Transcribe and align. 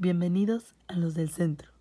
Bienvenidos 0.00 0.76
a 0.86 0.92
Los 0.92 1.14
del 1.14 1.28
Centro. 1.28 1.72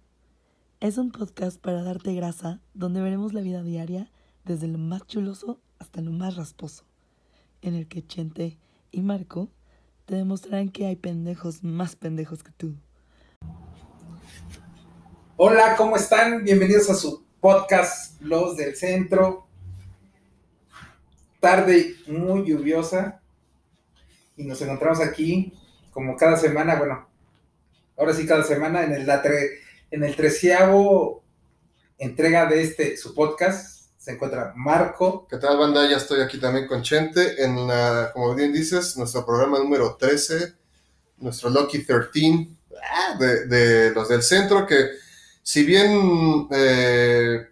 Es 0.80 0.98
un 0.98 1.12
podcast 1.12 1.62
para 1.62 1.84
darte 1.84 2.16
grasa 2.16 2.60
donde 2.74 3.00
veremos 3.00 3.32
la 3.32 3.42
vida 3.42 3.62
diaria 3.62 4.10
desde 4.44 4.68
lo 4.68 4.80
más 4.80 5.06
chuloso 5.06 5.62
hasta 5.78 6.02
lo 6.02 6.12
más 6.12 6.36
rasposo, 6.36 6.84
en 7.62 7.76
el 7.76 7.88
que 7.88 8.04
Chente 8.04 8.58
y 8.90 9.04
Marco 9.04 9.50
te 10.08 10.16
demostrarán 10.16 10.70
que 10.70 10.88
hay 10.88 10.96
pendejos 10.96 11.64
más 11.64 11.96
pendejos 11.96 12.42
que 12.42 12.50
tú. 12.54 12.74
Hola, 15.36 15.76
¿cómo 15.78 15.96
están? 15.96 16.44
Bienvenidos 16.44 16.90
a 16.90 16.96
su 16.96 17.24
podcast 17.40 18.20
Los 18.20 18.58
del 18.58 18.76
Centro. 18.76 19.46
Tarde 21.40 21.94
muy 22.08 22.50
lluviosa 22.50 23.22
y 24.36 24.44
nos 24.44 24.60
encontramos 24.60 25.02
aquí 25.02 25.54
como 25.92 26.16
cada 26.16 26.36
semana, 26.36 26.78
bueno, 26.78 27.07
ahora 27.98 28.14
sí 28.14 28.26
cada 28.26 28.44
semana 28.44 28.84
en 28.84 28.94
el, 28.94 29.10
en 29.92 30.04
el 30.04 30.16
treceavo 30.16 31.24
entrega 31.98 32.46
de 32.46 32.62
este, 32.62 32.96
su 32.96 33.14
podcast, 33.16 33.90
se 33.98 34.12
encuentra 34.12 34.54
Marco. 34.56 35.28
¿Qué 35.28 35.38
tal, 35.38 35.58
banda? 35.58 35.90
Ya 35.90 35.98
estoy 35.98 36.22
aquí 36.22 36.40
también 36.40 36.68
con 36.68 36.84
Chente 36.84 37.44
en, 37.44 37.68
la, 37.68 38.12
como 38.14 38.36
bien 38.36 38.54
dices, 38.54 38.96
nuestro 38.98 39.26
programa 39.26 39.58
número 39.58 39.96
13, 39.96 40.54
nuestro 41.18 41.50
Lucky 41.50 41.84
13 41.84 42.48
ah, 42.82 43.18
de, 43.20 43.48
de 43.48 43.92
los 43.92 44.08
del 44.08 44.22
centro, 44.22 44.68
que 44.68 44.92
si 45.42 45.64
bien 45.64 46.48
eh, 46.52 47.48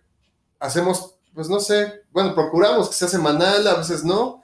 hacemos, 0.59 1.15
pues 1.33 1.49
no 1.49 1.59
sé, 1.59 2.03
bueno, 2.11 2.35
procuramos 2.35 2.89
que 2.89 2.95
sea 2.95 3.07
semanal, 3.07 3.67
a 3.67 3.75
veces 3.75 4.03
no, 4.03 4.43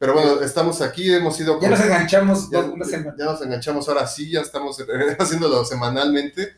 pero 0.00 0.14
bueno, 0.14 0.40
estamos 0.40 0.80
aquí, 0.80 1.12
hemos 1.14 1.38
ido... 1.38 1.54
Ya 1.60 1.68
con- 1.68 1.70
nos 1.70 1.80
enganchamos 1.80 2.50
ya, 2.50 2.60
una 2.60 2.84
semana. 2.86 3.14
ya 3.18 3.24
nos 3.26 3.42
enganchamos 3.42 3.86
ahora 3.88 4.06
sí, 4.06 4.30
ya 4.30 4.40
estamos 4.40 4.76
haciéndolo 5.18 5.64
semanalmente 5.64 6.56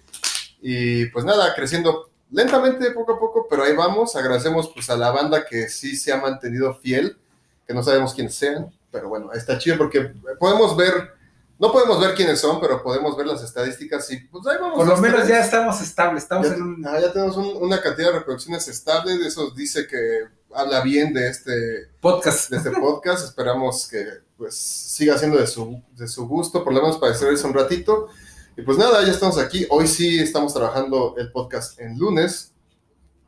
y 0.61 1.07
pues 1.07 1.25
nada, 1.25 1.53
creciendo 1.55 2.09
lentamente 2.31 2.93
poco 2.93 3.15
a 3.15 3.19
poco, 3.19 3.47
pero 3.51 3.65
ahí 3.65 3.75
vamos. 3.75 4.15
Agradecemos 4.17 4.71
pues 4.73 4.89
a 4.91 4.97
la 4.97 5.11
banda 5.11 5.45
que 5.45 5.69
sí 5.69 5.97
se 5.97 6.13
ha 6.13 6.19
mantenido 6.19 6.73
fiel, 6.77 7.19
que 7.67 7.75
no 7.75 7.83
sabemos 7.83 8.15
quiénes 8.15 8.35
sean, 8.35 8.73
pero 8.93 9.09
bueno, 9.09 9.33
está 9.33 9.59
chido 9.59 9.77
porque 9.77 10.13
podemos 10.39 10.77
ver, 10.77 11.11
no 11.59 11.73
podemos 11.73 12.01
ver 12.01 12.15
quiénes 12.15 12.41
son, 12.41 12.61
pero 12.61 12.81
podemos 12.83 13.17
ver 13.17 13.27
las 13.27 13.43
estadísticas 13.43 14.09
y 14.13 14.19
pues 14.21 14.47
ahí 14.47 14.57
vamos. 14.61 14.77
Por 14.77 14.87
lo 14.87 14.97
menos 14.99 15.27
ya 15.27 15.41
estamos 15.41 15.81
estables, 15.81 16.23
estamos 16.23 16.49
Ya, 16.49 16.55
en 16.55 16.63
un... 16.63 16.87
ah, 16.87 17.01
ya 17.01 17.13
tenemos 17.13 17.37
un- 17.37 17.57
una 17.61 17.81
cantidad 17.83 18.13
de 18.13 18.19
reproducciones 18.21 18.69
estable, 18.69 19.19
de 19.19 19.27
eso 19.27 19.51
dice 19.51 19.87
que 19.89 20.29
habla 20.55 20.83
bien 20.83 21.13
de 21.13 21.29
este 21.29 21.89
podcast. 22.01 22.51
de 22.51 22.59
este 22.59 22.71
podcast. 22.71 23.25
Esperamos 23.25 23.89
que 23.89 24.05
pues 24.37 24.57
siga 24.57 25.19
siendo 25.19 25.39
de 25.39 25.47
su, 25.47 25.83
de 25.93 26.09
su 26.09 26.27
gusto, 26.27 26.65
por 26.65 26.73
lo 26.73 26.83
menos 26.83 26.99
para 26.99 27.13
distraerse 27.13 27.47
un 27.47 27.55
ratito. 27.55 28.09
Y 28.57 28.63
pues 28.63 28.77
nada, 28.77 29.03
ya 29.05 29.13
estamos 29.13 29.39
aquí. 29.39 29.67
Hoy 29.71 29.87
sí 29.87 30.19
estamos 30.19 30.53
trabajando 30.53 31.15
el 31.17 31.31
podcast 31.33 31.79
en 31.81 31.99
lunes, 31.99 32.53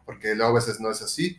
porque 0.05 0.35
luego 0.35 0.53
a 0.53 0.55
veces 0.55 0.81
no 0.81 0.91
es 0.91 1.01
así. 1.03 1.39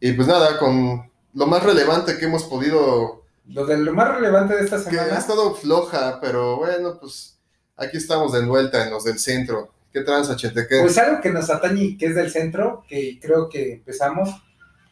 Y 0.00 0.12
pues 0.12 0.28
nada, 0.28 0.58
con 0.58 1.10
lo 1.34 1.46
más 1.46 1.62
relevante 1.62 2.18
que 2.18 2.26
hemos 2.26 2.44
podido, 2.44 3.22
Lo, 3.46 3.64
de, 3.64 3.78
lo 3.78 3.94
más 3.94 4.14
relevante 4.14 4.54
de 4.56 4.64
esta 4.64 4.76
que 4.78 4.98
ha 4.98 5.04
semana... 5.04 5.18
estado 5.18 5.54
floja, 5.54 6.18
pero 6.20 6.56
bueno, 6.56 6.98
pues 7.00 7.38
aquí 7.76 7.96
estamos 7.96 8.32
de 8.32 8.44
vuelta 8.44 8.84
en 8.84 8.90
los 8.90 9.04
del 9.04 9.18
centro. 9.18 9.72
¿Qué 9.92 10.00
tranza, 10.00 10.36
Chente? 10.36 10.66
¿Qué? 10.66 10.80
Pues 10.80 10.98
algo 10.98 11.20
que 11.20 11.30
nos 11.30 11.48
atañe 11.50 11.84
y 11.84 11.96
que 11.98 12.06
es 12.06 12.14
del 12.14 12.30
centro, 12.30 12.84
que 12.88 13.18
creo 13.20 13.48
que 13.48 13.74
empezamos. 13.74 14.30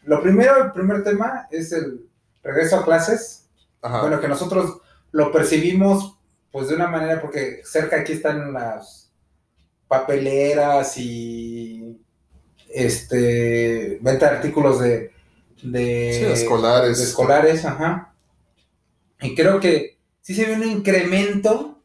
Lo 0.05 0.23
primero, 0.23 0.65
el 0.65 0.73
primer 0.73 1.03
tema 1.05 1.47
es 1.51 1.73
el 1.73 2.07
regreso 2.43 2.77
a 2.77 2.85
clases. 2.85 3.49
Ajá. 3.83 4.01
Bueno, 4.03 4.21
que 4.21 4.29
nosotros 4.29 4.79
lo 5.13 5.33
percibimos 5.33 6.19
pues 6.53 6.69
de 6.69 6.75
una 6.75 6.89
manera, 6.89 7.21
porque 7.21 7.61
cerca 7.65 8.01
aquí 8.01 8.13
están 8.15 8.53
las 8.53 9.13
papeleras 9.89 10.97
y 10.99 12.01
este 12.69 13.99
venta 14.01 14.31
de 14.31 14.37
artículos 14.37 14.81
de, 14.81 15.13
de, 15.63 16.13
Sí, 16.15 16.25
escolares. 16.43 16.99
de 16.99 17.05
escolares, 17.05 17.65
ajá. 17.65 18.15
Y 19.21 19.35
creo 19.35 19.61
que 19.61 19.99
sí 20.21 20.35
se 20.35 20.47
ve 20.47 20.55
un 20.55 20.65
incremento 20.65 21.83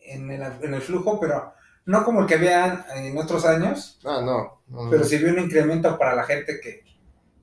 en 0.00 0.30
el, 0.30 0.42
en 0.62 0.74
el 0.74 0.80
flujo, 0.82 1.20
pero 1.20 1.52
no 1.86 2.04
como 2.04 2.20
el 2.20 2.26
que 2.26 2.34
había 2.34 2.86
en 2.94 3.16
otros 3.18 3.44
años, 3.44 3.98
Ah, 4.04 4.20
no. 4.24 4.60
no, 4.68 4.84
no. 4.84 4.90
pero 4.90 5.04
sí 5.04 5.18
vi 5.18 5.24
un 5.30 5.38
incremento 5.40 5.98
para 5.98 6.14
la 6.14 6.24
gente 6.24 6.60
que, 6.60 6.82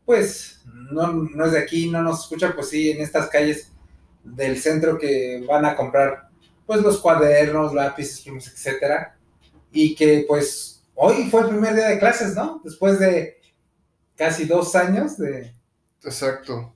pues, 0.05 0.61
no, 0.91 1.11
no 1.13 1.45
es 1.45 1.51
de 1.53 1.59
aquí, 1.59 1.89
no 1.89 2.01
nos 2.01 2.21
escucha, 2.21 2.53
pues 2.55 2.69
sí, 2.69 2.91
en 2.91 3.01
estas 3.01 3.27
calles 3.29 3.71
del 4.23 4.59
centro 4.61 4.97
que 4.97 5.43
van 5.47 5.65
a 5.65 5.75
comprar, 5.75 6.29
pues, 6.65 6.81
los 6.81 6.99
cuadernos, 6.99 7.73
lápices, 7.73 8.21
plumas, 8.21 8.47
etcétera, 8.47 9.17
y 9.71 9.95
que, 9.95 10.25
pues, 10.27 10.83
hoy 10.95 11.29
fue 11.29 11.41
el 11.41 11.49
primer 11.49 11.75
día 11.75 11.87
de 11.89 11.99
clases, 11.99 12.35
¿no? 12.35 12.61
Después 12.63 12.99
de 12.99 13.37
casi 14.15 14.45
dos 14.45 14.75
años 14.75 15.17
de... 15.17 15.53
Exacto. 16.03 16.73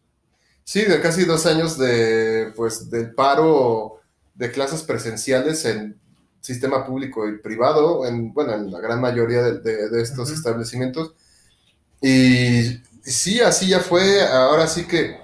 Sí, 0.63 0.83
de 0.85 1.01
casi 1.01 1.25
dos 1.25 1.45
años 1.45 1.77
de, 1.77 2.51
pues, 2.55 2.89
del 2.89 3.13
paro 3.15 4.01
de 4.35 4.51
clases 4.51 4.83
presenciales 4.83 5.65
en 5.65 5.99
sistema 6.41 6.85
público 6.85 7.27
y 7.27 7.37
privado, 7.39 8.05
en, 8.05 8.33
bueno, 8.33 8.53
en 8.53 8.71
la 8.71 8.79
gran 8.79 9.01
mayoría 9.01 9.41
de, 9.41 9.59
de- 9.59 9.89
de 9.89 10.01
estos 10.01 10.31
establecimientos. 10.31 11.15
Y 12.01 12.77
sí, 13.09 13.41
así 13.41 13.67
ya 13.67 13.79
fue. 13.79 14.21
Ahora 14.27 14.67
sí 14.67 14.85
que, 14.87 15.19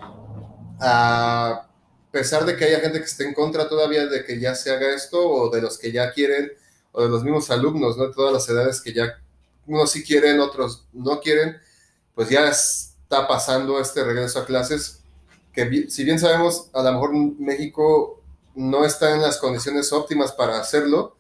a 0.80 1.68
pesar 2.12 2.46
de 2.46 2.56
que 2.56 2.66
haya 2.66 2.80
gente 2.80 3.00
que 3.00 3.06
esté 3.06 3.26
en 3.26 3.34
contra 3.34 3.68
todavía 3.68 4.06
de 4.06 4.24
que 4.24 4.40
ya 4.40 4.56
se 4.56 4.72
haga 4.72 4.94
esto, 4.94 5.28
o 5.28 5.50
de 5.50 5.62
los 5.62 5.78
que 5.78 5.92
ya 5.92 6.12
quieren, 6.12 6.52
o 6.92 7.04
de 7.04 7.10
los 7.10 7.24
mismos 7.24 7.50
alumnos, 7.52 7.98
¿no? 7.98 8.12
Todas 8.12 8.34
las 8.34 8.48
edades 8.50 8.82
que 8.82 8.94
ya 8.94 9.20
unos 9.68 9.92
sí 9.92 10.04
quieren, 10.04 10.40
otros 10.40 10.86
no 10.94 11.20
quieren, 11.20 11.58
pues 12.14 12.30
ya 12.30 12.48
está 12.50 13.28
pasando 13.28 13.80
este 13.80 14.04
regreso 14.04 14.40
a 14.40 14.46
clases, 14.46 15.02
que 15.54 15.88
si 15.90 16.04
bien 16.04 16.20
sabemos, 16.20 16.70
a 16.74 16.84
lo 16.84 16.94
mejor 16.94 17.14
México 17.40 18.22
no 18.56 18.86
está 18.86 19.14
en 19.16 19.22
las 19.22 19.38
condiciones 19.38 19.92
óptimas 19.92 20.32
para 20.32 20.60
hacerlo, 20.60 21.16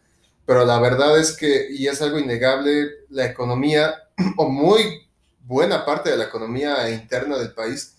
pero 0.46 0.66
la 0.66 0.80
verdad 0.80 1.20
es 1.20 1.36
que, 1.36 1.68
y 1.72 1.88
es 1.88 2.02
algo 2.02 2.20
innegable, 2.20 3.06
la 3.10 3.26
economía, 3.26 3.96
o 4.38 4.48
muy 4.48 5.08
buena 5.46 5.86
parte 5.86 6.10
de 6.10 6.18
la 6.18 6.26
economía 6.26 6.90
interna 6.90 7.38
del 7.38 7.54
país, 7.54 7.96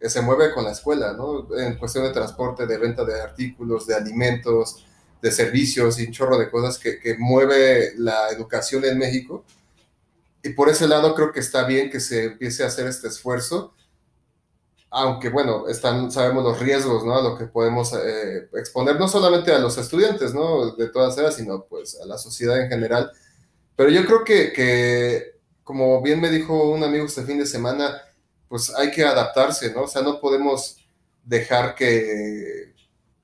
se 0.00 0.22
mueve 0.22 0.52
con 0.52 0.64
la 0.64 0.72
escuela, 0.72 1.12
¿no? 1.12 1.46
En 1.58 1.76
cuestión 1.76 2.04
de 2.04 2.10
transporte, 2.10 2.66
de 2.66 2.78
venta 2.78 3.04
de 3.04 3.20
artículos, 3.20 3.86
de 3.86 3.94
alimentos, 3.94 4.84
de 5.20 5.30
servicios 5.30 5.98
y 5.98 6.06
un 6.06 6.12
chorro 6.12 6.38
de 6.38 6.50
cosas 6.50 6.78
que, 6.78 7.16
mueve 7.18 7.92
la 7.96 8.30
educación 8.30 8.84
en 8.84 8.98
México. 8.98 9.44
Y 10.42 10.50
por 10.50 10.70
ese 10.70 10.88
lado 10.88 11.14
creo 11.14 11.32
que 11.32 11.40
está 11.40 11.64
bien 11.64 11.90
que 11.90 12.00
se 12.00 12.24
empiece 12.24 12.64
a 12.64 12.68
hacer 12.68 12.86
este 12.86 13.08
esfuerzo, 13.08 13.74
aunque 14.88 15.28
bueno, 15.28 15.64
sabemos 15.72 16.42
los 16.42 16.58
riesgos, 16.58 17.04
¿no? 17.04 17.16
A 17.16 17.22
lo 17.22 17.36
que 17.36 17.44
podemos 17.44 17.92
eh, 17.92 18.48
exponer, 18.54 18.98
no 18.98 19.06
solamente 19.06 19.52
a 19.52 19.58
los 19.58 19.76
estudiantes, 19.76 20.34
¿no? 20.34 20.74
De 20.74 20.88
todas 20.88 21.16
edades, 21.18 21.36
sino 21.36 21.64
pues 21.64 22.00
a 22.00 22.06
la 22.06 22.16
sociedad 22.18 22.60
en 22.60 22.68
general. 22.68 23.12
Pero 23.76 23.90
yo 23.90 24.04
creo 24.04 24.24
que, 24.24 25.39
como 25.70 26.02
bien 26.02 26.20
me 26.20 26.30
dijo 26.30 26.68
un 26.68 26.82
amigo 26.82 27.06
este 27.06 27.22
fin 27.22 27.38
de 27.38 27.46
semana, 27.46 28.02
pues 28.48 28.74
hay 28.74 28.90
que 28.90 29.04
adaptarse, 29.04 29.72
¿no? 29.72 29.82
O 29.82 29.86
sea, 29.86 30.02
no 30.02 30.20
podemos 30.20 30.84
dejar 31.22 31.76
que 31.76 32.74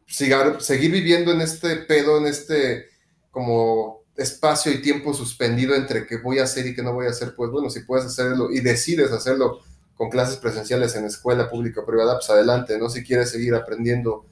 sigar, 0.07 0.63
seguir 0.63 0.93
viviendo 0.93 1.33
en 1.33 1.41
este 1.41 1.75
pedo, 1.75 2.19
en 2.19 2.29
este 2.29 2.87
como 3.33 4.05
espacio 4.15 4.71
y 4.71 4.81
tiempo 4.81 5.13
suspendido 5.13 5.75
entre 5.75 6.07
qué 6.07 6.19
voy 6.19 6.39
a 6.39 6.45
hacer 6.45 6.69
y 6.69 6.75
qué 6.77 6.85
no 6.85 6.93
voy 6.93 7.07
a 7.07 7.11
hacer, 7.11 7.35
pues 7.35 7.51
bueno, 7.51 7.69
si 7.69 7.81
puedes 7.81 8.07
hacerlo 8.07 8.53
y 8.53 8.61
decides 8.61 9.11
hacerlo 9.11 9.59
con 9.97 10.09
clases 10.09 10.37
presenciales 10.37 10.95
en 10.95 11.05
escuela 11.05 11.51
pública 11.51 11.81
o 11.81 11.85
privada, 11.85 12.15
pues 12.15 12.31
adelante, 12.31 12.79
¿no? 12.79 12.89
Si 12.89 13.03
quieres 13.03 13.31
seguir 13.31 13.57
aprendiendo 13.57 14.25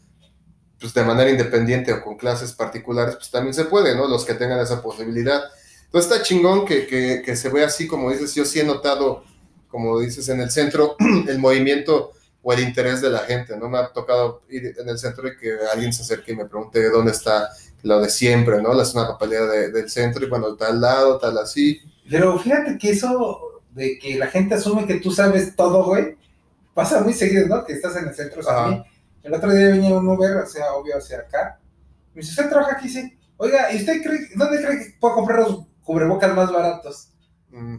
pues 0.79 0.95
de 0.95 1.03
manera 1.03 1.31
independiente 1.31 1.93
o 1.93 2.01
con 2.01 2.17
clases 2.17 2.53
particulares, 2.53 3.17
pues 3.17 3.33
también 3.33 3.55
se 3.55 3.65
puede, 3.65 3.97
¿no? 3.97 4.07
Los 4.07 4.25
que 4.25 4.35
tengan 4.35 4.61
esa 4.61 4.81
posibilidad. 4.81 5.43
Entonces 5.95 6.11
está 6.11 6.25
chingón 6.25 6.65
que, 6.67 6.89
que, 6.89 7.23
que 7.25 7.37
se 7.37 7.49
vea 7.51 7.67
así, 7.69 7.87
como 7.87 8.11
dices, 8.11 8.35
yo 8.35 8.45
sí 8.45 8.59
he 8.59 8.65
notado, 8.65 9.23
como 9.69 10.01
dices, 10.01 10.29
en 10.29 10.41
el 10.41 10.51
centro, 10.51 10.97
el 11.29 11.39
movimiento 11.39 12.11
o 12.43 12.53
el 12.53 12.65
interés 12.65 13.01
de 13.01 13.11
la 13.11 13.21
gente, 13.21 13.57
¿no? 13.57 13.69
Me 13.69 13.79
ha 13.79 13.93
tocado 13.93 14.43
ir 14.49 14.75
en 14.77 14.89
el 14.89 14.99
centro 14.99 15.29
y 15.29 15.37
que 15.37 15.57
alguien 15.73 15.93
se 15.93 16.03
acerque 16.03 16.33
y 16.33 16.37
me 16.37 16.47
pregunte 16.47 16.91
dónde 16.91 17.13
está 17.13 17.49
lo 17.85 18.01
de 18.01 18.11
siempre, 18.11 18.61
¿no? 18.61 18.75
La 18.75 18.85
zona 18.85 19.07
papelera 19.07 19.47
de- 19.47 19.71
del 19.71 19.89
centro 19.89 20.27
y 20.27 20.29
bueno, 20.29 20.57
tal 20.57 20.81
lado, 20.81 21.17
tal 21.19 21.39
así. 21.39 21.81
Pero 22.11 22.41
fíjate 22.41 22.77
que 22.77 22.91
eso 22.91 23.63
de 23.71 23.97
que 23.97 24.17
la 24.17 24.27
gente 24.27 24.57
asume 24.57 24.89
que 24.89 24.97
tú 24.99 25.13
sabes 25.13 25.55
todo, 25.55 25.85
güey, 25.85 26.17
pasa 26.75 27.03
muy 27.03 27.13
seguido, 27.13 27.47
¿no? 27.47 27.65
Que 27.65 27.75
estás 27.75 27.95
en 27.95 28.09
el 28.09 28.15
centro. 28.17 28.43
El 29.23 29.33
otro 29.33 29.55
día 29.55 29.69
venía 29.69 29.95
un 29.97 30.09
Uber, 30.09 30.39
o 30.39 30.47
sea, 30.47 30.73
obvio, 30.73 30.99
hacia 30.99 31.19
acá. 31.19 31.61
Me 32.13 32.21
dice, 32.21 32.33
¿usted 32.33 32.51
trabaja 32.51 32.73
aquí? 32.79 32.89
Sí. 32.89 33.17
Oiga, 33.37 33.73
¿y 33.73 33.77
usted 33.77 34.03
cree, 34.03 34.29
dónde 34.35 34.61
cree 34.61 34.79
que 34.81 34.95
puedo 34.99 35.15
comprar 35.15 35.39
los 35.39 35.67
cubrebocas 35.85 36.35
más 36.35 36.53
baratos? 36.53 37.11
Mm, 37.51 37.77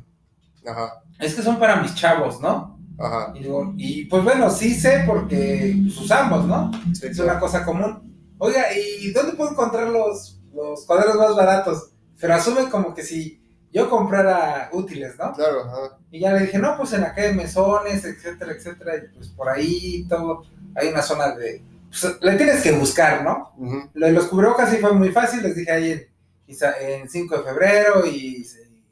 Ajá, 0.68 1.04
Es 1.20 1.36
que 1.36 1.42
son 1.42 1.60
para 1.60 1.78
mis 1.82 1.94
chavos, 1.96 2.40
¿no? 2.42 2.80
ajá. 2.98 3.34
Y 3.36 3.44
digo, 3.44 3.74
y 3.78 4.06
pues 4.06 4.24
bueno, 4.24 4.50
sí 4.50 4.74
sé 4.74 5.04
porque 5.06 5.76
pues, 5.84 5.98
usamos, 5.98 6.46
¿no? 6.46 6.72
Sí, 6.94 7.08
Es 7.08 7.16
claro. 7.18 7.32
una 7.32 7.40
cosa 7.40 7.66
común. 7.66 8.34
Oiga, 8.38 8.64
¿y 8.74 9.12
dónde 9.12 9.34
puedo 9.34 9.52
encontrar 9.52 9.88
los 9.90 10.42
los 10.54 10.86
cuadernos 10.86 11.18
más 11.18 11.36
baratos, 11.36 11.92
pero 12.20 12.34
asume 12.34 12.70
como 12.70 12.94
que 12.94 13.04
si 13.04 13.42
yo 13.74 13.90
comprara 13.90 14.70
útiles, 14.72 15.16
¿no? 15.20 15.34
Claro, 15.34 15.66
ajá. 15.66 15.98
Y 16.10 16.22
ya 16.22 16.32
le 16.32 16.44
dije, 16.46 16.58
no, 16.58 16.78
pues 16.78 16.94
en 16.94 17.04
calle 17.04 17.34
Mesones, 17.34 18.06
etcétera, 18.06 18.54
etcétera, 18.54 18.94
y 18.96 19.14
pues 19.14 19.28
por 19.30 19.50
ahí 19.50 20.06
todo, 20.08 20.44
hay 20.76 20.88
una 20.88 21.02
zona 21.02 21.36
de, 21.36 21.62
pues 21.90 22.18
le 22.22 22.36
tienes 22.38 22.62
que 22.64 22.72
buscar, 22.72 23.24
¿no? 23.26 23.52
Lo 23.94 24.08
de 24.08 24.14
los 24.14 24.28
cubrebocas 24.28 24.70
sí 24.70 24.78
fue 24.78 24.94
muy 24.94 25.10
fácil, 25.10 25.44
les 25.44 25.58
dije 25.58 25.72
ahí 25.72 26.06
Isa- 26.48 26.76
en 26.80 27.10
5 27.10 27.38
de 27.38 27.44
febrero 27.44 28.06
y, 28.06 28.46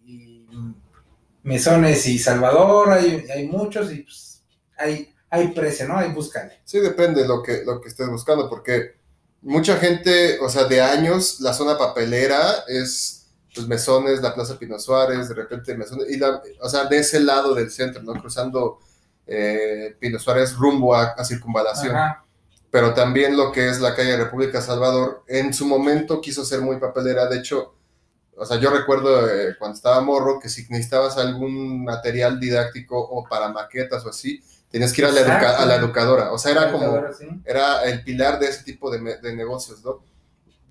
y 0.06 0.46
Mesones 1.44 2.06
y 2.08 2.18
Salvador, 2.20 2.92
hay, 2.92 3.26
hay 3.34 3.48
muchos 3.48 3.92
y 3.92 4.04
pues 4.04 4.44
hay, 4.78 5.14
hay 5.30 5.50
precio, 5.50 5.88
¿no? 5.88 5.98
Hay 5.98 6.12
búscale. 6.12 6.62
Sí, 6.64 6.80
depende 6.80 7.22
de 7.24 7.28
lo 7.28 7.44
que, 7.44 7.64
lo 7.66 7.82
que 7.82 7.90
estés 7.90 8.08
buscando, 8.10 8.50
porque 8.50 8.96
mucha 9.42 9.78
gente, 9.78 10.40
o 10.40 10.48
sea, 10.50 10.64
de 10.66 10.82
años, 10.82 11.42
la 11.42 11.54
zona 11.54 11.78
papelera 11.78 12.64
es 12.68 13.20
pues 13.54 13.68
Mesones, 13.68 14.22
la 14.22 14.34
Plaza 14.34 14.58
Pino 14.58 14.80
Suárez, 14.80 15.30
de 15.30 15.36
repente 15.36 15.76
Mesones, 15.76 16.10
y 16.10 16.18
la, 16.18 16.42
o 16.62 16.70
sea, 16.70 16.86
de 16.86 16.98
ese 16.98 17.20
lado 17.20 17.54
del 17.54 17.70
centro, 17.70 18.02
¿no? 18.02 18.14
Cruzando 18.14 18.80
eh, 19.28 19.96
Pino 20.00 20.18
Suárez 20.18 20.56
rumbo 20.56 20.96
a, 20.96 21.10
a 21.10 21.24
Circunvalación. 21.26 21.96
Ajá. 21.96 22.23
Pero 22.74 22.96
también 22.96 23.38
lo 23.38 23.52
que 23.52 23.70
es 23.70 23.80
la 23.80 23.94
calle 23.94 24.18
República 24.18 24.60
Salvador, 24.60 25.24
en 25.28 25.54
su 25.54 25.68
momento 25.68 26.20
quiso 26.20 26.44
ser 26.44 26.60
muy 26.62 26.78
papelera, 26.78 27.28
de 27.28 27.38
hecho, 27.38 27.76
o 28.36 28.48
sea, 28.48 28.58
yo 28.60 28.72
recuerdo 28.72 29.30
eh, 29.30 29.56
cuando 29.60 29.76
estaba 29.76 30.02
morro 30.02 30.40
que 30.40 30.50
si 30.50 30.64
necesitabas 30.70 31.20
algún 31.20 31.84
material 31.84 32.40
didáctico 32.40 32.98
o 33.00 33.30
para 33.30 33.50
maquetas 33.50 34.04
o 34.08 34.10
así, 34.10 34.42
tenías 34.72 34.92
que 34.92 35.02
ir 35.02 35.08
a 35.08 35.12
la, 35.12 35.22
educa- 35.22 35.38
Exacto. 35.42 35.62
a 35.62 35.66
la 35.68 35.76
educadora, 35.76 36.32
o 36.32 36.40
sea, 36.40 36.52
era 36.54 36.72
como 36.72 37.00
sí. 37.16 37.28
era 37.46 37.84
el 37.84 38.04
pilar 38.04 38.40
de 38.40 38.48
ese 38.48 38.64
tipo 38.64 38.90
de, 38.90 39.18
de 39.22 39.36
negocios, 39.36 39.86
¿no? 39.86 40.04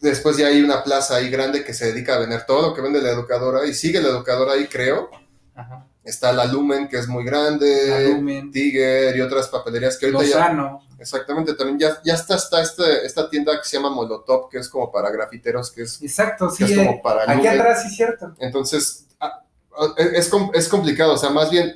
Después 0.00 0.36
ya 0.36 0.48
hay 0.48 0.60
una 0.60 0.82
plaza 0.82 1.14
ahí 1.14 1.30
grande 1.30 1.62
que 1.62 1.72
se 1.72 1.92
dedica 1.92 2.16
a 2.16 2.18
vender 2.18 2.44
todo 2.46 2.70
lo 2.70 2.74
que 2.74 2.80
vende 2.82 3.00
la 3.00 3.10
educadora 3.12 3.64
y 3.64 3.74
sigue 3.74 4.02
la 4.02 4.08
educadora 4.08 4.54
ahí, 4.54 4.66
creo. 4.66 5.08
Ajá. 5.54 5.86
Está 6.04 6.32
la 6.32 6.46
Lumen, 6.46 6.88
que 6.88 6.98
es 6.98 7.06
muy 7.06 7.24
grande, 7.24 8.12
Lumen, 8.14 8.50
Tiger 8.50 9.16
y 9.16 9.20
otras 9.20 9.48
papelerías 9.48 9.96
que 9.98 10.06
ahorita 10.06 10.24
ya... 10.24 10.36
Lozano. 10.38 10.80
Exactamente, 10.98 11.54
también 11.54 11.78
ya, 11.80 12.00
ya 12.04 12.14
está, 12.14 12.36
está 12.36 12.62
este- 12.62 13.04
esta 13.04 13.28
tienda 13.28 13.58
que 13.60 13.68
se 13.68 13.76
llama 13.76 13.90
Molotov, 13.90 14.48
que 14.48 14.58
es 14.58 14.68
como 14.68 14.90
para 14.90 15.10
grafiteros, 15.10 15.70
que 15.72 15.82
es, 15.82 16.00
Exacto, 16.00 16.48
sí. 16.48 16.62
es 16.64 16.70
eh, 16.70 16.76
como 16.76 17.02
para 17.02 17.22
aquí 17.24 17.38
Lumen. 17.38 17.60
atrás 17.60 17.82
sí 17.82 17.90
cierto. 17.90 18.34
Entonces, 18.38 19.06
ah, 19.20 19.42
ah, 19.76 19.94
es, 19.96 20.28
com- 20.28 20.50
es 20.54 20.68
complicado, 20.68 21.14
o 21.14 21.16
sea, 21.18 21.30
más 21.30 21.50
bien, 21.50 21.74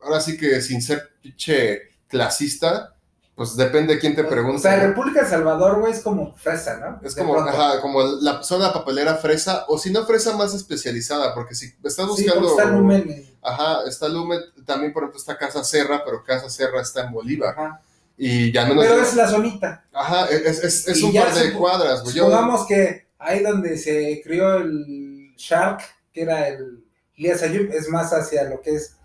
ahora 0.00 0.20
sí 0.20 0.36
que 0.38 0.60
sin 0.62 0.80
ser 0.80 1.10
pinche 1.20 1.82
clasista, 2.08 2.94
pues 3.36 3.54
depende 3.54 3.94
de 3.94 4.00
quién 4.00 4.16
te 4.16 4.24
pregunte. 4.24 4.56
O 4.56 4.60
sea. 4.60 4.80
República 4.80 5.22
de 5.22 5.28
Salvador, 5.28 5.78
güey, 5.78 5.92
es 5.92 6.00
como 6.00 6.34
fresa, 6.34 6.78
¿no? 6.78 7.06
Es 7.06 7.14
De 7.14 7.22
como, 7.22 7.38
ajá, 7.38 7.80
como 7.80 8.02
la 8.02 8.42
zona 8.42 8.72
papelera 8.72 9.14
fresa, 9.16 9.64
o 9.68 9.78
si 9.78 9.90
no 9.92 10.04
fresa 10.06 10.36
más 10.36 10.54
especializada, 10.54 11.34
porque 11.34 11.54
si 11.54 11.66
estás 11.84 12.06
Sí, 12.16 12.24
buscando... 12.24 12.48
porque 12.48 12.62
está 12.62 12.64
Lumen. 12.72 13.26
Ajá, 13.42 13.78
está 13.86 14.08
Lumen, 14.08 14.40
también 14.64 14.92
por 14.92 15.02
ejemplo 15.04 15.20
está 15.20 15.36
Casa 15.38 15.62
Serra, 15.62 16.02
pero 16.04 16.24
Casa 16.24 16.48
Serra 16.50 16.80
está 16.80 17.04
en 17.04 17.12
Bolívar. 17.12 17.54
Ajá. 17.56 17.80
Y 18.18 18.50
ya 18.50 18.64
menos... 18.64 18.84
Pero 18.86 19.00
es 19.02 19.14
la 19.14 19.28
zonita. 19.28 19.84
Ajá, 19.92 20.24
es, 20.30 20.64
es, 20.64 20.88
es 20.88 20.98
Y 20.98 21.04
un 21.04 21.12
par 21.14 21.34
de 21.34 21.52
supo- 21.52 21.58
cuadras, 21.58 22.02
güey. 22.02 22.16
Supongamos 22.16 22.66
que 22.66 23.06
ahí 23.18 23.42
donde 23.42 23.76
se 23.76 24.22
crió 24.24 24.56
el 24.56 25.34
Shark, 25.36 25.82
que 26.14 26.22
era 26.22 26.48
el 26.48 26.82
Elías 27.14 27.42
Ayub, 27.42 27.70
es 27.70 27.90
más 27.90 28.12
hacia 28.14 28.44
lo 28.44 28.62
que 28.62 28.76
es 28.76 28.96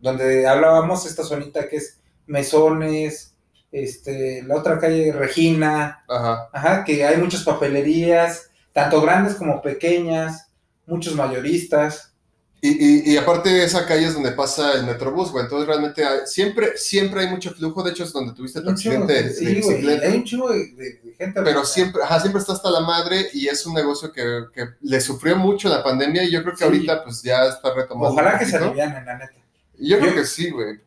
donde 0.00 0.46
hablábamos, 0.46 1.04
esta 1.04 1.22
zonita 1.24 1.68
que 1.68 1.76
es 1.76 1.98
Mesones, 2.26 3.27
este, 3.72 4.42
la 4.44 4.56
otra 4.56 4.78
calle 4.78 5.12
Regina, 5.12 6.04
Ajá, 6.08 6.48
ajá, 6.52 6.84
que 6.84 7.04
hay 7.04 7.16
muchas 7.18 7.42
papelerías, 7.44 8.50
tanto 8.72 9.00
grandes 9.02 9.34
como 9.34 9.60
pequeñas, 9.62 10.48
muchos 10.86 11.14
mayoristas. 11.14 12.12
y, 12.60 12.70
y, 12.70 13.12
y 13.12 13.16
aparte 13.16 13.62
esa 13.62 13.86
calle 13.86 14.06
es 14.06 14.14
donde 14.14 14.32
pasa 14.32 14.72
el 14.72 14.84
Metrobús, 14.84 15.30
güey. 15.30 15.44
Entonces 15.44 15.68
realmente 15.68 16.04
hay- 16.04 16.20
siempre, 16.26 16.76
siempre 16.76 17.20
hay 17.20 17.28
mucho 17.28 17.52
flujo. 17.52 17.82
De 17.84 17.90
hecho 17.92 18.02
es 18.04 18.12
donde 18.12 18.32
tuviste 18.34 18.60
tu 18.62 18.70
accidente 18.70 19.12
de, 19.12 19.30
sí, 19.30 19.44
de 19.44 19.60
güey, 19.60 19.86
hay 19.86 20.16
un 20.16 20.24
chingo 20.24 20.50
de, 20.50 20.58
de- 20.72 21.00
de 21.04 21.14
gente. 21.16 21.40
Pero 21.44 21.64
siempre, 21.64 22.02
ajá, 22.02 22.18
siempre 22.20 22.40
está 22.40 22.54
hasta 22.54 22.70
la 22.70 22.80
madre 22.80 23.28
y 23.32 23.46
es 23.46 23.64
un 23.64 23.74
negocio 23.74 24.10
que, 24.10 24.44
que 24.52 24.70
le 24.80 25.00
sufrió 25.00 25.36
mucho 25.36 25.68
la 25.68 25.84
pandemia 25.84 26.24
y 26.24 26.32
yo 26.32 26.42
creo 26.42 26.54
que 26.54 26.58
Sí. 26.58 26.64
ahorita 26.64 27.04
pues 27.04 27.22
ya 27.22 27.46
está 27.46 27.72
retomando. 27.74 28.14
Ojalá 28.14 28.36
que 28.38 28.46
se 28.46 28.56
alivianen, 28.56 29.04
la 29.04 29.18
neta. 29.18 29.32
Yo 29.78 30.00
creo 30.00 30.14
que 30.14 30.24
sí, 30.24 30.50
güey. 30.50 30.80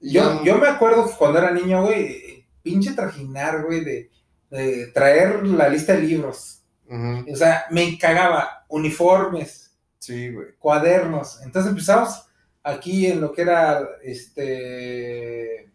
Yo, 0.00 0.44
yo 0.44 0.58
me 0.58 0.68
acuerdo 0.68 1.10
cuando 1.18 1.38
era 1.38 1.50
niño, 1.50 1.82
güey, 1.82 2.46
pinche 2.62 2.92
trajinar, 2.92 3.64
güey, 3.64 3.84
de, 3.84 4.10
de 4.50 4.86
traer 4.88 5.46
la 5.46 5.68
lista 5.68 5.94
de 5.94 6.02
libros. 6.02 6.62
O 6.88 7.34
sea, 7.36 7.64
me 7.70 7.98
cagaba 7.98 8.64
uniformes, 8.68 9.72
Sí, 9.98 10.30
güey. 10.30 10.48
cuadernos. 10.58 11.40
Entonces 11.42 11.70
empezamos 11.70 12.26
aquí 12.62 13.06
en 13.06 13.20
lo 13.20 13.32
que 13.32 13.42
era, 13.42 13.80
este, 14.02 15.68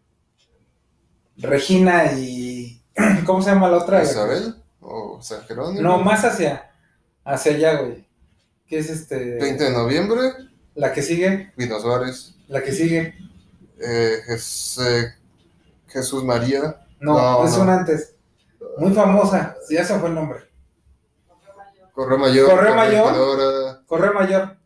Regina 1.36 2.12
y, 2.12 2.80
¿cómo 3.26 3.42
se 3.42 3.50
llama 3.50 3.68
la 3.70 3.78
otra? 3.78 4.02
Isabel 4.02 4.54
o 4.80 5.20
San 5.22 5.42
Jerónimo. 5.44 5.80
No, 5.82 5.98
más 5.98 6.24
hacia, 6.24 6.70
hacia 7.24 7.52
allá, 7.52 7.80
güey. 7.80 8.06
Que 8.66 8.78
es 8.78 8.88
este, 8.90 9.36
20 9.38 9.64
de 9.64 9.70
noviembre, 9.70 10.20
la 10.74 10.92
que 10.92 11.02
sigue, 11.02 11.52
Pino 11.56 11.78
Suárez, 11.80 12.34
la 12.48 12.62
que 12.62 12.72
sigue. 12.72 13.14
Eh, 13.78 14.18
eh, 14.28 15.14
Jesús 15.88 16.24
María. 16.24 16.84
No, 17.00 17.14
No, 17.14 17.44
es 17.46 17.56
no. 17.56 17.62
una 17.64 17.78
antes. 17.78 18.14
Muy 18.78 18.92
famosa, 18.92 19.56
sí, 19.66 19.74
ya 19.74 19.84
se 19.84 19.98
fue 19.98 20.08
el 20.08 20.14
nombre. 20.14 20.40
Correo 21.94 22.18
Mayor. 22.18 22.48
Correo 22.50 22.74
Mayor. 22.74 23.84
Correo 23.86 24.12
Mayor. 24.14 24.56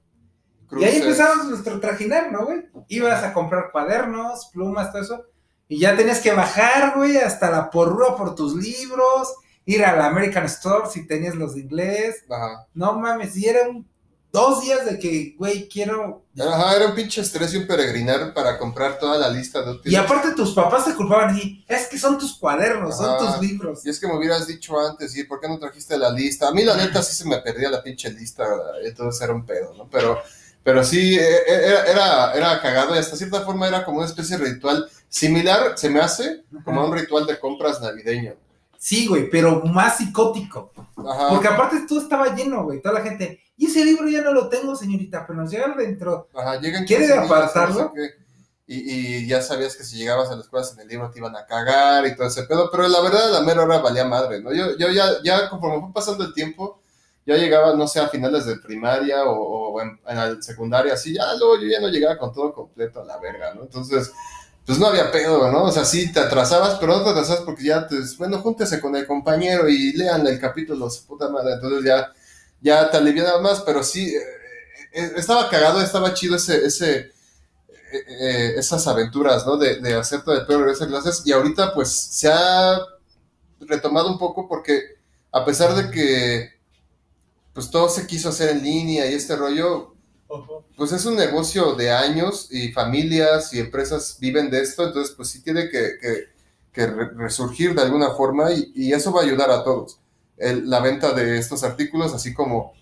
Y 0.64 0.68
Cruces. 0.68 0.90
ahí 0.90 1.00
empezamos 1.00 1.46
nuestro 1.46 1.80
trajinar, 1.80 2.30
¿no, 2.32 2.44
güey? 2.44 2.68
Ibas 2.88 3.22
a 3.24 3.32
comprar 3.32 3.70
cuadernos, 3.72 4.50
plumas, 4.52 4.92
todo 4.92 5.02
eso. 5.02 5.24
Y 5.68 5.80
ya 5.80 5.96
tenías 5.96 6.20
que 6.20 6.32
bajar, 6.32 6.94
güey, 6.96 7.16
hasta 7.16 7.50
la 7.50 7.70
porrúa 7.70 8.16
por 8.16 8.34
tus 8.36 8.54
libros, 8.54 9.34
ir 9.64 9.84
a 9.84 9.96
la 9.96 10.06
American 10.06 10.44
Store 10.44 10.88
si 10.88 11.06
tenías 11.06 11.34
los 11.34 11.54
de 11.54 11.62
inglés. 11.62 12.24
Ajá. 12.30 12.66
No 12.74 12.98
mames, 12.98 13.36
y 13.36 13.46
eran 13.46 13.86
dos 14.36 14.60
días 14.60 14.84
de 14.84 14.98
que, 14.98 15.34
güey, 15.38 15.66
quiero... 15.66 16.26
Ajá, 16.38 16.76
era 16.76 16.88
un 16.88 16.94
pinche 16.94 17.22
estrés 17.22 17.54
y 17.54 17.56
un 17.56 17.66
peregrinar 17.66 18.34
para 18.34 18.58
comprar 18.58 18.98
toda 18.98 19.16
la 19.16 19.30
lista 19.30 19.62
de 19.62 19.70
útiles. 19.70 19.92
Y 19.92 19.96
aparte 19.96 20.32
tus 20.32 20.52
papás 20.52 20.84
te 20.84 20.94
culpaban 20.94 21.34
y 21.38 21.64
es 21.66 21.86
que 21.86 21.98
son 21.98 22.18
tus 22.18 22.36
cuadernos, 22.36 22.98
son 22.98 23.16
tus 23.16 23.40
libros. 23.40 23.86
Y 23.86 23.88
es 23.88 23.98
que 23.98 24.06
me 24.06 24.14
hubieras 24.14 24.46
dicho 24.46 24.78
antes, 24.78 25.16
¿y 25.16 25.24
por 25.24 25.40
qué 25.40 25.48
no 25.48 25.58
trajiste 25.58 25.96
la 25.96 26.10
lista? 26.10 26.48
A 26.48 26.52
mí, 26.52 26.64
la 26.64 26.76
neta, 26.76 27.02
sí 27.02 27.16
se 27.16 27.26
me 27.26 27.38
perdía 27.38 27.70
la 27.70 27.82
pinche 27.82 28.10
lista, 28.10 28.44
entonces 28.84 29.22
era 29.22 29.32
un 29.32 29.46
pedo, 29.46 29.72
¿no? 29.72 29.88
Pero, 29.88 30.20
pero 30.62 30.84
sí, 30.84 31.16
eh, 31.18 31.38
era, 31.46 31.84
era, 31.86 32.32
era 32.34 32.60
cagado 32.60 32.94
y 32.94 32.98
hasta 32.98 33.16
cierta 33.16 33.40
forma 33.40 33.66
era 33.66 33.86
como 33.86 33.98
una 33.98 34.06
especie 34.06 34.36
de 34.36 34.44
ritual 34.44 34.86
similar, 35.08 35.78
se 35.78 35.88
me 35.88 36.00
hace, 36.00 36.44
como 36.62 36.84
un 36.84 36.92
ritual 36.92 37.26
de 37.26 37.40
compras 37.40 37.80
navideño. 37.80 38.34
Sí, 38.76 39.06
güey, 39.06 39.30
pero 39.30 39.62
más 39.62 39.96
psicótico. 39.96 40.72
Ajá. 40.96 41.30
Porque 41.30 41.48
aparte 41.48 41.86
todo 41.88 42.00
estaba 42.02 42.34
lleno, 42.34 42.64
güey, 42.64 42.82
toda 42.82 42.96
la 42.96 43.00
gente. 43.00 43.40
Y 43.56 43.66
ese 43.66 43.84
libro 43.84 44.08
ya 44.08 44.22
no 44.22 44.32
lo 44.32 44.48
tengo, 44.48 44.76
señorita, 44.76 45.26
pero 45.26 45.40
nos 45.40 45.50
llega 45.50 45.74
dentro. 45.76 46.28
Ajá, 46.34 46.60
llegan 46.60 46.84
¿Quiere 46.84 47.06
15 47.06 47.20
días, 47.20 47.24
apartarlo? 47.24 47.74
no 47.74 47.74
sé 47.74 47.90
qué, 47.94 48.26
Y, 48.66 49.22
y 49.24 49.28
ya 49.28 49.42
sabías 49.42 49.76
que 49.76 49.84
si 49.84 49.96
llegabas 49.96 50.28
a 50.30 50.36
las 50.36 50.46
escuelas 50.46 50.72
en 50.74 50.80
el 50.80 50.88
libro 50.88 51.10
te 51.10 51.18
iban 51.20 51.36
a 51.36 51.46
cagar 51.46 52.06
y 52.06 52.16
todo 52.16 52.26
ese 52.28 52.44
pedo, 52.44 52.70
pero 52.70 52.88
la 52.88 53.00
verdad, 53.00 53.30
la 53.32 53.40
mera 53.42 53.62
hora 53.64 53.78
valía 53.78 54.04
madre, 54.04 54.40
¿no? 54.42 54.52
Yo, 54.52 54.76
yo 54.76 54.90
ya, 54.90 55.22
ya 55.24 55.48
conforme 55.48 55.80
fue 55.80 55.92
pasando 55.94 56.24
el 56.24 56.34
tiempo, 56.34 56.80
ya 57.26 57.36
llegaba, 57.36 57.74
no 57.74 57.86
sé, 57.88 58.00
a 58.00 58.08
finales 58.08 58.44
de 58.46 58.56
primaria 58.58 59.24
o, 59.24 59.72
o 59.72 59.80
en, 59.82 60.00
en 60.06 60.16
la 60.16 60.42
secundaria, 60.42 60.94
así, 60.94 61.14
ya 61.14 61.32
luego 61.36 61.58
yo 61.60 61.68
ya 61.68 61.80
no 61.80 61.88
llegaba 61.88 62.18
con 62.18 62.32
todo 62.34 62.52
completo 62.52 63.00
a 63.02 63.04
la 63.04 63.18
verga, 63.18 63.54
¿no? 63.54 63.62
Entonces, 63.62 64.12
pues 64.66 64.78
no 64.80 64.86
había 64.88 65.12
pedo, 65.12 65.50
¿no? 65.52 65.64
O 65.64 65.72
sea, 65.72 65.84
sí 65.84 66.12
te 66.12 66.20
atrasabas, 66.20 66.76
pero 66.80 66.96
no 66.98 67.04
te 67.04 67.10
atrasabas 67.10 67.42
porque 67.44 67.64
ya 67.64 67.86
te, 67.86 67.96
bueno, 68.18 68.38
júntese 68.40 68.80
con 68.80 68.96
el 68.96 69.06
compañero 69.06 69.68
y 69.68 69.92
lean 69.92 70.26
el 70.26 70.40
capítulo, 70.40 70.90
su 70.90 71.06
puta 71.06 71.28
madre, 71.30 71.54
entonces 71.54 71.84
ya, 71.84 72.12
ya 72.60 72.90
te 72.90 72.96
aliviaba 72.98 73.40
más, 73.40 73.60
pero 73.62 73.82
sí, 73.82 74.14
eh, 74.14 74.22
eh, 74.92 75.12
estaba 75.16 75.48
cagado, 75.50 75.80
estaba 75.80 76.14
chido 76.14 76.36
ese, 76.36 76.66
ese, 76.66 76.96
eh, 76.98 77.12
eh, 78.08 78.54
esas 78.58 78.86
aventuras, 78.88 79.46
¿no? 79.46 79.56
De, 79.58 79.80
de 79.80 79.94
hacer 79.94 80.22
todo 80.24 80.34
el 80.40 80.46
peor 80.46 80.60
regreso 80.62 80.84
a 80.84 80.88
clases, 80.88 81.22
y 81.26 81.32
ahorita 81.32 81.74
pues 81.74 81.90
se 81.92 82.28
ha 82.32 82.78
retomado 83.60 84.10
un 84.12 84.18
poco 84.18 84.48
porque 84.48 84.96
a 85.32 85.44
pesar 85.44 85.74
de 85.74 85.90
que 85.90 86.50
pues 87.52 87.70
todo 87.70 87.88
se 87.88 88.06
quiso 88.06 88.28
hacer 88.28 88.50
en 88.50 88.62
línea 88.62 89.06
y 89.10 89.14
este 89.14 89.36
rollo, 89.36 89.94
pues 90.76 90.92
es 90.92 91.06
un 91.06 91.16
negocio 91.16 91.74
de 91.74 91.90
años 91.92 92.48
y 92.50 92.72
familias 92.72 93.52
y 93.54 93.60
empresas 93.60 94.18
viven 94.20 94.50
de 94.50 94.62
esto, 94.62 94.86
entonces 94.86 95.14
pues 95.16 95.28
sí 95.30 95.42
tiene 95.42 95.68
que, 95.70 95.98
que- 96.00 96.24
que 96.72 96.86
re- 96.86 97.10
resurgir 97.16 97.74
de 97.74 97.82
alguna 97.82 98.10
forma 98.12 98.52
y, 98.52 98.72
y 98.74 98.92
eso 98.92 99.12
va 99.12 99.22
a 99.22 99.24
ayudar 99.24 99.50
a 99.50 99.64
todos. 99.64 100.00
El- 100.36 100.68
la 100.68 100.80
venta 100.80 101.12
de 101.12 101.38
estos 101.38 101.62
artículos, 101.64 102.12
así 102.14 102.34
como 102.34 102.72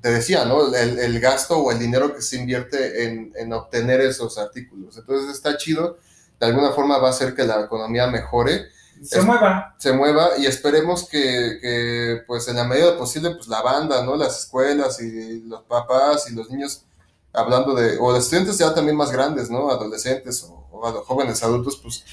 te 0.00 0.10
decía, 0.10 0.44
¿no? 0.46 0.74
El, 0.74 0.98
el 0.98 1.20
gasto 1.20 1.58
o 1.58 1.72
el 1.72 1.78
dinero 1.78 2.14
que 2.14 2.22
se 2.22 2.36
invierte 2.36 3.04
en, 3.04 3.32
en 3.36 3.52
obtener 3.52 4.00
esos 4.00 4.38
artículos. 4.38 4.96
Entonces 4.96 5.30
está 5.30 5.56
chido, 5.58 5.98
de 6.38 6.46
alguna 6.46 6.70
forma 6.70 6.96
va 6.98 7.08
a 7.08 7.10
hacer 7.10 7.34
que 7.34 7.44
la 7.44 7.60
economía 7.62 8.06
mejore 8.06 8.68
se 9.02 9.18
Es- 9.18 9.24
mueva. 9.24 9.74
se 9.78 9.92
mueva 9.92 10.30
y 10.38 10.46
esperemos 10.46 11.08
que, 11.08 11.58
que, 11.60 12.22
pues 12.26 12.48
en 12.48 12.56
la 12.56 12.64
medida 12.64 12.96
posible 12.96 13.30
pues 13.34 13.48
la 13.48 13.62
banda, 13.62 14.02
¿no? 14.04 14.16
Las 14.16 14.38
escuelas 14.40 15.00
y 15.02 15.40
los 15.42 15.62
papás 15.64 16.30
y 16.30 16.34
los 16.34 16.48
niños 16.50 16.84
hablando 17.32 17.74
de, 17.74 17.96
o 17.98 18.12
los 18.12 18.24
estudiantes 18.24 18.58
ya 18.58 18.74
también 18.74 18.96
más 18.96 19.10
grandes, 19.10 19.50
¿no? 19.50 19.70
Adolescentes 19.70 20.42
o, 20.44 20.66
o 20.70 20.86
a 20.86 20.92
los 20.92 21.06
jóvenes 21.06 21.42
adultos, 21.42 21.78
pues 21.82 22.04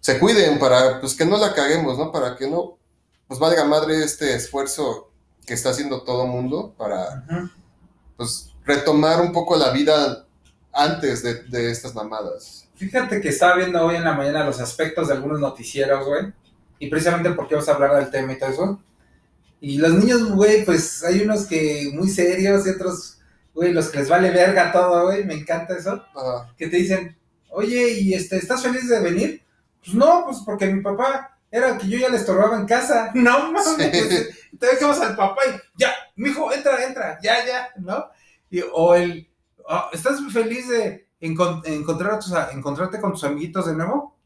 se 0.00 0.18
cuiden 0.18 0.58
para 0.58 1.00
pues 1.00 1.14
que 1.14 1.24
no 1.24 1.36
la 1.38 1.52
caguemos, 1.54 1.98
¿no? 1.98 2.10
Para 2.12 2.36
que 2.36 2.48
no 2.48 2.77
pues 3.28 3.38
valga 3.38 3.64
madre 3.64 4.02
este 4.02 4.34
esfuerzo 4.34 5.10
que 5.46 5.54
está 5.54 5.70
haciendo 5.70 6.02
todo 6.02 6.26
mundo 6.26 6.74
para 6.76 7.24
pues 8.16 8.52
retomar 8.64 9.20
un 9.20 9.32
poco 9.32 9.56
la 9.56 9.70
vida 9.70 10.26
antes 10.72 11.22
de, 11.22 11.44
de 11.44 11.70
estas 11.70 11.94
mamadas. 11.94 12.68
Fíjate 12.74 13.20
que 13.20 13.28
estaba 13.28 13.56
viendo 13.56 13.84
hoy 13.84 13.96
en 13.96 14.04
la 14.04 14.14
mañana 14.14 14.44
los 14.44 14.60
aspectos 14.60 15.08
de 15.08 15.14
algunos 15.14 15.40
noticieros, 15.40 16.06
güey. 16.06 16.32
Y 16.78 16.88
precisamente 16.88 17.32
porque 17.32 17.54
vamos 17.54 17.68
a 17.68 17.74
hablar 17.74 17.96
del 17.96 18.10
tema 18.10 18.32
y 18.32 18.38
todo 18.38 18.50
eso. 18.50 18.82
Y 19.60 19.78
los 19.78 19.92
niños, 19.94 20.30
güey, 20.30 20.64
pues 20.64 21.02
hay 21.02 21.22
unos 21.22 21.46
que 21.46 21.90
muy 21.92 22.08
serios 22.08 22.66
y 22.66 22.70
otros, 22.70 23.18
güey, 23.52 23.72
los 23.72 23.88
que 23.88 23.98
les 23.98 24.08
vale 24.08 24.30
verga 24.30 24.70
todo, 24.70 25.06
güey. 25.06 25.24
Me 25.24 25.34
encanta 25.34 25.76
eso. 25.76 26.04
Que 26.56 26.68
te 26.68 26.76
dicen, 26.76 27.16
oye, 27.50 27.98
¿y 28.00 28.14
este, 28.14 28.36
estás 28.36 28.62
feliz 28.62 28.88
de 28.88 29.00
venir? 29.00 29.42
Pues 29.84 29.94
no, 29.94 30.24
pues 30.24 30.38
porque 30.46 30.66
mi 30.66 30.80
papá 30.80 31.37
era 31.50 31.76
que 31.78 31.88
yo 31.88 31.98
ya 31.98 32.08
le 32.08 32.16
estorbaba 32.18 32.56
en 32.56 32.66
casa. 32.66 33.10
No 33.14 33.52
mames, 33.52 33.76
Sí. 33.76 34.56
te 34.58 34.66
dejamos 34.66 35.00
al 35.00 35.16
papá 35.16 35.42
y 35.46 35.60
ya, 35.80 35.92
mijo, 36.16 36.52
entra, 36.52 36.84
entra, 36.84 37.18
ya, 37.22 37.44
ya, 37.46 37.68
¿no? 37.78 38.06
Y- 38.50 38.62
o 38.72 38.94
el, 38.94 39.28
"Ah, 39.68 39.88
¿estás 39.92 40.20
feliz 40.32 40.68
de 40.68 41.06
encon- 41.20 41.62
encontrar 41.66 42.14
a 42.14 42.18
tus, 42.18 42.32
a- 42.32 42.50
encontrarte 42.52 43.00
con 43.00 43.12
tus 43.12 43.24
amiguitos 43.24 43.66
de 43.66 43.74
nuevo? 43.74 44.16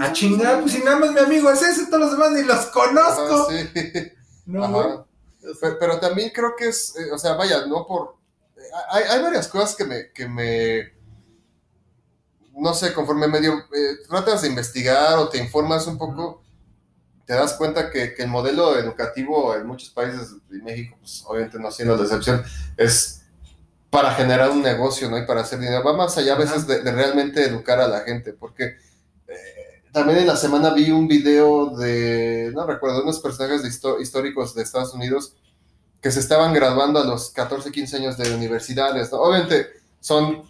A 0.00 0.12
chingar, 0.12 0.60
pues 0.60 0.72
si 0.72 0.82
nada 0.82 0.98
más 0.98 1.12
mi 1.12 1.20
amigo 1.20 1.50
es 1.50 1.62
ese, 1.62 1.86
todos 1.86 2.00
los 2.00 2.12
demás 2.12 2.32
ni 2.32 2.42
los 2.42 2.66
conozco. 2.66 3.48
Ajá, 3.48 3.58
sí. 3.74 4.12
No, 4.46 4.64
Ajá. 4.64 4.72
güey. 4.72 4.98
Pero, 5.60 5.76
pero 5.78 6.00
también 6.00 6.30
creo 6.34 6.54
que 6.56 6.68
es, 6.68 6.94
eh, 6.96 7.12
o 7.12 7.18
sea, 7.18 7.34
vaya, 7.34 7.64
no 7.66 7.86
por... 7.86 8.16
eh, 8.56 8.60
Hay, 8.90 9.04
hay 9.04 9.22
varias 9.22 9.46
cosas 9.48 9.76
que 9.76 9.84
me, 9.84 10.10
que 10.12 10.26
me... 10.28 10.97
No 12.58 12.74
sé, 12.74 12.92
conforme 12.92 13.28
medio 13.28 13.54
eh, 13.72 13.98
tratas 14.08 14.42
de 14.42 14.48
investigar 14.48 15.18
o 15.18 15.28
te 15.28 15.38
informas 15.38 15.86
un 15.86 15.98
poco, 15.98 16.42
te 17.24 17.34
das 17.34 17.54
cuenta 17.54 17.90
que, 17.90 18.14
que 18.14 18.22
el 18.22 18.28
modelo 18.28 18.76
educativo 18.78 19.54
en 19.54 19.66
muchos 19.66 19.90
países 19.90 20.34
de 20.48 20.62
México, 20.62 20.96
pues 21.00 21.22
obviamente 21.26 21.58
no 21.58 21.70
siendo 21.70 21.96
la 21.96 22.02
excepción, 22.02 22.42
es 22.76 23.22
para 23.90 24.12
generar 24.14 24.50
un 24.50 24.62
negocio, 24.62 25.10
¿no? 25.10 25.18
Y 25.18 25.26
para 25.26 25.42
hacer 25.42 25.58
dinero. 25.58 25.82
Va 25.84 25.96
más 25.96 26.16
allá 26.18 26.34
a 26.34 26.38
veces 26.38 26.66
de, 26.66 26.82
de 26.82 26.92
realmente 26.92 27.44
educar 27.44 27.80
a 27.80 27.88
la 27.88 28.00
gente, 28.00 28.32
porque 28.32 28.76
eh, 29.26 29.82
también 29.92 30.18
en 30.18 30.26
la 30.26 30.36
semana 30.36 30.70
vi 30.74 30.90
un 30.90 31.08
video 31.08 31.76
de, 31.76 32.52
no 32.54 32.66
recuerdo, 32.66 33.02
unos 33.02 33.20
personajes 33.20 33.62
de 33.62 34.02
históricos 34.02 34.54
de 34.54 34.62
Estados 34.62 34.94
Unidos 34.94 35.34
que 36.00 36.10
se 36.10 36.20
estaban 36.20 36.52
graduando 36.52 37.00
a 37.00 37.04
los 37.04 37.30
14, 37.30 37.72
15 37.72 37.96
años 37.96 38.16
de 38.16 38.34
universidades, 38.34 39.10
¿no? 39.10 39.18
Obviamente 39.18 39.68
son 40.00 40.42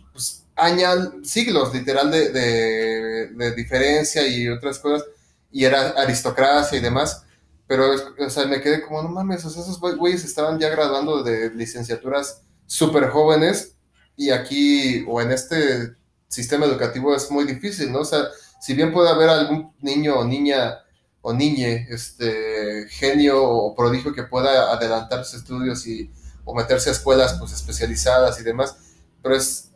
años, 0.58 1.10
siglos 1.24 1.72
literal 1.74 2.10
de, 2.10 2.30
de- 2.30 3.52
diferencia 3.54 4.26
y 4.26 4.48
otras 4.48 4.78
cosas, 4.78 5.06
y 5.50 5.64
era 5.64 5.90
aristocracia 5.90 6.78
y 6.78 6.82
demás, 6.82 7.24
pero, 7.66 7.90
o 8.18 8.30
sea, 8.30 8.46
me 8.46 8.60
quedé 8.60 8.82
como, 8.82 9.02
no 9.02 9.08
mames, 9.10 9.44
o 9.44 9.50
sea, 9.50 9.62
esos 9.62 9.80
güey- 9.80 9.96
güeyes 9.96 10.24
estaban 10.24 10.58
ya 10.58 10.68
graduando 10.68 11.22
de 11.22 11.50
licenciaturas 11.54 12.42
súper 12.66 13.08
jóvenes, 13.10 13.74
y 14.16 14.30
aquí, 14.30 15.04
o 15.08 15.20
en 15.20 15.30
este 15.32 15.94
sistema 16.28 16.66
educativo 16.66 17.14
es 17.14 17.30
muy 17.30 17.44
difícil, 17.44 17.92
¿no? 17.92 18.00
O 18.00 18.04
sea, 18.04 18.24
si 18.60 18.74
bien 18.74 18.92
puede 18.92 19.10
haber 19.10 19.28
algún 19.28 19.72
niño 19.80 20.16
o 20.18 20.24
niña 20.24 20.78
o 21.20 21.32
niñe, 21.32 21.86
este, 21.90 22.86
genio 22.90 23.42
o 23.42 23.74
prodigio 23.74 24.12
que 24.12 24.24
pueda 24.24 24.72
adelantar 24.72 25.24
sus 25.24 25.40
estudios 25.40 25.86
y, 25.86 26.10
o 26.44 26.54
meterse 26.54 26.88
a 26.88 26.92
escuelas 26.92 27.34
pues, 27.38 27.52
especializadas 27.52 28.40
y 28.40 28.44
demás, 28.44 28.76
pero 29.22 29.36
es 29.36 29.67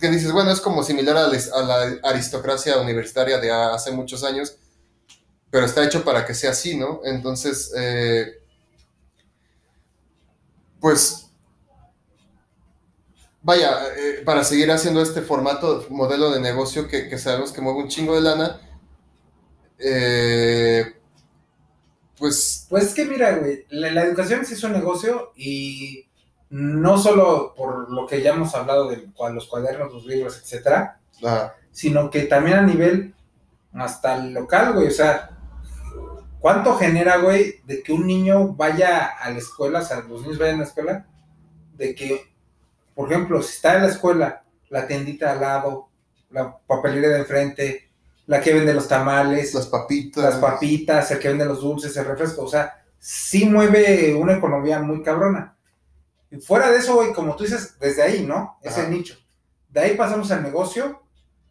que, 0.00 0.10
dices, 0.10 0.32
bueno, 0.32 0.50
es 0.50 0.60
como 0.60 0.82
similar 0.82 1.16
a, 1.16 1.28
la- 1.28 1.98
aristocracia 2.04 2.78
universitaria 2.80 3.38
de 3.38 3.50
hace 3.50 3.90
muchos 3.92 4.24
años, 4.24 4.56
pero 5.50 5.66
está 5.66 5.84
hecho 5.84 6.04
para 6.04 6.26
que 6.26 6.34
sea 6.34 6.52
así, 6.52 6.76
¿no? 6.76 7.00
Entonces, 7.04 7.72
eh, 7.76 8.40
pues, 10.80 11.30
vaya, 13.42 13.78
eh, 13.96 14.22
para 14.24 14.44
seguir 14.44 14.70
haciendo 14.70 15.02
este 15.02 15.22
formato, 15.22 15.86
modelo 15.90 16.30
de 16.30 16.40
negocio 16.40 16.88
que, 16.88 17.08
que 17.08 17.18
sabemos 17.18 17.52
que 17.52 17.60
mueve 17.60 17.80
un 17.80 17.88
chingo 17.88 18.14
de 18.14 18.20
lana, 18.22 18.60
eh, 19.78 20.94
pues 22.18 22.66
Pues 22.68 22.84
es 22.84 22.94
que 22.94 23.04
mira, 23.06 23.36
güey, 23.36 23.64
la, 23.70 23.90
la 23.90 24.04
educación 24.04 24.44
sí 24.44 24.54
es 24.54 24.62
un 24.64 24.72
negocio 24.72 25.32
y 25.36 26.06
no 26.50 26.98
solo 26.98 27.54
por 27.56 27.90
lo 27.90 28.06
que 28.06 28.22
ya 28.22 28.34
hemos 28.34 28.54
hablado 28.54 28.88
de 28.88 29.08
los 29.32 29.46
cuadernos, 29.46 29.92
los 29.92 30.04
libros, 30.04 30.38
etcétera, 30.42 31.00
sino 31.70 32.10
que 32.10 32.22
también 32.22 32.58
a 32.58 32.62
nivel 32.62 33.14
hasta 33.72 34.16
el 34.16 34.34
local, 34.34 34.74
güey, 34.74 34.88
o 34.88 34.92
sea, 34.92 35.30
¿cuánto 36.40 36.76
genera, 36.76 37.18
güey, 37.18 37.60
de 37.64 37.82
que 37.82 37.92
un 37.92 38.06
niño 38.06 38.54
vaya 38.54 39.06
a 39.06 39.30
la 39.30 39.38
escuela, 39.38 39.78
o 39.78 39.84
sea, 39.84 40.00
los 40.00 40.22
niños 40.22 40.38
vayan 40.38 40.56
a 40.56 40.58
la 40.58 40.64
escuela, 40.64 41.06
de 41.76 41.94
que, 41.94 42.32
por 42.94 43.10
ejemplo, 43.10 43.40
si 43.42 43.54
está 43.54 43.76
en 43.76 43.82
la 43.82 43.88
escuela, 43.88 44.42
la 44.70 44.86
tiendita 44.86 45.30
al 45.30 45.40
lado, 45.40 45.88
la 46.30 46.58
papelería 46.58 47.10
de 47.10 47.18
enfrente, 47.18 47.90
la 48.26 48.40
que 48.40 48.54
vende 48.54 48.74
los 48.74 48.88
tamales, 48.88 49.54
las 49.54 49.66
papitas. 49.66 50.22
las 50.22 50.36
papitas, 50.36 51.10
el 51.10 51.18
que 51.18 51.28
vende 51.28 51.44
los 51.44 51.60
dulces, 51.60 51.96
el 51.96 52.04
refresco, 52.04 52.42
o 52.42 52.48
sea, 52.48 52.84
sí 52.98 53.46
mueve 53.46 54.14
una 54.14 54.34
economía 54.34 54.80
muy 54.80 55.02
cabrona. 55.02 55.56
Y 56.30 56.38
fuera 56.38 56.70
de 56.70 56.78
eso, 56.78 56.94
güey, 56.94 57.12
como 57.12 57.34
tú 57.36 57.44
dices, 57.44 57.78
desde 57.78 58.02
ahí, 58.02 58.24
¿no? 58.26 58.58
Es 58.62 58.78
Ajá. 58.78 58.88
nicho. 58.88 59.16
De 59.68 59.80
ahí 59.80 59.96
pasamos 59.96 60.30
al 60.30 60.42
negocio 60.42 61.02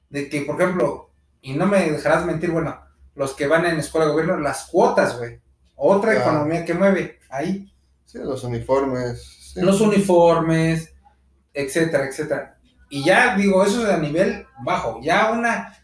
de 0.10 0.30
que, 0.30 0.42
por 0.42 0.62
ejemplo, 0.62 1.10
y 1.42 1.54
no 1.54 1.66
me 1.66 1.90
dejarás 1.92 2.26
mentir, 2.26 2.52
bueno, 2.52 2.80
los 3.16 3.34
que 3.34 3.48
van 3.48 3.66
en 3.66 3.80
escuela 3.80 4.06
de 4.08 4.12
gobierno, 4.14 4.38
las 4.38 4.66
cuotas, 4.66 5.18
güey. 5.18 5.40
Otra 5.76 6.18
economía 6.18 6.66
que 6.66 6.74
mueve 6.74 7.20
ahí. 7.30 7.74
Sí, 8.06 8.18
los 8.20 8.44
uniformes. 8.44 9.52
sí. 9.54 9.62
Los 9.62 9.82
uniformes, 9.82 10.94
etcétera, 11.54 12.08
etcétera. 12.08 12.58
Y 12.90 13.04
ya 13.04 13.36
digo, 13.36 13.64
eso 13.64 13.84
es 13.86 13.90
a 13.94 13.98
nivel 13.98 14.46
bajo. 14.64 15.00
Ya 15.02 15.32
una, 15.32 15.78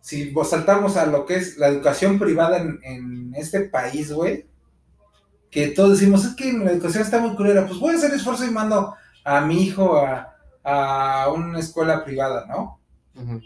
si 0.00 0.30
vos 0.30 0.50
saltamos 0.50 0.96
a 0.96 1.06
lo 1.06 1.26
que 1.26 1.36
es 1.36 1.56
la 1.58 1.68
educación 1.68 2.18
privada 2.18 2.58
en, 2.58 2.78
en 2.82 3.34
este 3.34 3.60
país, 3.60 4.12
güey, 4.12 4.47
que 5.50 5.68
todos 5.68 5.98
decimos, 5.98 6.24
es 6.24 6.34
que 6.34 6.52
la 6.52 6.72
educación 6.72 7.02
está 7.02 7.18
muy 7.20 7.34
culera, 7.36 7.66
pues 7.66 7.78
voy 7.80 7.94
a 7.94 7.98
hacer 7.98 8.12
esfuerzo 8.12 8.44
y 8.46 8.50
mando 8.50 8.94
a 9.24 9.40
mi 9.42 9.62
hijo 9.62 9.96
a, 9.96 10.34
a 10.64 11.30
una 11.32 11.58
escuela 11.60 12.04
privada, 12.04 12.46
¿no? 12.46 12.80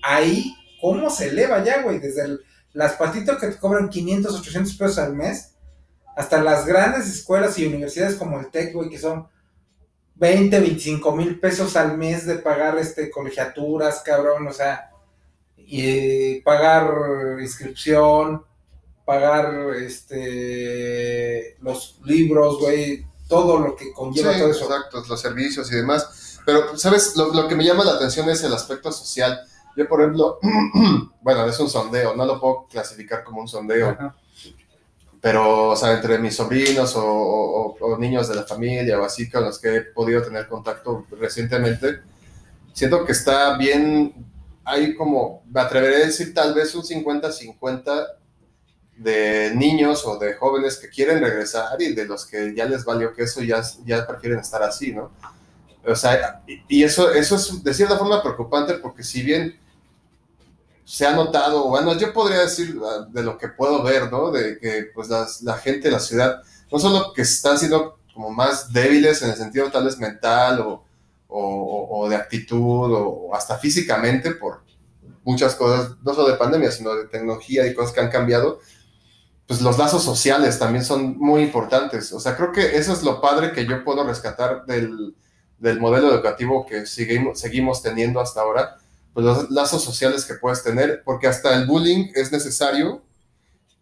Ahí, 0.03 0.55
¿cómo 0.81 1.09
se 1.11 1.29
eleva 1.31 1.63
ya, 1.65 1.83
güey? 1.83 1.99
Desde 1.99 2.25
el- 2.25 2.41
las 2.75 2.95
patitas 2.95 3.39
que 3.39 3.49
te 3.49 3.57
cobran 3.59 3.89
500, 3.91 4.39
800 4.41 4.75
pesos 4.75 4.99
al 4.99 5.15
mes, 5.15 5.55
hasta 6.17 6.43
las 6.43 6.67
grandes 6.67 7.07
escuelas 7.09 7.59
y 7.59 7.67
universidades 7.67 8.17
como 8.17 8.39
el 8.41 8.51
TEC, 8.51 8.75
güey, 8.75 8.91
que 8.91 8.99
son 8.99 9.29
20, 10.17 10.61
25 10.61 11.13
mil 11.17 11.39
pesos 11.41 11.77
al 11.77 11.97
mes 11.99 12.27
de 12.27 12.37
pagar 12.37 12.79
este 12.79 13.11
colegiaturas, 13.11 14.03
cabrón, 14.05 14.47
o 14.47 14.53
sea, 14.53 14.91
y 15.57 15.81
eh, 15.89 16.43
pagar 16.45 16.91
inscripción, 17.41 18.45
pagar 19.05 19.53
este 19.81 21.57
los 21.61 21.99
libros, 22.05 22.59
güey, 22.61 23.07
todo 23.29 23.59
lo 23.59 23.75
que 23.77 23.93
conlleva 23.93 24.33
Sí, 24.35 24.41
todo 24.41 24.51
eso. 24.51 24.65
exacto, 24.65 25.03
los 25.09 25.21
servicios 25.21 25.71
y 25.73 25.77
demás. 25.77 26.39
Pero, 26.45 26.77
¿sabes? 26.77 27.17
Lo, 27.17 27.33
lo 27.33 27.47
que 27.49 27.55
me 27.55 27.65
llama 27.65 27.85
la 27.85 27.93
atención 27.93 28.29
es 28.29 28.43
el 28.43 28.53
aspecto 28.53 28.91
social. 28.93 29.41
Yo, 29.77 29.89
por 29.89 30.01
ejemplo, 30.03 30.39
bueno, 31.23 31.47
es 31.47 31.59
un 31.61 31.71
sondeo, 31.71 32.15
no 32.17 32.25
lo 32.27 32.41
puedo 32.41 32.67
clasificar 32.69 33.25
como 33.25 33.41
un 33.41 33.49
sondeo, 33.49 33.91
Ajá. 33.91 34.15
pero, 35.21 35.71
o 35.71 35.77
sea, 35.77 35.93
entre 35.93 36.19
mis 36.19 36.37
sobrinos 36.37 36.95
o, 36.97 37.05
o- 37.07 37.77
o 37.81 37.99
niños 37.99 38.29
de 38.29 38.35
la 38.35 38.43
familia 38.45 39.01
o 39.01 39.05
así 39.05 39.31
con 39.31 39.45
los 39.45 39.59
que 39.59 39.77
he 39.77 39.81
podido 39.83 40.21
tener 40.23 40.47
contacto 40.49 41.07
recientemente, 41.19 42.01
siento 42.73 43.05
que 43.05 43.13
está 43.13 43.57
bien, 43.57 44.13
hay 44.65 44.95
como, 44.95 45.43
me 45.51 45.61
atreveré 45.61 45.97
a 45.97 46.07
decir 46.07 46.35
tal 46.35 46.53
vez 46.55 46.75
un 46.75 46.83
50-50 46.83 48.07
de 49.03 49.53
niños 49.55 50.07
o 50.07 50.19
de 50.19 50.35
jóvenes 50.35 50.77
que 50.77 50.89
quieren 50.89 51.21
regresar 51.21 51.81
y 51.81 51.95
de 51.95 52.07
los 52.07 52.27
que 52.27 52.55
ya 52.55 52.65
les 52.67 52.85
valió 52.85 53.13
que 53.15 53.25
eso 53.25 53.43
ya, 53.43 53.63
ya 53.85 54.07
prefieren 54.07 54.39
estar 54.41 54.63
así, 54.63 54.93
¿no? 54.95 55.11
O 55.85 55.97
sea, 55.97 56.43
y, 56.69 56.83
eso, 56.85 57.11
eso 57.13 57.37
es 57.37 57.63
de 57.65 57.75
cierta 57.75 57.99
forma 57.99 58.23
preocupante 58.23 58.75
porque 58.75 59.03
si 59.03 59.23
bien 59.23 59.59
se 60.85 61.07
ha 61.07 61.13
notado, 61.15 61.69
bueno, 61.69 61.97
yo 61.97 62.13
podría 62.13 62.41
decir 62.41 62.79
ah, 62.85 63.07
de 63.09 63.23
lo 63.23 63.39
que 63.39 63.49
puedo 63.49 63.83
ver, 63.83 64.11
¿no? 64.11 64.31
De 64.31 64.59
que 64.59 64.91
pues 64.95 65.09
las- 65.09 65.43
la 65.43 65.55
gente 65.59 65.91
la 65.91 66.01
ciudad, 66.01 66.43
no 66.71 66.79
solo 66.79 67.13
que 67.13 67.23
están 67.23 67.59
siendo 67.59 67.99
como 68.15 68.31
más 68.31 68.73
débiles 68.73 69.23
en 69.23 69.31
el 69.31 69.37
sentido 69.37 69.71
tal 69.71 69.85
vez 69.85 69.99
mental 69.99 70.61
o, 70.61 70.85
o- 71.29 71.89
o- 72.05 72.09
de 72.09 72.17
actitud 72.17 72.93
o 72.93 73.35
hasta 73.35 73.57
físicamente 73.59 74.33
por, 74.33 74.61
muchas 75.25 75.55
cosas, 75.55 75.93
no 76.03 76.15
solo 76.15 76.29
de 76.29 76.37
pandemia, 76.37 76.71
sino 76.73 76.95
de 76.97 77.07
tecnología 77.07 77.65
y 77.67 77.75
cosas 77.75 77.93
que 77.93 78.01
han 78.01 78.11
cambiado, 78.11 78.59
pues 79.53 79.61
los 79.61 79.77
lazos 79.77 80.03
sociales 80.03 80.59
también 80.59 80.83
son 80.83 81.19
muy 81.19 81.43
importantes. 81.43 82.11
O 82.15 82.21
sea, 82.21 82.35
creo 82.39 82.53
que 82.53 82.79
eso 82.79 82.91
es 82.91 83.03
lo 83.03 83.21
padre 83.21 83.53
que 83.53 83.67
yo 83.67 83.85
puedo 83.85 84.03
rescatar 84.03 84.65
del, 84.65 85.15
del 85.59 85.79
modelo 85.79 86.11
educativo 86.11 86.65
que 86.65 86.87
seguimos, 86.87 87.39
seguimos 87.39 87.83
teniendo 87.83 88.19
hasta 88.19 88.41
ahora, 88.41 88.79
pues 89.13 89.27
los 89.27 89.51
lazos 89.51 89.85
sociales 89.85 90.25
que 90.25 90.37
puedes 90.37 90.63
tener, 90.65 91.03
porque 91.05 91.27
hasta 91.27 91.55
el 91.55 91.67
bullying 91.67 92.13
es 92.15 92.33
necesario, 92.33 93.03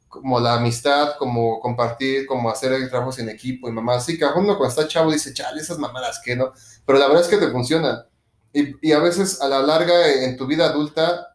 como 0.09 0.41
la 0.41 0.55
amistad, 0.55 1.15
como 1.21 1.61
compartir, 1.61 2.27
como 2.27 2.51
hacer 2.51 2.91
trabajos 2.91 3.21
en 3.21 3.29
equipo 3.29 3.69
y 3.69 3.73
mamá. 3.73 3.95
Así 3.95 4.19
que 4.19 4.25
uno 4.25 4.59
cuando 4.59 4.67
está 4.67 4.89
chavo 4.89 5.13
dice, 5.13 5.33
chale, 5.33 5.61
esas 5.61 5.79
mamadas 5.79 6.21
que 6.25 6.35
no, 6.35 6.53
pero 6.85 6.99
la 6.99 7.07
verdad 7.07 7.23
es 7.23 7.29
que 7.29 7.37
te 7.37 7.53
funcionan. 7.53 8.03
Y, 8.53 8.89
y 8.89 8.91
a 8.91 8.99
veces 8.99 9.41
a 9.41 9.47
la 9.47 9.63
larga 9.63 10.09
en 10.25 10.37
tu 10.37 10.49
vida 10.49 10.67
adulta 10.67 11.29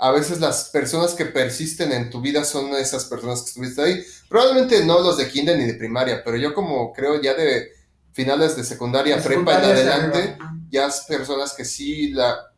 a 0.00 0.12
veces 0.12 0.38
las 0.38 0.68
personas 0.68 1.14
que 1.14 1.24
persisten 1.24 1.90
en 1.90 2.08
tu 2.08 2.20
vida 2.20 2.44
son 2.44 2.72
esas 2.74 3.04
personas 3.06 3.42
que 3.42 3.48
estuviste 3.48 3.82
ahí. 3.82 4.04
Probablemente 4.28 4.84
no 4.84 5.00
los 5.00 5.16
de 5.16 5.28
kinder 5.28 5.58
ni 5.58 5.64
de 5.64 5.74
primaria, 5.74 6.22
pero 6.24 6.36
yo 6.36 6.54
como 6.54 6.92
creo 6.92 7.20
ya 7.20 7.34
de 7.34 7.72
finales 8.12 8.56
de 8.56 8.62
secundaria, 8.62 9.20
prepa 9.20 9.58
en 9.58 9.64
adelante, 9.64 10.38
ya 10.70 10.86
es 10.86 11.00
personas 11.00 11.52
que 11.52 11.64
sí, 11.64 12.12
la 12.12 12.52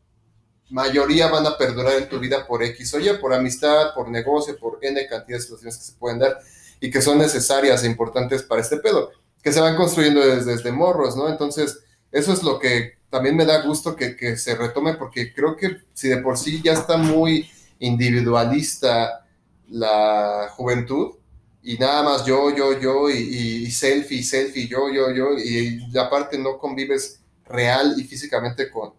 mayoría 0.69 1.29
van 1.29 1.47
a 1.47 1.57
perdurar 1.57 1.95
en 1.95 2.11
tu 2.11 2.19
vida 2.19 2.47
por 2.47 2.63
X, 2.63 2.93
oye, 2.95 3.15
por 3.15 3.33
amistad, 3.33 3.95
por 3.95 4.11
negocio, 4.11 4.59
por 4.59 4.79
N 4.83 5.07
cantidad 5.07 5.39
de 5.39 5.43
situaciones 5.43 5.79
que 5.79 5.85
se 5.85 5.93
pueden 5.93 6.19
dar 6.19 6.39
y 6.79 6.91
que 6.91 7.01
son 7.01 7.19
necesarias 7.19 7.83
e 7.83 7.87
importantes 7.87 8.43
para 8.43 8.61
este 8.61 8.77
pedo, 8.77 9.13
que 9.43 9.53
se 9.53 9.61
van 9.61 9.77
construyendo 9.77 10.21
desde, 10.21 10.53
desde 10.57 10.73
morros, 10.73 11.17
¿no? 11.17 11.29
Entonces, 11.29 11.81
eso 12.13 12.33
es 12.35 12.43
lo 12.43 12.59
que 12.59 13.00
también 13.11 13.37
me 13.37 13.45
da 13.45 13.63
gusto 13.63 13.97
que, 13.97 14.37
se 14.37 14.55
retome 14.55 14.95
porque 14.95 15.35
creo 15.35 15.57
que 15.57 15.79
si 15.93 16.09
de 16.09 16.19
por 16.19 16.39
sí 16.39 16.63
ya 16.63 16.73
está 16.73 16.97
muy 16.97 17.51
individualista 17.81 19.27
la 19.69 20.49
juventud 20.57 21.15
y 21.63 21.77
nada 21.77 22.03
más 22.03 22.25
yo, 22.25 22.55
yo, 22.57 22.79
yo 22.81 23.11
y, 23.11 23.71
selfie, 23.71 24.23
selfie, 24.23 24.69
yo, 24.69 24.91
yo, 24.91 25.11
yo 25.11 25.37
y, 25.37 25.87
aparte 25.99 26.39
no 26.39 26.59
convives 26.59 27.21
real 27.45 27.95
y 27.99 28.05
físicamente 28.05 28.71
con, 28.71 28.95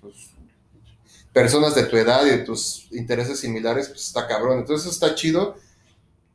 pues, 0.00 0.30
personas 1.32 1.74
de 1.74 1.84
tu 1.84 1.96
edad 1.96 2.26
y 2.26 2.30
de 2.30 2.38
tus 2.38 2.88
intereses 2.90 3.38
similares, 3.38 3.88
pues 3.88 4.08
está 4.08 4.26
cabrón. 4.26 4.58
Entonces 4.58 4.90
está 4.90 5.14
chido 5.14 5.56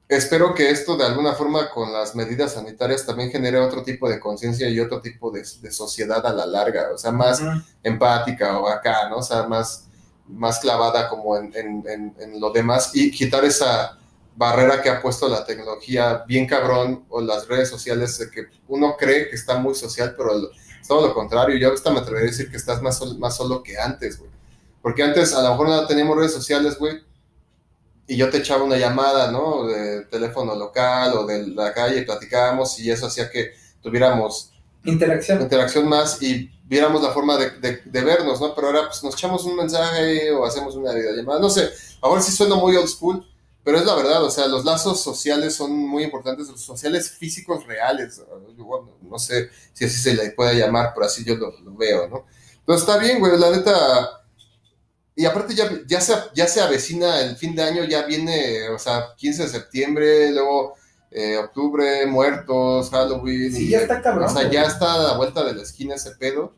espero 0.07 0.53
que 0.53 0.69
esto 0.69 0.95
de 0.97 1.05
alguna 1.05 1.33
forma 1.33 1.69
con 1.69 1.91
las 1.91 2.15
medidas 2.15 2.53
sanitarias 2.53 3.05
también 3.05 3.31
genere 3.31 3.59
otro 3.59 3.83
tipo 3.83 4.09
de 4.09 4.19
conciencia 4.19 4.69
y 4.69 4.79
otro 4.79 5.01
tipo 5.01 5.31
de, 5.31 5.43
sociedad 5.45 6.25
a 6.25 6.33
la 6.33 6.45
larga, 6.45 6.89
o 6.93 6.97
sea, 6.97 7.12
más 7.12 7.41
empática 7.83 8.59
o 8.59 8.67
acá, 8.67 9.09
¿no? 9.09 9.17
O 9.17 9.24
sea, 9.24 9.43
más, 9.43 9.88
más 10.27 10.59
clavada 10.59 11.09
como 11.09 11.38
en, 11.38 11.51
en, 11.55 12.39
lo 12.39 12.51
demás 12.51 12.91
y 12.93 13.12
quitar 13.12 13.43
esa 13.45 13.97
barrera 14.35 14.81
que 14.81 14.89
ha 14.89 15.01
puesto 15.01 15.29
la 15.29 15.45
tecnología 15.45 16.24
bien 16.27 16.45
cabrón 16.45 17.05
o 17.09 17.21
las 17.21 17.47
redes 17.47 17.69
sociales 17.69 18.17
de 18.17 18.29
que 18.29 18.47
uno 18.67 18.95
cree 18.97 19.29
que 19.29 19.35
está 19.35 19.57
muy 19.57 19.75
social, 19.75 20.13
pero 20.17 20.51
es 20.81 20.88
todo 20.88 21.07
lo 21.07 21.13
contrario. 21.13 21.57
Yo 21.57 21.74
hasta 21.74 21.91
me 21.91 22.00
atrevería 22.00 22.29
a 22.29 22.31
decir 22.31 22.51
que 22.51 22.57
estás 22.57 22.81
más, 22.81 23.01
más 23.17 23.35
solo 23.38 23.63
que 23.63 23.77
antes, 23.79 24.19
güey. 24.19 24.29
Porque 24.81 25.01
antes 25.01 25.33
a 25.33 25.41
lo 25.41 25.50
mejor 25.51 25.69
no 25.69 25.88
teníamos 25.88 26.17
redes 26.17 26.33
sociales, 26.33 26.77
güey, 26.77 27.01
y 28.07 28.17
yo 28.17 28.29
te 28.29 28.38
echaba 28.38 28.63
una 28.63 28.77
llamada, 28.77 29.31
¿no? 29.31 29.65
De 29.65 30.05
teléfono 30.05 30.55
local 30.55 31.13
o 31.17 31.25
de 31.25 31.47
la 31.47 31.74
calle, 31.74 32.03
platicábamos 32.03 32.79
y 32.79 32.91
eso 32.91 33.07
hacía 33.07 33.29
que 33.29 33.53
tuviéramos 33.81 34.51
interacción, 34.83 35.41
interacción 35.41 35.88
más 35.88 36.21
y 36.21 36.51
viéramos 36.65 37.01
la 37.01 37.12
forma 37.12 37.38
de, 37.38 37.81
de, 37.83 38.01
vernos, 38.01 38.39
¿no? 38.39 38.53
Pero 38.53 38.67
ahora 38.67 38.88
pues 38.88 39.03
nos 39.03 39.15
echamos 39.15 39.43
un 39.45 39.55
mensaje 39.55 40.31
o 40.31 40.45
hacemos 40.45 40.75
una 40.75 40.93
videollamada, 40.93 41.39
no 41.39 41.50
sé, 41.50 41.69
ahora 42.01 42.21
sí 42.21 42.31
suena 42.31 42.55
muy 42.55 42.75
old 42.75 42.88
school, 42.88 43.25
pero 43.63 43.79
es 43.79 43.85
la 43.85 43.95
verdad, 43.95 44.24
o 44.24 44.29
sea, 44.29 44.47
los 44.47 44.63
lazos 44.63 45.01
sociales 45.01 45.55
son 45.55 45.71
muy 45.75 46.03
importantes, 46.03 46.47
los 46.47 46.62
sociales 46.62 47.09
físicos 47.09 47.65
reales, 47.65 48.21
no 49.01 49.17
sé 49.17 49.50
si 49.74 49.85
así 49.85 50.00
se 50.00 50.13
le 50.13 50.31
puede 50.31 50.59
llamar, 50.59 50.91
pero 50.93 51.07
así 51.07 51.24
yo 51.24 51.35
lo, 51.35 51.51
lo 51.59 51.75
veo, 51.75 52.07
¿no? 52.07 52.25
Entonces 52.59 52.87
está 52.87 52.98
bien, 52.98 53.20
güey, 53.20 53.37
la 53.37 53.51
neta 53.51 54.25
y 55.16 55.25
aparte 55.25 55.56
ya, 55.56 55.70
ya, 55.88 56.01
se, 56.01 56.14
ya 56.34 56.46
se 56.48 56.62
avecina 56.62 57.22
el 57.22 57.38
fin 57.38 57.56
de 57.56 57.64
año, 57.64 57.86
ya 57.86 58.06
viene, 58.06 58.68
o 58.70 58.78
sea, 58.78 59.14
15 59.16 59.44
de 59.44 59.50
septiembre, 59.50 60.32
luego 60.32 60.75
eh, 61.10 61.38
octubre, 61.38 62.06
muertos, 62.06 62.90
Halloween. 62.90 63.54
Sí, 63.54 63.70
ya 63.70 63.80
está 63.80 64.01
cabrón. 64.01 64.25
O 64.25 64.30
sea, 64.30 64.50
ya 64.51 64.64
está 64.64 64.96
a 64.96 64.98
la 64.98 65.18
vuelta 65.18 65.46
de 65.46 65.56
la 65.56 65.62
esquina 65.62 65.96
ese 65.96 66.12
pedo. 66.12 66.54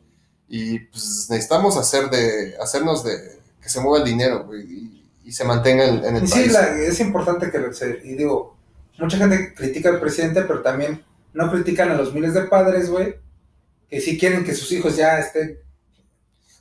Y 0.48 0.80
pues 0.80 1.28
necesitamos 1.30 1.76
hacer 1.76 2.10
de, 2.10 2.56
hacernos 2.60 3.04
de 3.04 3.38
que 3.62 3.68
se 3.68 3.80
mueva 3.80 3.98
el 3.98 4.10
dinero, 4.10 4.44
güey, 4.44 4.98
y, 5.24 5.30
se 5.30 5.44
mantenga 5.44 5.84
en, 5.84 6.04
en 6.04 6.16
el 6.16 6.26
sí, 6.26 6.32
país. 6.32 6.52
Sí, 6.52 6.82
es 6.84 7.00
importante 7.00 7.50
que 7.50 7.72
se, 7.74 8.00
y 8.02 8.14
digo, 8.14 8.56
mucha 8.98 9.18
gente 9.18 9.52
critica 9.54 9.90
al 9.90 10.00
presidente, 10.00 10.40
pero 10.42 10.62
también 10.62 11.04
no 11.34 11.50
critican 11.52 11.90
a 11.90 11.94
los 11.94 12.14
miles 12.14 12.32
de 12.32 12.42
padres, 12.42 12.90
güey, 12.90 13.16
que 13.90 14.00
sí 14.00 14.18
quieren 14.18 14.42
que 14.42 14.54
sus 14.54 14.72
hijos 14.72 14.96
ya 14.96 15.18
estén 15.18 15.58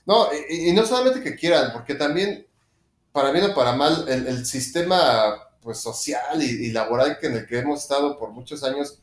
no, 0.08 0.30
y, 0.50 0.72
no 0.72 0.86
solamente 0.86 1.22
que 1.22 1.36
quieran, 1.36 1.74
porque 1.74 1.94
también, 1.94 2.48
para 3.12 3.32
bien 3.32 3.52
o 3.52 3.54
para 3.54 3.74
mal, 3.74 4.06
el, 4.08 4.46
sistema 4.46 5.50
pues, 5.62 5.80
social 5.80 6.42
y, 6.42 6.72
laboral 6.72 7.18
que 7.20 7.28
en 7.28 7.34
el 7.34 7.46
que 7.46 7.60
hemos 7.60 7.82
estado 7.82 8.18
por 8.18 8.32
muchos 8.32 8.64
años 8.64 9.00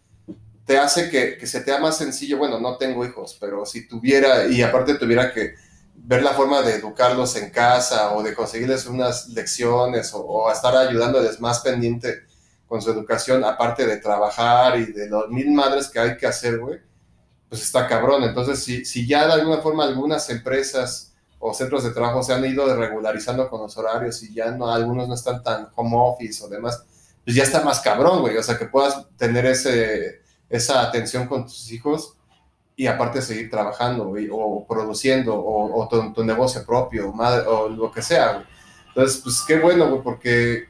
te 0.64 0.78
hace 0.78 1.10
que, 1.10 1.36
que 1.36 1.46
se 1.46 1.60
te 1.60 1.72
haga 1.72 1.82
más 1.82 1.98
sencillo. 1.98 2.38
Bueno, 2.38 2.58
no 2.58 2.78
tengo 2.78 3.04
hijos, 3.04 3.36
pero 3.38 3.66
si 3.66 3.86
tuviera, 3.86 4.46
y 4.46 4.62
aparte 4.62 4.94
tuviera 4.94 5.30
que 5.30 5.56
ver 5.94 6.22
la 6.22 6.32
forma 6.32 6.62
de 6.62 6.76
educarlos 6.76 7.36
en 7.36 7.50
casa 7.50 8.14
o 8.14 8.22
de 8.22 8.34
conseguirles 8.34 8.86
unas 8.86 9.28
lecciones 9.28 10.14
o, 10.14 10.24
o 10.24 10.50
estar 10.50 10.74
ayudándoles 10.74 11.38
más 11.38 11.60
pendiente 11.60 12.22
con 12.66 12.80
su 12.80 12.90
educación, 12.90 13.44
aparte 13.44 13.86
de 13.86 13.98
trabajar 13.98 14.80
y 14.80 14.86
de 14.86 15.10
los 15.10 15.28
mil 15.28 15.52
madres 15.52 15.88
que 15.88 16.00
hay 16.00 16.16
que 16.16 16.26
hacer, 16.26 16.58
güey 16.58 16.80
pues 17.54 17.66
está 17.66 17.86
cabrón. 17.86 18.24
Entonces, 18.24 18.64
si, 18.64 18.84
si 18.84 19.06
ya 19.06 19.28
de 19.28 19.34
alguna 19.34 19.58
forma 19.58 19.84
algunas 19.84 20.28
empresas 20.28 21.14
o 21.38 21.54
centros 21.54 21.84
de 21.84 21.92
trabajo 21.92 22.20
se 22.20 22.32
han 22.32 22.44
ido 22.44 22.74
regularizando 22.74 23.48
con 23.48 23.60
los 23.60 23.76
horarios 23.76 24.20
y 24.24 24.34
ya 24.34 24.50
no, 24.50 24.68
algunos 24.68 25.06
no 25.06 25.14
están 25.14 25.40
tan 25.40 25.68
home 25.76 25.96
office 25.96 26.42
o 26.42 26.48
demás, 26.48 26.84
pues 27.24 27.36
ya 27.36 27.44
está 27.44 27.62
más 27.62 27.78
cabrón, 27.80 28.22
güey. 28.22 28.36
O 28.36 28.42
sea, 28.42 28.58
que 28.58 28.64
puedas 28.66 29.06
tener 29.16 29.46
ese, 29.46 30.22
esa 30.48 30.82
atención 30.82 31.28
con 31.28 31.44
tus 31.44 31.70
hijos 31.70 32.16
y 32.74 32.88
aparte 32.88 33.22
seguir 33.22 33.50
trabajando, 33.50 34.06
güey, 34.06 34.28
o 34.32 34.66
produciendo, 34.68 35.34
o, 35.36 35.88
tu, 35.88 36.24
negocio 36.24 36.66
propio, 36.66 37.10
o 37.10 37.68
lo 37.68 37.92
que 37.92 38.02
sea, 38.02 38.32
güey. 38.32 38.46
Entonces, 38.88 39.20
pues 39.22 39.44
qué 39.46 39.60
bueno, 39.60 39.88
güey, 39.90 40.02
porque 40.02 40.64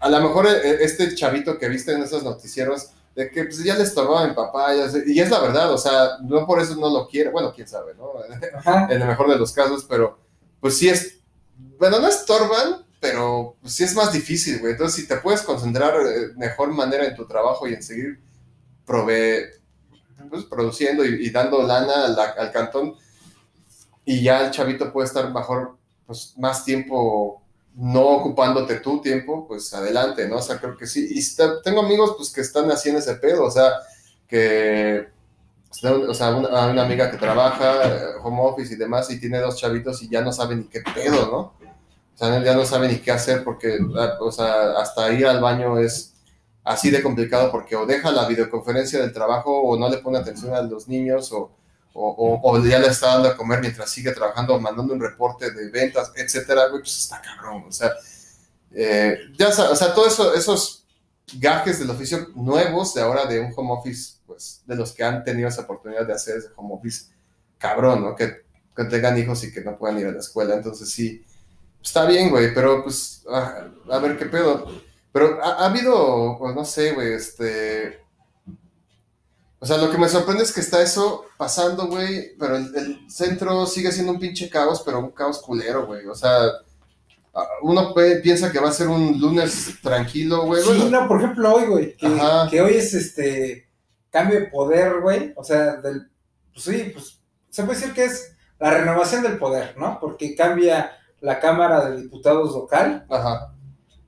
a 0.00 0.08
lo 0.08 0.20
mejor 0.20 0.48
e, 0.48 0.82
este 0.82 1.14
chavito 1.14 1.58
que 1.58 1.68
viste 1.68 1.92
en 1.92 2.02
esos 2.02 2.24
noticieros, 2.24 2.90
de 3.18 3.28
que 3.32 3.42
pues, 3.42 3.64
ya 3.64 3.74
le 3.74 3.82
estorbaba 3.82 4.22
a 4.22 4.28
mi 4.28 4.34
papá, 4.34 4.68
y 5.04 5.18
es 5.18 5.28
la 5.28 5.40
verdad, 5.40 5.72
o 5.72 5.76
sea, 5.76 6.18
no 6.22 6.46
por 6.46 6.60
eso 6.60 6.76
no 6.76 6.88
lo 6.88 7.08
quiere, 7.08 7.30
bueno, 7.30 7.52
quién 7.52 7.66
sabe, 7.66 7.92
¿no? 7.94 8.12
en 8.88 9.02
el 9.02 9.08
mejor 9.08 9.28
de 9.28 9.36
los 9.36 9.50
casos, 9.50 9.84
pero 9.88 10.20
pues 10.60 10.78
sí 10.78 10.88
es, 10.88 11.18
bueno, 11.80 11.98
no 11.98 12.06
estorban, 12.06 12.86
pero 13.00 13.56
pues, 13.60 13.74
sí 13.74 13.82
es 13.82 13.96
más 13.96 14.12
difícil, 14.12 14.60
güey. 14.60 14.70
Entonces, 14.70 15.00
si 15.00 15.08
te 15.08 15.16
puedes 15.16 15.42
concentrar 15.42 15.98
de 15.98 16.32
mejor 16.36 16.68
manera 16.70 17.06
en 17.06 17.16
tu 17.16 17.26
trabajo 17.26 17.66
y 17.66 17.74
en 17.74 17.82
seguir 17.82 18.20
prove 18.86 19.50
pues, 20.30 20.44
produciendo 20.44 21.04
y, 21.04 21.28
dando 21.30 21.64
lana 21.64 22.04
al, 22.36 22.52
cantón, 22.52 22.94
y 24.04 24.22
ya 24.22 24.46
el 24.46 24.52
chavito 24.52 24.92
puede 24.92 25.08
estar 25.08 25.34
mejor, 25.34 25.76
pues 26.06 26.34
más 26.36 26.64
tiempo 26.64 27.42
no 27.78 28.02
ocupándote 28.08 28.80
tu 28.80 29.00
tiempo, 29.00 29.46
pues 29.46 29.72
adelante, 29.72 30.28
¿no? 30.28 30.38
O 30.38 30.42
sea, 30.42 30.58
creo 30.58 30.76
que 30.76 30.86
sí. 30.86 31.08
Y 31.10 31.22
tengo 31.62 31.82
amigos, 31.82 32.14
pues, 32.16 32.32
que 32.32 32.40
están 32.40 32.68
haciendo 32.72 32.98
ese 32.98 33.14
pedo, 33.14 33.44
o 33.44 33.50
sea, 33.50 33.72
que, 34.26 35.08
o 35.82 36.14
sea, 36.14 36.34
una, 36.34 36.66
una, 36.66 36.82
amiga 36.82 37.08
que 37.08 37.18
trabaja 37.18 37.84
eh, 37.84 38.00
home 38.22 38.42
office 38.42 38.74
y 38.74 38.76
demás 38.76 39.08
y 39.10 39.20
tiene 39.20 39.38
dos 39.38 39.56
chavitos 39.56 40.02
y 40.02 40.08
ya 40.08 40.22
no 40.22 40.32
sabe 40.32 40.56
ni 40.56 40.64
qué 40.64 40.80
pedo, 40.92 41.26
¿no? 41.30 41.38
O 41.38 42.18
sea, 42.18 42.42
ya 42.42 42.54
no 42.54 42.64
sabe 42.64 42.88
ni 42.88 42.96
qué 42.98 43.12
hacer 43.12 43.44
porque, 43.44 43.78
ah, 43.96 44.16
o 44.20 44.32
sea, 44.32 44.72
hasta 44.72 45.12
ir 45.12 45.26
al 45.26 45.40
baño 45.40 45.78
es 45.78 46.14
así 46.64 46.90
de 46.90 47.00
complicado 47.00 47.52
porque 47.52 47.76
o 47.76 47.86
deja 47.86 48.10
la 48.10 48.26
videoconferencia 48.26 49.00
del 49.00 49.12
trabajo 49.12 49.56
o 49.60 49.78
no 49.78 49.88
le 49.88 49.98
pone 49.98 50.18
atención 50.18 50.52
a 50.52 50.62
los 50.62 50.88
niños 50.88 51.32
o 51.32 51.52
o, 51.92 52.64
ya 52.64 52.78
le 52.78 52.88
está 52.88 53.14
dando 53.14 53.28
a 53.28 53.36
comer 53.36 53.60
mientras 53.60 53.90
sigue 53.90 54.12
trabajando, 54.12 54.58
mandando 54.60 54.94
un 54.94 55.00
reporte 55.00 55.50
de 55.50 55.70
ventas, 55.70 56.12
etcétera, 56.14 56.68
güey, 56.68 56.82
pues 56.82 56.98
está 56.98 57.20
cabrón. 57.20 57.64
O 57.68 57.72
sea, 57.72 57.92
eh, 58.72 59.18
ya 59.36 59.48
o 59.48 59.76
sea, 59.76 59.94
todos 59.94 60.12
eso, 60.12 60.34
esos 60.34 60.84
gajes 61.34 61.78
del 61.78 61.90
oficio 61.90 62.28
nuevos 62.34 62.94
de 62.94 63.02
ahora 63.02 63.26
de 63.26 63.40
un 63.40 63.52
home 63.54 63.72
office, 63.72 64.18
pues 64.26 64.62
de 64.66 64.76
los 64.76 64.92
que 64.92 65.04
han 65.04 65.24
tenido 65.24 65.48
esa 65.48 65.62
oportunidad 65.62 66.06
de 66.06 66.12
hacer 66.12 66.38
ese 66.38 66.48
home 66.56 66.74
office, 66.74 67.06
cabrón, 67.58 68.02
¿no? 68.02 68.14
Que, 68.14 68.42
que 68.76 68.84
tengan 68.84 69.18
hijos 69.18 69.42
y 69.44 69.52
que 69.52 69.62
no 69.62 69.76
puedan 69.76 69.98
ir 69.98 70.06
a 70.06 70.12
la 70.12 70.20
escuela. 70.20 70.54
Entonces, 70.54 70.90
sí, 70.90 71.24
está 71.82 72.06
bien, 72.06 72.30
güey, 72.30 72.54
pero 72.54 72.84
pues, 72.84 73.24
ah, 73.30 73.66
a 73.90 73.98
ver 73.98 74.16
qué 74.16 74.26
pedo. 74.26 74.70
Pero 75.12 75.42
ha, 75.42 75.64
ha 75.64 75.66
habido, 75.66 76.36
pues 76.38 76.54
no 76.54 76.64
sé, 76.64 76.92
güey, 76.92 77.14
este 77.14 78.07
O 79.60 79.66
sea, 79.66 79.76
lo 79.76 79.90
que 79.90 79.98
me 79.98 80.08
sorprende 80.08 80.44
es 80.44 80.52
que 80.52 80.60
está 80.60 80.82
eso 80.82 81.24
pasando, 81.36 81.88
güey, 81.88 82.36
pero 82.38 82.56
el, 82.56 82.74
el 82.76 83.10
centro 83.10 83.66
sigue 83.66 83.90
siendo 83.90 84.12
un 84.12 84.20
pinche 84.20 84.48
caos, 84.48 84.82
pero 84.84 85.00
un 85.00 85.10
caos 85.10 85.38
culero, 85.38 85.86
güey. 85.86 86.06
O 86.06 86.14
sea, 86.14 86.42
uno 87.62 87.94
piensa 88.22 88.50
que 88.50 88.60
va 88.60 88.68
a 88.68 88.72
ser 88.72 88.88
un 88.88 89.20
lunes 89.20 89.80
tranquilo, 89.82 90.44
güey. 90.44 90.62
Sí, 90.62 90.68
bueno, 90.68 91.00
no, 91.00 91.08
por 91.08 91.18
ejemplo, 91.18 91.54
hoy, 91.54 91.66
güey, 91.66 91.96
que 92.50 92.60
hoy 92.60 92.74
es 92.74 92.94
este 92.94 93.68
cambio 94.10 94.40
de 94.40 94.46
poder, 94.46 95.00
güey. 95.00 95.32
O 95.36 95.44
sea, 95.44 95.76
del. 95.76 96.08
Pues 96.52 96.64
sí, 96.64 96.90
pues 96.92 97.20
se 97.50 97.64
puede 97.64 97.78
decir 97.78 97.94
que 97.94 98.04
es 98.04 98.32
la 98.58 98.70
renovación 98.70 99.22
del 99.22 99.38
poder, 99.38 99.76
¿no? 99.76 99.98
Porque 100.00 100.34
cambia 100.34 100.92
la 101.20 101.40
Cámara 101.40 101.90
de 101.90 102.02
Diputados 102.02 102.52
local 102.52 103.06
Ajá, 103.08 103.52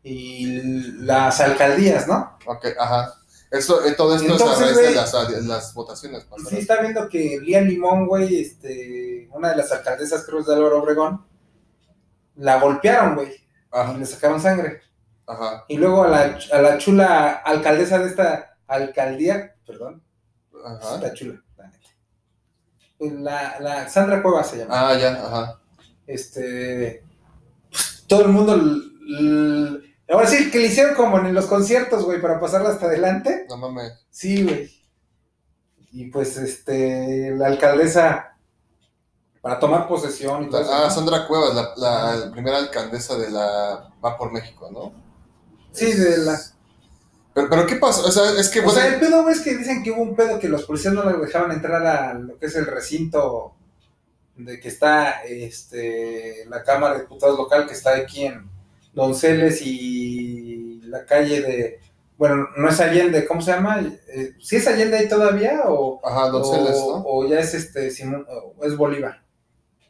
y 0.02 0.60
las 1.02 1.40
alcaldías, 1.40 2.06
¿no? 2.06 2.36
ok, 2.46 2.66
ajá. 2.78 3.14
Eso, 3.50 3.84
eh, 3.84 3.94
todo 3.96 4.14
esto 4.14 4.30
Entonces, 4.32 4.48
es 4.48 4.56
a 4.56 4.64
raíz 4.64 4.76
de 4.76 4.82
güey, 4.82 4.94
las, 4.94 5.44
las 5.44 5.74
votaciones. 5.74 6.22
Y 6.22 6.28
pasadas. 6.28 6.50
sí 6.50 6.58
está 6.58 6.80
viendo 6.80 7.08
que 7.08 7.40
Lía 7.40 7.60
Limón, 7.60 8.06
güey, 8.06 8.40
este, 8.40 9.28
una 9.32 9.50
de 9.50 9.56
las 9.56 9.72
alcaldesas, 9.72 10.24
creo, 10.24 10.42
de 10.42 10.54
Álvaro 10.54 10.80
Obregón, 10.82 11.26
la 12.36 12.60
golpearon, 12.60 13.16
güey, 13.16 13.32
y 13.32 13.98
le 13.98 14.06
sacaron 14.06 14.40
sangre. 14.40 14.82
ajá, 15.26 15.64
Y 15.68 15.78
luego 15.78 16.04
a 16.04 16.08
la, 16.08 16.38
a 16.52 16.62
la 16.62 16.78
chula 16.78 17.30
alcaldesa 17.44 17.98
de 17.98 18.08
esta 18.08 18.56
alcaldía, 18.68 19.56
perdón, 19.66 20.02
ajá. 20.64 20.94
está 20.94 21.12
chula, 21.12 21.42
la 21.56 21.66
neta. 21.66 23.20
La, 23.22 23.60
la 23.60 23.88
Sandra 23.88 24.22
Cuevas 24.22 24.48
se 24.48 24.58
llama. 24.58 24.90
Ah, 24.90 24.96
ya, 24.96 25.12
ajá. 25.26 25.60
Este, 26.06 27.02
pues, 27.68 28.04
todo 28.06 28.22
el 28.22 28.28
mundo, 28.28 28.56
ahora 30.10 30.26
sí, 30.26 30.50
que 30.50 30.58
le 30.58 30.66
hicieron 30.66 30.94
como 30.94 31.18
en 31.18 31.34
los 31.34 31.46
conciertos, 31.46 32.04
güey, 32.04 32.20
para 32.20 32.40
pasarla 32.40 32.70
hasta 32.70 32.86
adelante. 32.86 33.46
No 33.48 33.56
mames. 33.56 33.92
Sí, 34.10 34.44
güey. 34.44 34.70
Y 35.92 36.06
pues, 36.06 36.36
este, 36.36 37.34
la 37.36 37.46
alcaldesa, 37.48 38.36
para 39.40 39.58
tomar 39.58 39.88
posesión 39.88 40.44
y 40.44 40.50
todo 40.50 40.62
eso. 40.62 40.72
Ah, 40.72 40.84
¿no? 40.84 40.90
Sandra 40.90 41.26
Cuevas, 41.26 41.54
la, 41.54 41.74
la 41.76 42.30
primera 42.30 42.58
alcaldesa 42.58 43.16
de 43.16 43.30
la 43.30 43.90
Va 44.04 44.16
por 44.16 44.32
México, 44.32 44.70
¿no? 44.72 44.92
Sí, 45.72 45.92
de 45.92 46.18
la... 46.18 46.40
Pero, 47.34 47.48
pero 47.48 47.66
¿qué 47.66 47.76
pasó? 47.76 48.06
O 48.06 48.10
sea, 48.10 48.32
es 48.38 48.48
que 48.48 48.60
O 48.60 48.64
bueno, 48.64 48.80
sea, 48.80 48.94
el 48.94 49.00
pedo, 49.00 49.22
güey, 49.22 49.34
es 49.34 49.40
que 49.40 49.56
dicen 49.56 49.82
que 49.82 49.92
hubo 49.92 50.02
un 50.02 50.16
pedo 50.16 50.38
que 50.38 50.48
los 50.48 50.64
policías 50.64 50.94
no 50.94 51.04
le 51.04 51.16
dejaban 51.18 51.52
entrar 51.52 51.86
a 51.86 52.14
lo 52.14 52.38
que 52.38 52.46
es 52.46 52.56
el 52.56 52.66
recinto 52.66 53.54
de 54.36 54.58
que 54.58 54.68
está 54.68 55.22
este 55.22 56.46
la 56.48 56.64
Cámara 56.64 56.94
de 56.94 57.02
Diputados 57.02 57.36
local 57.36 57.66
que 57.66 57.74
está 57.74 57.94
aquí 57.94 58.24
en 58.24 58.48
Donceles 58.92 59.62
y 59.62 60.80
la 60.82 61.04
calle 61.04 61.40
de 61.40 61.80
bueno, 62.20 62.48
no 62.54 62.68
es 62.68 62.78
Allende, 62.78 63.24
¿cómo 63.24 63.40
se 63.40 63.50
llama? 63.50 63.80
Eh, 63.80 64.34
¿Sí 64.38 64.56
es 64.56 64.68
Allende 64.68 64.98
ahí 64.98 65.08
todavía 65.08 65.62
o, 65.68 66.06
ajá, 66.06 66.28
Donceles, 66.28 66.76
o, 66.76 66.98
¿no? 66.98 67.04
o 67.06 67.26
ya 67.26 67.40
es 67.40 67.54
este 67.54 67.90
Simón, 67.90 68.26
o 68.28 68.62
es 68.62 68.76
Bolívar? 68.76 69.22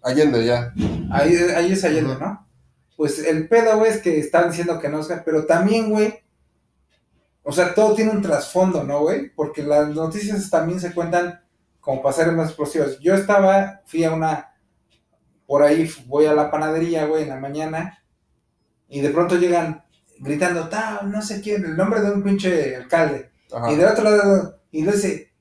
Allende, 0.00 0.44
ya. 0.44 0.72
Ahí, 1.10 1.34
ahí 1.56 1.72
es 1.72 1.84
Allende. 1.84 2.14
¿no? 2.20 2.46
Pues 2.96 3.18
el 3.26 3.48
pedo, 3.48 3.76
güey, 3.78 3.90
es 3.90 3.98
que 4.00 4.20
están 4.20 4.48
diciendo 4.48 4.78
que 4.78 4.88
no, 4.88 5.00
pero 5.24 5.44
también, 5.44 5.90
güey, 5.90 6.20
o 7.42 7.50
sea, 7.50 7.74
todo 7.74 7.96
tiene 7.96 8.12
un 8.12 8.22
trasfondo, 8.22 8.84
¿no, 8.84 9.00
güey? 9.00 9.30
Porque 9.30 9.64
las 9.64 9.88
noticias 9.88 10.48
también 10.50 10.78
se 10.78 10.94
cuentan 10.94 11.40
como 11.80 12.00
para 12.00 12.30
más 12.30 12.46
explosivas. 12.46 13.00
Yo 13.00 13.14
estaba, 13.14 13.80
fui 13.86 14.04
a 14.04 14.12
una, 14.12 14.54
por 15.46 15.64
ahí 15.64 15.90
voy 16.06 16.26
a 16.26 16.32
la 16.32 16.48
panadería, 16.48 17.06
güey, 17.06 17.24
en 17.24 17.30
la 17.30 17.40
mañana, 17.40 17.99
y 18.90 19.00
de 19.00 19.10
pronto 19.10 19.36
llegan 19.36 19.84
gritando, 20.18 20.68
tal, 20.68 21.10
no 21.10 21.22
sé 21.22 21.40
quién, 21.40 21.64
el 21.64 21.76
nombre 21.76 22.02
de 22.02 22.10
un 22.10 22.22
pinche 22.22 22.76
alcalde. 22.76 23.30
Ajá. 23.52 23.72
Y 23.72 23.76
del 23.76 23.88
otro 23.88 24.04
lado, 24.04 24.60
y 24.70 24.82
le 24.82 24.92
dice, 24.92 25.32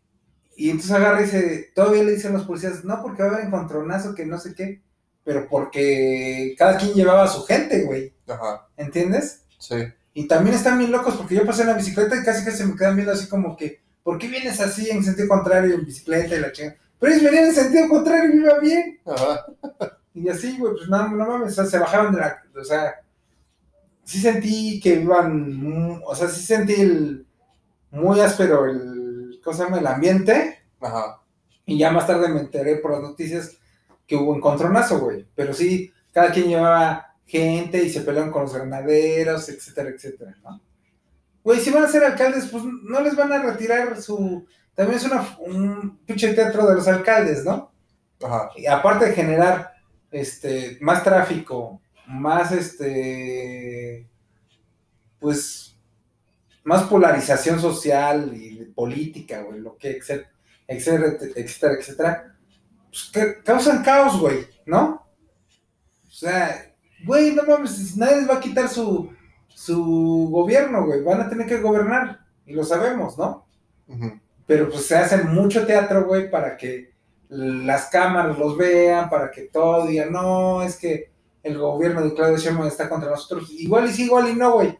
y 0.56 0.70
entonces 0.70 0.92
agarra 0.92 1.22
y 1.22 1.26
dice, 1.26 1.72
todavía 1.76 2.04
le 2.04 2.14
dicen 2.14 2.34
los 2.34 2.46
policías, 2.46 2.86
no, 2.86 3.02
porque 3.02 3.24
va 3.24 3.30
a 3.30 3.34
haber 3.34 3.46
encontronazo, 3.48 4.16
que 4.16 4.26
no 4.26 4.38
sé 4.38 4.54
qué, 4.54 4.82
pero 5.24 5.48
porque 5.50 6.56
cada 6.58 6.78
quien 6.78 6.94
llevaba 6.94 7.24
a 7.24 7.28
su 7.28 7.44
gente, 7.44 7.84
güey, 7.84 8.14
Ajá, 8.28 8.68
¿entiendes? 8.78 9.44
sí. 9.58 9.76
Y 10.12 10.28
también 10.28 10.56
están 10.56 10.78
bien 10.78 10.92
locos, 10.92 11.16
porque 11.16 11.36
yo 11.36 11.46
pasé 11.46 11.62
en 11.62 11.70
la 11.70 11.76
bicicleta 11.76 12.16
y 12.18 12.24
casi 12.24 12.44
que 12.44 12.52
se 12.52 12.66
me 12.66 12.76
quedan 12.76 12.96
viendo 12.96 13.14
así 13.14 13.28
como 13.30 13.56
que, 13.56 13.82
¿por 14.04 14.18
qué 14.18 14.28
vienes 14.28 14.60
así 14.60 14.90
en 14.90 15.04
sentido 15.04 15.30
contrario 15.30 15.76
en 15.76 15.86
bicicleta 15.86 16.36
y 16.36 16.40
la 16.40 16.52
chingada? 16.52 16.78
Pero 17.00 17.14
ellos 17.14 17.24
venían 17.24 17.46
en 17.46 17.56
sentido 17.56 17.88
contrario 17.88 18.30
y 18.30 18.36
me 18.36 18.44
iba 18.44 18.60
bien. 18.60 19.00
Ajá. 19.06 19.46
Y 20.14 20.28
así, 20.28 20.58
güey, 20.58 20.74
pues 20.74 20.90
no, 20.90 21.08
no 21.10 21.26
mames, 21.26 21.54
o 21.54 21.56
sea, 21.56 21.66
se 21.66 21.80
bajaban 21.80 22.14
de 22.14 22.20
la, 22.20 22.38
o 22.60 22.64
sea, 22.64 22.96
sí 24.10 24.20
sentí 24.20 24.80
que 24.80 25.02
iban, 25.02 26.02
o 26.04 26.16
sea, 26.16 26.28
sí 26.30 26.42
sentí 26.42 26.74
el, 26.74 27.28
muy 27.92 28.20
áspero 28.20 28.66
el, 28.66 29.40
¿cómo 29.44 29.56
se 29.56 29.64
llama? 29.64 29.78
El 29.78 29.86
ambiente, 29.86 30.64
Ajá. 30.80 31.22
y 31.64 31.78
ya 31.78 31.92
más 31.92 32.08
tarde 32.08 32.28
me 32.30 32.40
enteré 32.40 32.78
por 32.78 32.92
las 32.92 33.02
noticias 33.02 33.58
que 34.08 34.16
hubo 34.16 34.36
encontronazo, 34.36 35.00
güey, 35.00 35.28
pero 35.36 35.54
sí, 35.54 35.94
cada 36.12 36.32
quien 36.32 36.48
llevaba 36.48 37.18
gente 37.28 37.84
y 37.84 37.92
se 37.92 38.02
pelearon 38.02 38.32
con 38.32 38.42
los 38.44 38.54
granaderos, 38.56 39.48
etcétera, 39.48 39.92
etcétera, 39.92 40.36
¿no? 40.44 40.60
Güey, 41.44 41.60
si 41.60 41.70
van 41.70 41.84
a 41.84 41.88
ser 41.88 42.04
alcaldes, 42.04 42.48
pues 42.48 42.64
no 42.64 43.02
les 43.02 43.16
van 43.16 43.32
a 43.32 43.44
retirar 43.44 44.02
su, 44.02 44.48
también 44.74 44.98
es 44.98 45.06
una, 45.06 45.38
un 45.38 46.00
pinche 46.00 46.34
teatro 46.34 46.68
de 46.68 46.76
los 46.78 46.88
alcaldes, 46.88 47.46
¿no? 47.46 47.72
Ajá. 48.24 48.50
Y 48.56 48.66
aparte 48.66 49.06
de 49.06 49.14
generar 49.14 49.72
este 50.10 50.80
más 50.82 51.04
tráfico, 51.04 51.80
más 52.10 52.52
este 52.52 54.08
pues 55.20 55.78
más 56.64 56.84
polarización 56.84 57.60
social 57.60 58.32
y 58.36 58.66
política, 58.76 59.42
güey, 59.44 59.60
lo 59.60 59.78
que 59.78 59.98
etcétera, 59.98 60.30
etcétera, 60.68 61.74
etcétera, 61.80 62.36
pues 62.90 63.10
que 63.14 63.44
causan 63.44 63.84
caos, 63.84 64.20
güey, 64.20 64.46
¿no? 64.66 65.06
O 66.08 66.12
sea, 66.12 66.74
güey, 67.06 67.34
no 67.34 67.44
mames, 67.44 67.96
nadie 67.96 68.18
les 68.18 68.30
va 68.30 68.36
a 68.36 68.40
quitar 68.40 68.68
su 68.68 69.12
su 69.48 70.30
gobierno, 70.32 70.86
güey, 70.86 71.04
van 71.04 71.22
a 71.22 71.30
tener 71.30 71.46
que 71.48 71.60
gobernar 71.60 72.22
y 72.46 72.54
lo 72.54 72.64
sabemos, 72.64 73.18
¿no? 73.18 73.46
Pero 74.48 74.70
pues 74.70 74.86
se 74.86 74.98
hace 74.98 75.24
mucho 75.24 75.66
teatro, 75.66 76.06
güey, 76.06 76.30
para 76.30 76.58
que 76.58 76.94
las 77.30 77.90
cámaras 77.90 78.38
los 78.38 78.58
vean, 78.58 79.10
para 79.10 79.30
que 79.30 79.44
todo 79.44 79.86
digan, 79.86 80.12
no, 80.12 80.64
es 80.64 80.78
que 80.78 81.12
el 81.44 81.58
gobierno 81.58 82.02
de 82.02 82.14
Claudio 82.14 82.38
Sheinbaum 82.38 82.68
está 82.68 82.90
contra 82.90 83.10
nosotros. 83.10 83.50
Igual 83.52 83.90
y 83.90 83.94
sí, 83.94 84.04
igual 84.04 84.30
y 84.30 84.34
no, 84.34 84.54
güey. 84.54 84.78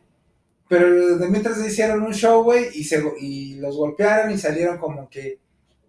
Pero 0.68 1.18
de 1.18 1.28
mientras 1.28 1.58
hicieron 1.66 2.04
un 2.04 2.14
show, 2.14 2.44
güey, 2.44 2.68
y, 2.74 2.84
se, 2.84 3.04
y 3.20 3.56
los 3.56 3.76
golpearon 3.76 4.32
y 4.32 4.38
salieron 4.38 4.78
como 4.78 5.10
que 5.10 5.40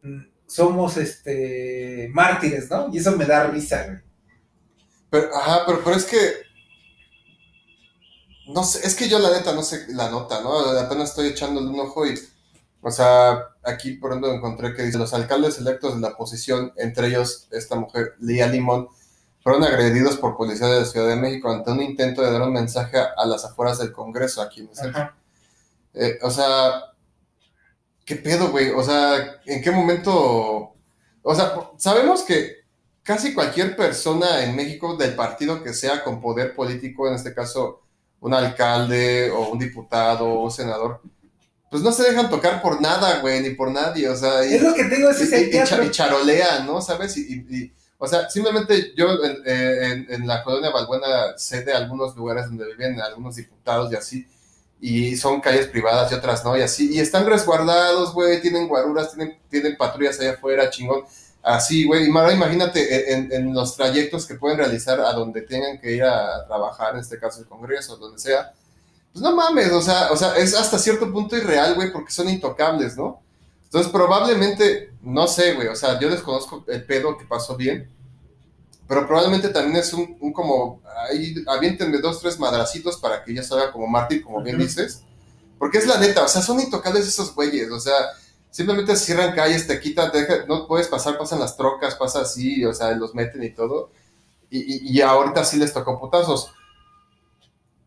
mm, 0.02 0.20
somos, 0.46 0.96
este, 0.96 2.09
mártires, 2.12 2.70
¿no? 2.70 2.88
Y 2.92 2.98
eso 2.98 3.16
me 3.16 3.26
da 3.26 3.46
risa, 3.48 3.85
güey. 3.85 3.98
Pero, 5.11 5.37
ajá, 5.37 5.64
pero, 5.66 5.94
es 5.94 6.04
que. 6.04 6.18
No 8.46 8.64
sé, 8.64 8.87
es 8.87 8.94
que 8.94 9.09
yo 9.09 9.18
la 9.18 9.30
neta 9.30 9.52
no 9.52 9.62
sé 9.62 9.87
la 9.90 10.11
nota, 10.11 10.40
¿no? 10.40 10.52
Apenas 10.78 11.11
estoy 11.11 11.28
echándole 11.28 11.68
un 11.68 11.80
ojo 11.80 12.06
y. 12.06 12.14
O 12.83 12.90
sea, 12.90 13.48
aquí 13.62 13.92
por 13.94 14.11
ejemplo 14.11 14.33
encontré 14.33 14.74
que 14.74 14.83
dice: 14.83 14.98
los 14.98 15.12
alcaldes 15.12 15.59
electos 15.59 15.96
de 15.96 16.00
la 16.00 16.09
oposición, 16.09 16.72
entre 16.76 17.09
ellos 17.09 17.48
esta 17.50 17.76
mujer, 17.76 18.14
Lía 18.20 18.46
Limón, 18.46 18.88
fueron 19.42 19.64
agredidos 19.64 20.16
por 20.16 20.37
policía 20.37 20.66
de 20.68 20.81
la 20.81 20.87
Ciudad 20.87 21.09
de 21.09 21.16
México 21.16 21.50
ante 21.50 21.70
un 21.70 21.81
intento 21.83 22.22
de 22.22 22.31
dar 22.31 22.42
un 22.42 22.53
mensaje 22.53 22.98
a 22.98 23.24
las 23.26 23.44
afueras 23.44 23.79
del 23.79 23.92
Congreso 23.92 24.42
aquí 24.42 24.61
en 24.61 24.68
el. 24.68 24.94
Eh, 25.94 26.18
o 26.22 26.31
sea, 26.31 26.85
¿qué 28.05 28.16
pedo, 28.16 28.50
güey? 28.50 28.70
O 28.70 28.83
sea, 28.83 29.40
¿en 29.46 29.62
qué 29.62 29.70
momento? 29.70 30.74
O 31.22 31.35
sea, 31.35 31.55
sabemos 31.79 32.22
que 32.22 32.57
casi 33.03 33.35
cualquier 33.35 33.76
persona 33.76 34.44
en 34.44 34.55
México 34.55 34.96
del 34.96 35.14
partido 35.14 35.62
que 35.62 35.72
sea 35.74 36.05
con 36.05 36.20
poder 36.20 36.55
político, 36.55 37.09
en 37.09 37.14
este 37.14 37.35
caso 37.35 37.83
un 38.20 38.35
alcalde 38.35 39.31
o 39.31 39.48
un 39.48 39.59
diputado 39.59 40.26
o 40.26 40.44
un 40.44 40.50
senador, 40.50 41.00
pues 41.70 41.83
no 41.83 41.90
se 41.92 42.03
dejan 42.03 42.29
tocar 42.29 42.61
por 42.61 42.81
nada, 42.81 43.20
güey, 43.20 43.40
ni 43.40 43.50
por 43.50 43.70
nadie, 43.70 44.09
o 44.09 44.16
sea, 44.16 44.44
y, 44.44 44.55
Es 44.55 44.62
lo 44.62 44.74
que 44.74 44.85
tengo, 44.85 45.09
ese 45.11 45.24
es 45.24 45.33
y- 45.33 45.57
y- 45.57 45.87
y 45.87 45.90
charolean, 45.90 46.66
¿no? 46.66 46.83
¿Sabes? 46.83 47.16
Y- 47.16 47.72
o 48.01 48.09
sea, 48.09 48.31
simplemente 48.31 48.95
yo 48.97 49.11
en, 49.25 49.43
en- 49.47 50.07
en 50.11 50.27
la 50.27 50.43
colonia 50.45 50.71
Valbuena 50.71 51.39
sé 51.39 51.63
de 51.65 51.75
algunos 51.75 52.17
lugares 52.17 52.47
donde 52.47 52.67
viven 52.67 53.01
algunos 53.01 53.37
diputados 53.37 53.93
y 53.93 53.97
así, 53.97 54.27
y 54.81 55.17
son 55.17 55.41
calles 55.43 55.69
privadas 55.69 56.11
y 56.11 56.15
otras 56.17 56.45
no, 56.45 56.57
y 56.57 56.63
así, 56.63 56.91
y 56.95 57.01
están 57.01 57.27
resguardados, 57.27 58.15
güey, 58.15 58.41
tienen 58.43 58.69
guaruras, 58.69 59.15
tienen, 59.15 59.39
tienen 59.51 59.77
patrullas 59.77 60.19
allá 60.21 60.33
afuera, 60.33 60.71
chingón, 60.71 61.05
así, 61.43 61.85
güey, 61.87 62.05
y 62.05 62.09
imagínate 62.09 63.13
en, 63.13 63.33
en 63.33 63.55
los 63.55 63.77
trayectos 63.77 64.27
que 64.27 64.37
pueden 64.37 64.59
realizar 64.59 65.01
a 65.01 65.13
donde 65.13 65.43
tengan 65.43 65.79
que 65.81 65.93
ir 65.93 66.03
a 66.05 66.47
trabajar, 66.47 66.95
en 66.95 67.01
este 67.01 67.19
caso 67.19 67.41
el 67.41 67.47
Congreso, 67.47 67.97
donde 67.99 68.19
sea, 68.19 68.53
pues 69.13 69.23
no 69.23 69.35
mames, 69.35 69.73
o 69.73 69.83
sea, 69.83 70.11
o 70.13 70.17
sea, 70.17 70.37
es 70.37 70.55
hasta 70.55 70.79
cierto 70.79 71.13
punto 71.13 71.37
irreal, 71.37 71.75
güey, 71.75 71.93
porque 71.93 72.13
son 72.13 72.29
intocables, 72.29 72.97
¿no? 72.97 73.23
Entonces 73.65 73.91
probablemente, 73.93 74.89
no 75.03 75.27
sé, 75.29 75.55
güey, 75.55 75.69
o 75.69 75.77
sea, 75.77 75.99
yo 76.01 76.11
desconozco 76.11 76.65
el 76.69 76.85
pedo 76.85 77.17
que 77.19 77.25
pasó 77.25 77.57
bien, 77.57 77.91
pero 78.89 79.07
probablemente 79.07 79.49
también 79.51 79.77
es 79.77 79.93
un, 79.93 80.17
un 80.21 80.33
como, 80.33 80.83
ahí 81.09 81.35
aviéntenme 81.47 81.99
dos, 81.99 82.21
tres 82.21 82.39
madracitos 82.39 82.97
para 82.99 83.23
que 83.25 83.35
ya 83.35 83.43
salga 83.43 83.73
como 83.73 83.87
mártir, 83.87 84.23
como 84.23 84.43
bien 84.43 84.59
dices, 84.59 85.03
porque 85.59 85.79
es 85.79 85.87
la 85.87 85.99
neta, 85.99 86.25
o 86.25 86.29
sea, 86.29 86.43
son 86.43 86.61
intocables 86.61 87.07
esos 87.07 87.35
güeyes, 87.35 87.71
o 87.71 87.79
sea, 87.81 87.95
simplemente 88.51 88.97
cierran 88.97 89.35
calles, 89.35 89.67
te 89.67 89.79
quitan, 89.81 90.11
te 90.11 90.19
dejan- 90.27 90.47
no 90.49 90.67
puedes 90.67 90.89
pasar, 90.89 91.17
pasan 91.19 91.39
las 91.41 91.57
trocas, 91.57 91.95
pasa 91.95 92.23
así, 92.23 92.65
o 92.65 92.75
sea, 92.75 92.91
los 92.93 93.15
meten 93.15 93.43
y 93.45 93.51
todo. 93.51 93.91
Y, 94.51 94.59
y, 94.91 94.99
y 94.99 95.01
ahorita 95.03 95.45
sí 95.45 95.57
les 95.59 95.73
tocó 95.73 96.01
putazos. 96.01 96.53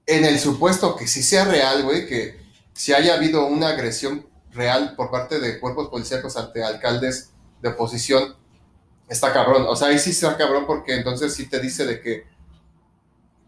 En 0.06 0.26
el 0.26 0.40
supuesto 0.40 0.96
que 0.96 1.08
sí 1.08 1.24
sea 1.24 1.46
real, 1.46 1.84
güey, 1.84 2.08
que 2.08 2.38
si 2.74 2.94
haya 2.94 3.14
habido 3.16 3.46
una 3.46 3.70
agresión 3.70 4.26
real 4.54 4.96
por 4.96 5.12
parte 5.12 5.40
de 5.40 5.60
cuerpos 5.60 5.90
policíacos 5.90 6.38
ante 6.38 6.64
alcaldes 6.64 7.32
de 7.62 7.70
oposición, 7.70 8.36
está 9.10 9.34
cabrón. 9.34 9.66
O 9.68 9.76
sea, 9.76 9.90
ahí 9.90 10.00
sí 10.00 10.12
está 10.12 10.38
cabrón 10.38 10.66
porque 10.68 10.96
entonces 10.96 11.34
sí 11.34 11.48
te 11.50 11.60
dice 11.60 11.86
de 11.86 12.02
que 12.02 12.26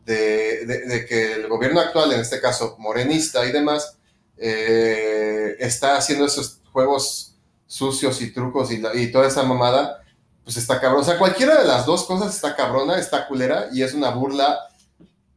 de, 0.05 0.65
de- 0.65 1.05
que 1.05 1.33
el 1.33 1.47
gobierno 1.47 1.79
actual, 1.79 2.11
en 2.13 2.19
este 2.21 2.39
caso 2.39 2.75
morenista 2.79 3.45
y 3.45 3.51
demás, 3.51 3.97
eh, 4.37 5.55
está 5.59 5.97
haciendo 5.97 6.25
esos 6.25 6.61
juegos 6.71 7.35
sucios 7.67 8.21
y 8.21 8.31
trucos 8.31 8.71
y, 8.71 8.81
y 8.93 9.11
toda 9.11 9.27
esa 9.27 9.43
mamada, 9.43 10.03
pues 10.43 10.57
está 10.57 10.79
cabrón. 10.79 11.01
O 11.01 11.05
sea, 11.05 11.17
cualquiera 11.17 11.59
de 11.59 11.65
las 11.67 11.85
dos 11.85 12.03
cosas 12.05 12.35
está 12.35 12.55
cabrona, 12.55 12.99
está 12.99 13.27
culera 13.27 13.67
y 13.71 13.81
es 13.81 13.93
una 13.93 14.11
burla, 14.11 14.59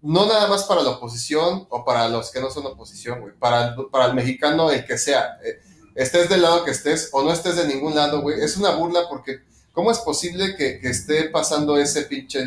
no 0.02 0.26
nada 0.26 0.46
más 0.46 0.64
para 0.64 0.82
la 0.82 0.90
oposición 0.90 1.66
o 1.70 1.84
para 1.84 2.08
los 2.08 2.30
que 2.30 2.40
no 2.40 2.50
son 2.50 2.66
oposición, 2.66 3.20
güey, 3.20 3.34
para, 3.34 3.74
para 3.90 4.06
el 4.06 4.14
mexicano, 4.14 4.70
el 4.70 4.84
que 4.84 4.98
sea. 4.98 5.38
Eh, 5.44 5.61
estés 5.94 6.28
del 6.28 6.42
lado 6.42 6.64
que 6.64 6.70
estés 6.70 7.11
o 7.12 7.22
no 7.22 7.32
estés 7.32 7.56
de 7.56 7.66
ningún 7.66 7.94
lado, 7.94 8.20
güey, 8.22 8.40
es 8.40 8.56
una 8.56 8.70
burla 8.70 9.08
porque 9.08 9.40
¿cómo 9.72 9.90
es 9.90 9.98
posible 9.98 10.56
que, 10.56 10.80
que 10.80 10.88
esté 10.88 11.28
pasando 11.30 11.78
ese 11.78 12.02
pinche 12.02 12.40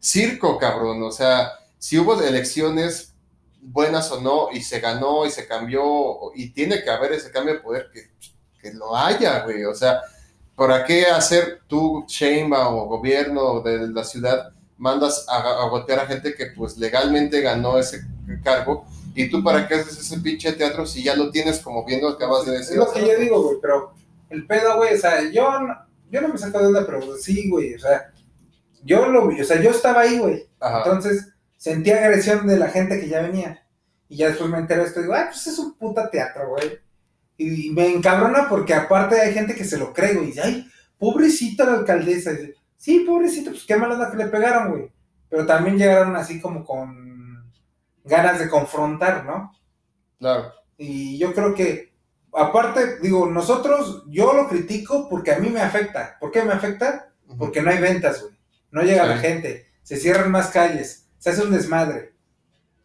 circo, 0.00 0.58
cabrón? 0.58 1.02
O 1.02 1.10
sea, 1.10 1.52
si 1.78 1.98
hubo 1.98 2.20
elecciones 2.20 3.12
buenas 3.62 4.10
o 4.10 4.20
no, 4.20 4.48
y 4.52 4.60
se 4.60 4.80
ganó 4.80 5.24
y 5.24 5.30
se 5.30 5.46
cambió, 5.46 6.32
y 6.34 6.50
tiene 6.50 6.82
que 6.82 6.90
haber 6.90 7.12
ese 7.12 7.30
cambio 7.30 7.54
de 7.54 7.60
poder, 7.60 7.90
que, 7.92 8.10
que 8.60 8.74
lo 8.74 8.96
haya, 8.96 9.40
güey. 9.44 9.64
O 9.64 9.74
sea, 9.74 10.00
¿para 10.56 10.84
qué 10.84 11.06
hacer 11.06 11.62
tú, 11.66 12.04
Sheinbaum 12.08 12.74
o 12.74 12.86
gobierno 12.86 13.60
de 13.60 13.88
la 13.88 14.04
ciudad, 14.04 14.52
mandas 14.78 15.26
a, 15.28 15.36
a 15.36 15.66
a 15.66 16.06
gente 16.06 16.34
que 16.34 16.46
pues 16.46 16.76
legalmente 16.76 17.40
ganó 17.40 17.78
ese 17.78 18.02
cargo? 18.42 18.86
¿Y 19.14 19.28
tú 19.28 19.42
para 19.44 19.68
qué 19.68 19.74
haces 19.74 19.98
ese 19.98 20.20
pinche 20.20 20.52
teatro 20.52 20.86
si 20.86 21.02
ya 21.02 21.14
lo 21.14 21.30
tienes 21.30 21.58
como 21.60 21.84
bien 21.84 22.00
lo 22.00 22.10
acabas 22.10 22.46
de 22.46 22.54
Es 22.54 22.60
decir? 22.60 22.78
lo 22.78 22.90
que 22.90 23.06
yo 23.06 23.18
digo, 23.18 23.42
güey, 23.42 23.58
pero 23.60 23.92
el 24.30 24.46
pedo, 24.46 24.76
güey, 24.76 24.94
o 24.94 24.98
sea, 24.98 25.30
yo 25.30 25.60
no, 25.60 25.74
yo 26.10 26.20
no 26.22 26.28
me 26.28 26.38
saco 26.38 26.58
de 26.58 26.66
onda, 26.66 26.86
pero 26.86 27.16
sí, 27.16 27.50
güey, 27.50 27.74
o 27.74 27.78
sea, 27.78 28.10
yo 28.84 29.06
lo 29.08 29.28
vi, 29.28 29.40
o 29.40 29.44
sea, 29.44 29.60
yo 29.60 29.70
estaba 29.70 30.00
ahí, 30.00 30.18
güey. 30.18 30.48
Entonces, 30.60 31.28
sentí 31.56 31.90
agresión 31.90 32.46
de 32.46 32.58
la 32.58 32.68
gente 32.68 32.98
que 32.98 33.08
ya 33.08 33.22
venía. 33.22 33.64
Y 34.08 34.16
ya 34.16 34.28
después 34.28 34.50
me 34.50 34.58
enteré 34.58 34.82
esto 34.82 35.00
y 35.00 35.04
digo, 35.04 35.14
ah, 35.14 35.28
pues 35.30 35.46
es 35.46 35.58
un 35.58 35.74
puta 35.74 36.10
teatro, 36.10 36.48
güey. 36.50 36.78
Y 37.38 37.70
me 37.70 37.88
encabrona 37.88 38.48
porque 38.48 38.74
aparte 38.74 39.20
hay 39.20 39.32
gente 39.32 39.54
que 39.54 39.64
se 39.64 39.78
lo 39.78 39.92
cree, 39.92 40.14
güey. 40.14 40.26
Y 40.26 40.28
dice, 40.28 40.42
ay, 40.42 40.70
pobrecita 40.98 41.64
la 41.64 41.78
alcaldesa. 41.78 42.32
Y 42.32 42.36
dice, 42.36 42.54
sí, 42.82 43.00
pobrecita, 43.06 43.50
pues 43.52 43.64
qué 43.64 43.76
mala 43.76 43.94
onda 43.94 44.10
que 44.10 44.16
le 44.16 44.26
pegaron, 44.26 44.70
güey. 44.72 44.90
Pero 45.28 45.46
también 45.46 45.78
llegaron 45.78 46.16
así 46.16 46.40
como 46.40 46.64
con 46.64 47.48
ganas 48.04 48.40
de 48.40 48.48
confrontar, 48.50 49.24
¿no? 49.24 49.52
Claro. 50.18 50.52
Y 50.76 51.16
yo 51.16 51.32
creo 51.32 51.54
que, 51.54 51.92
aparte, 52.32 52.98
digo, 52.98 53.26
nosotros, 53.26 54.04
yo 54.08 54.32
lo 54.32 54.48
critico 54.48 55.08
porque 55.08 55.32
a 55.32 55.38
mí 55.38 55.48
me 55.48 55.60
afecta. 55.60 56.16
¿Por 56.18 56.32
qué 56.32 56.42
me 56.42 56.52
afecta? 56.52 57.12
Porque 57.38 57.62
no 57.62 57.70
hay 57.70 57.78
ventas, 57.78 58.20
güey. 58.20 58.34
No 58.72 58.82
llega 58.82 59.04
Sí. 59.04 59.08
la 59.10 59.16
gente. 59.18 59.66
Se 59.84 59.96
cierran 59.96 60.30
más 60.32 60.48
calles. 60.50 61.06
Se 61.18 61.30
hace 61.30 61.42
un 61.44 61.52
desmadre. 61.52 62.14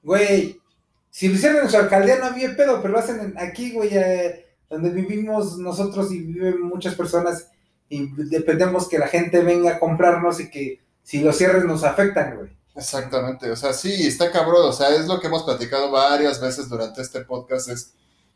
Güey, 0.04 0.62
si 1.10 1.28
lo 1.28 1.34
hicieran 1.36 1.64
en 1.64 1.70
su 1.70 1.78
alcaldía 1.78 2.18
no 2.20 2.26
había 2.28 2.56
pedo, 2.56 2.82
pero 2.82 2.94
lo 2.94 3.00
hacen 3.00 3.20
en- 3.20 3.38
aquí, 3.40 3.72
güey, 3.74 3.90
eh, 3.94 4.46
donde 4.70 4.90
vivimos 4.92 5.58
nosotros 5.58 6.12
y 6.12 6.20
viven 6.20 6.62
muchas 6.62 6.94
personas 6.96 7.50
y 7.90 8.12
dependemos 8.30 8.88
que 8.88 9.00
la 9.00 9.08
gente 9.08 9.42
venga 9.42 9.72
a 9.72 9.80
comprarnos 9.80 10.40
y 10.40 10.50
que 10.50 10.82
si 11.04 11.22
lo 11.22 11.32
cierres 11.32 11.66
nos 11.66 11.84
afectan, 11.84 12.36
güey. 12.36 12.58
Exactamente, 12.76 13.50
o 13.50 13.56
sea, 13.56 13.74
sí, 13.74 14.06
está 14.06 14.32
cabrón, 14.32 14.70
o 14.70 14.74
sea, 14.74 14.90
es 14.90 15.08
lo 15.08 15.20
que 15.20 15.28
hemos 15.28 15.44
platicado 15.44 15.90
varias 15.90 16.40
veces 16.40 16.70
durante 16.70 17.02
este 17.02 17.22
podcast, 17.22 17.70
es, 17.70 17.94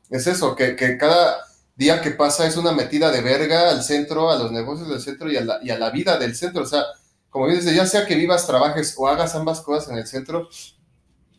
es 0.09 0.25
eso, 0.25 0.55
que, 0.55 0.75
que 0.75 0.97
cada 0.97 1.37
día 1.75 2.01
que 2.01 2.11
pasa 2.11 2.47
es 2.47 2.57
una 2.57 2.71
metida 2.71 3.11
de 3.11 3.21
verga 3.21 3.69
al 3.69 3.83
centro, 3.83 4.31
a 4.31 4.37
los 4.39 4.51
negocios 4.51 4.89
del 4.89 4.99
centro 4.99 5.31
y 5.31 5.37
a 5.37 5.41
la, 5.41 5.59
y 5.61 5.69
a 5.69 5.77
la 5.77 5.91
vida 5.91 6.17
del 6.17 6.35
centro, 6.35 6.63
o 6.63 6.65
sea, 6.65 6.83
como 7.29 7.45
bien 7.45 7.59
dice, 7.59 7.75
ya 7.75 7.85
sea 7.85 8.07
que 8.07 8.15
vivas, 8.15 8.47
trabajes 8.47 8.95
o 8.97 9.07
hagas 9.07 9.35
ambas 9.35 9.61
cosas 9.61 9.91
en 9.91 9.97
el 9.97 10.07
centro, 10.07 10.49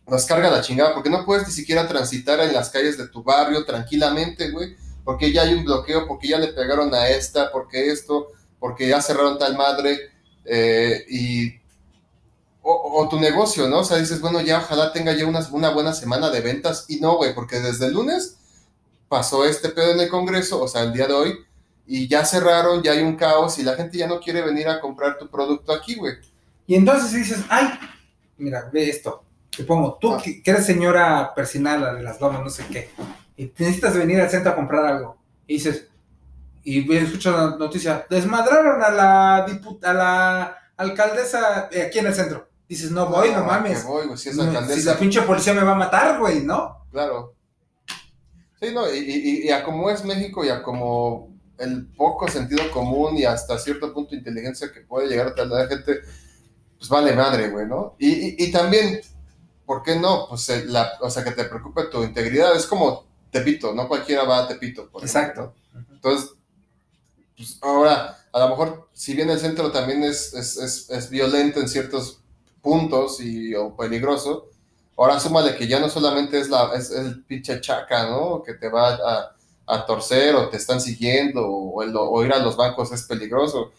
nos 0.07 0.25
carga 0.25 0.51
la 0.51 0.63
chingada, 0.63 0.95
porque 0.95 1.11
no 1.11 1.25
puedes 1.25 1.47
ni 1.47 1.53
siquiera 1.53 1.89
transitar 1.89 2.39
en 2.41 2.53
las 2.53 2.71
calles 2.71 2.99
de 2.99 3.09
tu 3.09 3.23
barrio 3.23 3.65
tranquilamente, 3.65 4.51
güey, 4.51 4.77
porque 5.05 5.33
ya 5.33 5.43
hay 5.43 5.55
un 5.55 5.65
bloqueo, 5.65 6.07
porque 6.07 6.29
ya 6.29 6.39
le 6.39 6.49
pegaron 6.49 6.95
a 6.95 7.09
esta, 7.09 7.51
porque 7.53 7.91
esto, 7.91 8.29
porque 8.59 8.89
ya 8.89 9.01
cerraron 9.01 9.39
tal 9.39 9.57
madre, 9.57 10.11
eh, 10.45 11.05
y 11.09 11.63
o, 12.63 13.01
o 13.01 13.09
tu 13.09 13.19
negocio, 13.19 13.69
¿no? 13.69 13.81
O 13.81 13.85
sea, 13.85 13.97
dices, 13.99 14.21
bueno, 14.21 14.41
ya 14.41 14.59
ojalá 14.59 14.93
tenga 14.93 15.13
ya 15.13 15.27
una, 15.27 15.41
una 15.51 15.71
buena 15.71 15.93
semana 15.93 16.31
de 16.31 16.41
ventas. 16.41 16.87
Y 16.89 17.01
no, 17.01 17.17
güey, 17.17 17.35
porque 17.35 17.59
desde 17.59 17.87
el 17.87 17.95
lunes 17.95 18.39
pasó 19.09 19.45
este 19.45 19.69
pedo 19.71 19.93
en 19.93 20.01
el 20.01 20.09
Congreso, 20.09 20.63
o 20.63 20.69
sea, 20.69 20.83
el 20.83 20.93
día 20.93 21.07
de 21.07 21.13
hoy, 21.13 21.39
y 21.87 22.09
ya 22.09 22.25
cerraron, 22.25 22.83
ya 22.83 22.93
hay 22.93 23.03
un 23.03 23.17
caos 23.17 23.59
y 23.59 23.63
la 23.65 23.75
gente 23.75 23.99
ya 23.99 24.07
no 24.07 24.21
quiere 24.21 24.43
venir 24.43 24.69
a 24.69 24.81
comprar 24.81 25.19
tu 25.19 25.29
producto 25.29 25.73
aquí, 25.73 25.97
güey. 25.97 26.15
Y 26.67 26.77
entonces 26.77 27.13
dices, 27.13 27.45
ay, 27.51 27.69
mira, 28.39 28.71
ve 28.73 28.89
esto. 28.89 29.25
Te 29.55 29.65
pongo, 29.65 29.99
tú 30.01 30.15
Ah. 30.15 30.23
que, 30.23 30.41
eres 30.45 30.65
señora 30.65 31.35
persinada 31.35 31.93
de 31.95 32.03
las 32.03 32.21
lomas, 32.21 32.43
no 32.43 32.49
sé 32.49 32.65
qué, 32.73 32.91
y 33.37 33.47
te 33.47 33.65
necesitas 33.65 33.97
venir 33.97 34.21
al 34.21 34.31
centro 34.31 34.53
a 34.53 34.57
comprar 34.57 34.85
algo. 34.87 35.17
Y 35.47 35.55
dices, 35.55 35.87
y 36.65 36.93
escuchas 36.97 37.35
la 37.35 37.57
noticia, 37.57 38.07
desmadraron 38.09 38.83
a 38.83 38.91
la 38.91 39.47
dipu- 39.47 39.83
a 39.85 39.93
la 39.93 40.57
alcaldesa 40.77 41.69
aquí 41.87 41.99
en 41.99 42.07
el 42.07 42.15
centro. 42.15 42.49
Dices, 42.69 42.91
no 42.91 43.07
voy, 43.07 43.31
no, 43.31 43.39
Ah, 43.39 43.43
mames. 43.43 43.85
voy, 43.85 44.17
si 44.17 44.31
es 44.31 44.39
alcaldesa. 44.39 44.81
si 44.81 44.87
la 44.87 44.97
pinche 44.97 45.23
policía 45.23 45.53
me 45.55 45.63
va 45.63 45.73
a 45.73 45.77
matar, 45.77 46.19
güey, 46.19 46.43
¿no? 46.45 46.87
Claro. 46.91 47.35
Sí, 48.61 48.69
no, 48.73 48.89
y, 48.93 48.99
y, 48.99 49.47
y 49.47 49.51
a 49.51 49.65
como 49.65 49.91
es 49.91 50.05
México 50.05 50.45
y 50.45 50.49
a 50.49 50.63
como 50.63 51.33
el 51.59 51.87
poco 51.97 52.29
sentido 52.29 52.71
común 52.71 53.17
y 53.17 53.25
hasta 53.25 53.59
cierto 53.59 53.93
punto 53.93 54.15
inteligencia 54.15 54.73
que 54.73 54.81
puede 54.83 55.09
llegar 55.09 55.29
a 55.29 55.35
tener 55.35 55.51
la 55.51 55.67
gente, 55.67 56.01
pues 56.79 56.89
vale 56.89 57.13
madre, 57.15 57.51
güey, 57.51 57.67
¿no? 57.67 57.97
Y, 57.99 58.09
y, 58.11 58.35
y 58.39 58.53
también, 58.53 59.01
¿por 59.67 59.83
qué 59.83 59.97
no? 59.97 60.27
Pues 60.29 60.49
eh, 60.49 60.65
la, 60.67 60.93
o 61.01 61.11
sea, 61.11 61.25
que 61.25 61.33
te 61.33 61.45
preocupe 61.45 61.85
tu 61.91 62.03
integridad, 62.05 62.55
es 62.57 62.67
como 62.67 63.05
Tepito, 63.33 63.75
no 63.75 63.89
cualquiera 63.89 64.25
va 64.25 64.45
a 64.45 64.49
Tepito. 64.49 64.89
por 64.91 65.03
Exacto. 65.03 65.55
ejemplo. 65.73 65.95
Entonces, 65.95 66.31
pues 67.37 67.59
ahora, 67.63 68.19
a 68.33 68.39
lo 68.41 68.49
mejor, 68.51 68.89
si 68.93 69.15
bien 69.15 69.31
el 69.31 69.39
centro 69.41 69.71
también 69.73 70.03
es, 70.05 70.35
es, 70.35 70.57
es, 70.57 70.91
es 70.91 71.11
violento 71.11 71.61
en 71.61 71.69
ciertos 71.69 72.21
puntos 72.61 73.21
y, 73.21 73.55
o 73.55 73.75
peligroso, 73.77 74.49
ahora 74.97 75.19
súmale 75.19 75.57
que 75.57 75.67
ya 75.67 75.81
no 75.81 75.89
solamente 75.89 76.39
es, 76.39 76.49
la, 76.49 76.73
es 76.75 76.91
el 76.91 77.23
pinche 77.25 77.61
chaca, 77.61 78.09
¿no? 78.09 78.43
Que 78.43 78.55
te 78.55 78.69
va 78.69 78.95
a, 78.95 79.37
a 79.67 79.87
torcer 79.87 80.35
o 80.37 80.49
te 80.49 80.57
están 80.59 80.81
siguiendo 80.81 81.47
o, 81.47 81.83
el- 81.83 81.95
o 81.97 82.25
ir 82.25 82.33
a 82.33 82.39
los 82.39 82.57
bancos 82.57 82.93
es 82.93 83.03
peligroso. 83.05 83.73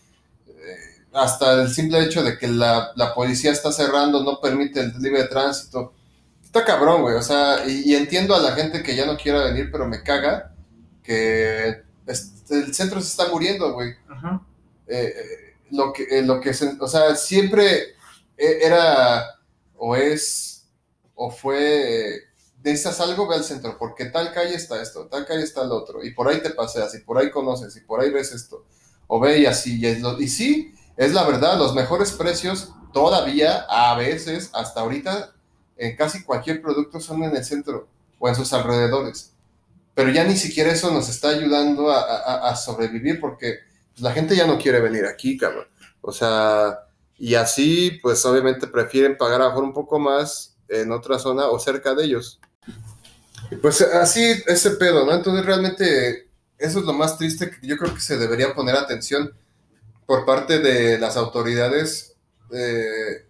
Eh, 0.47 0.77
hasta 1.13 1.61
el 1.61 1.69
simple 1.73 2.03
hecho 2.03 2.23
de 2.23 2.37
que 2.37 2.47
la, 2.47 2.91
la 2.95 3.13
policía 3.13 3.51
está 3.51 3.71
cerrando, 3.71 4.23
no 4.23 4.39
permite 4.41 4.79
el 4.81 4.93
libre 4.99 5.25
tránsito. 5.25 5.93
Está 6.53 6.65
cabrón, 6.65 7.01
güey. 7.01 7.15
O 7.15 7.21
sea, 7.23 7.65
y, 7.67 7.81
y 7.91 7.95
entiendo 7.95 8.35
a 8.35 8.39
la 8.39 8.51
gente 8.51 8.83
que 8.83 8.95
ya 8.95 9.07
no 9.07 9.17
quiera 9.17 9.45
venir, 9.45 9.69
pero 9.71 9.87
me 9.87 10.03
caga 10.03 10.53
que 11.01 11.81
el 12.05 12.73
centro 12.75 13.01
se 13.01 13.07
está 13.07 13.27
muriendo, 13.29 13.73
güey 13.73 13.95
Ajá. 14.07 14.39
eh, 14.87 15.13
eh, 15.17 15.55
lo 15.71 15.91
que, 15.91 16.03
eh, 16.03 16.21
lo 16.21 16.39
que 16.39 16.53
se- 16.53 16.77
o 16.79 16.87
sea, 16.87 17.15
siempre 17.15 17.95
eh, 18.37 18.59
era 18.61 19.25
o 19.75 19.95
es 19.95 20.67
o 21.15 21.31
fue, 21.31 22.19
necesitas 22.63 22.99
algo, 23.01 23.27
ve 23.27 23.35
al 23.35 23.43
centro, 23.43 23.77
porque 23.79 24.05
tal 24.05 24.31
calle 24.33 24.55
está 24.55 24.81
esto, 24.81 25.07
tal 25.07 25.25
calle 25.25 25.43
está 25.43 25.63
el 25.63 25.71
otro, 25.71 26.03
y 26.03 26.11
por 26.13 26.27
ahí 26.27 26.41
te 26.41 26.49
paseas, 26.51 26.93
y 26.95 26.99
por 26.99 27.17
ahí 27.17 27.31
conoces, 27.31 27.75
y 27.77 27.81
por 27.81 27.99
ahí 28.01 28.09
ves 28.11 28.31
esto, 28.31 28.65
o 29.07 29.19
ve 29.19 29.39
y 29.39 29.45
así, 29.45 29.79
y, 29.79 29.85
es 29.87 30.01
lo- 30.01 30.19
y 30.19 30.27
sí, 30.27 30.73
es 30.97 31.13
la 31.13 31.23
verdad, 31.23 31.57
los 31.57 31.73
mejores 31.75 32.11
precios 32.11 32.69
todavía, 32.93 33.65
a 33.69 33.95
veces, 33.97 34.49
hasta 34.53 34.81
ahorita, 34.81 35.32
en 35.83 35.95
casi 35.95 36.23
cualquier 36.23 36.61
producto 36.61 36.99
son 36.99 37.23
en 37.23 37.35
el 37.35 37.43
centro 37.43 37.87
o 38.19 38.29
en 38.29 38.35
sus 38.35 38.53
alrededores. 38.53 39.33
Pero 39.93 40.09
ya 40.09 40.23
ni 40.23 40.35
siquiera 40.37 40.71
eso 40.71 40.91
nos 40.91 41.09
está 41.09 41.29
ayudando 41.29 41.91
a, 41.91 42.55
sobrevivir 42.55 43.19
porque 43.19 43.59
pues, 43.91 44.01
la 44.01 44.11
gente 44.11 44.35
ya 44.35 44.47
no 44.47 44.57
quiere 44.57 44.79
venir 44.79 45.05
aquí, 45.05 45.37
cabrón. 45.37 45.67
O 46.01 46.11
sea, 46.11 46.79
y 47.17 47.35
así, 47.35 47.99
pues 48.01 48.25
obviamente 48.25 48.67
prefieren 48.67 49.17
pagar 49.17 49.41
a 49.41 49.49
un 49.49 49.73
poco 49.73 49.99
más 49.99 50.55
en 50.67 50.91
otra 50.91 51.19
zona 51.19 51.47
o 51.47 51.59
cerca 51.59 51.93
de 51.93 52.05
ellos. 52.05 52.39
Pues 53.61 53.81
así, 53.81 54.41
ese 54.47 54.71
pedo, 54.71 55.05
¿no? 55.05 55.13
Entonces 55.13 55.45
realmente 55.45 56.29
eso 56.57 56.79
es 56.79 56.85
lo 56.85 56.93
más 56.93 57.17
triste 57.17 57.51
que 57.51 57.67
yo 57.67 57.77
creo 57.77 57.93
que 57.93 58.01
se 58.01 58.17
debería 58.17 58.55
poner 58.55 58.75
atención 58.75 59.33
por 60.05 60.25
parte 60.25 60.59
de 60.59 60.97
las 60.97 61.17
autoridades 61.17 62.15
eh, 62.51 63.25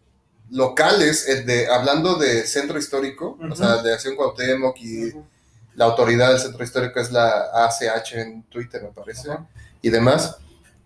locales, 0.54 1.28
el 1.28 1.46
de, 1.46 1.68
hablando 1.68 2.16
de 2.16 2.46
centro 2.46 2.78
histórico, 2.78 3.38
o 3.50 3.56
sea, 3.56 3.82
de 3.82 3.94
Acción 3.94 4.16
Cuauhtémoc 4.16 4.78
y, 4.80 5.12
la 5.76 5.86
autoridad 5.86 6.30
del 6.30 6.40
centro 6.40 6.64
histórico 6.64 7.00
es 7.00 7.12
la 7.12 7.50
ACH 7.66 8.14
en 8.14 8.44
Twitter, 8.44 8.84
me 8.84 8.90
parece, 8.90 9.30
y 9.82 9.90
demás, 9.90 10.38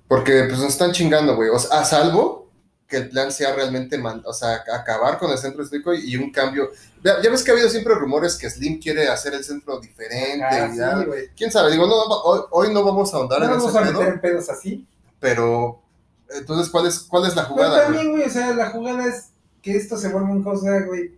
porque 0.08 0.46
pues 0.48 0.60
nos 0.60 0.70
están 0.70 0.94
chingando, 0.94 1.36
güey. 1.36 1.50
O 1.50 1.60
sea, 1.60 1.82
a 1.82 1.86
salvo 1.86 2.50
que 2.88 2.98
el 2.98 3.10
plan 3.10 3.32
sea 3.34 3.54
realmente, 3.54 4.02
o 4.24 4.34
sea, 4.34 4.64
acabar 4.74 5.18
con 5.18 5.30
el 5.30 5.38
centro 5.38 5.62
histórico 5.62 5.94
y, 5.94 6.16
un 6.16 6.32
cambio. 6.32 6.70
Ya, 7.04 7.22
ya 7.22 7.30
ves 7.30 7.44
que 7.44 7.52
ha 7.52 7.54
habido 7.54 7.70
siempre 7.70 7.94
rumores 7.96 8.38
que 8.38 8.50
Slim 8.50 8.80
quiere 8.80 9.10
hacer 9.10 9.34
el 9.34 9.44
centro 9.44 9.78
diferente. 9.80 10.46
Ah, 10.50 10.70
y 10.74 10.78
ya. 10.78 10.98
sí. 10.98 11.30
¿Quién 11.36 11.52
sabe? 11.52 11.72
Digo, 11.72 11.86
no, 11.86 11.96
hoy, 11.96 12.42
hoy 12.52 12.74
no 12.74 12.86
vamos 12.86 13.14
a 13.14 13.18
ahondar 13.18 13.40
No 13.40 13.46
en 13.46 13.52
ese 13.52 13.60
vamos 13.60 13.76
a 13.76 13.92
meter 13.92 14.22
pedos 14.22 14.50
así. 14.50 14.88
pero 15.20 15.82
entonces, 16.30 16.70
¿cuál 16.70 16.88
es, 16.88 17.00
cuál 17.00 17.26
es 17.26 17.36
la 17.36 17.44
Pero 17.44 17.56
jugada? 17.56 17.76
güey? 17.76 17.98
también, 17.98 18.12
güey, 18.12 18.24
o 18.24 18.30
sea, 18.30 18.54
la 18.54 18.70
jugada 18.70 19.06
es 19.06 19.32
que 19.62 19.76
esto 19.76 19.98
se 19.98 20.10
vuelva 20.10 20.30
una 20.32 20.44
cosa, 20.44 20.80
güey. 20.82 21.12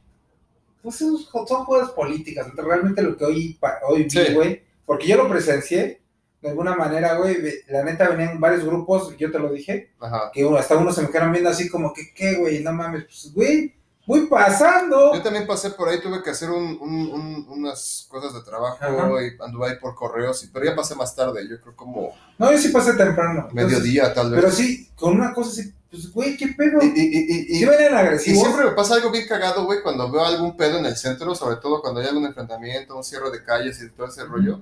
Pues 0.81 0.95
son 0.95 1.17
son 1.17 1.65
jugadas 1.65 1.91
políticas. 1.91 2.45
Entonces, 2.47 2.65
realmente 2.65 3.01
lo 3.01 3.17
que 3.17 3.25
hoy, 3.25 3.59
hoy 3.87 4.03
vi, 4.03 4.09
Sí. 4.09 4.33
güey, 4.33 4.63
porque 4.85 5.07
yo 5.07 5.17
lo 5.17 5.27
presencié, 5.29 6.01
de 6.41 6.49
alguna 6.49 6.73
manera, 6.75 7.15
güey, 7.15 7.37
la 7.67 7.83
neta 7.83 8.07
venían 8.09 8.39
varios 8.39 8.63
grupos, 8.63 9.15
yo 9.17 9.29
te 9.29 9.39
lo 9.39 9.51
dije, 9.51 9.91
Ajá. 9.99 10.31
que 10.33 10.47
hasta 10.57 10.77
unos 10.77 10.95
se 10.95 11.01
me 11.01 11.09
quedaron 11.09 11.33
viendo 11.33 11.49
así 11.49 11.69
como 11.69 11.93
que, 11.93 12.13
¿qué, 12.13 12.35
güey? 12.35 12.63
No 12.63 12.71
mames, 12.71 13.03
pues, 13.03 13.33
güey, 13.33 13.73
voy 14.07 14.25
pasando. 14.27 15.13
Yo 15.13 15.21
también 15.21 15.45
pasé 15.45 15.71
por 15.71 15.89
ahí, 15.89 15.99
tuve 16.01 16.23
que 16.23 16.29
hacer 16.29 16.49
un- 16.49 16.77
un- 16.81 17.11
un- 17.11 17.45
unas 17.49 18.07
cosas 18.09 18.33
de 18.33 18.41
trabajo 18.41 18.77
Ajá. 18.79 19.11
y 19.21 19.31
anduve 19.43 19.67
ahí 19.71 19.75
por 19.81 19.93
correos, 19.95 20.49
pero 20.53 20.63
ya 20.65 20.75
pasé 20.77 20.95
más 20.95 21.13
tarde, 21.13 21.45
yo 21.47 21.59
creo 21.59 21.75
como 21.75 22.13
No, 22.37 22.51
yo 22.53 22.57
sí 22.57 22.69
pasé 22.69 22.93
temprano. 22.93 23.47
Entonces, 23.49 23.53
mediodía 23.53 24.13
tal 24.13 24.31
vez. 24.31 24.39
Pero 24.39 24.51
sí, 24.51 24.89
con 24.95 25.15
una 25.15 25.33
cosa 25.33 25.49
así, 25.51 25.73
pues, 25.91 26.11
güey, 26.11 26.37
¿qué 26.37 26.47
pedo? 26.49 26.79
Y, 26.83 26.87
y- 26.87 27.57
y- 27.57 27.65
venían 27.65 27.93
y 28.15 28.35
siempre 28.41 28.65
me 28.65 28.71
pasa 28.71 28.95
algo 28.95 29.09
bien 29.11 29.27
cagado, 29.27 29.65
güey, 29.65 29.81
cuando 29.81 30.11
veo 30.11 30.23
algún 30.25 30.55
pedo 30.55 30.77
en 30.77 30.85
el 30.85 30.95
centro, 30.95 31.33
sobre 31.35 31.55
todo 31.57 31.81
cuando 31.81 31.99
hay 31.99 32.07
algún 32.07 32.25
enfrentamiento, 32.25 32.95
un 32.95 33.03
cierre 33.03 33.31
de 33.31 33.43
calles 33.43 33.81
y 33.81 33.89
todo 33.89 34.07
ese 34.07 34.23
rollo, 34.25 34.61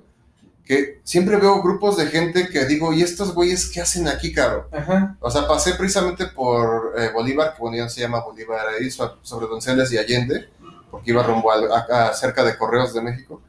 que 0.64 1.00
siempre 1.04 1.36
veo 1.36 1.62
grupos 1.62 1.96
de 1.96 2.06
gente 2.06 2.48
que 2.48 2.64
digo, 2.66 2.92
¿y 2.92 3.02
estos 3.02 3.34
güeyes 3.34 3.70
qué 3.70 3.80
hacen 3.80 4.06
aquí, 4.08 4.32
cabrón? 4.32 4.64
Ajá. 4.72 5.16
O 5.20 5.30
sea, 5.30 5.46
pasé 5.48 5.74
precisamente 5.74 6.26
por 6.26 6.94
eh, 6.98 7.10
Bolívar, 7.12 7.54
que 7.54 7.60
bueno, 7.60 7.76
ya 7.78 7.84
no 7.84 7.88
se 7.90 8.00
llama 8.02 8.20
Bolívar 8.20 8.66
ahí, 8.68 8.90
so- 8.90 9.18
sobre 9.22 9.46
Donceles 9.46 9.90
y 9.92 9.98
Allende, 9.98 10.48
porque 10.90 11.10
iba 11.10 11.22
rumbo 11.22 11.50
al- 11.52 11.70
a, 11.72 12.08
a- 12.08 12.14
cerca 12.14 12.44
de 12.44 12.56
Correos 12.58 12.92
de 12.94 13.00
México. 13.02 13.40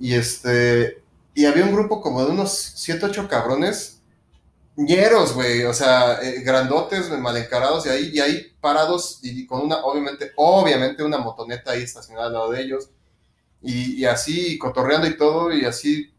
Y 0.00 0.14
este, 0.14 1.02
y 1.34 1.44
había 1.46 1.64
un 1.64 1.72
grupo 1.74 2.00
como 2.00 2.24
de 2.24 2.30
unos 2.32 2.72
7, 2.76 3.06
8 3.06 3.28
cabrones, 3.28 3.93
ñeros, 4.76 5.34
güey, 5.34 5.64
o 5.64 5.72
sea, 5.72 6.18
eh, 6.22 6.40
grandotes, 6.40 7.10
mal 7.10 7.36
encarados, 7.36 7.86
y 7.86 7.88
ahí, 7.90 8.10
y 8.12 8.20
ahí 8.20 8.56
parados, 8.60 9.20
y 9.22 9.46
con 9.46 9.62
una, 9.62 9.76
obviamente, 9.84 10.32
obviamente 10.36 11.02
una 11.02 11.18
motoneta 11.18 11.72
ahí 11.72 11.82
estacionada 11.82 12.26
al 12.26 12.32
lado 12.32 12.50
de 12.50 12.62
ellos, 12.62 12.90
y, 13.62 14.00
y 14.00 14.04
así, 14.04 14.58
cotorreando 14.58 15.06
y 15.06 15.16
todo, 15.16 15.52
y 15.52 15.64
así, 15.64 16.12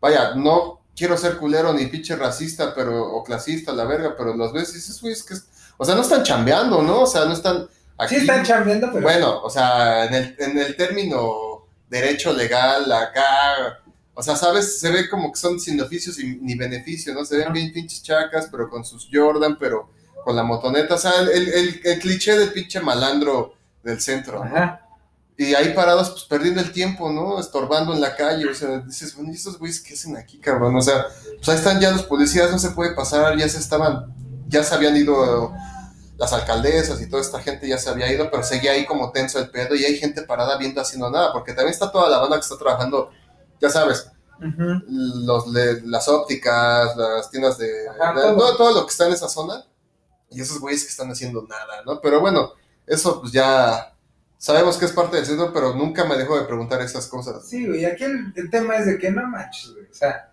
vaya, 0.00 0.34
no 0.34 0.82
quiero 0.96 1.16
ser 1.16 1.36
culero 1.38 1.72
ni 1.72 1.86
pinche 1.86 2.16
racista, 2.16 2.74
pero, 2.74 3.02
o 3.04 3.24
clasista, 3.24 3.72
la 3.72 3.84
verga, 3.84 4.14
pero 4.16 4.34
los 4.34 4.52
ves 4.52 4.70
y 4.70 4.74
dices, 4.74 5.00
güey, 5.00 5.12
es 5.12 5.22
que, 5.22 5.34
o 5.76 5.84
sea, 5.84 5.94
no 5.94 6.02
están 6.02 6.22
chambeando, 6.22 6.82
¿no? 6.82 7.02
O 7.02 7.06
sea, 7.06 7.24
no 7.24 7.32
están 7.32 7.68
aquí. 7.98 8.16
Sí 8.16 8.20
están 8.22 8.44
chambeando, 8.44 8.88
pero... 8.92 9.02
Bueno, 9.02 9.42
o 9.42 9.50
sea, 9.50 10.04
en 10.06 10.14
el, 10.14 10.36
en 10.38 10.58
el 10.58 10.76
término 10.76 11.66
derecho 11.88 12.32
legal, 12.32 12.90
acá, 12.92 13.81
o 14.14 14.22
sea, 14.22 14.36
¿sabes? 14.36 14.78
Se 14.80 14.90
ve 14.90 15.08
como 15.08 15.32
que 15.32 15.38
son 15.40 15.58
sin 15.60 15.80
oficios 15.80 16.18
y- 16.18 16.38
ni 16.40 16.54
beneficio, 16.54 17.14
¿no? 17.14 17.24
Se 17.24 17.36
ven 17.38 17.52
bien 17.52 17.72
pinches 17.72 18.02
chacas, 18.02 18.48
pero 18.50 18.68
con 18.68 18.84
sus 18.84 19.08
Jordan, 19.12 19.56
pero 19.58 19.90
con 20.24 20.36
la 20.36 20.42
motoneta, 20.42 20.94
o 20.94 20.98
sea, 20.98 21.12
el, 21.20 21.28
el- 21.30 21.80
el 21.84 21.98
cliché 21.98 22.36
del 22.38 22.52
pinche 22.52 22.80
malandro 22.80 23.54
del 23.82 24.00
centro, 24.00 24.44
¿no? 24.44 24.56
Ajá. 24.56 24.78
Y 25.36 25.54
ahí 25.54 25.72
parados, 25.74 26.10
pues 26.10 26.24
perdiendo 26.24 26.60
el 26.60 26.70
tiempo, 26.72 27.10
¿no? 27.10 27.40
Estorbando 27.40 27.94
en 27.94 28.00
la 28.00 28.14
calle, 28.14 28.46
o 28.46 28.54
sea, 28.54 28.78
dices, 28.80 29.16
bueno, 29.16 29.32
¿y 29.32 29.34
estos 29.34 29.58
güeyes 29.58 29.80
qué 29.80 29.94
hacen 29.94 30.16
aquí, 30.16 30.38
cabrón? 30.38 30.76
O 30.76 30.82
sea, 30.82 31.06
pues 31.36 31.48
ahí 31.48 31.56
están 31.56 31.80
ya 31.80 31.90
los 31.90 32.02
policías, 32.04 32.50
no 32.52 32.58
se 32.58 32.70
puede 32.70 32.94
pasar, 32.94 33.36
ya 33.36 33.48
se 33.48 33.58
estaban, 33.58 34.14
ya 34.46 34.62
se 34.62 34.74
habían 34.74 34.94
ido 34.96 35.52
las 36.18 36.32
alcaldesas 36.34 37.00
y 37.00 37.08
toda 37.08 37.22
esta 37.22 37.40
gente 37.40 37.66
ya 37.66 37.78
se 37.78 37.88
había 37.88 38.12
ido, 38.12 38.30
pero 38.30 38.44
seguía 38.44 38.72
ahí 38.72 38.84
como 38.84 39.10
tenso 39.10 39.38
el 39.40 39.50
pedo 39.50 39.74
y 39.74 39.84
hay 39.84 39.96
gente 39.98 40.22
parada 40.22 40.56
viendo 40.58 40.80
haciendo 40.80 41.10
nada, 41.10 41.32
porque 41.32 41.54
también 41.54 41.72
está 41.72 41.90
toda 41.90 42.08
la 42.08 42.18
banda 42.18 42.36
que 42.36 42.42
está 42.42 42.58
trabajando, 42.58 43.10
ya 43.62 43.70
sabes, 43.70 44.10
los, 44.88 45.46
le- 45.48 45.80
las 45.82 46.08
ópticas, 46.08 46.96
las 46.96 47.30
tiendas 47.30 47.56
de... 47.58 47.70
Ajá, 47.88 48.12
todo. 48.14 48.36
todo. 48.36 48.56
todo 48.56 48.74
lo 48.80 48.86
que 48.86 48.90
está 48.90 49.06
en 49.06 49.12
esa 49.12 49.28
zona, 49.28 49.64
y 50.30 50.40
esos 50.40 50.60
güeyes 50.60 50.82
que 50.84 50.90
están 50.90 51.10
haciendo 51.10 51.46
nada, 51.48 51.82
¿no? 51.86 52.00
Pero 52.00 52.20
bueno, 52.20 52.52
eso 52.86 53.20
pues 53.20 53.32
ya 53.32 53.94
sabemos 54.38 54.76
que 54.78 54.86
es 54.86 54.92
parte 54.92 55.16
del 55.16 55.26
centro, 55.26 55.52
pero 55.52 55.74
nunca 55.74 56.04
me 56.04 56.16
dejo 56.16 56.36
de 56.38 56.44
preguntar 56.46 56.80
esas 56.82 57.06
cosas. 57.06 57.48
Sí, 57.48 57.66
güey, 57.66 57.84
aquí 57.84 58.04
el, 58.04 58.32
el 58.34 58.50
tema 58.50 58.76
es 58.76 58.86
de 58.86 58.98
que 58.98 59.10
no 59.10 59.26
manches, 59.28 59.72
güey. 59.72 59.84
O 59.90 59.94
sea, 59.94 60.32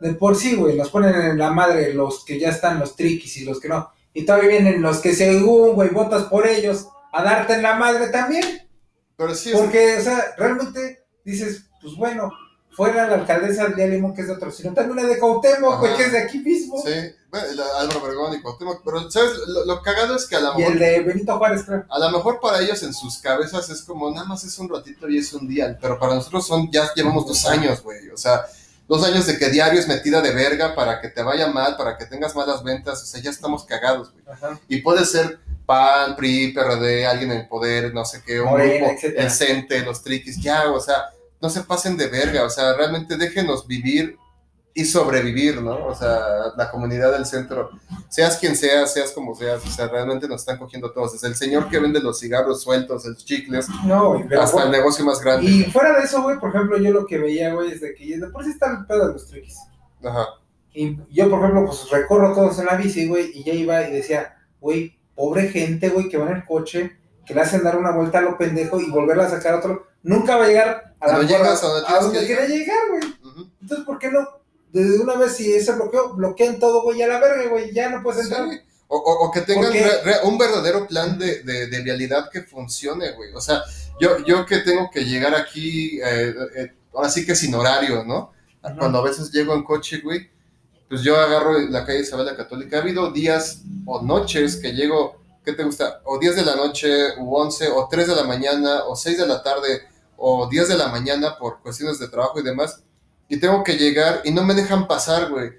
de 0.00 0.14
por 0.14 0.36
sí, 0.36 0.54
güey, 0.56 0.76
nos 0.76 0.90
ponen 0.90 1.14
en 1.14 1.38
la 1.38 1.50
madre 1.50 1.92
los 1.92 2.24
que 2.24 2.38
ya 2.40 2.48
están, 2.50 2.78
los 2.80 2.96
triquis 2.96 3.36
y 3.38 3.44
los 3.44 3.60
que 3.60 3.68
no. 3.68 3.90
Y 4.14 4.24
todavía 4.24 4.48
vienen 4.48 4.80
los 4.82 4.98
que 4.98 5.14
según, 5.14 5.74
güey, 5.74 5.90
votas 5.90 6.24
por 6.24 6.46
ellos 6.46 6.88
a 7.12 7.22
darte 7.22 7.54
en 7.54 7.62
la 7.62 7.74
madre 7.76 8.08
también. 8.08 8.68
Pero 9.16 9.34
sí, 9.34 9.50
es- 9.52 9.58
Porque, 9.60 9.98
o 9.98 10.02
sea, 10.02 10.34
realmente 10.36 11.04
dices, 11.24 11.66
pues 11.80 11.94
bueno, 11.96 12.30
fuera 12.72 13.06
la 13.06 13.14
alcaldesa 13.16 13.66
de 13.68 13.88
Limón, 13.88 14.14
que 14.14 14.22
es 14.22 14.26
de 14.28 14.32
otro, 14.34 14.50
sino 14.50 14.72
también 14.72 14.96
la 14.96 15.12
de 15.12 15.18
Cuauhtémoc, 15.18 15.80
güey, 15.80 15.94
que 15.96 16.04
es 16.04 16.12
de 16.12 16.18
aquí 16.18 16.38
mismo. 16.38 16.82
sí, 16.82 16.92
bueno, 17.30 17.62
Álvaro 17.78 18.02
Obregón 18.02 18.34
y 18.34 18.40
Cuauhtémoc, 18.42 18.82
pero 18.84 19.10
¿sabes? 19.10 19.32
Lo, 19.46 19.64
lo 19.66 19.82
cagado 19.82 20.16
es 20.16 20.26
que 20.26 20.36
a 20.36 20.40
lo 20.40 20.54
Y 20.54 20.58
mejor... 20.58 20.72
el 20.72 20.78
de 20.78 21.00
Benito 21.00 21.38
Juárez, 21.38 21.62
creo. 21.64 21.84
A 21.88 21.98
lo 21.98 22.10
mejor 22.10 22.40
para 22.40 22.60
ellos 22.60 22.82
en 22.82 22.92
sus 22.94 23.18
cabezas 23.18 23.68
es 23.70 23.82
como 23.82 24.10
nada 24.10 24.26
más 24.26 24.44
es 24.44 24.58
un 24.58 24.68
ratito 24.68 25.08
y 25.08 25.18
es 25.18 25.32
un 25.32 25.46
día, 25.48 25.78
pero 25.80 25.98
para 25.98 26.14
nosotros 26.14 26.46
son, 26.46 26.70
ya 26.70 26.92
llevamos 26.94 27.26
dos 27.26 27.44
años, 27.46 27.82
güey. 27.82 28.08
O 28.10 28.16
sea, 28.16 28.44
dos 28.88 29.04
años 29.04 29.26
de 29.26 29.38
que 29.38 29.48
diario 29.48 29.78
es 29.80 29.88
metida 29.88 30.20
de 30.20 30.32
verga 30.32 30.74
para 30.74 31.00
que 31.00 31.08
te 31.08 31.22
vaya 31.22 31.46
mal, 31.48 31.76
para 31.76 31.96
que 31.96 32.04
tengas 32.06 32.34
malas 32.34 32.62
ventas, 32.62 33.02
o 33.02 33.06
sea, 33.06 33.20
ya 33.20 33.30
estamos 33.30 33.64
cagados, 33.64 34.12
güey. 34.12 34.24
Ajá. 34.30 34.58
Y 34.68 34.78
puede 34.82 35.04
ser 35.06 35.38
PAN, 35.66 36.16
PRI, 36.16 36.52
PRD, 36.52 37.06
alguien 37.06 37.32
en 37.32 37.38
el 37.40 37.48
poder, 37.48 37.94
no 37.94 38.04
sé 38.04 38.22
qué, 38.26 38.40
un 38.40 38.50
Morena, 38.50 38.76
grupo, 38.88 38.92
etcétera. 38.92 39.24
el 39.24 39.30
CENTE, 39.30 39.80
los 39.82 40.02
triquis, 40.02 40.42
ya, 40.42 40.70
o 40.70 40.80
sea, 40.80 41.04
no 41.42 41.50
se 41.50 41.62
pasen 41.64 41.96
de 41.96 42.06
verga, 42.06 42.44
o 42.44 42.50
sea, 42.50 42.74
realmente 42.74 43.16
déjenos 43.16 43.66
vivir 43.66 44.16
y 44.74 44.84
sobrevivir, 44.84 45.60
¿no? 45.60 45.86
O 45.86 45.94
sea, 45.94 46.18
la 46.56 46.70
comunidad 46.70 47.12
del 47.12 47.26
centro, 47.26 47.70
seas 48.08 48.38
quien 48.38 48.56
seas, 48.56 48.94
seas 48.94 49.10
como 49.10 49.34
seas, 49.34 49.62
o 49.66 49.68
sea, 49.68 49.88
realmente 49.88 50.28
nos 50.28 50.42
están 50.42 50.56
cogiendo 50.56 50.92
todos, 50.92 51.12
desde 51.12 51.26
el 51.26 51.34
señor 51.34 51.68
que 51.68 51.80
vende 51.80 52.00
los 52.00 52.20
cigarros 52.20 52.62
sueltos, 52.62 53.04
los 53.04 53.24
chicles, 53.24 53.66
No, 53.84 54.22
hasta 54.40 54.62
el 54.62 54.70
negocio 54.70 55.04
más 55.04 55.20
grande. 55.20 55.50
Y 55.50 55.64
fuera 55.64 55.98
de 55.98 56.04
eso, 56.04 56.22
güey, 56.22 56.38
por 56.38 56.50
ejemplo, 56.50 56.78
yo 56.78 56.90
lo 56.92 57.06
que 57.06 57.18
veía, 57.18 57.52
güey, 57.52 57.72
es 57.72 57.80
de 57.80 57.92
que 57.92 58.16
de 58.16 58.26
por 58.28 58.44
sí 58.44 58.50
está 58.50 58.70
el 58.70 58.86
pedo 58.86 59.08
de 59.08 59.12
los 59.14 59.26
triquis. 59.26 59.58
Ajá. 60.02 60.26
Y 60.72 60.96
yo, 61.10 61.28
por 61.28 61.40
ejemplo, 61.40 61.66
pues 61.66 61.90
recorro 61.90 62.32
todos 62.32 62.58
en 62.58 62.66
la 62.66 62.76
bici, 62.76 63.08
güey, 63.08 63.30
y 63.34 63.44
ya 63.44 63.52
iba 63.52 63.82
y 63.82 63.92
decía, 63.92 64.36
güey, 64.60 64.96
pobre 65.14 65.48
gente, 65.48 65.90
güey, 65.90 66.08
que 66.08 66.16
va 66.16 66.30
en 66.30 66.36
el 66.36 66.44
coche, 66.46 66.96
que 67.26 67.34
le 67.34 67.40
hacen 67.42 67.62
dar 67.62 67.76
una 67.76 67.90
vuelta 67.90 68.18
a 68.18 68.22
lo 68.22 68.38
pendejo 68.38 68.80
y 68.80 68.90
volverla 68.90 69.26
a 69.26 69.30
sacar 69.30 69.54
a 69.54 69.58
otro. 69.58 69.88
Nunca 70.02 70.36
va 70.36 70.44
a 70.44 70.48
llegar 70.48 70.91
a, 71.02 71.12
No 71.12 71.22
llegas 71.22 71.62
a 71.62 71.68
donde 71.68 71.86
tienes 71.86 72.12
que 72.12 72.26
quiere 72.26 72.48
llegar, 72.48 72.78
güey. 72.90 73.02
Entonces, 73.60 73.86
¿por 73.86 73.98
qué 73.98 74.10
no? 74.10 74.26
Desde 74.72 74.98
una 75.00 75.16
vez, 75.16 75.36
si 75.36 75.52
ese 75.52 75.72
bloqueo, 75.72 76.14
bloquean 76.14 76.58
todo, 76.58 76.82
güey, 76.82 77.02
a 77.02 77.06
la 77.08 77.20
verga, 77.20 77.50
güey, 77.50 77.72
ya 77.74 77.90
no 77.90 78.02
puedes 78.02 78.24
entrar. 78.24 78.48
Sí. 78.50 78.58
O, 78.88 78.96
o- 78.96 79.26
o 79.26 79.30
que 79.30 79.40
tengan 79.42 79.64
Porque- 79.64 79.82
re- 79.82 80.02
re- 80.02 80.20
un 80.24 80.38
verdadero 80.38 80.86
plan 80.86 81.18
de, 81.18 81.42
de- 81.42 81.66
de 81.66 81.80
vialidad 81.82 82.30
que 82.30 82.42
funcione, 82.42 83.12
güey. 83.12 83.32
O 83.34 83.40
sea, 83.40 83.62
yo, 84.00 84.18
yo 84.24 84.44
que 84.46 84.58
tengo 84.58 84.90
que 84.92 85.04
llegar 85.04 85.34
aquí, 85.34 85.98
eh, 86.02 86.34
eh, 86.56 86.72
ahora 86.94 87.08
sí 87.08 87.24
que 87.26 87.34
sin 87.34 87.54
horario, 87.54 88.04
¿no? 88.04 88.32
Cuando 88.78 88.98
a 88.98 89.02
veces 89.02 89.30
llego 89.32 89.54
en 89.54 89.64
coche, 89.64 90.00
güey, 90.02 90.30
pues 90.88 91.02
yo 91.02 91.16
agarro 91.16 91.58
la 91.58 91.84
calle 91.86 92.00
Isabel 92.00 92.26
la 92.26 92.36
Católica. 92.36 92.76
Ha 92.76 92.80
habido 92.82 93.10
días 93.10 93.62
o 93.86 94.02
noches 94.02 94.56
que 94.56 94.72
llego, 94.72 95.20
¿qué 95.44 95.52
te 95.54 95.64
gusta? 95.64 96.00
O 96.04 96.18
10 96.18 96.36
de 96.36 96.44
la 96.44 96.54
noche, 96.54 97.18
u 97.18 97.34
11, 97.34 97.68
o 97.70 97.88
3 97.90 98.06
de 98.06 98.14
la 98.14 98.24
mañana, 98.24 98.84
o 98.84 98.94
6 98.94 99.16
de 99.18 99.26
la 99.26 99.42
tarde, 99.42 99.82
o 100.24 100.46
10 100.48 100.68
de 100.68 100.76
la 100.76 100.86
mañana 100.86 101.36
por 101.36 101.60
cuestiones 101.60 101.98
de 101.98 102.06
trabajo 102.06 102.38
y 102.38 102.44
demás. 102.44 102.80
Y 103.28 103.38
tengo 103.38 103.64
que 103.64 103.76
llegar 103.76 104.20
y 104.24 104.30
no 104.30 104.44
me 104.44 104.54
dejan 104.54 104.86
pasar, 104.86 105.28
güey. 105.30 105.50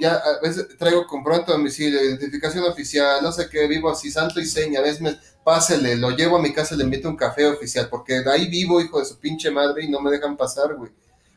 Ya 0.00 0.14
a 0.14 0.40
veces 0.40 0.68
traigo 0.78 1.06
comprobante 1.06 1.50
de 1.50 1.58
domicilio, 1.58 2.02
identificación 2.02 2.64
oficial, 2.64 3.20
no 3.20 3.32
sé 3.32 3.48
qué, 3.50 3.66
vivo 3.66 3.90
así, 3.90 4.10
santo 4.10 4.40
y 4.40 4.46
seña, 4.46 4.78
a 4.78 4.82
veces 4.82 5.02
me, 5.02 5.18
pásele, 5.44 5.96
lo 5.96 6.10
llevo 6.12 6.36
a 6.36 6.40
mi 6.40 6.52
casa 6.52 6.76
le 6.76 6.84
invito 6.84 7.08
un 7.10 7.16
café 7.16 7.46
oficial, 7.46 7.88
porque 7.90 8.20
de 8.20 8.30
ahí 8.30 8.48
vivo, 8.48 8.80
hijo 8.80 9.00
de 9.00 9.04
su 9.04 9.18
pinche 9.18 9.50
madre, 9.50 9.84
y 9.84 9.90
no 9.90 10.00
me 10.00 10.10
dejan 10.10 10.36
pasar, 10.36 10.76
güey. 10.76 10.92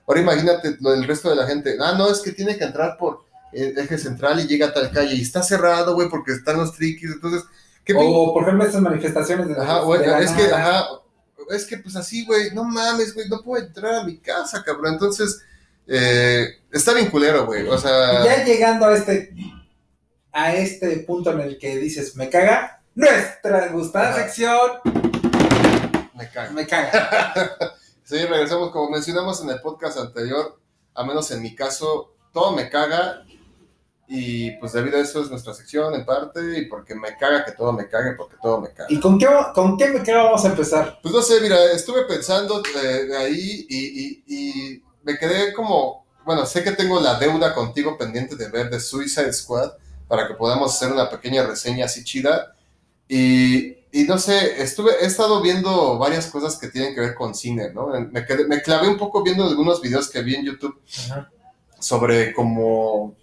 Ahora 0.07 0.22
imagínate 0.22 0.78
lo 0.80 0.91
del 0.91 1.05
resto 1.05 1.30
de 1.30 1.36
la 1.36 1.47
gente. 1.47 1.76
Ah, 1.82 1.95
no, 1.97 2.09
es 2.09 2.20
que 2.22 2.32
tiene 2.32 2.55
que 2.57 2.63
entrar 2.63 2.97
por 2.97 3.26
el 3.51 3.78
eje 3.78 3.97
central 3.97 4.39
y 4.39 4.47
llega 4.47 4.67
a 4.67 4.74
tal 4.74 4.91
calle, 4.91 5.15
y 5.15 5.22
está 5.22 5.41
cerrado, 5.43 5.95
güey, 5.95 6.07
porque 6.07 6.32
están 6.32 6.57
los 6.57 6.74
triquis, 6.76 7.11
entonces, 7.11 7.43
¿qué 7.84 7.93
pin- 7.93 8.09
O, 8.13 8.32
por 8.34 8.43
ejemplo, 8.43 8.63
estas 8.63 8.82
manifestaciones 8.82 9.47
de, 9.49 9.55
Ajá, 9.59 9.80
güey, 9.82 10.01
es 10.24 10.32
que, 10.32 10.45
ajá, 10.45 10.88
es 11.50 11.66
que 11.66 11.78
pues 11.78 11.95
así, 11.95 12.26
güey, 12.26 12.52
no 12.54 12.64
mames, 12.64 13.14
güey, 13.14 13.28
no 13.30 13.41
puedo 13.41 13.64
entrar 13.64 13.95
a 13.95 14.04
mi 14.04 14.18
casa, 14.18 14.64
cabrón. 14.64 14.93
Entonces, 14.93 15.41
eh, 15.88 16.47
está 16.72 16.93
bien 16.93 17.10
culero, 17.10 17.45
güey, 17.45 17.68
o 17.68 17.78
sea... 17.78 18.24
Ya 18.24 18.43
llegando 18.43 18.86
a 18.86 18.95
este 18.95 19.34
a 20.32 20.54
este 20.54 20.97
punto 21.00 21.32
en 21.32 21.41
el 21.41 21.58
que 21.58 21.78
dices, 21.78 22.16
me 22.16 22.30
caga, 22.30 22.82
nuestra 22.95 23.68
gustada 23.70 24.10
Ajá. 24.12 24.24
sección, 24.24 24.72
Me 26.16 26.30
cago. 26.30 26.54
me 26.54 26.68
caga. 26.68 27.74
Sí, 28.04 28.18
regresamos. 28.26 28.72
Como 28.72 28.89
mencionamos 28.89 29.39
en 29.43 29.52
el 29.52 29.62
podcast 29.62 30.00
anterior, 30.00 30.60
a 30.95 31.04
menos 31.04 31.30
en 31.30 31.43
mi 31.43 31.54
caso, 31.54 32.16
todo 32.34 32.54
me 32.54 32.68
caga. 32.68 33.24
Y 34.12 34.51
pues 34.57 34.72
debido 34.74 34.97
a 34.97 35.01
eso 35.01 35.22
es 35.22 35.30
nuestra 35.30 35.53
sección 35.53 35.93
en 35.93 36.03
parte. 36.03 36.57
Y 36.60 36.66
porque 36.66 36.95
me 36.95 37.16
caga 37.16 37.45
que 37.45 37.51
todo 37.51 37.72
me 37.72 37.88
cague, 37.88 38.14
porque 38.14 38.36
todo 38.41 38.60
me 38.60 38.70
caga. 38.74 38.88
¿Y 38.89 38.99
con 38.99 39.20
qué, 39.20 39.28
con 39.53 39.78
qué 39.78 39.88
me 39.89 40.01
caga 40.03 40.24
vamos 40.24 40.43
a 40.45 40.49
empezar? 40.49 40.97
Pues 41.03 41.14
no 41.14 41.22
sé, 41.22 41.39
mira, 41.41 41.64
estuve 41.72 42.05
pensando 42.05 42.62
eh, 42.84 43.07
ahí 43.18 43.68
y, 43.70 43.78
y, 43.78 44.24
y 44.28 44.84
me 45.03 45.18
quedé 45.18 45.53
como. 45.53 46.05
Bueno, 46.26 46.45
sé 46.45 46.64
que 46.64 46.72
tengo 46.72 46.99
la 46.99 47.18
deuda 47.20 47.53
contigo 47.53 47.97
pendiente 47.97 48.36
de 48.36 48.49
ver 48.49 48.70
The 48.70 48.80
Suicide 48.80 49.32
Squad 49.34 49.72
para 50.07 50.28
que 50.28 50.34
podamos 50.34 50.76
hacer 50.76 50.91
una 50.91 51.10
pequeña 51.10 51.45
reseña 51.45 51.86
así 51.86 52.03
chida. 52.03 52.53
Y, 53.07 53.76
y 53.91 54.03
no 54.07 54.18
sé, 54.20 54.62
estuve, 54.62 54.91
he 55.01 55.05
estado 55.05 55.41
viendo 55.41 55.97
varias 55.97 56.28
cosas 56.28 56.57
que 56.57 56.68
tienen 56.68 56.93
que 56.93 57.01
ver 57.01 57.16
con 57.16 57.34
cine, 57.34 57.72
¿no? 57.74 57.88
Me, 58.12 58.26
quedé- 58.26 58.47
me 58.47 58.62
clavé 58.62 58.88
un 58.88 58.97
poco 58.97 59.24
viendo 59.24 59.43
algunos 59.45 59.82
videos 59.82 60.10
que 60.10 60.22
vi 60.22 60.36
en 60.36 60.45
YouTube 60.45 60.80
Ajá, 61.10 61.32
sobre 61.80 62.34
como, 62.34 63.16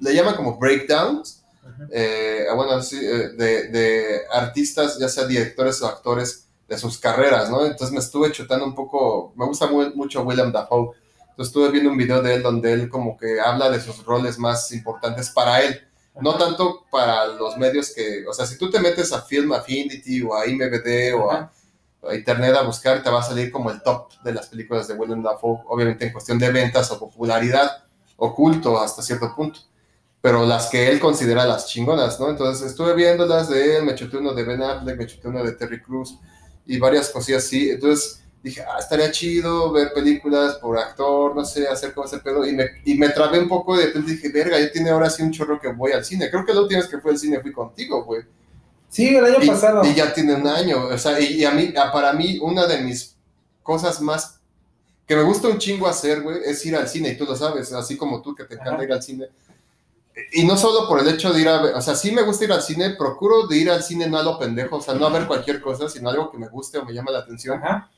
le 0.00 0.14
llaman 0.14 0.34
como 0.36 0.58
breakdowns, 0.58 1.42
eh, 1.90 2.46
bueno, 2.54 2.82
sí, 2.82 2.98
eh, 3.00 3.28
de, 3.30 3.68
de 3.68 4.20
artistas, 4.32 4.98
ya 4.98 5.08
sea 5.08 5.26
directores 5.26 5.80
o 5.82 5.86
actores, 5.86 6.44
de 6.68 6.76
sus 6.76 6.98
carreras, 6.98 7.48
¿no? 7.48 7.64
Entonces 7.64 7.92
me 7.92 7.98
estuve 7.98 8.30
chutando 8.30 8.66
un 8.66 8.74
poco, 8.74 9.32
me 9.36 9.46
gusta 9.46 9.66
muy- 9.68 9.90
mucho 9.94 10.20
Willem 10.22 10.52
Dafoe, 10.52 10.90
entonces 11.30 11.46
estuve 11.46 11.70
viendo 11.70 11.88
un 11.90 11.96
video 11.96 12.20
de 12.20 12.34
él 12.34 12.42
donde 12.42 12.72
él 12.74 12.90
como 12.90 13.16
que 13.16 13.40
habla 13.40 13.70
de 13.70 13.80
sus 13.80 14.04
roles 14.04 14.38
más 14.38 14.70
importantes 14.72 15.30
para 15.30 15.62
él, 15.62 15.80
no 16.20 16.36
tanto 16.36 16.84
para 16.90 17.26
los 17.28 17.56
medios 17.56 17.94
que, 17.94 18.26
o 18.28 18.34
sea, 18.34 18.44
si 18.44 18.58
tú 18.58 18.70
te 18.70 18.80
metes 18.80 19.12
a 19.14 19.22
Film 19.22 19.52
Affinity 19.52 20.20
o 20.22 20.34
a 20.34 20.46
IMDb 20.46 21.14
o 21.16 21.30
a, 21.30 21.50
a 22.06 22.14
Internet 22.14 22.54
a 22.56 22.62
buscar, 22.64 23.02
te 23.02 23.08
va 23.08 23.20
a 23.20 23.22
salir 23.22 23.50
como 23.50 23.70
el 23.70 23.80
top 23.80 24.12
de 24.22 24.32
las 24.34 24.48
películas 24.48 24.88
de 24.88 24.94
Willem 24.94 25.22
Dafoe, 25.22 25.60
obviamente 25.68 26.04
en 26.06 26.12
cuestión 26.12 26.38
de 26.38 26.50
ventas 26.50 26.90
o 26.90 26.98
popularidad, 26.98 27.84
oculto 28.18 28.78
hasta 28.78 29.00
cierto 29.00 29.34
punto, 29.34 29.60
pero 30.28 30.44
las 30.44 30.66
que 30.66 30.90
él 30.90 31.00
considera 31.00 31.46
las 31.46 31.66
chingonas, 31.68 32.20
¿no? 32.20 32.28
Entonces 32.28 32.66
estuve 32.66 32.92
viéndolas 32.94 33.48
de 33.48 33.78
él, 33.78 33.84
me 33.84 33.94
chuté 33.94 34.18
uno 34.18 34.34
de 34.34 34.42
Ben 34.44 34.62
Affleck, 34.62 34.98
me 34.98 35.06
chuté 35.06 35.26
uno 35.28 35.42
de 35.42 35.52
Terry 35.52 35.80
Crews 35.80 36.18
y 36.66 36.78
varias 36.78 37.08
cosillas 37.08 37.46
así, 37.46 37.70
entonces 37.70 38.22
dije, 38.42 38.60
ah, 38.60 38.76
estaría 38.78 39.10
chido 39.10 39.72
ver 39.72 39.90
películas 39.94 40.56
por 40.56 40.76
actor, 40.76 41.34
no 41.34 41.46
sé, 41.46 41.66
hacer 41.66 41.94
como 41.94 42.06
ese 42.06 42.18
pedo, 42.18 42.46
y 42.46 42.52
me, 42.52 42.66
y 42.84 42.94
me 42.96 43.08
trabé 43.08 43.38
un 43.38 43.48
poco 43.48 43.74
y 43.74 43.78
de 43.78 43.86
repente 43.86 44.12
dije, 44.12 44.28
verga, 44.28 44.60
ya 44.60 44.70
tiene 44.70 44.90
ahora 44.90 45.08
sí 45.08 45.22
un 45.22 45.30
chorro 45.32 45.58
que 45.58 45.68
voy 45.68 45.92
al 45.92 46.04
cine, 46.04 46.28
creo 46.28 46.44
que 46.44 46.52
la 46.52 46.60
última 46.60 46.80
vez 46.80 46.90
que 46.90 46.98
fui 46.98 47.10
al 47.12 47.18
cine 47.18 47.40
fui 47.40 47.50
contigo, 47.52 48.04
güey. 48.04 48.20
Sí, 48.90 49.16
el 49.16 49.24
año 49.24 49.38
Y, 49.40 49.46
pasado. 49.46 49.82
y 49.82 49.94
ya 49.94 50.12
tiene 50.12 50.34
un 50.34 50.46
año, 50.46 50.88
o 50.88 50.98
sea, 50.98 51.18
y, 51.18 51.36
y 51.40 51.44
a 51.46 51.52
mí, 51.52 51.72
a- 51.74 51.90
para 51.90 52.12
mí, 52.12 52.38
una 52.42 52.66
de 52.66 52.82
mis 52.82 53.16
cosas 53.62 54.02
más 54.02 54.40
que 55.06 55.16
me 55.16 55.22
gusta 55.22 55.48
un 55.48 55.56
chingo 55.56 55.86
hacer, 55.88 56.20
güey, 56.20 56.36
es 56.44 56.66
ir 56.66 56.76
al 56.76 56.86
cine, 56.86 57.08
y 57.08 57.16
tú 57.16 57.24
lo 57.24 57.34
sabes, 57.34 57.72
así 57.72 57.96
como 57.96 58.20
tú 58.20 58.34
que 58.34 58.44
te 58.44 58.56
encanta 58.56 58.74
Ajá. 58.74 58.84
ir 58.84 58.92
al 58.92 59.02
cine. 59.02 59.28
Y 60.32 60.44
no 60.44 60.56
solo 60.56 60.88
por 60.88 61.00
el 61.00 61.08
hecho 61.08 61.32
de 61.32 61.40
ir 61.42 61.48
a 61.48 61.62
ver, 61.62 61.74
o 61.74 61.80
sea, 61.80 61.94
sí 61.94 62.10
me 62.12 62.22
gusta 62.22 62.44
ir 62.44 62.52
al 62.52 62.62
cine, 62.62 62.90
procuro 62.90 63.46
de 63.46 63.56
ir 63.56 63.70
al 63.70 63.82
cine 63.82 64.06
no 64.08 64.18
a 64.18 64.22
lo 64.22 64.38
pendejo, 64.38 64.76
o 64.76 64.80
sea, 64.82 64.94
no 64.94 65.06
a 65.06 65.10
ver 65.10 65.26
cualquier 65.26 65.60
cosa, 65.60 65.88
sino 65.88 66.10
algo 66.10 66.30
que 66.30 66.38
me 66.38 66.48
guste 66.48 66.78
o 66.78 66.84
me 66.84 66.92
llame 66.92 67.12
la 67.12 67.20
atención. 67.20 67.62
Ajá. 67.62 67.90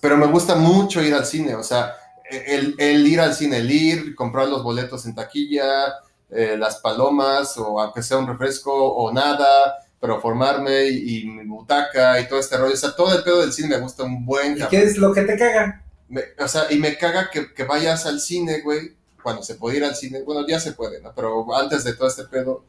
Pero 0.00 0.16
me 0.16 0.26
gusta 0.26 0.54
mucho 0.54 1.02
ir 1.02 1.14
al 1.14 1.24
cine, 1.26 1.54
o 1.54 1.62
sea, 1.62 1.94
el, 2.30 2.74
el 2.78 3.06
ir 3.06 3.20
al 3.20 3.34
cine, 3.34 3.58
el 3.58 3.70
ir, 3.70 4.14
comprar 4.14 4.48
los 4.48 4.62
boletos 4.62 5.06
en 5.06 5.14
taquilla, 5.14 5.94
eh, 6.30 6.56
las 6.58 6.76
palomas, 6.76 7.56
o 7.56 7.80
aunque 7.80 8.02
sea 8.02 8.18
un 8.18 8.26
refresco, 8.26 8.72
o 8.72 9.12
nada, 9.12 9.76
pero 10.00 10.20
formarme 10.20 10.84
y, 10.84 11.20
y 11.20 11.24
mi 11.26 11.44
butaca 11.46 12.20
y 12.20 12.28
todo 12.28 12.38
este 12.38 12.56
rollo. 12.56 12.74
O 12.74 12.76
sea, 12.76 12.94
todo 12.94 13.16
el 13.16 13.24
pedo 13.24 13.40
del 13.40 13.52
cine 13.52 13.68
me 13.68 13.78
gusta 13.78 14.04
un 14.04 14.24
buen 14.24 14.56
¿Y 14.58 14.66
qué 14.66 14.82
es 14.82 14.98
lo 14.98 15.12
que 15.12 15.22
te 15.22 15.36
caga? 15.38 15.82
Me- 16.08 16.24
o 16.38 16.46
sea, 16.48 16.66
y 16.70 16.78
me 16.78 16.96
caga 16.96 17.30
que, 17.30 17.52
que 17.52 17.64
vayas 17.64 18.06
al 18.06 18.20
cine, 18.20 18.60
güey, 18.60 18.94
cuando 19.22 19.42
se 19.42 19.54
puede 19.56 19.78
ir 19.78 19.84
al 19.84 19.94
cine. 19.96 20.22
Bueno, 20.22 20.46
ya 20.46 20.60
se 20.60 20.72
puede, 20.72 21.00
¿no? 21.00 21.12
Pero 21.14 21.54
antes 21.56 21.84
de 21.84 21.94
todo 21.94 22.08
este 22.08 22.24
pedo, 22.24 22.64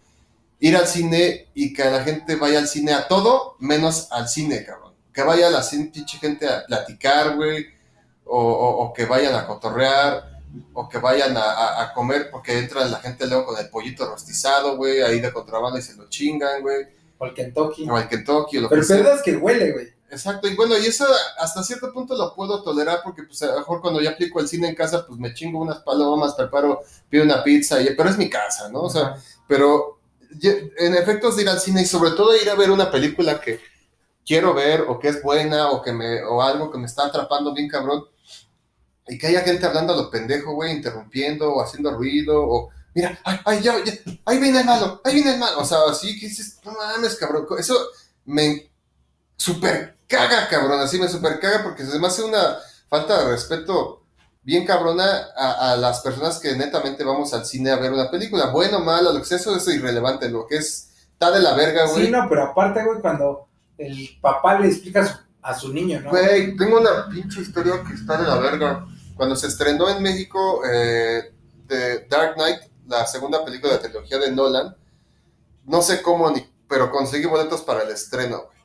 ir 0.59 0.75
al 0.75 0.87
cine 0.87 1.47
y 1.53 1.73
que 1.73 1.85
la 1.85 2.03
gente 2.03 2.35
vaya 2.35 2.59
al 2.59 2.67
cine 2.67 2.93
a 2.93 3.07
todo, 3.07 3.55
menos 3.59 4.07
al 4.11 4.27
cine, 4.27 4.63
cabrón. 4.65 4.93
Que 5.13 5.23
vaya 5.23 5.49
la 5.49 5.61
pinche 5.69 6.17
gente 6.17 6.47
a 6.47 6.65
platicar, 6.65 7.35
güey, 7.35 7.65
o, 8.25 8.37
o- 8.39 8.83
o 8.85 8.93
que 8.93 9.05
vayan 9.05 9.35
a 9.35 9.47
cotorrear, 9.47 10.41
o 10.73 10.87
que 10.89 10.97
vayan 10.97 11.35
a, 11.37 11.41
a- 11.41 11.83
a 11.83 11.93
comer, 11.93 12.29
porque 12.31 12.57
entra 12.57 12.85
la 12.85 12.99
gente 12.99 13.25
luego 13.27 13.45
con 13.47 13.57
el 13.59 13.69
pollito 13.69 14.05
rostizado, 14.09 14.77
güey, 14.77 15.01
ahí 15.01 15.19
de 15.19 15.31
contrabando 15.31 15.77
y 15.77 15.81
se 15.81 15.95
lo 15.95 16.09
chingan, 16.09 16.61
güey, 16.61 16.85
O 17.17 17.25
el 17.25 17.33
Kentucky. 17.33 17.87
o 17.89 17.97
el 17.97 18.07
Kentucky, 18.07 18.57
o 18.57 18.61
lo 18.61 18.69
Pero 18.69 18.81
que 18.81 18.87
sea. 18.87 18.97
el 18.97 19.03
pedo 19.03 19.15
es 19.15 19.21
que 19.21 19.35
huele, 19.37 19.71
güey. 19.71 19.87
Exacto, 20.11 20.47
y 20.47 20.55
bueno, 20.55 20.75
y 20.77 20.87
eso 20.87 21.05
hasta 21.37 21.63
cierto 21.63 21.93
punto 21.93 22.17
lo 22.17 22.33
puedo 22.33 22.63
tolerar 22.63 23.01
porque 23.03 23.23
pues 23.23 23.41
a 23.43 23.47
lo 23.47 23.59
mejor 23.59 23.79
cuando 23.79 24.01
ya 24.01 24.11
aplico 24.11 24.39
el 24.39 24.47
cine 24.47 24.67
en 24.69 24.75
casa, 24.75 25.05
pues 25.05 25.19
me 25.19 25.33
chingo 25.33 25.59
unas 25.59 25.79
palomas, 25.79 26.33
preparo, 26.33 26.81
pido 27.09 27.23
una 27.23 27.43
pizza, 27.43 27.79
y, 27.79 27.93
pero 27.95 28.09
es 28.09 28.17
mi 28.17 28.27
casa, 28.27 28.69
¿no? 28.69 28.81
O 28.81 28.89
sea, 28.89 29.15
pero 29.47 29.99
en 30.41 30.95
efectos 30.95 31.35
de 31.35 31.43
ir 31.43 31.49
al 31.49 31.59
cine 31.59 31.83
y 31.83 31.85
sobre 31.85 32.11
todo 32.11 32.35
ir 32.35 32.49
a 32.49 32.55
ver 32.55 32.71
una 32.71 32.89
película 32.89 33.39
que 33.39 33.59
quiero 34.25 34.53
ver 34.53 34.81
o 34.81 34.99
que 34.99 35.09
es 35.09 35.21
buena 35.21 35.69
o 35.69 35.81
que 35.81 35.91
me 35.91 36.23
o 36.23 36.41
algo 36.41 36.71
que 36.71 36.77
me 36.77 36.85
está 36.85 37.05
atrapando 37.05 37.53
bien 37.53 37.67
cabrón 37.67 38.05
y 39.07 39.17
que 39.17 39.27
haya 39.27 39.41
gente 39.41 39.65
hablando 39.65 39.93
a 39.93 39.97
lo 39.97 40.09
pendejo, 40.09 40.53
güey, 40.53 40.71
interrumpiendo 40.71 41.51
o 41.53 41.61
haciendo 41.61 41.91
ruido 41.91 42.43
o 42.43 42.69
mira, 42.95 43.19
ay, 43.23 43.39
ay, 43.45 43.61
ya, 43.61 43.83
ya, 43.83 43.93
ahí 44.25 44.39
viene 44.39 44.59
el 44.59 44.65
malo, 44.65 45.01
ahí 45.03 45.13
viene 45.15 45.33
el 45.33 45.39
malo, 45.39 45.59
o 45.59 45.65
sea, 45.65 45.79
así 45.89 46.19
que 46.19 46.27
dices, 46.27 46.59
no 46.63 46.73
mames, 46.73 47.15
cabrón, 47.15 47.45
eso 47.59 47.75
me 48.25 48.71
super 49.35 49.98
caga, 50.09 50.47
cabrón, 50.49 50.81
así 50.81 50.99
me 50.99 51.07
super 51.07 51.39
caga 51.39 51.63
porque 51.63 51.85
se 51.85 51.97
me 51.99 52.07
hace 52.07 52.23
una 52.23 52.57
falta 52.89 53.19
de 53.19 53.31
respeto 53.31 54.03
bien 54.41 54.65
cabrona 54.65 55.27
a, 55.37 55.71
a 55.71 55.77
las 55.77 56.01
personas 56.01 56.39
que 56.39 56.55
netamente 56.55 57.03
vamos 57.03 57.33
al 57.33 57.45
cine 57.45 57.69
a 57.69 57.75
ver 57.75 57.93
una 57.93 58.09
película, 58.09 58.47
bueno, 58.47 58.79
malo, 58.79 59.13
lo 59.13 59.19
que 59.19 59.25
sea, 59.25 59.37
eso 59.37 59.55
es 59.55 59.67
irrelevante, 59.67 60.27
lo 60.27 60.47
que 60.47 60.57
es, 60.57 60.89
está 61.13 61.29
de 61.31 61.39
la 61.39 61.53
verga, 61.53 61.85
güey. 61.85 62.07
Sí, 62.07 62.11
no, 62.11 62.27
pero 62.27 62.45
aparte, 62.45 62.83
güey, 62.83 62.99
cuando 62.99 63.47
el 63.77 64.17
papá 64.19 64.59
le 64.59 64.67
explica 64.67 65.01
a 65.01 65.05
su, 65.05 65.17
a 65.41 65.53
su 65.53 65.73
niño, 65.73 66.01
¿no? 66.01 66.09
Güey, 66.09 66.57
tengo 66.57 66.79
una 66.79 67.07
pinche 67.09 67.41
historia 67.41 67.83
que 67.87 67.93
está 67.93 68.17
de 68.17 68.27
la 68.27 68.35
verga. 68.39 68.85
Cuando 69.15 69.35
se 69.35 69.47
estrenó 69.47 69.89
en 69.89 70.01
México 70.01 70.61
eh, 70.65 71.33
The 71.67 72.07
Dark 72.09 72.35
Knight, 72.35 72.61
la 72.87 73.05
segunda 73.05 73.43
película 73.45 73.73
de 73.73 73.79
la 73.79 73.83
trilogía 73.83 74.17
de 74.17 74.31
Nolan, 74.31 74.75
no 75.65 75.81
sé 75.81 76.01
cómo 76.01 76.31
ni, 76.31 76.43
pero 76.67 76.89
conseguí 76.89 77.25
boletos 77.25 77.61
para 77.61 77.83
el 77.83 77.91
estreno, 77.91 78.45
güey. 78.45 78.58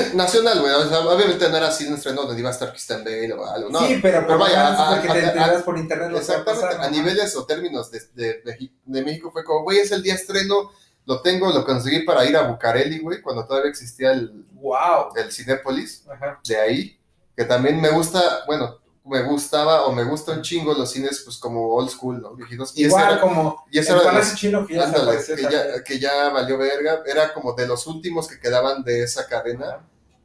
Nacional, 0.14 0.60
güey. 0.60 0.72
o 0.72 0.88
sea, 0.88 1.00
obviamente 1.00 1.48
no 1.48 1.56
era 1.56 1.68
así 1.68 1.86
un 1.86 1.94
estreno 1.94 2.22
donde 2.22 2.40
iba 2.40 2.48
a 2.48 2.52
estar 2.52 2.70
Kristen 2.70 3.04
Bale 3.04 3.32
o 3.32 3.46
algo, 3.46 3.70
¿no? 3.70 3.80
sí, 3.86 3.98
pero, 4.02 4.26
pero 4.26 4.38
vaya, 4.38 4.70
vaya, 4.70 4.90
a- 4.98 5.02
que 5.02 5.08
te 5.08 5.38
a- 5.38 5.64
por 5.64 5.78
internet 5.78 6.10
Exactamente, 6.14 6.66
pasar, 6.66 6.80
a 6.80 6.90
¿no? 6.90 6.96
niveles 6.96 7.36
o 7.36 7.44
términos 7.44 7.90
de, 7.90 8.00
de, 8.14 8.24
de- 8.42 8.72
de 8.84 9.02
México 9.02 9.30
fue 9.30 9.44
como, 9.44 9.62
güey, 9.62 9.78
es 9.78 9.90
el 9.92 10.02
día 10.02 10.14
estreno, 10.14 10.70
lo 11.06 11.20
tengo, 11.22 11.50
lo 11.52 11.64
conseguí 11.64 12.00
para 12.00 12.24
ir 12.24 12.36
a 12.36 12.42
Bucareli, 12.42 12.98
güey, 13.00 13.20
cuando 13.22 13.44
todavía 13.46 13.70
existía 13.70 14.12
el, 14.12 14.44
Wow. 14.54 15.14
el 15.16 15.32
Cinépolis 15.32 16.04
Ajá. 16.08 16.40
de 16.46 16.56
ahí, 16.56 16.98
que 17.36 17.44
también 17.44 17.80
me 17.80 17.88
gusta, 17.90 18.44
bueno, 18.46 18.78
me 19.04 19.22
gustaba 19.22 19.86
o 19.86 19.92
me 19.92 20.04
gusta 20.04 20.32
un 20.32 20.42
chingo 20.42 20.74
los 20.74 20.90
cines, 20.92 21.22
pues 21.24 21.36
como 21.38 21.74
old 21.74 21.90
school, 21.90 22.20
¿no? 22.22 22.34
Viejitos. 22.34 22.72
Y 22.76 22.82
ese 22.84 22.88
Igual 22.88 23.12
era, 23.12 23.20
como 23.20 23.64
y 23.70 23.78
ese 23.78 23.92
era 23.92 24.12
los- 24.12 24.34
Chino 24.34 24.66
que 24.66 24.74
ya 24.74 24.84
ándale, 24.84 25.18
que, 25.24 25.42
ya, 25.42 25.84
que 25.84 25.98
ya 25.98 26.28
valió 26.28 26.56
verga, 26.58 27.02
era 27.06 27.34
como 27.34 27.52
de 27.54 27.66
los 27.66 27.86
últimos 27.86 28.28
que 28.28 28.38
quedaban 28.38 28.84
de 28.84 29.02
esa 29.02 29.26
cadena 29.26 29.80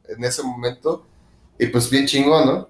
en 0.06 0.22
ese 0.24 0.42
momento, 0.42 1.04
y 1.58 1.66
pues 1.66 1.90
bien 1.90 2.06
chingón, 2.06 2.46
¿no? 2.46 2.68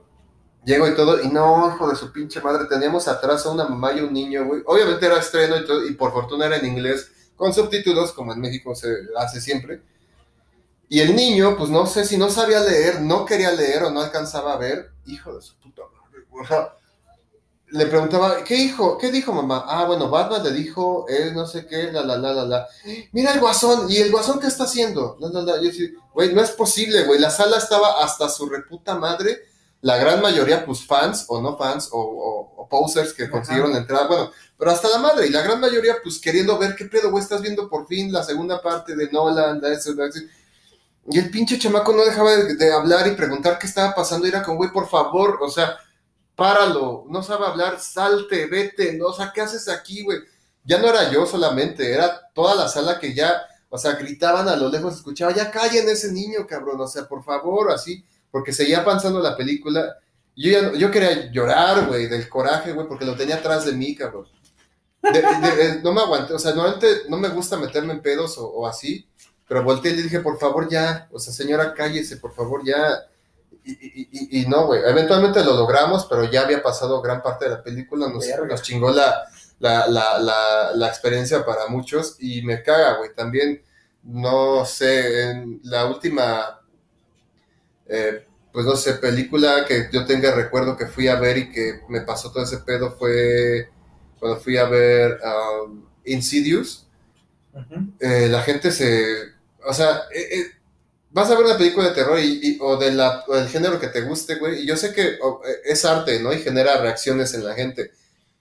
Llego 0.64 0.88
y 0.88 0.94
todo, 0.94 1.22
y 1.22 1.28
no, 1.28 1.72
hijo 1.74 1.88
de 1.88 1.96
su 1.96 2.10
pinche 2.12 2.40
madre, 2.40 2.66
teníamos 2.68 3.06
atrás 3.06 3.46
a 3.46 3.50
una 3.50 3.64
mamá 3.64 3.92
y 3.92 4.00
un 4.00 4.12
niño, 4.12 4.44
güey. 4.46 4.62
Obviamente 4.66 5.06
era 5.06 5.18
estreno 5.18 5.56
y, 5.56 5.64
todo, 5.66 5.86
y 5.86 5.94
por 5.94 6.12
fortuna 6.12 6.46
era 6.46 6.56
en 6.56 6.66
inglés, 6.66 7.10
con 7.36 7.54
subtítulos, 7.54 8.12
como 8.12 8.32
en 8.32 8.40
México 8.40 8.74
se 8.74 8.88
hace 9.16 9.40
siempre. 9.40 9.82
Y 10.90 11.00
el 11.00 11.14
niño, 11.14 11.56
pues 11.56 11.70
no 11.70 11.86
sé 11.86 12.04
si 12.04 12.16
no 12.16 12.30
sabía 12.30 12.60
leer, 12.60 13.00
no 13.02 13.24
quería 13.26 13.52
leer 13.52 13.84
o 13.84 13.90
no 13.90 14.00
alcanzaba 14.00 14.54
a 14.54 14.56
ver, 14.56 14.90
hijo 15.06 15.34
de 15.34 15.42
su 15.42 15.54
puta 15.58 15.82
madre. 15.82 15.97
O 16.40 16.46
sea, 16.46 16.74
le 17.70 17.86
preguntaba, 17.86 18.44
¿qué 18.44 18.56
hijo? 18.56 18.96
¿Qué 18.96 19.10
dijo 19.10 19.32
mamá? 19.32 19.64
Ah, 19.68 19.84
bueno, 19.84 20.08
Batman 20.08 20.42
le 20.42 20.52
dijo, 20.52 21.04
él 21.08 21.34
no 21.34 21.46
sé 21.46 21.66
qué, 21.66 21.92
la, 21.92 22.02
la, 22.02 22.16
la, 22.16 22.32
la, 22.32 22.44
la. 22.44 22.66
Mira 23.12 23.32
el 23.32 23.40
guasón, 23.40 23.90
¿y 23.90 23.98
el 23.98 24.10
guasón 24.10 24.40
qué 24.40 24.46
está 24.46 24.64
haciendo? 24.64 25.16
La, 25.20 25.28
la, 25.28 25.42
la. 25.42 25.62
Yo 25.62 25.70
sí, 25.70 25.92
güey, 26.14 26.32
no 26.34 26.40
es 26.40 26.50
posible, 26.52 27.04
güey. 27.04 27.20
La 27.20 27.30
sala 27.30 27.58
estaba 27.58 28.02
hasta 28.02 28.28
su 28.30 28.48
reputa 28.48 28.94
madre. 28.94 29.42
La 29.82 29.96
gran 29.96 30.20
mayoría, 30.22 30.64
pues 30.66 30.84
fans 30.84 31.26
o 31.28 31.40
no 31.40 31.56
fans 31.56 31.90
o, 31.92 31.98
o- 32.00 32.62
o 32.62 32.68
posers 32.68 33.12
que 33.12 33.24
Ajá. 33.24 33.32
consiguieron 33.32 33.70
la 33.72 33.78
entrada. 33.78 34.06
Bueno, 34.08 34.30
pero 34.58 34.70
hasta 34.72 34.88
la 34.88 34.98
madre. 34.98 35.26
Y 35.26 35.30
la 35.30 35.42
gran 35.42 35.60
mayoría, 35.60 35.96
pues 36.02 36.18
queriendo 36.18 36.58
ver 36.58 36.74
qué 36.74 36.86
pedo, 36.86 37.10
güey. 37.10 37.22
Estás 37.22 37.42
viendo 37.42 37.68
por 37.68 37.86
fin 37.86 38.10
la 38.12 38.24
segunda 38.24 38.60
parte 38.62 38.96
de 38.96 39.10
Nolan, 39.12 39.60
la 39.60 39.68
eso. 39.72 39.92
Y 41.10 41.18
el 41.18 41.30
pinche 41.30 41.58
chamaco 41.58 41.92
no 41.92 42.04
dejaba 42.04 42.32
de, 42.34 42.54
de 42.56 42.72
hablar 42.72 43.06
y 43.06 43.12
preguntar 43.12 43.58
qué 43.58 43.66
estaba 43.66 43.94
pasando. 43.94 44.26
Y 44.26 44.30
era 44.30 44.42
como, 44.42 44.56
güey, 44.56 44.70
por 44.72 44.88
favor, 44.88 45.38
o 45.42 45.48
sea, 45.50 45.76
páralo. 46.38 47.04
No 47.08 47.20
sabe 47.20 47.46
hablar, 47.46 47.80
salte, 47.80 48.46
vete. 48.46 48.92
No, 48.92 49.06
o 49.06 49.12
sea, 49.12 49.32
¿qué 49.34 49.40
haces 49.40 49.68
aquí, 49.68 50.04
güey? 50.04 50.20
Ya 50.64 50.78
no 50.78 50.88
era 50.88 51.10
yo 51.10 51.26
solamente, 51.26 51.92
era 51.92 52.30
toda 52.32 52.54
la 52.54 52.68
sala 52.68 53.00
que 53.00 53.12
ya, 53.12 53.42
o 53.68 53.76
sea, 53.76 53.94
gritaban 53.94 54.48
a 54.48 54.54
lo 54.54 54.68
lejos, 54.68 54.94
escuchaba, 54.94 55.34
ya 55.34 55.50
callen 55.50 55.88
ese 55.88 56.12
niño, 56.12 56.46
cabrón, 56.46 56.80
o 56.80 56.86
sea, 56.86 57.08
por 57.08 57.24
favor, 57.24 57.72
así. 57.72 58.04
porque 58.30 58.52
seguía 58.52 58.80
avanzando 58.80 59.20
la 59.20 59.36
película. 59.36 59.96
Yo, 60.36 60.52
ya, 60.52 60.72
yo 60.74 60.90
quería 60.92 61.28
llorar, 61.32 61.86
güey, 61.88 62.06
del 62.06 62.28
coraje, 62.28 62.72
güey, 62.72 62.86
porque 62.86 63.04
lo 63.04 63.16
tenía 63.16 63.36
atrás 63.36 63.64
de 63.66 63.72
mí, 63.72 63.96
cabrón. 63.96 64.26
No 65.82 65.92
me 65.92 66.00
aguanté, 66.02 66.34
o 66.34 66.38
sea, 66.38 66.52
normalmente 66.52 67.02
no 67.08 67.16
me 67.16 67.30
gusta 67.30 67.56
meterme 67.56 67.94
en 67.94 68.02
pedos 68.02 68.38
o, 68.38 68.46
o 68.46 68.66
así, 68.66 69.08
pero 69.48 69.64
volteé 69.64 69.92
y 69.92 69.96
le 69.96 70.02
dije, 70.04 70.20
por 70.20 70.38
favor, 70.38 70.68
ya, 70.68 71.08
o 71.10 71.18
sea, 71.18 71.32
señora, 71.32 71.74
cállese, 71.74 72.18
por 72.18 72.32
favor, 72.32 72.62
ya. 72.64 73.06
Y, 73.64 73.72
y- 73.72 74.40
y- 74.42 74.46
no, 74.46 74.66
güey, 74.66 74.80
eventualmente 74.86 75.44
lo 75.44 75.54
logramos, 75.54 76.06
pero 76.06 76.24
ya 76.24 76.42
había 76.42 76.62
pasado 76.62 77.02
gran 77.02 77.22
parte 77.22 77.44
de 77.44 77.50
la 77.52 77.62
película, 77.62 78.08
nos, 78.08 78.24
chingó 78.62 78.90
la, 78.90 79.24
la, 79.58 79.86
la, 79.88 80.72
la, 80.74 80.88
experiencia 80.88 81.44
para 81.44 81.66
muchos 81.68 82.16
y 82.18 82.42
me 82.42 82.62
caga, 82.62 82.96
güey, 82.96 83.14
también, 83.14 83.62
no 84.02 84.64
sé, 84.64 85.30
en 85.30 85.60
la 85.64 85.84
última, 85.86 86.60
eh, 87.86 88.24
pues 88.52 88.64
no 88.64 88.76
sé, 88.76 88.94
película 88.94 89.64
que 89.66 89.88
yo 89.92 90.06
tenga 90.06 90.34
recuerdo 90.34 90.76
que 90.76 90.86
fui 90.86 91.08
a 91.08 91.16
ver 91.20 91.38
y 91.38 91.50
que 91.52 91.80
me 91.88 92.00
pasó 92.02 92.32
todo 92.32 92.44
ese 92.44 92.58
pedo 92.58 92.92
fue 92.92 93.68
cuando 94.18 94.40
fui 94.40 94.56
a 94.56 94.64
ver 94.64 95.18
um, 95.64 95.84
Insidious. 96.04 96.86
Eh, 98.00 98.28
la 98.30 98.42
gente 98.42 98.70
se. 98.70 99.32
O 99.66 99.72
sea, 99.74 100.02
eh, 100.14 100.46
vas 101.10 101.30
a 101.30 101.34
ver 101.36 101.44
una 101.46 101.56
película 101.58 101.88
de 101.88 101.94
terror 101.94 102.18
y, 102.20 102.40
y- 102.42 102.58
o, 102.60 102.76
de 102.76 102.92
la, 102.92 103.24
o 103.28 103.34
del 103.36 103.48
género 103.48 103.80
que 103.80 103.88
te 103.88 104.02
guste, 104.02 104.36
güey. 104.36 104.62
Y 104.62 104.66
yo 104.66 104.76
sé 104.76 104.92
que 104.92 105.18
o, 105.22 105.40
eh, 105.46 105.60
es 105.64 105.84
arte, 105.84 106.20
¿no? 106.20 106.32
Y 106.32 106.38
genera 106.40 106.80
reacciones 106.80 107.34
en 107.34 107.44
la 107.44 107.54
gente. 107.54 107.92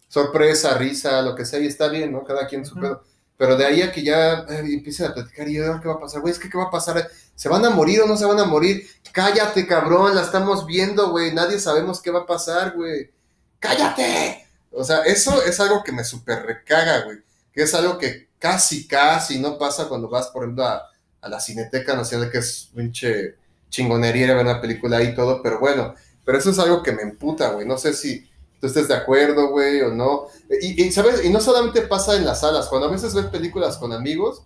Sorpresa, 0.10 0.78
risa, 0.78 1.22
lo 1.22 1.36
que 1.36 1.46
sea, 1.46 1.60
y 1.60 1.68
está 1.68 1.90
bien, 1.90 2.12
¿no? 2.14 2.24
Cada 2.24 2.48
quien 2.48 2.66
su 2.66 2.76
pedo. 2.76 3.04
Pero 3.38 3.56
de 3.58 3.66
ahí 3.66 3.82
a 3.82 3.92
que 3.92 4.04
ya 4.04 4.46
eh, 4.50 4.64
empiecen 4.74 5.08
a 5.08 5.14
platicar 5.14 5.48
y 5.50 5.60
"Ah, 5.60 5.80
¿qué 5.82 5.88
va 5.88 5.96
a 5.96 6.00
pasar? 6.00 6.22
Güey, 6.22 6.34
es 6.34 6.40
que 6.40 6.50
¿qué 6.50 6.58
va 6.58 6.66
a 6.66 6.72
pasar? 6.72 7.10
¿Se 7.36 7.50
van 7.50 7.66
a 7.66 7.70
morir 7.70 8.02
o 8.02 8.08
no 8.08 8.18
se 8.18 8.26
van 8.26 8.40
a 8.40 8.46
morir? 8.46 8.88
Cállate, 9.12 9.68
cabrón, 9.68 10.16
la 10.16 10.22
estamos 10.24 10.66
viendo, 10.66 11.12
güey. 11.12 11.34
Nadie 11.34 11.60
sabemos 11.60 12.02
qué 12.02 12.12
va 12.12 12.22
a 12.22 12.26
pasar, 12.26 12.74
güey. 12.76 13.12
¡Cállate! 13.60 14.48
O 14.72 14.84
sea, 14.84 15.00
eso 15.04 15.42
es 15.44 15.60
algo 15.60 15.84
que 15.84 15.92
me 15.92 16.04
super 16.04 16.46
recaga, 16.46 17.04
güey. 17.06 17.18
Que 17.54 17.64
es 17.64 17.74
algo 17.74 17.98
que 17.98 18.30
casi, 18.40 18.88
casi 18.88 19.40
no 19.40 19.58
pasa 19.58 19.88
cuando 19.88 20.10
vas, 20.10 20.28
por 20.28 20.44
ejemplo, 20.44 20.66
a, 20.66 20.84
a 21.22 21.30
la 21.30 21.40
Cineteca 21.40 21.96
Nacional, 21.96 22.30
que 22.32 22.40
es 22.40 22.70
pinche 22.76 23.36
chingonería 23.70 24.34
ver 24.34 24.44
una 24.46 24.62
película 24.62 24.98
ahí 24.98 25.08
y 25.08 25.16
todo, 25.16 25.42
pero 25.44 25.60
bueno, 25.60 25.94
pero 26.26 26.38
eso 26.38 26.50
es 26.52 26.60
algo 26.60 26.84
que 26.84 26.92
me 26.94 27.02
emputa, 27.04 27.50
güey. 27.52 27.68
No 27.68 27.78
sé 27.78 27.94
si 27.94 28.30
tú 28.62 28.68
estés 28.68 28.88
de 28.88 28.96
acuerdo, 28.96 29.50
güey, 29.50 29.82
o 29.82 29.90
no. 29.94 30.28
Y, 30.62 30.84
y, 30.84 30.92
¿sabes? 30.92 31.24
Y 31.26 31.30
no 31.30 31.40
solamente 31.42 31.82
pasa 31.82 32.16
en 32.16 32.26
las 32.26 32.42
salas, 32.42 32.68
cuando 32.68 32.88
a 32.88 32.92
veces 32.92 33.14
ves 33.14 33.26
películas 33.28 33.78
con 33.78 33.94
amigos, 33.94 34.44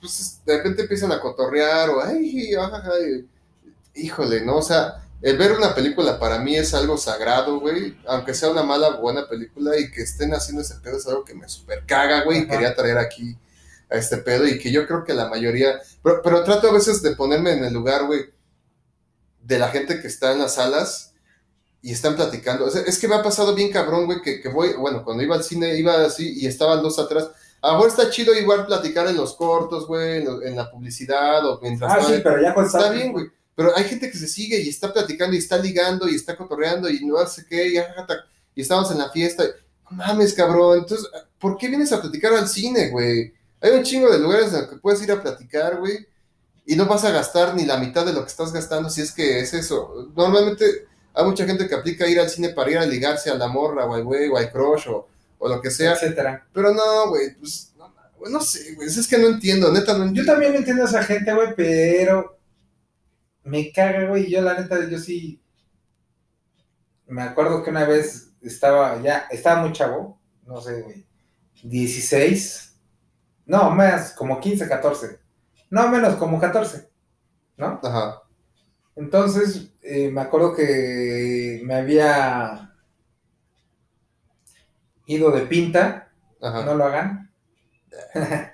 pues 0.00 0.40
de 0.46 0.56
repente 0.58 0.82
empiezan 0.82 1.12
a 1.12 1.20
cotorrear 1.20 1.90
o, 1.90 2.02
ay, 2.02 2.52
y- 2.54 3.26
híjole, 3.94 4.42
¿no? 4.44 4.56
O 4.58 4.62
sea, 4.62 5.04
el 5.22 5.36
ver 5.36 5.52
una 5.52 5.74
película 5.74 6.18
para 6.18 6.38
mí 6.38 6.54
es 6.56 6.74
algo 6.74 6.96
sagrado, 6.96 7.58
güey, 7.60 7.96
aunque 8.06 8.34
sea 8.34 8.50
una 8.50 8.62
mala 8.62 8.88
o 8.90 9.00
buena 9.00 9.28
película 9.28 9.76
y 9.78 9.90
que 9.90 10.02
estén 10.02 10.32
haciendo 10.34 10.62
ese 10.62 10.76
pedo 10.76 10.96
es 10.98 11.06
algo 11.06 11.24
que 11.24 11.34
me 11.34 11.48
super 11.48 11.84
caga, 11.86 12.22
güey, 12.24 12.40
y 12.40 12.42
Ajá. 12.42 12.50
quería 12.52 12.74
traer 12.76 12.98
aquí 12.98 13.36
a 13.90 13.96
este 13.96 14.18
pedo 14.18 14.46
y 14.46 14.58
que 14.58 14.70
yo 14.70 14.86
creo 14.86 15.04
que 15.04 15.14
la 15.14 15.28
mayoría, 15.28 15.80
pero, 16.02 16.20
pero 16.22 16.44
trato 16.44 16.68
a 16.68 16.72
veces 16.72 17.02
de 17.02 17.16
ponerme 17.16 17.52
en 17.52 17.64
el 17.64 17.72
lugar, 17.72 18.06
güey, 18.06 18.26
de 19.42 19.58
la 19.58 19.68
gente 19.68 20.00
que 20.00 20.08
está 20.08 20.32
en 20.32 20.40
las 20.40 20.54
salas 20.54 21.14
y 21.80 21.92
están 21.92 22.16
platicando. 22.16 22.66
O 22.66 22.70
sea, 22.70 22.82
es 22.82 22.98
que 22.98 23.08
me 23.08 23.14
ha 23.14 23.22
pasado 23.22 23.54
bien 23.54 23.70
cabrón, 23.70 24.06
güey, 24.06 24.20
que, 24.20 24.40
que 24.40 24.48
voy, 24.48 24.74
bueno, 24.74 25.04
cuando 25.04 25.22
iba 25.22 25.36
al 25.36 25.44
cine 25.44 25.76
iba 25.78 26.04
así 26.04 26.34
y 26.40 26.46
estaban 26.46 26.82
dos 26.82 26.98
atrás. 26.98 27.30
A 27.60 27.68
lo 27.68 27.74
mejor 27.74 27.88
está 27.88 28.10
chido 28.10 28.34
igual 28.34 28.66
platicar 28.66 29.06
en 29.08 29.16
los 29.16 29.34
cortos, 29.34 29.86
güey, 29.86 30.18
en, 30.18 30.28
en 30.44 30.56
la 30.56 30.70
publicidad 30.70 31.44
o 31.46 31.58
mientras 31.60 31.90
Ah, 31.92 32.04
sí, 32.04 32.20
pero 32.22 32.40
ya 32.40 32.50
Está 32.50 32.90
bien, 32.90 33.12
güey. 33.12 33.26
Pero 33.54 33.76
hay 33.76 33.84
gente 33.84 34.10
que 34.10 34.18
se 34.18 34.28
sigue 34.28 34.60
y 34.60 34.68
está 34.68 34.92
platicando 34.92 35.34
y 35.34 35.38
está 35.38 35.58
ligando 35.58 36.08
y 36.08 36.14
está 36.14 36.36
cotorreando 36.36 36.88
y 36.88 37.04
no 37.04 37.26
sé 37.26 37.44
qué, 37.48 37.68
y, 37.68 37.78
ajata, 37.78 38.24
y 38.54 38.60
estamos 38.60 38.90
en 38.92 38.98
la 38.98 39.10
fiesta. 39.10 39.44
Mames, 39.90 40.34
cabrón. 40.34 40.78
Entonces, 40.78 41.08
¿por 41.38 41.56
qué 41.56 41.68
vienes 41.68 41.90
a 41.92 42.00
platicar 42.00 42.34
al 42.34 42.48
cine, 42.48 42.90
güey? 42.90 43.32
Hay 43.60 43.72
un 43.72 43.82
chingo 43.82 44.10
de 44.10 44.18
lugares 44.18 44.52
en 44.52 44.60
los 44.60 44.70
que 44.70 44.76
puedes 44.76 45.02
ir 45.02 45.12
a 45.12 45.20
platicar, 45.20 45.78
güey. 45.78 46.06
Y 46.66 46.76
no 46.76 46.86
vas 46.86 47.04
a 47.04 47.10
gastar 47.10 47.54
ni 47.54 47.64
la 47.64 47.78
mitad 47.78 48.04
de 48.04 48.12
lo 48.12 48.22
que 48.22 48.30
estás 48.30 48.52
gastando 48.52 48.90
si 48.90 49.00
es 49.00 49.12
que 49.12 49.40
es 49.40 49.54
eso. 49.54 50.10
Normalmente 50.14 50.86
hay 51.14 51.24
mucha 51.24 51.46
gente 51.46 51.66
que 51.66 51.74
aplica 51.74 52.06
ir 52.06 52.20
al 52.20 52.28
cine 52.28 52.50
para 52.50 52.70
ir 52.70 52.78
a 52.78 52.86
ligarse 52.86 53.30
a 53.30 53.34
la 53.34 53.48
morra 53.48 53.86
o 53.86 53.94
al 53.94 54.04
güey 54.04 54.28
o 54.28 54.36
al 54.36 54.52
crush 54.52 54.88
o, 54.88 55.08
o 55.38 55.48
lo 55.48 55.60
que 55.60 55.70
sea. 55.70 55.92
etcétera. 55.92 56.46
Pero 56.52 56.74
no, 56.74 57.08
güey, 57.08 57.34
pues 57.36 57.72
no, 58.30 58.40
sé, 58.40 58.74
güey. 58.74 58.88
Es 58.88 59.08
que 59.08 59.18
no 59.18 59.28
entiendo, 59.28 59.72
neta 59.72 59.96
no 59.96 60.12
Yo 60.12 60.24
también 60.24 60.54
entiendo 60.54 60.82
a 60.82 60.86
esa 60.86 61.02
gente, 61.02 61.32
güey, 61.32 61.54
pero 61.56 62.38
me 63.44 63.72
caga, 63.72 64.06
güey. 64.06 64.30
Yo, 64.30 64.42
la 64.42 64.60
neta, 64.60 64.88
yo 64.88 64.98
sí. 64.98 65.40
Me 67.06 67.22
acuerdo 67.22 67.62
que 67.62 67.70
una 67.70 67.84
vez 67.84 68.28
estaba 68.42 69.00
ya, 69.02 69.26
estaba 69.30 69.62
muy 69.62 69.72
chavo, 69.72 70.20
no 70.46 70.60
sé, 70.60 70.82
güey, 70.82 71.06
16, 71.62 72.67
no, 73.48 73.70
más, 73.70 74.12
como 74.12 74.38
15, 74.38 74.68
14, 74.68 75.18
no, 75.70 75.88
menos, 75.88 76.14
como 76.16 76.38
14, 76.38 76.90
¿no? 77.56 77.80
Ajá, 77.82 78.22
Entonces, 78.94 79.72
eh, 79.82 80.10
me 80.10 80.20
acuerdo 80.20 80.54
que 80.54 81.62
me 81.64 81.74
había 81.74 82.76
ido 85.06 85.30
de 85.30 85.46
pinta, 85.46 86.12
ajá. 86.42 86.64
no 86.64 86.74
lo 86.74 86.84
hagan. 86.84 87.32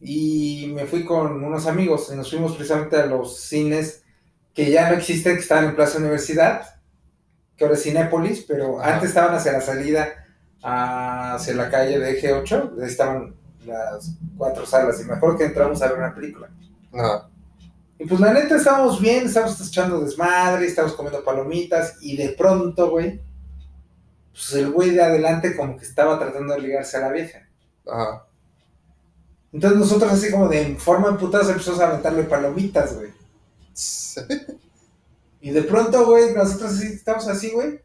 y 0.00 0.72
me 0.74 0.86
fui 0.86 1.04
con 1.04 1.44
unos 1.44 1.66
amigos 1.66 2.10
y 2.10 2.16
nos 2.16 2.30
fuimos 2.30 2.56
precisamente 2.56 2.96
a 2.96 3.06
los 3.06 3.38
cines 3.38 4.02
que 4.54 4.70
ya 4.70 4.88
no 4.88 4.96
existen, 4.96 5.34
que 5.34 5.42
estaban 5.42 5.66
en 5.66 5.76
Plaza 5.76 5.98
Universidad, 5.98 6.80
que 7.54 7.64
ahora 7.64 7.76
es 7.76 7.82
Cinépolis, 7.82 8.46
pero 8.48 8.80
Ajá. 8.80 8.94
antes 8.94 9.10
estaban 9.10 9.34
hacia 9.34 9.52
la 9.52 9.60
salida 9.60 10.08
hacia 10.62 11.54
la 11.54 11.70
calle 11.70 11.98
de 11.98 12.12
Eje 12.12 12.32
8, 12.32 12.74
ahí 12.80 12.86
estaban 12.86 13.41
las 13.66 14.12
cuatro 14.36 14.66
salas 14.66 15.00
y 15.00 15.04
me 15.04 15.14
acuerdo 15.14 15.38
que 15.38 15.44
entramos 15.44 15.80
a 15.82 15.88
ver 15.88 15.98
una 15.98 16.14
película. 16.14 16.50
Ajá. 16.92 17.28
Y 17.98 18.06
pues 18.06 18.20
la 18.20 18.32
neta 18.32 18.56
estábamos 18.56 19.00
bien, 19.00 19.26
estábamos 19.26 19.60
echando 19.60 20.00
desmadre, 20.00 20.66
estábamos 20.66 20.96
comiendo 20.96 21.24
palomitas 21.24 21.98
y 22.00 22.16
de 22.16 22.30
pronto, 22.30 22.90
güey, 22.90 23.20
pues 24.32 24.52
el 24.54 24.70
güey 24.70 24.90
de 24.90 25.02
adelante 25.02 25.56
como 25.56 25.76
que 25.76 25.84
estaba 25.84 26.18
tratando 26.18 26.54
de 26.54 26.60
ligarse 26.60 26.96
a 26.96 27.00
la 27.00 27.12
vieja. 27.12 27.46
Ajá. 27.86 28.26
Entonces 29.52 29.78
nosotros 29.78 30.12
así 30.12 30.30
como 30.30 30.48
de 30.48 30.62
en 30.62 30.78
forma 30.78 31.08
emputados 31.08 31.48
empezamos 31.48 31.80
a 31.80 31.88
aventarle 31.88 32.24
palomitas, 32.24 32.96
güey. 32.96 33.12
Y 35.40 35.50
de 35.50 35.62
pronto, 35.62 36.06
güey, 36.06 36.32
nosotros 36.34 36.72
así, 36.72 36.86
estamos 36.86 37.26
así, 37.26 37.50
güey. 37.50 37.80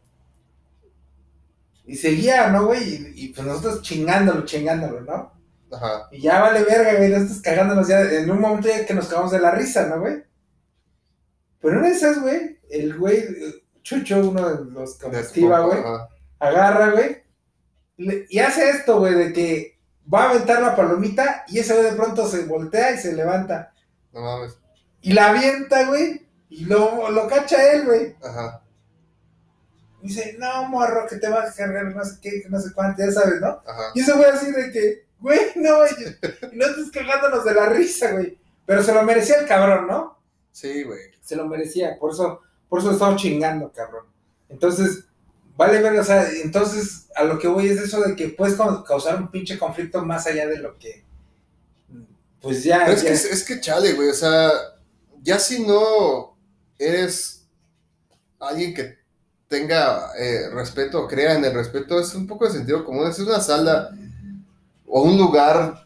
Y 1.88 1.96
seguía, 1.96 2.50
¿no, 2.50 2.68
güey? 2.68 2.84
Y, 2.84 3.14
y, 3.16 3.28
pues 3.30 3.48
nosotros 3.48 3.82
chingándolo, 3.82 4.46
chingándolo, 4.46 5.02
¿no? 5.02 5.32
Ajá. 5.72 6.08
Y 6.12 6.22
ya 6.22 6.42
vale 6.42 6.64
verga, 6.64 6.96
güey, 6.96 7.10
nosotros 7.10 7.42
cagándonos 7.42 7.88
ya 7.88 8.02
en 8.02 8.30
un 8.30 8.40
momento 8.40 8.68
ya 8.68 8.86
que 8.86 8.94
nos 8.94 9.08
cagamos 9.08 9.32
de 9.32 9.40
la 9.40 9.52
risa, 9.52 9.88
¿no, 9.88 10.00
güey? 10.00 10.24
Pero 11.62 11.80
una 11.80 11.88
de 11.90 11.94
esas, 11.94 12.22
güey, 12.22 12.60
el 12.70 12.98
güey, 12.98 13.26
Chucho, 13.82 14.20
uno 14.30 14.50
de 14.50 14.72
los 14.72 14.98
que 14.98 15.20
esquiva, 15.20 15.60
güey, 15.62 15.80
Ajá. 15.80 16.10
agarra, 16.40 16.92
güey, 16.92 17.24
y 18.30 18.40
hace 18.40 18.70
esto, 18.70 19.00
güey, 19.00 19.16
de 19.16 19.34
que 19.34 19.80
va 20.12 20.24
a 20.24 20.30
aventar 20.30 20.62
la 20.62 20.76
palomita 20.76 21.44
y 21.48 21.60
ese 21.60 21.74
güey 21.74 21.86
de 21.86 21.98
pronto 21.98 22.28
se 22.28 22.46
voltea 22.46 22.92
y 22.92 22.98
se 22.98 23.14
levanta. 23.14 23.74
No 24.14 24.22
mames. 24.22 24.58
Y 25.02 25.14
la 25.14 25.30
avienta, 25.30 25.88
güey, 25.88 26.28
y 26.50 26.66
lo, 26.66 27.10
lo 27.12 27.28
cacha 27.28 27.74
él, 27.74 27.86
güey. 27.86 28.16
Ajá. 28.24 28.64
Y 30.02 30.10
dice, 30.10 30.36
no, 30.38 30.70
morro, 30.70 31.08
que 31.10 31.18
te 31.18 31.28
vas 31.28 31.50
a 31.50 31.56
cargar 31.56 31.86
no 31.86 32.06
sé 32.06 32.20
qué, 32.22 32.42
que 32.42 32.50
no 32.50 32.60
sé 32.60 32.72
cuánto, 32.74 33.04
ya 33.04 33.12
sabes, 33.12 33.42
¿no? 33.42 33.62
Ajá. 33.66 33.92
Y 33.96 34.02
ese 34.02 34.14
güey 34.14 34.30
así 34.30 34.52
de 34.52 34.72
que, 34.72 35.07
güey, 35.20 35.40
no, 35.56 35.78
güey, 35.78 35.92
no 36.54 36.66
estés 36.66 36.92
cagándonos 36.92 37.44
de 37.46 37.54
la 37.54 37.68
risa, 37.70 38.12
güey. 38.12 38.38
Pero 38.66 38.84
se 38.84 38.94
lo 38.94 39.04
merecía 39.04 39.38
el 39.40 39.48
cabrón, 39.48 39.88
¿no? 39.88 40.20
Sí, 40.52 40.84
güey. 40.84 41.00
Se 41.22 41.36
lo 41.36 41.48
merecía, 41.48 41.98
por 42.00 42.12
eso, 42.12 42.42
por 42.70 42.80
eso 42.80 42.92
estaba 42.92 43.16
chingando, 43.16 43.72
cabrón. 43.72 44.06
Entonces, 44.50 45.06
vale 45.56 45.82
ver, 45.82 45.98
o 46.00 46.04
sea, 46.04 46.30
entonces 46.44 47.08
a 47.16 47.24
lo 47.24 47.40
que 47.40 47.48
voy 47.48 47.68
es 47.70 47.80
eso 47.80 48.02
de 48.02 48.16
que 48.16 48.30
puedes 48.30 48.56
ca- 48.56 48.84
causar 48.84 49.18
un 49.18 49.30
pinche 49.32 49.58
conflicto 49.58 50.04
más 50.04 50.28
allá 50.28 50.48
de 50.48 50.58
lo 50.60 50.78
que, 50.78 51.04
pues 52.42 52.64
ya, 52.64 52.82
Pero 52.86 52.92
es 52.94 53.02
ya- 53.04 53.08
que, 53.10 53.14
es 53.16 53.44
que 53.44 53.60
chale, 53.62 53.94
güey. 53.94 54.10
O 54.10 54.14
sea, 54.14 54.52
ya 55.24 55.40
si 55.40 55.66
no 55.66 56.36
eres 56.78 57.48
alguien 58.40 58.74
que 58.74 58.98
tenga 59.48 60.12
eh, 60.20 60.50
respeto 60.52 61.08
crea 61.08 61.34
en 61.36 61.44
el 61.46 61.54
respeto, 61.54 62.00
es 62.00 62.14
un 62.14 62.28
poco 62.28 62.46
de 62.46 62.52
sentido 62.52 62.84
común. 62.86 63.08
Es 63.08 63.20
una 63.20 63.40
sala 63.40 63.90
o 64.88 65.02
un 65.02 65.18
lugar 65.18 65.84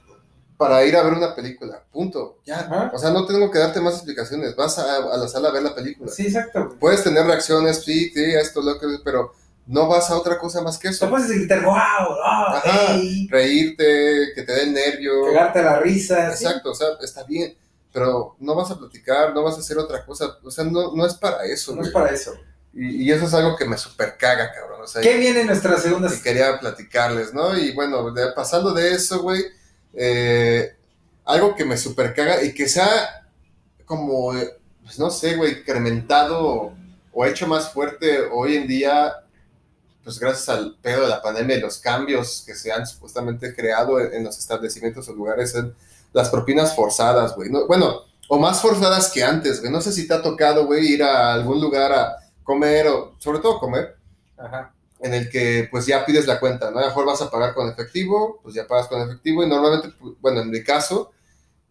para 0.57 0.85
ir 0.85 0.95
a 0.95 1.01
ver 1.03 1.13
una 1.13 1.33
película. 1.35 1.83
Punto. 1.91 2.37
Ya. 2.45 2.59
Ajá. 2.59 2.91
O 2.93 2.99
sea, 2.99 3.09
no 3.09 3.25
tengo 3.25 3.49
que 3.49 3.57
darte 3.59 3.81
más 3.81 3.95
explicaciones. 3.95 4.55
Vas 4.55 4.77
a, 4.77 4.97
a 4.97 5.17
la 5.17 5.27
sala 5.27 5.49
a 5.49 5.51
ver 5.51 5.63
la 5.63 5.73
película. 5.75 6.11
sí, 6.11 6.27
exacto. 6.27 6.75
Puedes 6.79 7.03
tener 7.03 7.25
reacciones, 7.25 7.83
sí, 7.83 8.09
sí, 8.11 8.23
esto, 8.35 8.61
lo 8.61 8.79
que, 8.79 8.87
pero 9.03 9.33
no 9.65 9.87
vas 9.87 10.09
a 10.11 10.17
otra 10.17 10.37
cosa 10.37 10.61
más 10.61 10.77
que 10.77 10.89
eso. 10.89 11.09
puedes 11.09 11.29
gritar, 11.29 11.63
wow, 11.63 11.73
oh, 11.73 12.55
Ajá. 12.55 12.93
ey, 12.95 13.27
Reírte, 13.29 14.33
que 14.35 14.43
te 14.43 14.51
dé 14.53 14.67
nervio. 14.67 15.25
cagarte 15.33 15.63
la 15.63 15.79
risa, 15.79 16.35
¿sí? 16.35 16.45
Exacto, 16.45 16.71
o 16.71 16.75
sea, 16.75 16.89
está 17.01 17.23
bien. 17.23 17.55
pero 17.93 18.35
no 18.39 18.55
vas 18.55 18.71
a 18.71 18.77
platicar, 18.77 19.33
no 19.33 19.43
vas 19.43 19.55
a 19.57 19.59
hacer 19.59 19.77
otra 19.77 20.05
cosa, 20.05 20.37
o 20.43 20.51
sea, 20.51 20.63
no, 20.63 20.93
no 20.95 21.05
es 21.05 21.13
para 21.15 21.43
eso, 21.45 21.71
No 21.71 21.77
güey. 21.77 21.87
es 21.87 21.93
para 21.93 22.09
eso. 22.11 22.33
Y, 22.73 23.03
y 23.03 23.11
eso 23.11 23.25
es 23.25 23.33
algo 23.33 23.55
que 23.57 23.65
me 23.65 23.77
super 23.77 24.17
caga, 24.17 24.51
cabrón, 24.51 24.70
¿Qué 25.01 25.17
viene 25.17 25.41
en 25.41 25.47
nuestra 25.47 25.77
segunda? 25.77 26.09
y 26.13 26.19
quería 26.21 26.59
platicarles, 26.59 27.33
¿no? 27.33 27.57
Y 27.57 27.73
bueno, 27.73 28.11
de- 28.11 28.31
pasando 28.33 28.73
de 28.73 28.91
eso, 28.93 29.21
güey, 29.21 29.43
eh, 29.93 30.75
algo 31.25 31.55
que 31.55 31.65
me 31.65 31.77
super 31.77 32.13
caga 32.13 32.43
y 32.43 32.53
que 32.53 32.67
sea 32.67 33.25
como, 33.85 34.35
eh, 34.35 34.57
pues 34.83 34.97
no 34.99 35.09
sé, 35.11 35.35
güey, 35.35 35.59
incrementado 35.59 36.39
o, 36.45 36.73
o 37.13 37.25
hecho 37.25 37.47
más 37.47 37.71
fuerte 37.71 38.19
hoy 38.31 38.55
en 38.55 38.67
día, 38.67 39.13
pues 40.03 40.19
gracias 40.19 40.49
al 40.49 40.75
pedo 40.81 41.03
de 41.03 41.09
la 41.09 41.21
pandemia 41.21 41.57
y 41.57 41.61
los 41.61 41.77
cambios 41.77 42.43
que 42.45 42.55
se 42.55 42.71
han 42.71 42.87
supuestamente 42.87 43.53
creado 43.55 43.99
en, 43.99 44.13
en 44.13 44.23
los 44.23 44.37
establecimientos 44.37 45.07
o 45.09 45.13
lugares, 45.13 45.53
en 45.55 45.73
las 46.13 46.29
propinas 46.29 46.75
forzadas, 46.75 47.35
güey. 47.35 47.49
No, 47.49 47.67
bueno, 47.67 48.01
o 48.27 48.39
más 48.39 48.61
forzadas 48.61 49.11
que 49.11 49.23
antes, 49.23 49.59
güey. 49.59 49.71
No 49.71 49.81
sé 49.81 49.91
si 49.91 50.07
te 50.07 50.13
ha 50.13 50.21
tocado, 50.21 50.65
güey, 50.65 50.85
ir 50.93 51.03
a 51.03 51.33
algún 51.33 51.61
lugar 51.61 51.91
a 51.91 52.15
comer 52.43 52.87
o 52.87 53.15
sobre 53.19 53.39
todo 53.39 53.59
comer 53.59 53.95
Ajá. 54.43 54.73
en 54.99 55.13
el 55.13 55.29
que 55.29 55.67
pues 55.71 55.85
ya 55.87 56.05
pides 56.05 56.27
la 56.27 56.39
cuenta, 56.39 56.69
¿no? 56.71 56.77
A 56.77 56.81
lo 56.81 56.87
mejor 56.87 57.05
vas 57.05 57.21
a 57.21 57.31
pagar 57.31 57.53
con 57.53 57.67
efectivo, 57.69 58.39
pues 58.43 58.53
ya 58.55 58.67
pagas 58.67 58.87
con 58.87 59.01
efectivo 59.01 59.43
y 59.43 59.47
normalmente, 59.49 59.89
pues, 59.99 60.13
bueno, 60.21 60.41
en 60.41 60.49
mi 60.51 60.63
caso, 60.63 61.11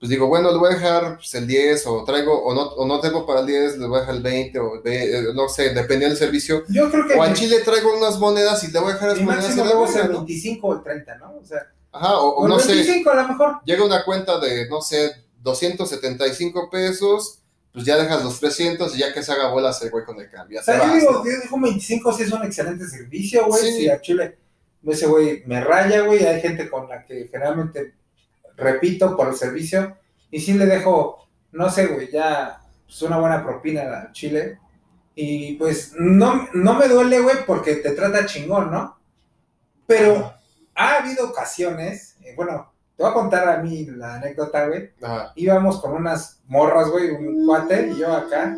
pues 0.01 0.09
digo, 0.11 0.27
bueno, 0.29 0.51
le 0.51 0.57
voy 0.59 0.73
a 0.73 0.75
dejar 0.77 1.17
pues, 1.17 1.35
el 1.35 1.47
10 1.47 1.87
o 1.87 2.05
traigo, 2.05 2.43
o 2.43 2.55
no, 2.55 2.63
o 2.63 2.87
no 2.87 3.01
tengo 3.01 3.27
para 3.27 3.41
el 3.41 3.47
10, 3.47 3.79
le 3.79 3.87
voy 3.87 3.99
a 3.99 4.01
dejar 4.01 4.17
el 4.17 4.23
20 4.23 4.59
o 4.59 4.83
eh, 4.85 5.25
no 5.35 5.49
sé, 5.49 5.75
dependiendo 5.75 6.09
del 6.09 6.17
servicio. 6.17 6.65
Yo 6.69 6.91
creo 6.91 7.07
que 7.07 7.15
O 7.15 7.23
a 7.23 7.33
Chile 7.35 7.61
traigo 7.61 7.97
unas 7.97 8.19
monedas 8.19 8.65
y 8.65 8.73
le 8.73 8.79
voy 8.81 8.91
a 8.91 8.95
dejar 8.95 9.11
las 9.11 9.21
monedas 9.21 9.57
la 9.57 9.65
debo 9.65 9.87
ser 9.87 10.03
bolsa, 10.03 10.07
el 10.07 10.13
¿no? 10.13 10.19
25 10.21 10.67
o 10.67 10.73
el 10.75 10.83
30, 10.83 11.19
¿no? 11.19 11.37
O 11.37 11.45
sea, 11.45 11.59
Ajá, 11.93 12.19
o, 12.19 12.31
o 12.31 12.45
o 12.45 12.49
no 12.49 12.59
sé, 12.59 12.73
25 12.75 13.11
a 13.11 13.15
lo 13.15 13.29
mejor. 13.29 13.57
llega 13.65 13.85
una 13.85 14.05
cuenta 14.05 14.39
de, 14.41 14.69
no 14.71 14.81
sé, 14.81 15.13
275 15.43 16.69
pesos, 16.71 17.40
pues 17.73 17.85
ya 17.85 17.97
dejas 17.97 18.25
los 18.25 18.41
300 18.41 18.95
y 18.97 18.99
ya 18.99 19.13
que 19.13 19.23
se 19.23 19.33
haga 19.33 19.51
bolas 19.51 19.81
el 19.83 19.91
güey 19.91 20.05
con 20.05 20.19
el 20.21 20.29
cambio. 20.29 20.61
O 20.61 20.63
sea, 20.63 20.87
yo 20.87 20.95
digo, 20.95 21.25
yo 21.25 21.41
digo 21.43 21.61
25 21.61 22.13
sí 22.13 22.23
es 22.25 22.33
un 22.33 22.45
excelente 22.45 22.87
servicio, 22.87 23.47
güey. 23.47 23.63
Sí. 23.63 23.73
Si 23.73 23.91
a 23.91 24.01
Chile 24.01 24.39
ese 24.87 25.07
güey 25.07 25.43
me 25.47 25.61
raya, 25.61 26.03
güey. 26.03 26.25
Hay 26.25 26.41
gente 26.41 26.69
con 26.69 26.89
la 26.89 27.05
que 27.05 27.29
generalmente 27.31 27.95
repito 28.57 29.17
por 29.17 29.29
el 29.29 29.37
servicio. 29.37 29.97
Y 30.31 30.41
sí 30.41 30.55
le 30.55 30.67
dejo, 30.67 31.29
no 31.53 31.71
sé, 31.71 31.87
güey, 31.87 32.11
ya 32.11 32.61
pues, 32.87 33.03
una 33.03 33.19
buena 33.19 33.45
propina 33.45 33.83
a 33.83 34.13
Chile. 34.13 34.59
Y 35.15 35.55
pues 35.55 35.93
no, 35.99 36.49
no 36.55 36.75
me 36.75 36.89
duele, 36.89 37.21
güey, 37.21 37.45
porque 37.47 37.77
te 37.77 37.91
trata 37.91 38.27
chingón, 38.27 38.71
¿no? 38.71 38.99
Pero 39.87 40.33
ha 40.75 40.97
habido 40.97 41.29
ocasiones, 41.29 42.17
eh, 42.23 42.33
bueno, 42.37 42.70
te 43.01 43.05
voy 43.05 43.13
a 43.13 43.15
contar 43.15 43.49
a 43.49 43.63
mí 43.63 43.87
la 43.87 44.17
anécdota, 44.17 44.67
güey. 44.67 44.91
Ajá. 45.01 45.33
Íbamos 45.35 45.81
con 45.81 45.93
unas 45.93 46.43
morras, 46.45 46.91
güey, 46.91 47.11
un 47.11 47.47
cuate 47.47 47.93
y 47.93 47.99
yo 47.99 48.13
acá. 48.13 48.55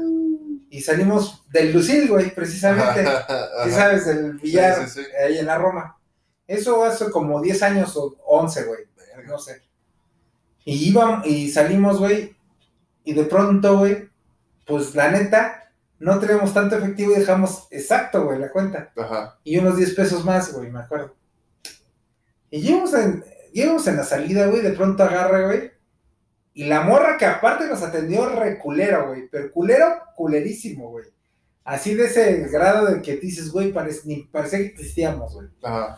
Y 0.68 0.80
salimos 0.80 1.44
del 1.52 1.72
Lucil, 1.72 2.08
güey, 2.08 2.34
precisamente. 2.34 3.06
Ajá. 3.06 3.64
Si 3.64 3.70
sabes, 3.70 4.04
del 4.04 4.32
billar 4.38 4.84
Sí, 4.88 4.94
sí, 4.94 5.00
sí. 5.04 5.06
ahí 5.24 5.38
en 5.38 5.46
la 5.46 5.58
Roma. 5.58 5.96
Eso 6.48 6.82
hace 6.82 7.08
como 7.12 7.40
10 7.40 7.62
años 7.62 7.96
o 7.96 8.16
11, 8.26 8.64
güey. 8.64 8.80
No 9.28 9.38
sé. 9.38 9.62
Y 10.64 10.88
íbamos, 10.88 11.24
y 11.24 11.48
salimos, 11.48 12.00
güey. 12.00 12.34
Y 13.04 13.12
de 13.12 13.22
pronto, 13.22 13.78
güey, 13.78 14.08
pues 14.66 14.96
la 14.96 15.12
neta, 15.12 15.72
no 16.00 16.18
tenemos 16.18 16.52
tanto 16.52 16.74
efectivo 16.74 17.12
y 17.12 17.20
dejamos 17.20 17.68
exacto, 17.70 18.24
güey, 18.24 18.40
la 18.40 18.50
cuenta. 18.50 18.90
Ajá. 18.96 19.38
Y 19.44 19.56
unos 19.58 19.76
10 19.76 19.94
pesos 19.94 20.24
más, 20.24 20.52
güey, 20.52 20.68
me 20.68 20.80
acuerdo. 20.80 21.14
Y 22.50 22.60
llegamos 22.60 22.92
en, 22.94 23.24
llegamos 23.52 23.86
en 23.86 23.96
la 23.96 24.04
salida, 24.04 24.46
güey, 24.46 24.62
de 24.62 24.72
pronto 24.72 25.02
agarra, 25.02 25.46
güey. 25.46 25.70
Y 26.54 26.64
la 26.64 26.82
morra 26.82 27.16
que 27.16 27.24
aparte 27.24 27.66
nos 27.66 27.82
atendió 27.82 28.28
reculero, 28.28 29.08
güey. 29.08 29.28
Pero 29.30 29.50
culero, 29.50 29.86
culerísimo, 30.16 30.90
güey. 30.90 31.06
Así 31.64 31.94
de 31.94 32.06
ese 32.06 32.48
grado 32.48 32.86
de 32.86 33.00
que 33.00 33.16
dices, 33.16 33.50
güey, 33.50 33.72
parece, 33.72 34.00
ni 34.06 34.24
parecía 34.24 34.58
que 34.58 34.66
existíamos, 34.66 35.34
güey. 35.34 35.48
Ajá. 35.62 35.96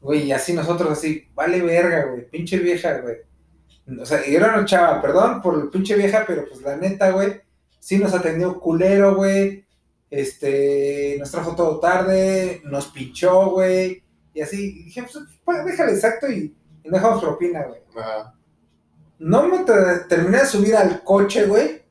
Güey, 0.00 0.24
y 0.24 0.32
así 0.32 0.52
nosotros 0.52 0.90
así, 0.90 1.28
vale 1.32 1.62
verga, 1.62 2.06
güey, 2.06 2.28
pinche 2.28 2.58
vieja, 2.58 2.98
güey. 2.98 3.18
O 4.00 4.04
sea, 4.04 4.20
era 4.22 4.54
una 4.54 4.64
chava, 4.64 5.00
perdón 5.00 5.40
por 5.40 5.54
el 5.60 5.68
pinche 5.68 5.96
vieja, 5.96 6.24
pero 6.26 6.44
pues 6.48 6.60
la 6.62 6.76
neta, 6.76 7.10
güey, 7.10 7.40
sí 7.78 7.98
nos 7.98 8.12
atendió 8.12 8.60
culero, 8.60 9.14
güey. 9.14 9.64
Este, 10.10 11.16
nos 11.18 11.30
trajo 11.30 11.54
todo 11.56 11.80
tarde, 11.80 12.60
nos 12.64 12.88
pinchó, 12.88 13.50
güey. 13.50 14.02
Y 14.34 14.40
así, 14.40 14.80
y 14.80 14.84
dije, 14.84 15.02
pues, 15.02 15.24
pues, 15.44 15.64
déjale 15.64 15.92
exacto 15.92 16.30
y, 16.30 16.54
y 16.84 16.88
no 16.88 16.96
dejamos 16.96 17.22
propina, 17.22 17.62
güey. 17.64 17.80
Ajá. 17.96 18.34
No 19.18 19.46
me 19.46 19.58
ter- 19.60 20.08
terminé 20.08 20.38
de 20.38 20.46
subir 20.46 20.74
al 20.76 21.04
coche, 21.04 21.46
güey, 21.46 21.82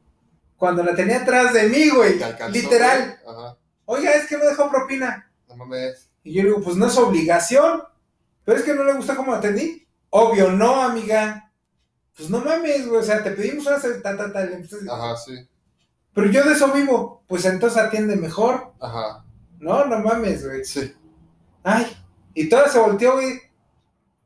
cuando 0.57 0.83
la 0.83 0.95
tenía 0.95 1.21
atrás 1.21 1.53
de 1.53 1.69
mí, 1.69 1.89
güey. 1.89 2.21
Alcanzó, 2.21 2.53
Literal. 2.53 3.17
güey. 3.23 3.35
Ajá. 3.37 3.57
Oiga, 3.85 4.11
es 4.13 4.27
que 4.27 4.37
no 4.37 4.45
dejó 4.45 4.69
propina. 4.69 5.31
No 5.47 5.55
mames. 5.55 6.09
Y 6.23 6.33
yo 6.33 6.43
le 6.43 6.49
digo, 6.49 6.61
pues 6.61 6.75
no 6.77 6.87
es 6.87 6.97
obligación. 6.97 7.83
Pero 8.43 8.57
es 8.57 8.63
que 8.63 8.73
no 8.73 8.83
le 8.83 8.93
gusta 8.93 9.15
cómo 9.15 9.33
atendí. 9.33 9.87
Obvio, 10.09 10.51
no, 10.51 10.81
amiga. 10.83 11.51
Pues 12.17 12.29
no 12.29 12.39
mames, 12.41 12.87
güey. 12.87 12.99
O 12.99 13.03
sea, 13.03 13.23
te 13.23 13.31
pedimos 13.31 13.65
una 13.65 13.79
ta, 13.79 14.17
ta, 14.17 14.31
ta, 14.33 14.39
a- 14.39 14.95
Ajá, 14.95 15.17
sí. 15.17 15.33
Pero 16.13 16.27
yo 16.29 16.43
de 16.43 16.53
eso 16.53 16.71
vivo. 16.73 17.23
Pues 17.27 17.45
entonces 17.45 17.81
atiende 17.81 18.15
mejor. 18.15 18.73
Ajá. 18.79 19.23
No, 19.59 19.85
no 19.85 19.99
mames, 19.99 20.45
güey. 20.45 20.63
Sí. 20.65 20.93
Ay. 21.63 21.85
Y 22.33 22.49
toda 22.49 22.69
se 22.69 22.79
volteó, 22.79 23.13
güey. 23.13 23.39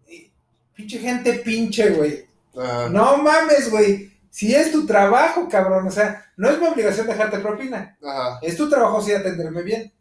Y 0.08 0.32
Pinche 0.74 1.00
gente 1.00 1.34
pinche, 1.34 1.90
güey. 1.92 2.28
Ajá. 2.58 2.90
No 2.90 3.18
mames, 3.18 3.70
güey. 3.70 4.12
Si 4.30 4.54
es 4.54 4.72
tu 4.72 4.86
trabajo, 4.86 5.48
cabrón. 5.50 5.88
O 5.88 5.92
sea, 5.92 6.26
no 6.38 6.50
es 6.50 6.60
mi 6.60 6.68
obligación 6.68 7.08
dejarte 7.08 7.40
propina. 7.40 7.98
Ajá. 8.04 8.40
Es 8.42 8.58
tu 8.58 8.70
trabajo 8.70 9.02
sí 9.02 9.14
atenderme 9.14 9.62
bien. 9.62 9.92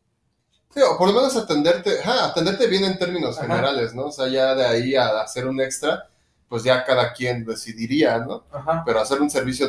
Sí, 0.74 0.80
o 0.80 0.98
por 0.98 1.06
lo 1.08 1.14
menos 1.14 1.36
atenderte, 1.36 2.00
atenderte 2.04 2.66
bien 2.66 2.84
en 2.84 2.98
términos 2.98 3.38
Ajá. 3.38 3.46
generales, 3.46 3.94
¿no? 3.94 4.06
O 4.06 4.12
sea, 4.12 4.26
ya 4.26 4.56
de 4.56 4.66
ahí 4.66 4.96
a 4.96 5.20
hacer 5.20 5.46
un 5.46 5.60
extra, 5.60 6.08
pues 6.48 6.64
ya 6.64 6.84
cada 6.84 7.12
quien 7.12 7.44
decidiría, 7.44 8.18
¿no? 8.18 8.44
Ajá. 8.50 8.82
Pero 8.84 9.00
hacer 9.00 9.20
un 9.22 9.30
servicio 9.30 9.68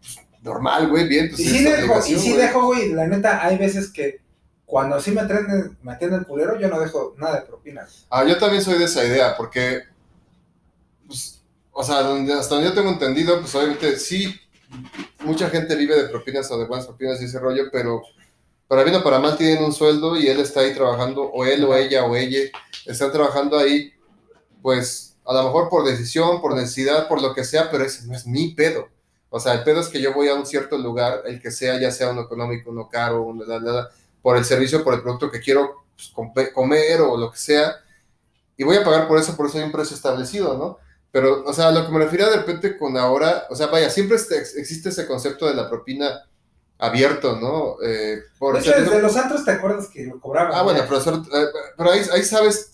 pues, 0.00 0.18
normal, 0.40 0.88
güey, 0.88 1.06
bien, 1.06 1.28
pues 1.28 1.40
Y 1.40 1.44
sí 1.44 1.62
dejo, 1.62 1.98
y 1.98 2.18
sí 2.18 2.32
dejo, 2.32 2.64
güey, 2.64 2.92
la 2.92 3.06
neta, 3.06 3.44
hay 3.44 3.58
veces 3.58 3.90
que 3.90 4.20
cuando 4.66 5.00
sí 5.00 5.12
me 5.12 5.20
atienden, 5.20 5.78
me 5.82 5.92
atienden 5.92 6.24
culero, 6.24 6.58
yo 6.58 6.68
no 6.68 6.80
dejo 6.80 7.14
nada 7.16 7.40
de 7.40 7.46
propina. 7.46 7.86
Ah, 8.10 8.24
yo 8.24 8.36
también 8.36 8.62
soy 8.62 8.78
de 8.78 8.84
esa 8.84 9.04
idea, 9.04 9.36
porque, 9.36 9.84
pues, 11.06 11.40
o 11.72 11.84
sea, 11.84 11.98
hasta 12.00 12.54
donde 12.54 12.68
yo 12.68 12.74
tengo 12.74 12.90
entendido, 12.90 13.40
pues 13.40 13.54
obviamente 13.54 13.96
sí, 13.96 14.34
mucha 15.20 15.48
gente 15.48 15.76
vive 15.76 15.94
de 15.94 16.08
propinas 16.08 16.50
o 16.50 16.58
de 16.58 16.66
buenas 16.66 16.86
propinas 16.86 17.22
y 17.22 17.26
ese 17.26 17.38
rollo, 17.38 17.64
pero 17.70 18.02
para 18.66 18.82
bien 18.82 18.96
o 18.96 19.04
para 19.04 19.20
mal 19.20 19.36
tienen 19.36 19.62
un 19.62 19.72
sueldo 19.72 20.16
y 20.16 20.26
él 20.26 20.40
está 20.40 20.60
ahí 20.60 20.74
trabajando, 20.74 21.22
o 21.22 21.44
él 21.44 21.64
o 21.64 21.74
ella 21.74 22.04
o 22.04 22.16
ella 22.16 22.50
están 22.86 23.12
trabajando 23.12 23.56
ahí, 23.56 23.92
pues 24.62 25.16
a 25.24 25.32
lo 25.32 25.44
mejor 25.44 25.68
por 25.68 25.84
decisión, 25.84 26.40
por 26.40 26.54
necesidad, 26.54 27.06
por 27.08 27.22
lo 27.22 27.34
que 27.34 27.44
sea, 27.44 27.70
pero 27.70 27.84
ese 27.84 28.06
no 28.06 28.16
es 28.16 28.26
mi 28.26 28.54
pedo. 28.54 28.88
O 29.28 29.38
sea, 29.38 29.54
el 29.54 29.64
pedo 29.64 29.80
es 29.80 29.88
que 29.88 30.00
yo 30.00 30.12
voy 30.14 30.28
a 30.28 30.34
un 30.34 30.46
cierto 30.46 30.78
lugar, 30.78 31.22
el 31.26 31.40
que 31.40 31.50
sea, 31.50 31.78
ya 31.80 31.90
sea 31.90 32.10
uno 32.10 32.22
económico, 32.22 32.70
uno 32.70 32.88
caro, 32.88 33.22
uno, 33.22 33.44
la, 33.44 33.58
la, 33.58 33.72
la, 33.72 33.90
por 34.26 34.36
el 34.36 34.44
servicio, 34.44 34.82
por 34.82 34.92
el 34.92 35.02
producto 35.02 35.30
que 35.30 35.38
quiero 35.38 35.84
pues, 36.34 36.50
comer 36.50 37.00
o 37.00 37.16
lo 37.16 37.30
que 37.30 37.38
sea, 37.38 37.76
y 38.56 38.64
voy 38.64 38.74
a 38.74 38.82
pagar 38.82 39.06
por 39.06 39.18
eso, 39.18 39.36
por 39.36 39.46
eso 39.46 39.58
hay 39.58 39.62
un 39.62 39.70
precio 39.70 39.94
establecido, 39.94 40.58
¿no? 40.58 40.78
Pero, 41.12 41.44
o 41.44 41.52
sea, 41.52 41.70
lo 41.70 41.86
que 41.86 41.92
me 41.92 42.00
refiero 42.00 42.28
de 42.28 42.38
repente 42.38 42.76
con 42.76 42.96
ahora, 42.96 43.44
o 43.50 43.54
sea, 43.54 43.68
vaya, 43.68 43.88
siempre 43.88 44.16
este- 44.16 44.38
existe 44.40 44.88
ese 44.88 45.06
concepto 45.06 45.46
de 45.46 45.54
la 45.54 45.70
propina 45.70 46.24
abierto, 46.76 47.36
¿no? 47.36 47.76
Eh, 47.84 48.20
por 48.36 48.54
De 48.54 48.62
hecho, 48.62 48.72
desde 48.72 49.00
los 49.00 49.16
antros 49.16 49.44
te 49.44 49.52
acuerdas 49.52 49.86
que 49.86 50.06
lo 50.06 50.18
cobraban. 50.18 50.50
Ah, 50.56 50.62
bueno, 50.62 50.84
profesor, 50.88 51.22
eh, 51.32 51.46
pero 51.76 51.92
ahí, 51.92 52.00
ahí 52.12 52.24
sabes, 52.24 52.72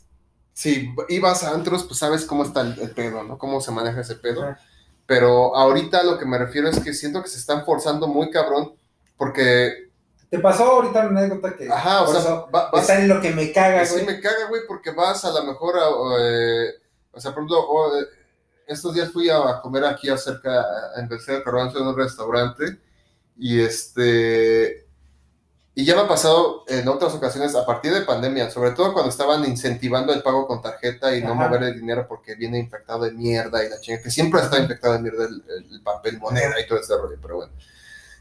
si 0.54 0.88
ibas 1.10 1.44
a 1.44 1.52
antros, 1.52 1.84
pues 1.84 1.98
sabes 1.98 2.24
cómo 2.24 2.44
está 2.44 2.62
el, 2.62 2.80
el 2.80 2.92
pedo, 2.92 3.24
¿no? 3.24 3.36
Cómo 3.36 3.60
se 3.60 3.72
maneja 3.72 4.00
ese 4.00 4.14
pedo. 4.14 4.42
Ajá. 4.42 4.58
Pero 5.04 5.54
ahorita 5.54 6.02
lo 6.02 6.18
que 6.18 6.24
me 6.24 6.38
refiero 6.38 6.70
es 6.70 6.80
que 6.80 6.94
siento 6.94 7.22
que 7.22 7.28
se 7.28 7.36
están 7.36 7.66
forzando 7.66 8.08
muy 8.08 8.30
cabrón, 8.30 8.72
porque, 9.18 9.91
Te 10.32 10.38
pasó 10.38 10.64
ahorita 10.64 11.08
una 11.08 11.20
anécdota 11.20 11.54
que 11.54 11.70
ajá, 11.70 12.04
o 12.04 12.06
sea, 12.06 12.20
eso 12.20 12.48
va- 12.54 12.70
vas, 12.70 12.80
está 12.80 12.98
en 12.98 13.06
lo 13.06 13.20
que 13.20 13.32
me 13.32 13.52
caga, 13.52 13.84
sí 13.84 13.92
güey. 14.00 14.06
me 14.06 14.18
caga, 14.22 14.48
güey, 14.48 14.62
porque 14.66 14.90
vas 14.90 15.22
a 15.26 15.30
lo 15.30 15.44
mejor 15.44 15.76
a, 15.78 15.82
eh, 16.22 16.70
o 17.12 17.20
sea, 17.20 17.34
por 17.34 17.42
ejemplo, 17.44 18.00
eh, 18.00 18.06
estos 18.66 18.94
días 18.94 19.12
fui 19.12 19.28
a 19.28 19.60
comer 19.60 19.84
aquí 19.84 20.08
acerca, 20.08 20.64
en 20.96 21.06
Tercera 21.06 21.36
de 21.36 21.44
Carranza, 21.44 21.80
en 21.80 21.86
un 21.86 21.94
restaurante, 21.94 22.78
y 23.36 23.60
este, 23.60 24.86
y 25.74 25.84
ya 25.84 25.94
me 25.96 26.00
ha 26.00 26.08
pasado 26.08 26.64
en 26.66 26.88
otras 26.88 27.12
ocasiones, 27.12 27.54
a 27.54 27.66
partir 27.66 27.92
de 27.92 28.00
pandemia, 28.00 28.48
sobre 28.50 28.70
todo 28.70 28.94
cuando 28.94 29.10
estaban 29.10 29.44
incentivando 29.44 30.14
el 30.14 30.22
pago 30.22 30.46
con 30.46 30.62
tarjeta 30.62 31.14
y 31.14 31.22
no 31.22 31.34
mover 31.34 31.62
el 31.64 31.74
dinero 31.78 32.06
porque 32.08 32.36
viene 32.36 32.58
infectado 32.58 33.04
de 33.04 33.12
mierda 33.12 33.62
y 33.62 33.68
la 33.68 33.78
chinga, 33.80 34.00
que 34.00 34.10
siempre 34.10 34.40
está 34.40 34.58
infectado 34.58 34.94
de 34.94 35.00
mierda 35.00 35.26
el, 35.26 35.44
el 35.70 35.82
papel 35.82 36.18
moneda 36.18 36.58
y 36.58 36.66
todo 36.66 36.78
ese 36.78 36.96
rollo, 36.96 37.18
pero 37.20 37.36
bueno. 37.36 37.52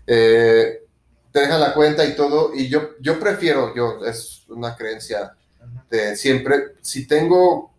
Eh, 0.08 0.88
te 1.32 1.40
dejan 1.42 1.60
la 1.62 1.74
cuenta 1.74 2.04
y 2.06 2.16
todo, 2.16 2.54
y 2.54 2.68
yo, 2.70 2.92
yo 3.00 3.20
prefiero, 3.20 3.74
yo, 3.76 4.04
es 4.06 4.44
una 4.50 4.76
creencia 4.76 5.34
de 5.90 6.16
siempre, 6.16 6.76
si 6.82 7.08
tengo 7.08 7.74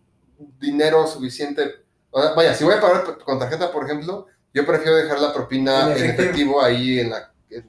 dinero 0.59 1.05
suficiente, 1.07 1.83
vaya, 2.11 2.53
si 2.53 2.63
voy 2.63 2.73
a 2.75 2.81
pagar 2.81 3.17
con 3.19 3.39
tarjeta, 3.39 3.71
por 3.71 3.85
ejemplo, 3.85 4.27
Yo 4.53 4.65
prefiero 4.67 4.95
dejar 4.97 5.19
la 5.19 5.33
propina 5.33 5.91
En 5.95 6.03
en 6.03 6.09
efectivo. 6.11 6.61
ahí 6.63 6.99
en 6.99 7.09
la, 7.09 7.31
en 7.49 7.67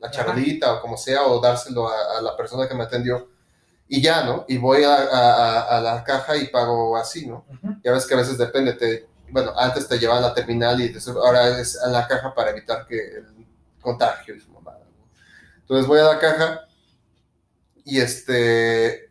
la 0.00 0.08
Ajá. 0.08 0.10
charolita 0.10 0.72
o 0.74 0.80
como 0.80 0.96
sea, 0.96 1.24
o 1.26 1.38
dárselo 1.38 1.86
a, 1.88 2.18
a 2.18 2.22
la 2.22 2.34
persona 2.34 2.66
que 2.66 2.74
me 2.74 2.84
atendió. 2.84 3.28
Y 3.88 4.00
ya, 4.00 4.24
¿no? 4.24 4.44
Y 4.48 4.56
voy 4.58 4.84
a, 4.84 4.94
a- 4.96 5.80
la 5.82 6.02
caja 6.04 6.36
y 6.36 6.46
pago 6.48 6.96
así, 6.96 7.26
¿no? 7.26 7.44
Ya 7.84 7.92
ves 7.92 8.06
que 8.06 8.14
a 8.14 8.18
veces 8.18 8.38
depende, 8.38 8.72
te, 8.74 9.06
bueno, 9.30 9.52
antes 9.56 9.86
te 9.86 9.98
llevaban 9.98 10.24
a 10.24 10.28
la 10.28 10.34
terminal 10.34 10.80
y 10.80 10.88
después- 10.88 11.16
ahora 11.16 11.58
es 11.60 11.78
a 11.78 11.88
la 11.88 12.06
caja 12.08 12.34
para 12.34 12.50
evitar 12.52 12.86
que 12.86 12.96
el 12.98 13.46
contagio 13.80 14.34
y 14.34 14.40
su 14.40 14.50
mamada. 14.50 14.78
¿no? 14.80 15.04
Entonces 15.68 15.86
voy 15.86 16.00
a 16.00 16.04
la 16.04 16.18
caja 16.18 16.66
y 17.84 18.00
este... 18.00 19.08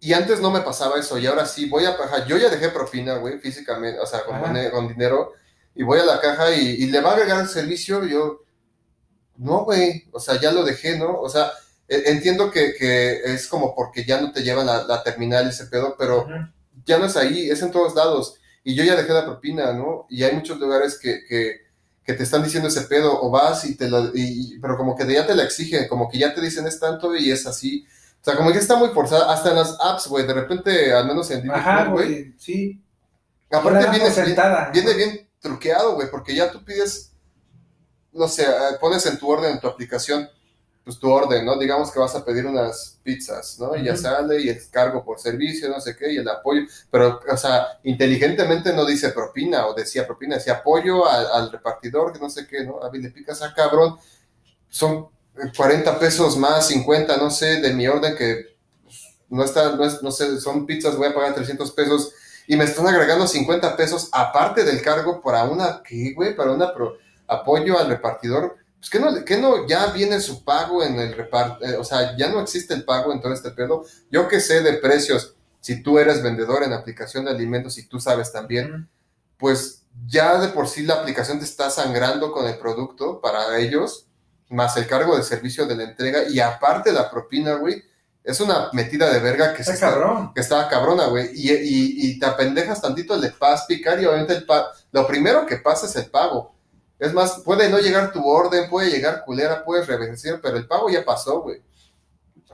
Y 0.00 0.12
antes 0.12 0.40
no 0.40 0.50
me 0.50 0.60
pasaba 0.60 0.98
eso 0.98 1.18
y 1.18 1.26
ahora 1.26 1.44
sí, 1.46 1.68
voy 1.68 1.84
a 1.84 1.96
pagar, 1.96 2.26
yo 2.26 2.36
ya 2.36 2.48
dejé 2.48 2.68
propina, 2.68 3.16
güey, 3.16 3.38
físicamente, 3.38 3.98
o 3.98 4.06
sea, 4.06 4.24
con, 4.24 4.40
con 4.70 4.88
dinero 4.88 5.32
y 5.74 5.82
voy 5.84 6.00
a 6.00 6.04
la 6.04 6.20
caja 6.20 6.54
y, 6.54 6.70
y 6.70 6.86
le 6.86 7.00
va 7.00 7.10
a 7.10 7.12
agregar 7.14 7.40
el 7.40 7.48
servicio, 7.48 8.04
y 8.04 8.10
yo, 8.10 8.42
no, 9.36 9.64
güey, 9.64 10.08
o 10.12 10.18
sea, 10.18 10.40
ya 10.40 10.50
lo 10.50 10.64
dejé, 10.64 10.98
¿no? 10.98 11.20
O 11.20 11.28
sea, 11.28 11.52
e- 11.86 12.10
entiendo 12.10 12.50
que, 12.50 12.74
que 12.74 13.20
es 13.24 13.46
como 13.46 13.74
porque 13.76 14.04
ya 14.04 14.20
no 14.20 14.32
te 14.32 14.42
llevan 14.42 14.66
la, 14.66 14.82
la 14.82 15.02
terminal 15.04 15.48
ese 15.48 15.66
pedo, 15.66 15.94
pero 15.96 16.26
ya 16.84 16.98
no 16.98 17.06
es 17.06 17.16
ahí, 17.16 17.48
es 17.48 17.62
en 17.62 17.70
todos 17.70 17.94
lados. 17.94 18.34
Y 18.64 18.74
yo 18.74 18.82
ya 18.82 18.96
dejé 18.96 19.12
la 19.12 19.24
propina, 19.24 19.72
¿no? 19.72 20.06
Y 20.10 20.24
hay 20.24 20.34
muchos 20.34 20.58
lugares 20.58 20.98
que, 20.98 21.24
que, 21.28 21.67
que 22.08 22.14
te 22.14 22.22
están 22.22 22.42
diciendo 22.42 22.68
ese 22.70 22.80
pedo, 22.82 23.20
o 23.20 23.30
vas 23.30 23.66
y 23.66 23.76
te 23.76 23.86
lo, 23.90 24.10
y- 24.14 24.58
pero 24.62 24.78
como 24.78 24.96
que 24.96 25.06
ya 25.12 25.26
te 25.26 25.34
la 25.34 25.42
exigen, 25.42 25.86
como 25.88 26.08
que 26.08 26.18
ya 26.18 26.32
te 26.34 26.40
dicen 26.40 26.66
es 26.66 26.80
tanto 26.80 27.14
y 27.14 27.30
es 27.30 27.46
así. 27.46 27.86
O 28.22 28.24
sea, 28.24 28.34
como 28.34 28.50
que 28.50 28.56
está 28.56 28.76
muy 28.76 28.88
forzada, 28.88 29.30
hasta 29.30 29.50
en 29.50 29.56
las 29.56 29.76
apps, 29.78 30.06
güey, 30.08 30.26
de 30.26 30.32
repente, 30.32 30.90
al 30.94 31.06
menos 31.06 31.30
en 31.30 31.50
Ajá, 31.50 31.84
güey. 31.88 32.32
sí. 32.38 32.82
Aparte 33.52 33.90
viene, 33.90 34.10
sentada. 34.10 34.70
viene 34.72 34.94
bien 34.94 35.28
truqueado, 35.38 35.96
güey, 35.96 36.10
porque 36.10 36.34
ya 36.34 36.50
tú 36.50 36.64
pides, 36.64 37.12
no 38.12 38.26
sé, 38.26 38.44
eh, 38.44 38.76
pones 38.80 39.04
en 39.04 39.18
tu 39.18 39.28
orden, 39.30 39.52
en 39.52 39.60
tu 39.60 39.68
aplicación, 39.68 40.26
pues 40.88 40.98
tu 40.98 41.10
orden, 41.12 41.44
¿no? 41.44 41.58
Digamos 41.58 41.92
que 41.92 42.00
vas 42.00 42.14
a 42.16 42.24
pedir 42.24 42.46
unas 42.46 42.98
pizzas, 43.02 43.58
¿no? 43.60 43.76
Y 43.76 43.84
ya 43.84 43.94
sale 43.96 44.40
y 44.40 44.48
el 44.48 44.58
cargo 44.70 45.04
por 45.04 45.20
servicio, 45.20 45.68
no 45.68 45.80
sé 45.80 45.94
qué, 45.96 46.12
y 46.14 46.16
el 46.16 46.28
apoyo, 46.28 46.62
pero, 46.90 47.20
o 47.30 47.36
sea, 47.36 47.66
inteligentemente 47.84 48.72
no 48.72 48.86
dice 48.86 49.10
propina 49.10 49.66
o 49.66 49.74
decía 49.74 50.06
propina, 50.06 50.36
decía 50.36 50.54
apoyo 50.54 51.06
al, 51.06 51.26
al 51.32 51.52
repartidor, 51.52 52.14
que 52.14 52.20
no 52.20 52.30
sé 52.30 52.46
qué, 52.46 52.64
¿no? 52.64 52.80
A 52.82 52.90
mí 52.90 53.00
le 53.00 53.10
picas 53.10 53.42
a 53.42 53.52
cabrón, 53.52 53.98
son 54.68 55.08
40 55.56 55.98
pesos 55.98 56.36
más, 56.36 56.68
50, 56.68 57.16
no 57.16 57.30
sé, 57.30 57.60
de 57.60 57.72
mi 57.74 57.86
orden 57.88 58.16
que 58.16 58.56
pues, 58.84 58.96
no 59.28 59.44
está, 59.44 59.76
no, 59.76 59.84
es, 59.84 60.02
no 60.02 60.10
sé, 60.10 60.40
son 60.40 60.66
pizzas, 60.66 60.96
voy 60.96 61.08
a 61.08 61.14
pagar 61.14 61.34
300 61.34 61.72
pesos 61.72 62.12
y 62.46 62.56
me 62.56 62.64
están 62.64 62.86
agregando 62.86 63.26
50 63.26 63.76
pesos 63.76 64.08
aparte 64.12 64.64
del 64.64 64.82
cargo 64.82 65.22
para 65.22 65.44
una, 65.44 65.82
¿qué, 65.82 66.12
güey? 66.14 66.34
Para 66.34 66.52
una 66.52 66.72
pro- 66.74 66.96
apoyo 67.26 67.78
al 67.78 67.88
repartidor. 67.88 68.56
Pues 68.78 68.90
que 68.90 69.00
no, 69.00 69.24
que 69.24 69.36
no, 69.38 69.66
ya 69.66 69.86
viene 69.88 70.20
su 70.20 70.44
pago 70.44 70.84
en 70.84 70.98
el 71.00 71.12
reparto, 71.14 71.64
o 71.80 71.84
sea, 71.84 72.16
ya 72.16 72.28
no 72.28 72.40
existe 72.40 72.74
el 72.74 72.84
pago 72.84 73.12
en 73.12 73.20
todo 73.20 73.32
este 73.32 73.50
pedo. 73.50 73.84
Yo 74.10 74.28
que 74.28 74.40
sé 74.40 74.62
de 74.62 74.74
precios, 74.74 75.34
si 75.60 75.82
tú 75.82 75.98
eres 75.98 76.22
vendedor 76.22 76.62
en 76.62 76.72
aplicación 76.72 77.24
de 77.24 77.32
alimentos 77.32 77.76
y 77.78 77.88
tú 77.88 77.98
sabes 78.00 78.32
también, 78.32 78.88
pues 79.36 79.82
ya 80.06 80.38
de 80.40 80.48
por 80.48 80.68
sí 80.68 80.82
la 80.84 80.94
aplicación 80.94 81.38
te 81.40 81.44
está 81.44 81.70
sangrando 81.70 82.30
con 82.32 82.46
el 82.46 82.56
producto 82.58 83.20
para 83.20 83.58
ellos, 83.58 84.06
más 84.48 84.76
el 84.76 84.86
cargo 84.86 85.16
de 85.16 85.24
servicio 85.24 85.66
de 85.66 85.76
la 85.76 85.82
entrega 85.84 86.28
y 86.28 86.38
aparte 86.40 86.92
la 86.92 87.10
propina, 87.10 87.54
güey, 87.54 87.82
es 88.22 88.40
una 88.40 88.70
metida 88.72 89.10
de 89.12 89.20
verga 89.20 89.54
que 89.54 89.64
se 89.64 89.72
Está 89.72 90.32
que 90.34 90.40
estaba 90.40 90.68
cabrona, 90.68 91.06
güey, 91.06 91.30
y, 91.34 91.50
y, 91.52 92.10
y 92.12 92.18
te 92.18 92.26
apendejas 92.26 92.80
tantito, 92.80 93.16
le 93.16 93.32
vas 93.40 93.62
a 93.62 93.66
picar 93.66 94.00
y 94.00 94.06
obviamente 94.06 94.34
el 94.34 94.46
pa- 94.46 94.70
lo 94.92 95.06
primero 95.06 95.46
que 95.46 95.56
pasa 95.56 95.86
es 95.86 95.96
el 95.96 96.06
pago. 96.10 96.54
Es 96.98 97.12
más, 97.12 97.40
puede 97.44 97.68
no 97.68 97.78
llegar 97.78 98.12
tu 98.12 98.26
orden, 98.26 98.68
puede 98.68 98.90
llegar 98.90 99.24
culera, 99.24 99.64
puedes 99.64 99.86
revertir, 99.86 100.40
pero 100.42 100.56
el 100.56 100.66
pago 100.66 100.90
ya 100.90 101.04
pasó, 101.04 101.42
güey. 101.42 101.62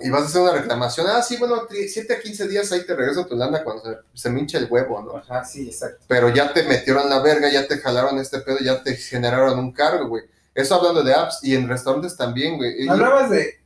Y 0.00 0.10
vas 0.10 0.22
a 0.22 0.26
hacer 0.26 0.42
una 0.42 0.52
reclamación, 0.52 1.06
ah, 1.08 1.22
sí, 1.22 1.36
bueno, 1.36 1.62
7 1.70 2.12
a 2.14 2.20
15 2.20 2.48
días 2.48 2.70
ahí 2.72 2.84
te 2.84 2.96
regreso 2.96 3.26
tu 3.26 3.36
lana 3.36 3.62
cuando 3.62 3.82
se, 3.84 3.96
se 4.12 4.28
me 4.28 4.40
hinche 4.40 4.58
el 4.58 4.66
huevo, 4.68 5.00
¿no? 5.00 5.16
Ajá, 5.16 5.44
sí, 5.44 5.68
exacto. 5.68 6.04
Pero 6.08 6.28
ya 6.30 6.52
te 6.52 6.64
metieron 6.64 7.08
la 7.08 7.20
verga, 7.20 7.48
ya 7.48 7.66
te 7.68 7.78
jalaron 7.78 8.18
este 8.18 8.40
pedo, 8.40 8.58
ya 8.58 8.82
te 8.82 8.96
generaron 8.96 9.58
un 9.58 9.72
cargo, 9.72 10.08
güey. 10.08 10.24
Eso 10.52 10.74
hablando 10.74 11.02
de 11.02 11.14
apps 11.14 11.40
y 11.42 11.54
en 11.54 11.68
restaurantes 11.68 12.16
también, 12.16 12.56
güey. 12.56 12.88
Hablabas 12.88 13.30
de. 13.30 13.60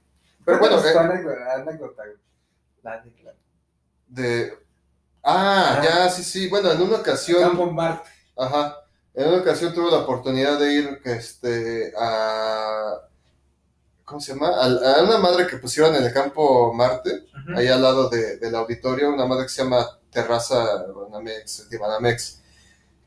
Pero 0.45 0.59
bueno, 0.59 0.79
eh, 0.83 0.95
anécdota. 1.55 2.05
La 2.83 2.93
anécdota. 2.95 3.35
de... 4.07 4.59
Ah, 5.23 5.79
Ah. 5.79 5.83
ya, 5.85 6.11
sí, 6.11 6.25
sí. 6.25 6.49
Bueno, 6.49 6.73
en 6.73 6.81
una 6.81 6.97
ocasión... 6.97 7.43
Campo 7.43 7.71
Marte. 7.71 8.09
Ajá. 8.35 8.77
En 9.19 9.29
una 9.29 9.39
ocasión 9.39 9.75
tuve 9.75 9.91
la 9.91 9.99
oportunidad 9.99 10.59
de 10.61 10.73
ir 10.73 11.01
este, 11.05 11.93
a. 11.99 12.99
¿Cómo 14.05 14.21
se 14.21 14.33
llama? 14.33 14.49
A, 14.49 14.65
a 15.01 15.03
una 15.03 15.19
madre 15.19 15.47
que 15.47 15.57
pusieron 15.59 15.95
en 15.97 16.05
el 16.05 16.13
campo 16.13 16.73
Marte, 16.73 17.25
ahí 17.57 17.67
al 17.69 17.83
lado 17.83 18.09
de- 18.09 18.37
del 18.39 18.55
auditorio, 18.55 19.13
una 19.13 19.27
madre 19.27 19.43
que 19.45 19.49
se 19.51 19.63
llama 19.65 19.87
Terraza 20.11 20.85
Banamex, 20.95 21.69
de 21.69 21.77
Banamex, 21.79 22.41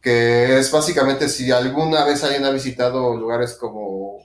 que 0.02 0.60
es 0.60 0.70
básicamente 0.72 1.28
si 1.30 1.50
alguna 1.52 2.04
vez 2.06 2.24
alguien 2.24 2.46
ha 2.46 2.52
visitado 2.52 3.16
lugares 3.16 3.54
como. 3.54 4.18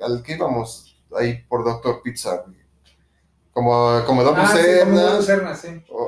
al 0.00 0.22
que 0.22 0.34
íbamos, 0.34 0.96
ahí 1.18 1.42
por 1.48 1.64
Doctor 1.64 2.00
Pizza, 2.02 2.44
como, 3.52 4.00
como 4.06 4.22
Don 4.22 4.36
Ah, 4.38 4.46
sí, 4.52 4.58
como 4.84 5.00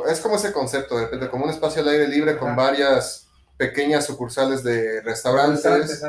es 0.07 0.21
como 0.21 0.37
ese 0.37 0.53
concepto, 0.53 0.97
de 0.97 1.05
repente, 1.07 1.29
como 1.29 1.45
un 1.45 1.51
espacio 1.51 1.83
al 1.83 1.89
aire 1.89 2.07
libre 2.09 2.39
con 2.39 2.55
varias 2.55 3.27
pequeñas 3.61 4.07
sucursales 4.07 4.65
de 4.65 5.03
restaurantes, 5.03 6.03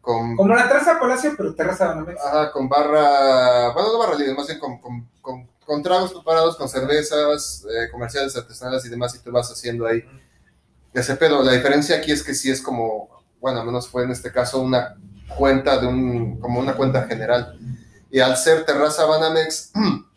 con, 0.00 0.34
Como 0.36 0.52
la 0.54 0.66
Terraza 0.66 0.98
Palacio, 0.98 1.34
pero 1.36 1.54
Terraza 1.54 1.86
Banamex. 1.88 2.20
ajá, 2.24 2.50
con 2.50 2.68
barra, 2.68 3.72
bueno, 3.72 3.92
no 3.92 3.98
barra 4.00 4.16
libre, 4.16 4.34
más 4.34 4.48
bien 4.48 4.58
con, 4.58 4.78
con, 4.80 5.08
con- 5.22 5.48
con 5.64 5.82
tragos 5.82 6.12
preparados, 6.14 6.56
con 6.56 6.68
cervezas, 6.68 7.64
eh, 7.70 7.88
comerciales 7.92 8.34
artesanales 8.36 8.84
y 8.84 8.88
demás, 8.88 9.14
y 9.14 9.18
tú 9.20 9.30
vas 9.30 9.48
haciendo 9.52 9.86
ahí 9.86 10.02
ese 10.94 11.14
pedo. 11.16 11.42
La 11.44 11.52
diferencia 11.52 11.98
aquí 11.98 12.10
es 12.10 12.22
que 12.24 12.34
sí 12.34 12.50
es 12.50 12.60
como, 12.62 13.08
bueno, 13.40 13.60
al 13.60 13.66
menos 13.66 13.86
fue 13.88 14.02
en 14.04 14.10
este 14.10 14.32
caso 14.32 14.60
una 14.60 14.96
cuenta 15.36 15.78
de 15.78 15.86
un, 15.86 16.40
como 16.40 16.58
una 16.58 16.74
cuenta 16.74 17.02
general. 17.06 17.58
Y 18.10 18.18
al 18.20 18.36
ser 18.38 18.64
Terraza 18.64 19.04
Banamex, 19.04 19.70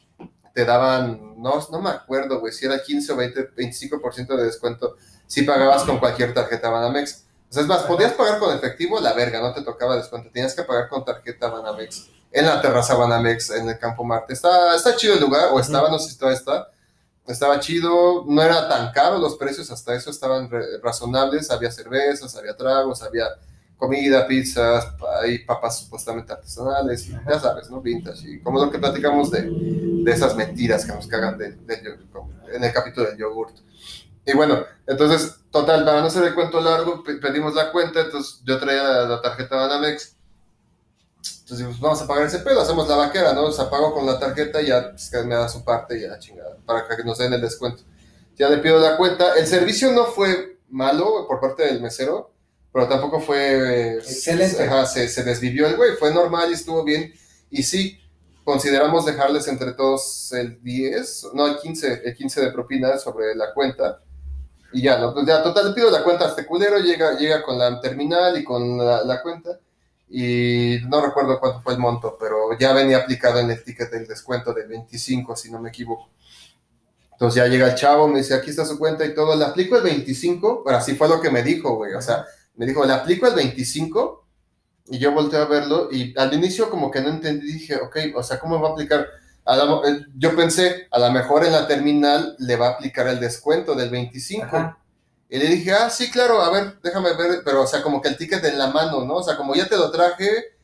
te 0.55 0.63
daban, 0.65 1.30
no, 1.41 1.67
no 1.71 1.81
me 1.81 1.89
acuerdo, 1.89 2.39
güey, 2.39 2.53
si 2.53 2.65
era 2.65 2.81
15 2.81 3.11
o 3.11 3.15
20, 3.15 3.55
25% 3.55 4.35
de 4.37 4.43
descuento 4.45 4.95
si 5.27 5.43
pagabas 5.43 5.83
con 5.83 5.97
cualquier 5.99 6.33
tarjeta 6.33 6.69
Banamex. 6.69 7.25
O 7.49 7.53
sea, 7.53 7.61
es 7.63 7.67
más, 7.67 7.83
podías 7.83 8.13
pagar 8.13 8.39
con 8.39 8.55
efectivo, 8.55 8.99
la 8.99 9.13
verga, 9.13 9.41
no 9.41 9.53
te 9.53 9.61
tocaba 9.61 9.95
descuento, 9.97 10.29
tenías 10.31 10.53
que 10.53 10.63
pagar 10.63 10.87
con 10.89 11.03
tarjeta 11.03 11.49
Banamex 11.49 12.07
en 12.31 12.45
la 12.45 12.61
terraza 12.61 12.95
Banamex, 12.95 13.49
en 13.51 13.67
el 13.67 13.77
Campo 13.77 14.03
Marte. 14.05 14.33
Está, 14.33 14.75
está 14.75 14.95
chido 14.95 15.15
el 15.15 15.19
lugar, 15.21 15.49
o 15.51 15.59
estaba, 15.59 15.89
no 15.89 15.99
sé 15.99 16.11
si 16.11 16.17
todavía 16.17 16.39
está, 16.39 16.69
estaba 17.27 17.59
chido, 17.59 18.23
no 18.27 18.41
era 18.41 18.67
tan 18.69 18.91
caro 18.93 19.17
los 19.17 19.35
precios, 19.37 19.69
hasta 19.71 19.93
eso 19.95 20.09
estaban 20.09 20.49
re- 20.49 20.79
razonables, 20.81 21.51
había 21.51 21.71
cervezas, 21.71 22.35
había 22.35 22.55
tragos, 22.55 23.01
había 23.03 23.25
comida, 23.81 24.27
pizzas, 24.27 24.93
hay 25.23 25.39
papas 25.39 25.79
supuestamente 25.79 26.31
artesanales, 26.31 27.07
y 27.07 27.13
ya 27.27 27.39
sabes, 27.39 27.71
¿no? 27.71 27.81
Vintage, 27.81 28.29
y 28.29 28.39
como 28.39 28.63
lo 28.63 28.69
que 28.71 28.77
platicamos 28.77 29.31
de, 29.31 29.41
de 29.49 30.11
esas 30.11 30.35
mentiras 30.35 30.85
que 30.85 30.93
nos 30.93 31.07
cagan 31.07 31.35
del 31.39 31.57
yogur, 31.83 32.27
en 32.53 32.63
el 32.63 32.71
capítulo 32.71 33.07
del 33.09 33.17
yogurt. 33.17 33.57
Y 34.23 34.33
bueno, 34.33 34.63
entonces, 34.85 35.37
total, 35.49 35.83
para 35.83 35.99
no 35.99 36.05
hacer 36.05 36.23
el 36.23 36.35
cuento 36.35 36.61
largo, 36.61 37.03
pe- 37.03 37.15
pedimos 37.15 37.55
la 37.55 37.71
cuenta, 37.71 38.01
entonces 38.01 38.41
yo 38.45 38.59
traía 38.59 38.83
la, 38.83 39.03
la 39.07 39.21
tarjeta 39.21 39.55
Banamex, 39.55 40.15
entonces 41.41 41.79
vamos 41.79 42.01
a 42.03 42.07
pagar 42.07 42.27
ese 42.27 42.39
pedo, 42.39 42.61
hacemos 42.61 42.87
la 42.87 42.97
vaquera, 42.97 43.33
¿no? 43.33 43.45
O 43.45 43.51
sea, 43.51 43.67
pago 43.67 43.93
con 43.95 44.05
la 44.05 44.19
tarjeta 44.19 44.61
y 44.61 44.67
ya 44.67 44.91
pues, 44.91 45.09
que 45.09 45.23
me 45.23 45.33
da 45.33 45.49
su 45.49 45.65
parte 45.65 45.97
y 45.97 46.01
ya 46.03 46.19
chingada, 46.19 46.55
para 46.67 46.87
que 46.95 47.03
nos 47.03 47.17
den 47.17 47.33
el 47.33 47.41
descuento. 47.41 47.81
Ya 48.37 48.47
le 48.47 48.59
pido 48.59 48.79
la 48.79 48.95
cuenta. 48.95 49.33
El 49.33 49.47
servicio 49.47 49.91
no 49.91 50.05
fue 50.05 50.59
malo 50.69 51.25
por 51.27 51.41
parte 51.41 51.65
del 51.65 51.81
mesero, 51.81 52.30
pero 52.71 52.87
tampoco 52.87 53.19
fue... 53.19 53.95
Excelente. 53.95 54.63
Ajá, 54.63 54.85
se, 54.85 55.07
se 55.07 55.23
desvivió 55.23 55.67
el 55.67 55.75
güey, 55.75 55.95
fue 55.97 56.13
normal 56.13 56.49
y 56.49 56.53
estuvo 56.53 56.83
bien. 56.83 57.13
Y 57.49 57.63
sí, 57.63 57.99
consideramos 58.43 59.05
dejarles 59.05 59.47
entre 59.47 59.73
todos 59.73 60.31
el 60.33 60.61
10, 60.61 61.27
no, 61.33 61.47
el 61.47 61.57
15, 61.57 62.01
el 62.05 62.15
15 62.15 62.41
de 62.41 62.51
propina 62.51 62.97
sobre 62.97 63.35
la 63.35 63.53
cuenta. 63.53 64.01
Y 64.73 64.83
ya, 64.83 64.97
¿no? 64.99 65.13
Pues 65.13 65.25
ya, 65.25 65.43
total, 65.43 65.69
le 65.69 65.73
pido 65.73 65.91
la 65.91 66.03
cuenta 66.03 66.25
a 66.25 66.29
este 66.29 66.45
culero, 66.45 66.79
llega, 66.79 67.17
llega 67.17 67.43
con 67.43 67.57
la 67.57 67.79
terminal 67.81 68.37
y 68.37 68.43
con 68.43 68.77
la, 68.77 69.03
la 69.03 69.21
cuenta. 69.21 69.59
Y 70.09 70.79
no 70.89 71.01
recuerdo 71.05 71.39
cuánto 71.39 71.61
fue 71.61 71.73
el 71.73 71.79
monto, 71.79 72.17
pero 72.19 72.57
ya 72.57 72.73
venía 72.73 72.97
aplicado 72.97 73.39
en 73.39 73.51
el 73.51 73.63
ticket 73.63 73.91
del 73.91 74.07
descuento 74.07 74.53
del 74.53 74.67
25, 74.67 75.35
si 75.35 75.51
no 75.51 75.59
me 75.59 75.69
equivoco. 75.69 76.09
Entonces 77.13 77.43
ya 77.43 77.47
llega 77.47 77.67
el 77.67 77.75
chavo, 77.75 78.07
me 78.07 78.17
dice, 78.17 78.33
aquí 78.33 78.49
está 78.49 78.65
su 78.65 78.79
cuenta 78.79 79.05
y 79.05 79.13
todo, 79.13 79.35
le 79.35 79.45
aplico 79.45 79.77
el 79.77 79.83
25, 79.83 80.63
pero 80.65 80.77
así 80.77 80.95
fue 80.95 81.07
lo 81.07 81.21
que 81.21 81.29
me 81.29 81.43
dijo, 81.43 81.75
güey, 81.75 81.93
o 81.93 82.01
sea, 82.01 82.25
me 82.55 82.65
dijo, 82.65 82.85
le 82.85 82.93
aplico 82.93 83.27
el 83.27 83.35
25 83.35 84.27
y 84.87 84.99
yo 84.99 85.11
volteé 85.11 85.39
a 85.39 85.45
verlo 85.45 85.89
y 85.91 86.17
al 86.17 86.33
inicio 86.33 86.69
como 86.69 86.91
que 86.91 87.01
no 87.01 87.09
entendí, 87.09 87.53
dije, 87.53 87.77
ok, 87.77 87.97
o 88.15 88.23
sea, 88.23 88.39
¿cómo 88.39 88.59
va 88.61 88.69
a 88.69 88.71
aplicar? 88.73 89.07
A 89.45 89.55
la 89.55 89.81
eh, 89.87 90.05
yo 90.15 90.35
pensé, 90.35 90.87
a 90.91 90.99
lo 90.99 91.11
mejor 91.11 91.45
en 91.45 91.53
la 91.53 91.67
terminal 91.67 92.35
le 92.39 92.55
va 92.55 92.67
a 92.67 92.71
aplicar 92.71 93.07
el 93.07 93.19
descuento 93.19 93.73
del 93.73 93.89
25. 93.89 94.45
Ajá. 94.45 94.77
Y 95.31 95.37
le 95.37 95.47
dije, 95.47 95.71
ah, 95.71 95.89
sí, 95.89 96.11
claro, 96.11 96.41
a 96.41 96.51
ver, 96.51 96.77
déjame 96.83 97.13
ver, 97.13 97.41
pero 97.45 97.61
o 97.61 97.67
sea, 97.67 97.81
como 97.81 98.01
que 98.01 98.09
el 98.09 98.17
ticket 98.17 98.43
en 98.43 98.57
la 98.57 98.67
mano, 98.67 99.05
¿no? 99.05 99.15
O 99.15 99.23
sea, 99.23 99.37
como 99.37 99.55
ya 99.55 99.65
te 99.65 99.77
lo 99.77 99.89
traje, 99.89 100.57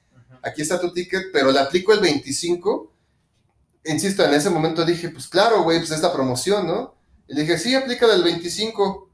aquí 0.44 0.62
está 0.62 0.78
tu 0.78 0.92
ticket, 0.92 1.28
pero 1.32 1.54
le 1.54 1.60
aplico 1.60 1.94
el 1.94 2.02
25. 2.02 2.92
Insisto, 3.86 4.26
en 4.26 4.34
ese 4.34 4.50
momento 4.50 4.84
dije, 4.84 5.08
pues 5.08 5.30
claro, 5.30 5.64
güey, 5.64 5.80
pues 5.80 5.92
es 5.92 6.02
la 6.02 6.12
promoción, 6.12 6.68
¿no? 6.68 6.96
Y 7.30 7.36
le 7.36 7.44
dije, 7.44 7.58
sí, 7.58 7.76
aplícale 7.76 8.14
el 8.14 8.24
25. 8.24 9.07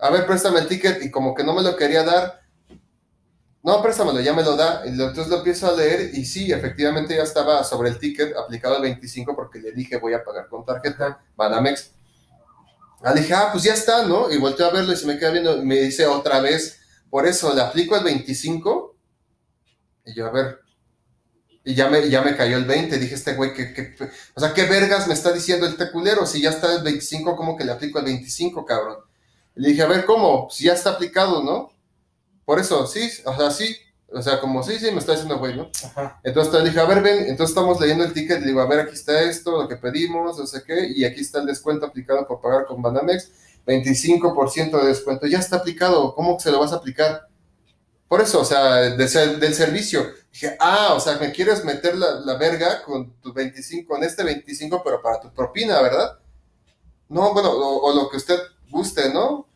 A 0.00 0.10
ver, 0.10 0.26
préstame 0.26 0.58
el 0.58 0.66
ticket. 0.66 1.00
Y 1.04 1.10
como 1.12 1.32
que 1.32 1.44
no 1.44 1.54
me 1.54 1.62
lo 1.62 1.76
quería 1.76 2.02
dar. 2.02 2.40
No, 3.62 3.82
préstamelo, 3.82 4.20
ya 4.20 4.32
me 4.32 4.42
lo 4.42 4.56
da. 4.56 4.82
Entonces 4.84 5.28
lo 5.28 5.38
empiezo 5.38 5.66
a 5.68 5.72
leer 5.76 6.14
y 6.14 6.24
sí, 6.24 6.50
efectivamente 6.52 7.14
ya 7.16 7.22
estaba 7.22 7.62
sobre 7.64 7.90
el 7.90 7.98
ticket 7.98 8.34
aplicado 8.36 8.76
el 8.76 8.82
25 8.82 9.36
porque 9.36 9.58
le 9.58 9.72
dije 9.72 9.98
voy 9.98 10.14
a 10.14 10.24
pagar 10.24 10.48
con 10.48 10.64
tarjeta 10.64 11.22
Banamex. 11.36 11.90
Ah, 13.02 13.14
dije, 13.14 13.32
ah, 13.34 13.48
pues 13.52 13.64
ya 13.64 13.72
está, 13.74 14.04
¿no? 14.06 14.30
Y 14.30 14.36
volteo 14.38 14.66
a 14.66 14.70
verlo 14.72 14.92
y 14.92 14.96
se 14.96 15.06
me 15.06 15.18
queda 15.18 15.30
viendo 15.30 15.62
me 15.64 15.76
dice 15.76 16.06
otra 16.06 16.40
vez, 16.40 16.78
por 17.08 17.26
eso 17.26 17.54
le 17.54 17.62
aplico 17.62 17.96
el 17.96 18.04
25. 18.04 18.96
Y 20.04 20.14
yo, 20.14 20.26
a 20.26 20.30
ver. 20.30 20.60
Y 21.64 21.74
ya 21.74 21.88
me, 21.88 22.08
ya 22.10 22.22
me 22.22 22.36
cayó 22.36 22.56
el 22.58 22.64
20. 22.64 22.98
Dije, 22.98 23.14
este 23.14 23.34
güey, 23.34 23.54
que, 23.54 23.72
que- 23.74 23.94
o 24.34 24.40
sea, 24.40 24.52
¿qué 24.54 24.64
vergas 24.64 25.06
me 25.08 25.14
está 25.14 25.32
diciendo 25.32 25.66
el 25.66 25.76
teculero? 25.76 26.26
Si 26.26 26.40
ya 26.40 26.50
está 26.50 26.74
el 26.74 26.82
25, 26.82 27.36
¿cómo 27.36 27.56
que 27.56 27.64
le 27.64 27.72
aplico 27.72 27.98
el 27.98 28.06
25, 28.06 28.64
cabrón? 28.64 28.96
Le 29.54 29.70
dije, 29.70 29.82
a 29.82 29.86
ver, 29.86 30.04
¿cómo? 30.04 30.48
Si 30.50 30.64
ya 30.64 30.74
está 30.74 30.90
aplicado, 30.90 31.42
¿no? 31.42 31.70
Por 32.44 32.58
eso, 32.58 32.86
sí, 32.86 33.08
o 33.24 33.36
sea, 33.36 33.50
sí. 33.50 33.76
O 34.12 34.20
sea, 34.20 34.40
como 34.40 34.62
sí, 34.64 34.76
sí, 34.78 34.90
me 34.90 34.98
está 34.98 35.12
diciendo, 35.12 35.38
güey, 35.38 35.56
¿no? 35.56 35.70
Ajá. 35.84 36.20
Entonces 36.24 36.52
le 36.52 36.68
dije, 36.68 36.80
a 36.80 36.84
ver, 36.84 37.00
ven, 37.00 37.28
entonces 37.28 37.50
estamos 37.50 37.80
leyendo 37.80 38.02
el 38.02 38.12
ticket, 38.12 38.40
le 38.40 38.46
digo, 38.48 38.60
a 38.60 38.66
ver, 38.66 38.80
aquí 38.80 38.94
está 38.94 39.22
esto, 39.22 39.62
lo 39.62 39.68
que 39.68 39.76
pedimos, 39.76 40.36
no 40.36 40.46
sé 40.46 40.64
qué, 40.66 40.88
y 40.94 41.04
aquí 41.04 41.20
está 41.20 41.38
el 41.38 41.46
descuento 41.46 41.86
aplicado 41.86 42.26
por 42.26 42.40
pagar 42.40 42.66
con 42.66 42.82
Banamex, 42.82 43.30
25% 43.66 44.80
de 44.80 44.88
descuento, 44.88 45.28
ya 45.28 45.38
está 45.38 45.56
aplicado, 45.56 46.12
¿cómo 46.16 46.40
se 46.40 46.50
lo 46.50 46.58
vas 46.58 46.72
a 46.72 46.76
aplicar? 46.76 47.28
Por 48.08 48.20
eso, 48.20 48.40
o 48.40 48.44
sea, 48.44 48.74
de 48.74 49.36
del 49.36 49.54
servicio. 49.54 50.04
Dije, 50.32 50.56
ah, 50.58 50.94
o 50.96 50.98
sea, 50.98 51.16
me 51.18 51.30
quieres 51.30 51.64
meter 51.64 51.96
la, 51.96 52.14
la 52.14 52.34
verga 52.34 52.82
con 52.82 53.12
tu 53.20 53.32
25, 53.32 53.94
con 53.94 54.02
este 54.02 54.24
25, 54.24 54.82
pero 54.82 55.00
para 55.00 55.20
tu 55.20 55.32
propina, 55.32 55.80
¿verdad? 55.80 56.18
No, 57.08 57.32
bueno, 57.32 57.50
o, 57.52 57.88
o 57.88 57.94
lo 57.94 58.10
que 58.10 58.16
usted 58.16 58.40
guste, 58.70 59.12
¿no? 59.12 59.46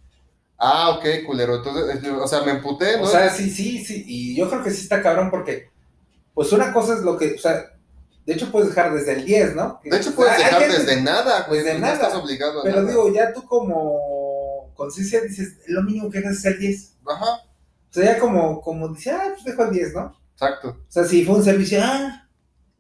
Ah, 0.59 0.91
ok, 0.91 1.27
culero. 1.27 1.57
Entonces, 1.57 2.09
o 2.11 2.27
sea, 2.29 2.43
me 2.43 2.53
emputé, 2.53 2.97
¿no? 2.97 3.05
O 3.05 3.07
sea, 3.07 3.29
sí, 3.31 3.51
sí, 3.51 3.85
sí. 3.85 4.05
Y 4.07 4.37
yo 4.37 4.49
creo 4.49 4.63
que 4.63 4.71
sí 4.71 4.83
está 4.83 5.03
cabrón 5.03 5.31
porque, 5.31 5.69
pues 6.33 6.53
una 6.53 6.73
cosa 6.73 6.95
es 6.95 7.01
lo 7.01 7.17
que, 7.17 7.35
o 7.35 7.39
sea, 7.39 7.71
de 8.27 8.33
hecho 8.33 8.51
puedes 8.51 8.69
dejar 8.71 8.95
desde 8.95 9.13
el 9.15 9.25
10, 9.25 9.55
¿no? 9.55 9.81
de 9.85 9.97
hecho, 9.97 10.15
puedes 10.15 10.39
dejar 10.39 10.63
gente- 10.63 10.79
desde 10.79 11.03
nada, 11.03 11.45
güey. 11.47 11.61
desde 11.61 11.75
no 11.75 11.81
nada. 11.81 11.95
estás 11.95 12.15
obligado 12.15 12.61
a 12.61 12.63
Pero 12.63 12.77
nada. 12.77 12.89
digo, 12.89 13.13
ya 13.13 13.33
tú 13.33 13.45
como 13.45 14.73
conciencia 14.75 15.21
dices, 15.21 15.59
lo 15.67 15.83
mínimo 15.83 16.11
que 16.11 16.19
haces 16.19 16.39
es 16.39 16.45
el 16.47 16.59
10. 16.59 16.97
Ajá, 17.07 17.27
O 17.35 17.93
sea, 17.93 18.05
ya 18.15 18.19
como, 18.19 18.61
como 18.61 18.89
dice, 18.89 19.11
ah, 19.11 19.25
pues 19.33 19.45
dejo 19.45 19.65
el 19.65 19.71
10, 19.73 19.95
¿no? 19.95 20.17
exacto. 20.33 20.69
O 20.71 20.91
sea, 20.93 21.05
si 21.05 21.25
fue 21.25 21.37
un 21.37 21.45
servicio, 21.45 21.79
ah, 21.83 22.27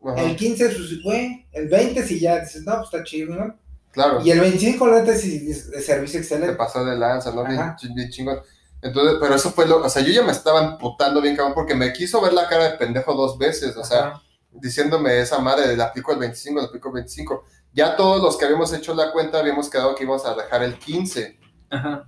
Ajá, 0.07 0.22
el 0.22 0.37
15, 0.37 0.68
pues, 0.70 1.03
güey, 1.03 1.47
el 1.53 1.68
20, 1.68 2.03
si 2.07 2.18
ya 2.20 2.41
dices, 2.41 2.62
no, 2.64 2.74
pues 2.76 2.85
está 2.93 3.05
chido, 3.05 3.35
¿no? 3.35 3.59
Claro. 3.95 4.20
Y 4.22 4.30
el 4.30 4.40
25, 4.40 4.86
la 4.86 5.01
neta, 5.01 5.16
sí, 5.16 5.55
servicio 5.55 6.18
te 6.20 6.24
excelente. 6.26 6.57
pasó 6.57 6.84
de 6.84 6.97
lanza, 6.97 7.30
¿no? 7.32 7.45
Bien, 7.47 7.74
bien 7.95 8.11
chingón. 8.11 8.40
Entonces, 8.82 9.16
pero 9.18 9.34
eso 9.34 9.51
fue 9.51 9.66
lo, 9.66 9.78
o 9.82 9.88
sea, 9.88 10.03
yo 10.03 10.12
ya 10.12 10.22
me 10.22 10.32
estaba 10.32 10.62
emputando 10.62 11.22
bien 11.22 11.34
cabrón 11.36 11.55
porque 11.55 11.74
me 11.74 11.92
quiso 11.95 12.20
ver 12.20 12.34
la 12.34 12.47
cara 12.49 12.64
de 12.72 12.76
pendejo 12.76 13.14
dos 13.14 13.38
veces, 13.38 13.74
o 13.78 13.84
sea, 13.84 14.20
diciéndome 14.51 15.18
esa 15.20 15.38
madre, 15.38 15.74
le 15.74 15.82
aplico 15.82 16.12
el 16.12 16.18
25, 16.18 16.61
le 16.61 16.66
aplico 16.66 16.88
el 16.88 16.95
25. 16.95 17.45
Ya 17.72 17.97
todos 17.97 18.20
los 18.22 18.36
que 18.36 18.45
habíamos 18.45 18.72
hecho 18.74 18.95
la 18.95 19.11
cuenta 19.12 19.38
habíamos 19.38 19.70
quedado 19.70 19.95
que 19.95 20.05
íbamos 20.05 20.24
a 20.26 20.34
dejar 20.34 20.62
el 20.62 20.78
15 20.78 21.38
Ajá. 21.70 22.07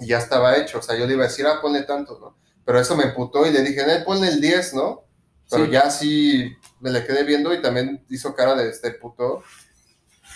y 0.00 0.06
ya 0.06 0.18
estaba 0.18 0.56
hecho, 0.56 0.78
o 0.78 0.82
sea, 0.82 0.96
yo 0.96 1.04
le 1.06 1.14
iba 1.14 1.24
a 1.24 1.28
decir, 1.28 1.46
ah, 1.46 1.60
ponle 1.60 1.82
tanto, 1.82 2.18
¿no? 2.20 2.38
Pero 2.64 2.78
eso 2.80 2.96
me 2.96 3.04
emputó 3.04 3.44
y 3.46 3.50
le 3.50 3.62
dije, 3.62 3.84
no, 3.84 4.04
ponle 4.04 4.28
el 4.28 4.40
10, 4.40 4.74
¿no? 4.74 5.04
Pero 5.50 5.64
Sí. 5.64 5.70
ya 5.72 5.90
sí 5.90 6.56
me 6.80 6.90
le 6.90 7.04
quedé 7.04 7.24
viendo 7.24 7.52
y 7.52 7.60
también 7.60 8.04
hizo 8.08 8.34
cara 8.34 8.54
de 8.54 8.68
este 8.68 8.92
puto. 8.92 9.42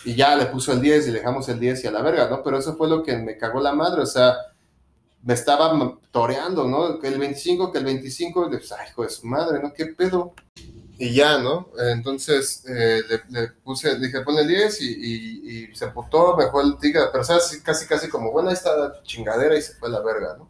Y 0.05 0.15
ya 0.15 0.37
le 0.37 0.47
puso 0.47 0.73
el 0.73 0.81
10 0.81 1.07
y 1.07 1.11
le 1.13 1.19
dejamos 1.19 1.49
el 1.49 1.61
10 1.61 1.85
y 1.85 1.87
a 1.87 1.91
la 1.91 2.03
verga, 2.03 2.29
¿no? 2.29 2.43
Pero 2.43 2.59
eso 2.59 2.77
fue 2.77 2.89
lo 2.89 3.03
que 3.03 3.17
me 3.17 3.37
cagó 3.37 3.61
la 3.61 3.73
madre, 3.73 4.03
o 4.03 4.07
sea, 4.07 4.37
me 5.23 5.35
estaba 5.35 5.99
toreando, 6.11 6.67
¿no? 6.67 6.99
Que 6.99 7.09
el 7.09 7.19
25, 7.19 7.71
que 7.71 7.79
el 7.79 7.85
25, 7.85 8.49
de, 8.49 8.59
pues, 8.59 8.73
ay, 8.73 8.89
hijo 8.91 9.03
de 9.05 9.11
su 9.11 9.27
madre, 9.27 9.61
¿no? 9.63 9.73
¿Qué 9.73 9.87
pedo? 9.87 10.35
Y 10.99 11.15
ya, 11.15 11.39
¿no? 11.39 11.69
Entonces 11.79 12.65
eh, 12.69 13.01
le, 13.29 13.49
puse, 13.49 13.99
le 13.99 14.07
dije, 14.07 14.21
ponle 14.23 14.43
el 14.43 14.49
10 14.49 14.81
y, 14.81 15.75
se 15.75 15.89
putó, 15.89 16.37
me 16.37 16.45
dejó 16.45 16.61
el 16.61 16.77
tigre, 16.79 17.03
pero 17.11 17.25
¿sabes? 17.25 17.61
Casi, 17.65 17.87
casi 17.87 18.09
como, 18.09 18.33
bueno, 18.33 18.49
ahí 18.49 18.55
está 18.55 18.77
la 18.77 19.03
chingadera 19.03 19.57
y 19.57 19.63
se 19.63 19.75
fue 19.75 19.89
a 19.89 19.93
la 19.93 20.01
verga, 20.01 20.37
¿no? 20.39 20.49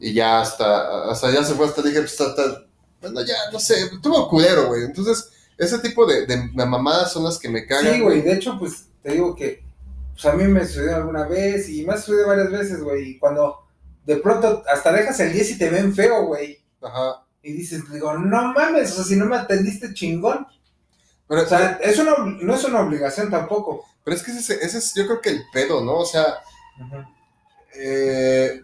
Y 0.00 0.12
ya 0.12 0.40
hasta, 0.40 1.10
hasta 1.10 1.30
ya 1.30 1.44
se 1.44 1.54
fue, 1.54 1.66
hasta 1.66 1.82
dije, 1.82 2.00
pues, 2.00 2.20
hasta, 2.20 2.64
bueno, 3.00 3.20
ya, 3.24 3.36
no 3.52 3.60
sé, 3.60 3.80
estuvo 3.84 4.28
culero, 4.28 4.68
güey. 4.68 4.84
Entonces, 4.84 5.30
ese 5.58 5.78
tipo 5.80 6.06
de, 6.06 6.26
de 6.26 6.50
mamadas 6.54 7.12
son 7.12 7.24
las 7.24 7.38
que 7.38 7.48
me 7.48 7.66
cagan. 7.66 7.94
Sí, 7.94 8.00
güey, 8.00 8.22
de 8.22 8.32
hecho, 8.32 8.58
pues 8.58 8.86
te 9.02 9.12
digo 9.12 9.34
que 9.34 9.64
pues 10.12 10.24
a 10.26 10.36
mí 10.36 10.44
me 10.44 10.64
sucedió 10.66 10.96
alguna 10.96 11.26
vez 11.28 11.68
y 11.68 11.84
me 11.84 11.94
ha 11.94 11.96
sucedido 11.96 12.28
varias 12.28 12.50
veces, 12.50 12.82
güey. 12.82 13.10
Y 13.10 13.18
cuando 13.18 13.66
de 14.04 14.16
pronto 14.16 14.64
hasta 14.72 14.90
dejas 14.92 15.20
el 15.20 15.32
10 15.32 15.50
y 15.52 15.58
te 15.58 15.70
ven 15.70 15.94
feo, 15.94 16.26
güey. 16.26 16.58
Ajá. 16.82 17.24
Y 17.42 17.52
dices, 17.52 17.90
digo, 17.92 18.16
no 18.18 18.52
mames, 18.52 18.90
o 18.92 18.94
sea, 18.96 19.04
si 19.04 19.16
no 19.16 19.26
me 19.26 19.36
atendiste 19.36 19.94
chingón. 19.94 20.46
Pero, 21.28 21.42
O 21.42 21.46
sea, 21.46 21.78
es 21.82 21.98
una, 21.98 22.14
no 22.18 22.54
es 22.54 22.64
una 22.64 22.80
obligación 22.80 23.30
tampoco. 23.30 23.84
pero 24.02 24.16
es 24.16 24.22
que 24.22 24.32
ese, 24.32 24.54
ese 24.64 24.78
es, 24.78 24.92
yo 24.94 25.06
creo 25.06 25.20
que 25.20 25.30
el 25.30 25.42
pedo, 25.52 25.84
¿no? 25.84 25.98
O 25.98 26.06
sea, 26.06 26.38
eh, 27.74 28.60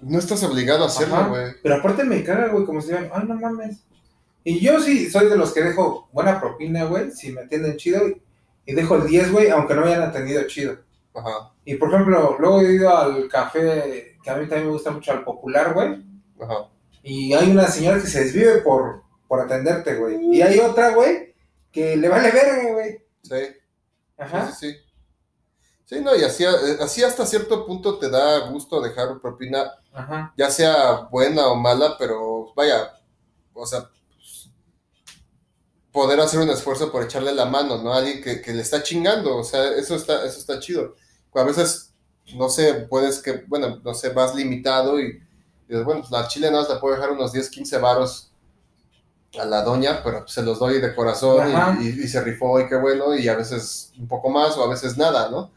no 0.00 0.18
estás 0.18 0.42
obligado 0.44 0.84
a 0.84 0.88
hacerlo, 0.88 1.28
güey. 1.30 1.52
Pero 1.62 1.76
aparte 1.76 2.04
me 2.04 2.22
caga, 2.22 2.48
güey, 2.48 2.64
como 2.64 2.80
si 2.80 2.88
digan, 2.88 3.10
ay, 3.12 3.24
no 3.26 3.34
mames. 3.34 3.78
Y 4.44 4.60
yo 4.60 4.80
sí 4.80 5.08
soy 5.10 5.28
de 5.28 5.36
los 5.36 5.52
que 5.52 5.62
dejo 5.62 6.08
buena 6.12 6.40
propina, 6.40 6.84
güey, 6.84 7.10
si 7.12 7.32
me 7.32 7.42
atienden 7.42 7.76
chido. 7.76 8.08
Y, 8.08 8.22
y 8.66 8.74
dejo 8.74 8.96
el 8.96 9.06
10, 9.06 9.32
güey, 9.32 9.50
aunque 9.50 9.74
no 9.74 9.82
me 9.82 9.88
hayan 9.88 10.02
atendido 10.08 10.42
chido. 10.46 10.78
Ajá, 11.14 11.52
Y 11.64 11.74
por 11.74 11.88
ejemplo, 11.92 12.36
luego 12.38 12.60
he 12.62 12.72
ido 12.74 12.96
al 12.96 13.28
café, 13.28 14.16
que 14.22 14.30
a 14.30 14.34
mí 14.36 14.46
también 14.48 14.66
me 14.68 14.72
gusta 14.72 14.90
mucho, 14.90 15.12
al 15.12 15.24
popular, 15.24 15.74
güey. 15.74 16.02
ajá. 16.40 16.68
Y 17.04 17.32
hay 17.34 17.50
una 17.50 17.66
señora 17.66 18.00
que 18.00 18.06
se 18.06 18.22
desvive 18.24 18.58
por, 18.62 19.02
por 19.28 19.40
atenderte, 19.40 19.96
güey. 19.96 20.24
Y 20.36 20.40
hay 20.42 20.58
otra, 20.60 20.90
güey, 20.94 21.34
que 21.72 21.96
le 21.96 22.08
vale 22.08 22.30
verga, 22.30 22.72
güey. 22.72 23.04
Sí, 23.22 23.56
Ajá. 24.16 24.50
sí, 24.52 24.70
sí. 24.70 24.76
Sí, 25.84 26.00
no, 26.00 26.14
y 26.16 26.22
así, 26.22 26.44
eh, 26.44 26.48
así 26.80 27.02
hasta 27.02 27.26
cierto 27.26 27.66
punto 27.66 27.98
te 27.98 28.08
da 28.08 28.48
gusto 28.50 28.80
dejar 28.80 29.20
propina, 29.20 29.72
Ajá. 29.92 30.32
ya 30.38 30.48
sea 30.50 31.08
buena 31.10 31.48
o 31.48 31.56
mala, 31.56 31.96
pero 31.98 32.52
vaya, 32.54 32.92
o 33.52 33.66
sea, 33.66 33.90
poder 35.92 36.20
hacer 36.20 36.40
un 36.40 36.48
esfuerzo 36.50 36.90
por 36.90 37.02
echarle 37.02 37.34
la 37.34 37.44
mano, 37.46 37.82
¿no? 37.82 37.92
A 37.92 37.98
alguien 37.98 38.22
que, 38.22 38.40
que 38.40 38.52
le 38.52 38.62
está 38.62 38.82
chingando, 38.82 39.36
o 39.36 39.44
sea, 39.44 39.72
eso 39.74 39.94
está, 39.94 40.24
eso 40.24 40.38
está 40.38 40.58
chido. 40.58 40.94
A 41.34 41.42
veces, 41.44 41.92
no 42.34 42.48
sé, 42.48 42.74
puedes 42.88 43.20
que, 43.20 43.44
bueno, 43.46 43.80
no 43.84 43.92
sé, 43.94 44.08
vas 44.10 44.34
limitado 44.34 44.98
y, 45.00 45.20
y 45.68 45.76
bueno, 45.82 46.00
pues 46.00 46.10
la 46.10 46.28
chile 46.28 46.50
nada 46.50 46.62
más 46.62 46.72
le 46.72 46.76
puedo 46.80 46.94
dejar 46.94 47.10
unos 47.12 47.32
10, 47.32 47.48
15 47.50 47.78
varos 47.78 48.30
a 49.40 49.44
la 49.46 49.62
doña, 49.62 50.02
pero 50.04 50.26
se 50.28 50.42
los 50.42 50.58
doy 50.58 50.80
de 50.80 50.94
corazón 50.94 51.46
y, 51.80 51.86
y- 51.86 52.04
y 52.04 52.08
se 52.08 52.20
rifó 52.22 52.60
y 52.60 52.66
qué 52.68 52.76
bueno, 52.76 53.14
y 53.14 53.28
a 53.28 53.36
veces 53.36 53.92
un 53.98 54.06
poco 54.06 54.28
más 54.28 54.56
o 54.58 54.64
a 54.64 54.68
veces 54.68 54.96
nada, 54.98 55.30
¿no? 55.30 55.50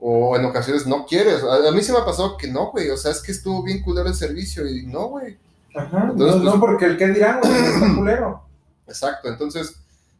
O 0.00 0.36
en 0.36 0.44
ocasiones 0.44 0.86
no 0.86 1.04
quieres. 1.06 1.42
A, 1.42 1.68
a 1.68 1.72
mí 1.72 1.82
se 1.82 1.92
me 1.92 1.98
ha 1.98 2.04
pasado 2.04 2.36
que 2.38 2.46
no, 2.48 2.70
güey, 2.70 2.88
o 2.90 2.96
sea, 2.96 3.10
es 3.10 3.20
que 3.20 3.32
estuvo 3.32 3.62
bien 3.62 3.82
culero 3.82 4.08
el 4.08 4.14
servicio 4.14 4.66
y 4.66 4.86
no, 4.86 5.08
güey. 5.08 5.36
Ajá. 5.74 6.08
Entonces, 6.10 6.36
no, 6.36 6.42
pues- 6.42 6.54
no, 6.54 6.60
porque 6.60 6.84
el 6.86 6.96
que 6.96 7.08
dirán, 7.08 7.40
güey, 7.40 7.52
está 7.54 7.94
culero. 7.94 8.42
Exacto, 8.88 9.28
entonces, 9.28 9.74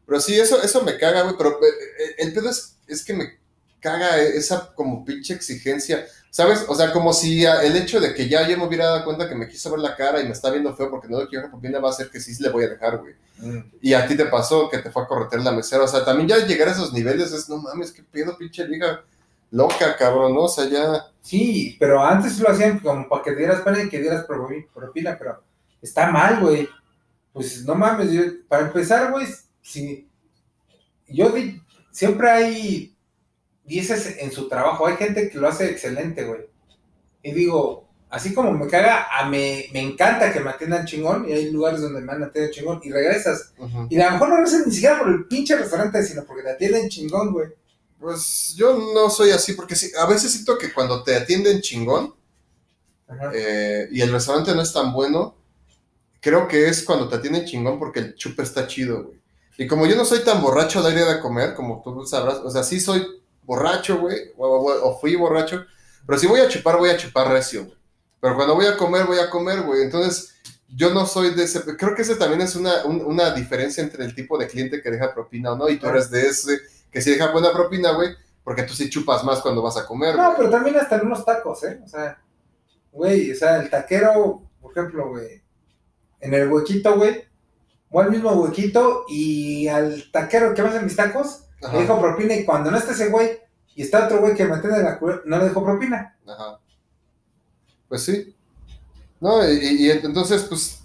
pero 0.06 0.20
sí, 0.20 0.38
eso, 0.38 0.62
eso 0.62 0.82
me 0.82 0.98
caga, 0.98 1.22
güey, 1.22 1.34
pero 1.36 1.58
eh, 1.62 2.14
el 2.18 2.32
pedo 2.32 2.50
es, 2.50 2.76
es 2.86 3.04
que 3.04 3.14
me 3.14 3.38
caga 3.80 4.18
esa 4.18 4.72
como 4.74 5.04
pinche 5.04 5.34
exigencia, 5.34 6.06
¿sabes? 6.30 6.64
O 6.68 6.74
sea, 6.74 6.92
como 6.92 7.12
si 7.12 7.44
el 7.44 7.76
hecho 7.76 8.00
de 8.00 8.12
que 8.14 8.28
ya 8.28 8.46
yo 8.46 8.58
me 8.58 8.66
hubiera 8.66 8.86
dado 8.86 9.04
cuenta 9.04 9.28
que 9.28 9.34
me 9.34 9.48
quiso 9.48 9.70
ver 9.70 9.80
la 9.80 9.96
cara 9.96 10.20
y 10.20 10.24
me 10.24 10.32
está 10.32 10.50
viendo 10.50 10.74
feo 10.76 10.90
porque 10.90 11.08
no 11.08 11.20
le 11.20 11.28
quiero 11.28 11.48
propina 11.48 11.78
va 11.78 11.88
a 11.88 11.92
hacer 11.92 12.10
que 12.10 12.20
sí 12.20 12.34
le 12.42 12.50
voy 12.50 12.64
a 12.64 12.68
dejar, 12.68 12.98
güey. 12.98 13.14
Y 13.80 13.94
a 13.94 14.06
ti 14.06 14.16
te 14.16 14.26
pasó 14.26 14.68
que 14.68 14.78
te 14.78 14.90
fue 14.90 15.02
a 15.02 15.06
corretear 15.06 15.42
la 15.42 15.52
mesera, 15.52 15.84
o 15.84 15.88
sea, 15.88 16.04
también 16.04 16.28
ya 16.28 16.44
llegar 16.44 16.68
a 16.68 16.72
esos 16.72 16.92
niveles 16.92 17.32
es, 17.32 17.48
no 17.48 17.58
mames, 17.58 17.92
qué 17.92 18.02
pedo, 18.02 18.36
pinche 18.36 18.66
liga 18.66 19.04
loca, 19.50 19.96
cabrón, 19.96 20.34
¿no? 20.34 20.42
O 20.42 20.48
sea, 20.48 20.66
ya... 20.68 21.06
Sí, 21.22 21.76
pero 21.78 22.02
antes 22.04 22.38
lo 22.40 22.50
hacían 22.50 22.80
como 22.80 23.08
para 23.08 23.22
que 23.22 23.34
dieras 23.34 23.60
pena 23.62 23.82
y 23.82 23.88
que 23.88 24.00
dieras 24.00 24.26
propi- 24.26 24.66
propina, 24.74 25.16
pero 25.18 25.42
está 25.80 26.10
mal, 26.10 26.40
güey. 26.40 26.68
Pues 27.38 27.64
no 27.64 27.74
mames, 27.74 28.10
yo, 28.12 28.22
para 28.48 28.66
empezar, 28.66 29.10
güey, 29.12 29.26
si 29.62 30.08
yo 31.08 31.30
di- 31.30 31.60
siempre 31.90 32.30
hay 32.30 32.96
dieces 33.64 34.16
en 34.18 34.32
su 34.32 34.48
trabajo, 34.48 34.86
hay 34.86 34.96
gente 34.96 35.28
que 35.28 35.38
lo 35.38 35.48
hace 35.48 35.70
excelente, 35.70 36.24
güey. 36.24 36.40
Y 37.22 37.32
digo, 37.32 37.88
así 38.10 38.32
como 38.34 38.52
me 38.52 38.66
caga, 38.66 39.06
a 39.18 39.28
me, 39.28 39.66
me 39.72 39.80
encanta 39.80 40.32
que 40.32 40.40
me 40.40 40.50
atiendan 40.50 40.86
chingón, 40.86 41.28
y 41.28 41.32
hay 41.32 41.50
lugares 41.50 41.80
donde 41.80 42.00
me 42.00 42.12
han 42.12 42.22
atendido 42.22 42.52
chingón, 42.52 42.80
y 42.82 42.90
regresas. 42.90 43.52
Y 43.90 44.00
a 44.00 44.06
lo 44.06 44.12
mejor 44.12 44.28
no 44.30 44.36
regresas 44.36 44.66
ni 44.66 44.72
siquiera 44.72 44.98
por 44.98 45.08
el 45.08 45.26
pinche 45.26 45.56
restaurante, 45.56 46.02
sino 46.02 46.24
porque 46.24 46.42
te 46.42 46.50
atienden 46.50 46.88
chingón, 46.88 47.32
güey. 47.32 47.48
Pues 48.00 48.54
yo 48.56 48.78
no 48.94 49.10
soy 49.10 49.30
así, 49.32 49.54
porque 49.54 49.74
sí, 49.74 49.90
a 49.98 50.06
veces 50.06 50.30
siento 50.32 50.56
que 50.56 50.72
cuando 50.72 51.02
te 51.02 51.16
atienden 51.16 51.60
chingón 51.60 52.14
eh, 53.34 53.88
y 53.90 54.00
el 54.02 54.12
restaurante 54.12 54.54
no 54.54 54.62
es 54.62 54.72
tan 54.72 54.92
bueno, 54.92 55.34
creo 56.20 56.48
que 56.48 56.68
es 56.68 56.82
cuando 56.84 57.08
te 57.08 57.16
atienden 57.16 57.44
chingón 57.44 57.78
porque 57.78 58.00
el 58.00 58.14
chupe 58.14 58.42
está 58.42 58.66
chido, 58.66 59.04
güey. 59.04 59.18
Y 59.56 59.66
como 59.66 59.86
yo 59.86 59.96
no 59.96 60.04
soy 60.04 60.20
tan 60.20 60.40
borracho 60.40 60.78
al 60.78 60.86
aire 60.86 61.04
de 61.04 61.20
comer, 61.20 61.54
como 61.54 61.82
tú 61.82 62.06
sabrás, 62.06 62.36
o 62.38 62.50
sea, 62.50 62.62
sí 62.62 62.78
soy 62.80 63.04
borracho, 63.42 63.98
güey, 63.98 64.30
o, 64.36 64.46
o- 64.46 64.88
o 64.90 65.00
fui 65.00 65.16
borracho, 65.16 65.64
pero 66.06 66.18
si 66.18 66.26
voy 66.26 66.40
a 66.40 66.48
chupar, 66.48 66.76
voy 66.78 66.90
a 66.90 66.96
chupar 66.96 67.28
recio, 67.32 67.64
güey. 67.64 67.76
Pero 68.20 68.36
cuando 68.36 68.54
voy 68.54 68.66
a 68.66 68.76
comer, 68.76 69.04
voy 69.06 69.18
a 69.18 69.30
comer, 69.30 69.62
güey. 69.62 69.82
Entonces, 69.82 70.34
yo 70.74 70.92
no 70.92 71.06
soy 71.06 71.34
de 71.34 71.44
ese. 71.44 71.62
Creo 71.76 71.94
que 71.94 72.02
ese 72.02 72.16
también 72.16 72.40
es 72.40 72.54
una, 72.56 72.84
un- 72.84 73.04
una 73.04 73.30
diferencia 73.32 73.82
entre 73.82 74.04
el 74.04 74.14
tipo 74.14 74.36
de 74.38 74.46
cliente 74.48 74.80
que 74.82 74.90
deja 74.90 75.12
propina 75.14 75.52
o 75.52 75.56
no, 75.56 75.68
y 75.68 75.78
tú 75.78 75.86
eres 75.88 76.10
de 76.10 76.26
ese 76.28 76.58
que 76.90 77.00
sí 77.02 77.10
deja 77.10 77.30
buena 77.32 77.52
propina, 77.52 77.92
güey, 77.92 78.10
porque 78.44 78.62
tú 78.62 78.74
sí 78.74 78.88
chupas 78.90 79.22
más 79.24 79.40
cuando 79.40 79.60
vas 79.62 79.76
a 79.76 79.86
comer, 79.86 80.14
No, 80.16 80.24
güey. 80.26 80.36
pero 80.38 80.50
también 80.50 80.76
hasta 80.76 80.96
en 80.96 81.06
unos 81.06 81.24
tacos, 81.24 81.62
¿eh? 81.64 81.80
O 81.84 81.88
sea, 81.88 82.18
güey, 82.92 83.32
o 83.32 83.34
sea, 83.34 83.60
el 83.60 83.68
taquero, 83.70 84.42
por 84.60 84.72
ejemplo, 84.72 85.08
güey, 85.10 85.42
en 86.20 86.34
el 86.34 86.48
huequito, 86.50 86.96
güey, 86.96 87.24
voy 87.90 88.04
al 88.04 88.10
mismo 88.10 88.32
huequito 88.32 89.04
y 89.08 89.68
al 89.68 90.10
taquero 90.12 90.54
que 90.54 90.62
me 90.62 90.68
hace 90.68 90.80
mis 90.82 90.96
tacos, 90.96 91.44
Ajá, 91.62 91.74
le 91.74 91.82
dejo 91.82 92.00
propina 92.00 92.34
y 92.34 92.44
cuando 92.44 92.70
no 92.70 92.76
está 92.78 92.92
ese 92.92 93.08
güey 93.10 93.38
y 93.74 93.82
está 93.82 94.06
otro 94.06 94.20
güey 94.20 94.34
que 94.34 94.44
me 94.44 94.54
atiende 94.56 94.82
la 94.82 94.98
no 95.24 95.38
le 95.38 95.44
dejo 95.44 95.64
propina. 95.64 96.16
ajá. 96.26 96.58
Pues 97.88 98.02
sí. 98.04 98.34
No, 99.20 99.48
y, 99.48 99.54
y- 99.56 99.86
y 99.86 99.90
entonces, 99.90 100.42
pues, 100.44 100.80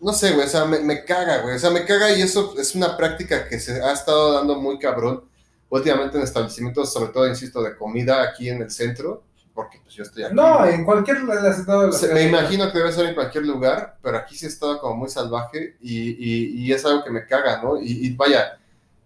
no 0.00 0.12
sé, 0.12 0.32
güey, 0.32 0.46
o 0.46 0.48
sea, 0.48 0.64
me, 0.64 0.80
me 0.80 1.04
caga, 1.04 1.42
güey. 1.42 1.56
O 1.56 1.58
sea, 1.58 1.70
me 1.70 1.84
caga 1.84 2.10
y 2.16 2.22
eso 2.22 2.54
es 2.58 2.74
una 2.74 2.96
práctica 2.96 3.48
que 3.48 3.60
se 3.60 3.80
ha 3.82 3.92
estado 3.92 4.32
dando 4.32 4.56
muy 4.60 4.78
cabrón 4.78 5.24
últimamente 5.68 6.16
en 6.16 6.24
establecimientos, 6.24 6.92
sobre 6.92 7.12
todo, 7.12 7.28
insisto, 7.28 7.62
de 7.62 7.76
comida 7.76 8.22
aquí 8.22 8.48
en 8.48 8.62
el 8.62 8.70
centro, 8.70 9.24
porque 9.56 9.80
pues 9.82 9.94
yo 9.94 10.04
estoy 10.04 10.22
aquí. 10.22 10.34
No, 10.34 10.64
en 10.66 10.84
cualquier 10.84 11.22
de 11.24 11.92
Se- 11.92 12.14
me 12.14 12.22
imagino 12.24 12.70
que 12.70 12.78
debe 12.78 12.92
ser 12.92 13.06
en 13.06 13.14
cualquier 13.14 13.44
lugar, 13.46 13.96
pero 14.02 14.18
aquí 14.18 14.36
sí 14.36 14.46
ha 14.46 14.48
estado 14.50 14.78
como 14.78 14.94
muy 14.96 15.08
salvaje 15.08 15.76
y, 15.80 16.10
y- 16.10 16.64
y 16.66 16.72
es 16.72 16.84
algo 16.84 17.02
que 17.02 17.10
me 17.10 17.26
caga, 17.26 17.60
¿no? 17.62 17.80
Y, 17.80 18.06
y 18.06 18.14
vaya, 18.14 18.58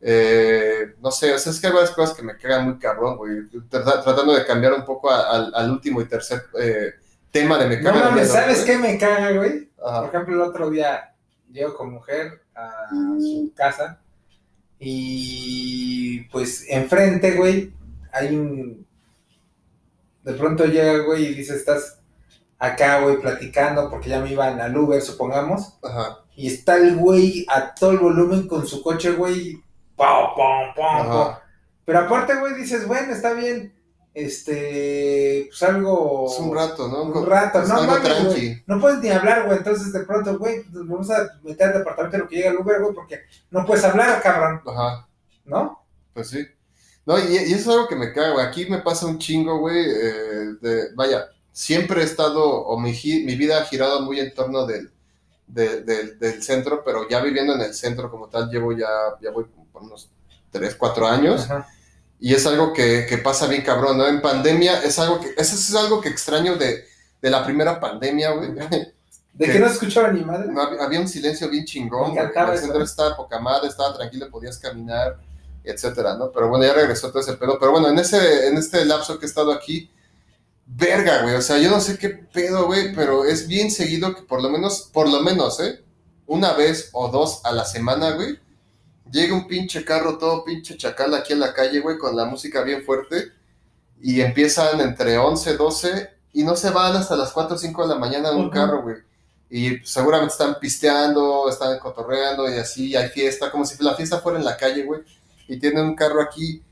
eh, 0.03 0.95
no 1.01 1.11
sé, 1.11 1.33
o 1.33 1.39
sea, 1.39 1.53
es 1.53 1.61
que 1.61 1.69
hay 1.69 1.73
varias 1.73 1.93
cosas 1.93 2.17
que 2.17 2.23
me 2.23 2.37
cagan 2.37 2.65
muy 2.65 2.79
cabrón, 2.79 3.17
güey. 3.17 3.49
Trata- 3.71 4.03
tratando 4.03 4.35
de 4.35 4.45
cambiar 4.45 4.75
un 4.75 4.85
poco 4.85 5.11
a- 5.11 5.31
al, 5.31 5.53
al 5.55 5.71
último 5.71 6.01
y 6.03 6.07
tercer 6.07 6.43
eh, 6.61 6.95
tema 7.31 7.57
de 7.57 7.69
me 7.69 7.77
No 7.81 7.85
caga. 7.93 8.05
el 8.07 8.11
mames, 8.11 8.29
¿sabes 8.31 8.65
qué 8.65 8.77
me 8.77 8.99
caga, 8.99 9.31
güey? 9.33 9.71
Por 9.77 10.07
ejemplo, 10.07 10.35
el 10.35 10.41
otro 10.43 10.69
día 10.69 11.15
llego 11.53 11.75
con 11.77 11.93
mujer 11.93 12.43
a 12.55 12.89
su 13.21 13.53
casa 13.57 13.99
y 14.79 16.21
pues 16.33 16.65
enfrente, 16.69 17.33
güey, 17.37 17.73
hay 18.13 18.35
un... 18.35 18.80
De 20.23 20.35
pronto 20.35 20.65
llega, 20.65 20.99
güey, 21.05 21.27
y 21.27 21.35
dice, 21.35 21.57
estás 21.57 22.01
acá, 22.59 23.01
güey, 23.01 23.21
platicando 23.21 23.89
porque 23.89 24.11
ya 24.11 24.21
me 24.21 24.33
iban 24.33 24.61
al 24.61 24.77
Uber, 24.77 25.01
supongamos, 25.01 25.79
ajá, 25.83 26.19
y 26.37 26.47
está 26.49 26.77
el 26.77 26.97
güey 26.97 27.47
a 27.49 27.75
todo 27.75 27.93
el 27.93 27.99
volumen 27.99 28.47
con 28.47 28.67
su 28.67 28.83
coche, 28.83 29.13
güey, 29.13 29.63
pam, 29.97 30.35
pam. 30.37 31.11
ajá. 31.11 31.43
Pero 31.85 31.99
aparte, 32.01 32.37
güey, 32.37 32.55
dices, 32.55 32.87
bueno, 32.87 33.13
está 33.13 33.33
bien, 33.33 33.75
este, 34.15 35.47
pues 35.49 35.63
algo... 35.63 36.27
Es 36.31 36.39
un 36.39 36.55
rato, 36.55 36.89
¿no? 36.89 37.03
Un 37.03 37.27
rato, 37.27 37.63
es 37.63 37.69
no 37.69 37.77
algo 37.77 37.93
mames, 37.93 38.25
güey. 38.27 38.63
No 38.67 38.81
puedes 38.81 39.01
ni 39.01 39.09
hablar, 39.09 39.47
güey. 39.47 39.59
Entonces, 39.59 39.93
de 39.93 40.05
pronto, 40.05 40.39
güey, 40.39 40.63
pues, 40.63 40.87
vamos 40.87 41.11
a 41.11 41.29
meter 41.43 41.69
al 41.69 41.79
departamento 41.79 42.17
en 42.17 42.23
lo 42.23 42.29
que 42.29 42.37
llega 42.37 42.51
el 42.51 42.59
Uber, 42.59 42.81
güey, 42.81 42.95
porque 42.95 43.21
no 43.51 43.65
puedes 43.67 43.85
hablar, 43.85 44.23
cabrón, 44.23 44.63
Ajá. 44.67 45.09
¿no? 45.45 45.85
Pues 46.15 46.31
sí. 46.31 46.47
No, 47.11 47.19
y, 47.19 47.33
y 47.33 47.53
eso 47.55 47.55
es 47.57 47.69
algo 47.69 47.89
que 47.89 47.97
me 47.97 48.13
güey. 48.13 48.47
Aquí 48.47 48.67
me 48.67 48.79
pasa 48.79 49.07
un 49.07 49.19
chingo, 49.19 49.59
güey. 49.59 49.85
eh, 49.85 50.55
de, 50.61 50.95
vaya, 50.95 51.29
siempre 51.51 52.03
he 52.03 52.05
estado, 52.05 52.45
o 52.45 52.79
mi, 52.79 52.93
mi 52.93 53.35
vida 53.35 53.59
ha 53.59 53.65
girado 53.65 54.01
muy 54.03 54.21
en 54.21 54.33
torno 54.33 54.65
del, 54.65 54.93
de- 55.49 55.83
del- 55.83 56.19
del 56.21 56.41
centro, 56.43 56.83
pero 56.85 57.09
ya 57.09 57.21
viviendo 57.21 57.55
en 57.55 57.63
el 57.63 57.75
centro 57.75 58.11
como 58.13 58.29
tal, 58.29 58.49
llevo 58.49 58.71
ya, 58.73 58.87
ya 59.21 59.33
voy 59.33 59.45
por 59.73 59.83
unos 59.83 60.09
3, 60.53 60.77
4 60.77 61.07
años. 61.09 61.43
Ajá. 61.43 61.67
Y 62.21 62.33
es 62.35 62.47
algo 62.47 62.73
que, 62.73 63.07
que 63.09 63.19
pasa 63.19 63.49
bien 63.49 63.63
cabrón, 63.63 63.99
¿no? 63.99 64.07
En 64.07 64.21
pandemia 64.21 64.83
es 64.85 64.99
algo 65.01 65.21
que, 65.21 65.31
eso 65.37 65.55
es 65.57 65.75
algo 65.75 66.01
que 66.01 66.11
extraño 66.11 66.57
de, 66.57 66.85
de 67.21 67.31
la 67.31 67.45
primera 67.45 67.81
pandemia, 67.81 68.31
güey. 68.33 68.51
¿De 69.33 69.47
¿Qué? 69.47 69.53
que 69.53 69.59
no 69.59 69.67
escuchaba 69.67 70.13
ni 70.13 70.23
madre? 70.23 70.53
No, 70.53 70.61
había, 70.61 71.01
un 71.01 71.09
silencio 71.09 71.49
bien 71.49 71.65
chingón. 71.65 72.13
Me 72.15 72.21
encantaba 72.21 72.53
El 72.53 72.59
centro 72.61 72.83
estaba 72.83 73.17
poca 73.17 73.39
madre, 73.41 73.69
estaba 73.69 73.97
tranquilo, 73.97 74.31
podías 74.31 74.59
caminar, 74.59 75.19
etcétera, 75.65 76.17
¿no? 76.17 76.31
Pero 76.33 76.49
bueno, 76.49 76.65
ya 76.65 76.73
regresó 76.73 77.11
todo 77.11 77.21
ese 77.21 77.35
pedo. 77.35 77.59
Pero 77.59 77.73
bueno, 77.73 77.89
en, 77.89 77.99
ese, 77.99 78.49
en 78.49 78.57
este 78.57 78.85
lapso 78.85 79.19
que 79.19 79.27
he 79.27 79.29
estado 79.29 79.53
aquí, 79.53 79.91
verga, 80.67 81.23
güey. 81.23 81.35
O 81.35 81.43
sea, 81.43 81.59
yo 81.59 81.71
no 81.71 81.81
sé 81.81 81.99
qué 81.99 82.11
pedo, 82.11 82.67
güey, 82.67 82.95
pero 82.95 83.25
es 83.25 83.47
bien 83.49 83.71
seguido 83.71 84.15
que 84.15 84.23
por 84.23 84.43
lo 84.43 84.51
menos, 84.51 84.91
por 84.93 85.09
lo 85.09 85.21
menos, 85.21 85.61
¿eh? 85.61 85.83
Una 86.27 86.53
vez 86.53 86.91
o 86.93 87.09
dos 87.09 87.41
a 87.45 87.53
la 87.53 87.65
semana, 87.65 88.13
güey, 88.13 88.39
llega 89.11 89.35
un 89.35 89.47
pinche 89.49 89.85
carro 89.85 90.19
todo 90.19 90.45
pinche 90.45 90.77
chacal 90.77 91.15
aquí 91.15 91.33
en 91.33 91.41
la 91.41 91.53
calle, 91.53 91.81
güey, 91.81 91.99
con 91.99 92.17
la 92.17 92.25
música 92.25 92.63
bien 92.63 92.85
fuerte. 92.85 93.33
Y 94.01 94.21
empiezan 94.21 94.81
entre 94.81 95.19
11, 95.19 95.57
12 95.57 96.11
y 96.33 96.45
no 96.45 96.57
se 96.57 96.71
van 96.71 96.97
hasta 96.97 97.17
las 97.17 97.33
4 97.33 97.57
o 97.57 97.59
5 97.59 97.83
de 97.83 97.89
la 97.95 98.01
mañana 98.01 98.31
en 98.31 98.37
un 98.37 98.51
carro, 98.51 98.83
güey. 98.83 98.97
Y 99.51 99.79
seguramente 99.85 100.33
están 100.33 100.59
pisteando, 100.61 101.49
están 101.49 101.79
cotorreando 101.81 102.49
y 102.49 102.57
así, 102.57 102.91
y 102.91 102.97
hay 102.97 103.09
fiesta, 103.09 103.51
como 103.51 103.67
si 103.67 103.83
la 103.83 103.95
fiesta 103.95 104.21
fuera 104.21 104.39
en 104.39 104.45
la 104.45 104.57
calle, 104.57 104.85
güey. 104.85 105.01
Y 105.51 105.59
tienen 105.59 105.85
un 105.85 105.95
carro 105.97 106.23
aquí. 106.23 106.63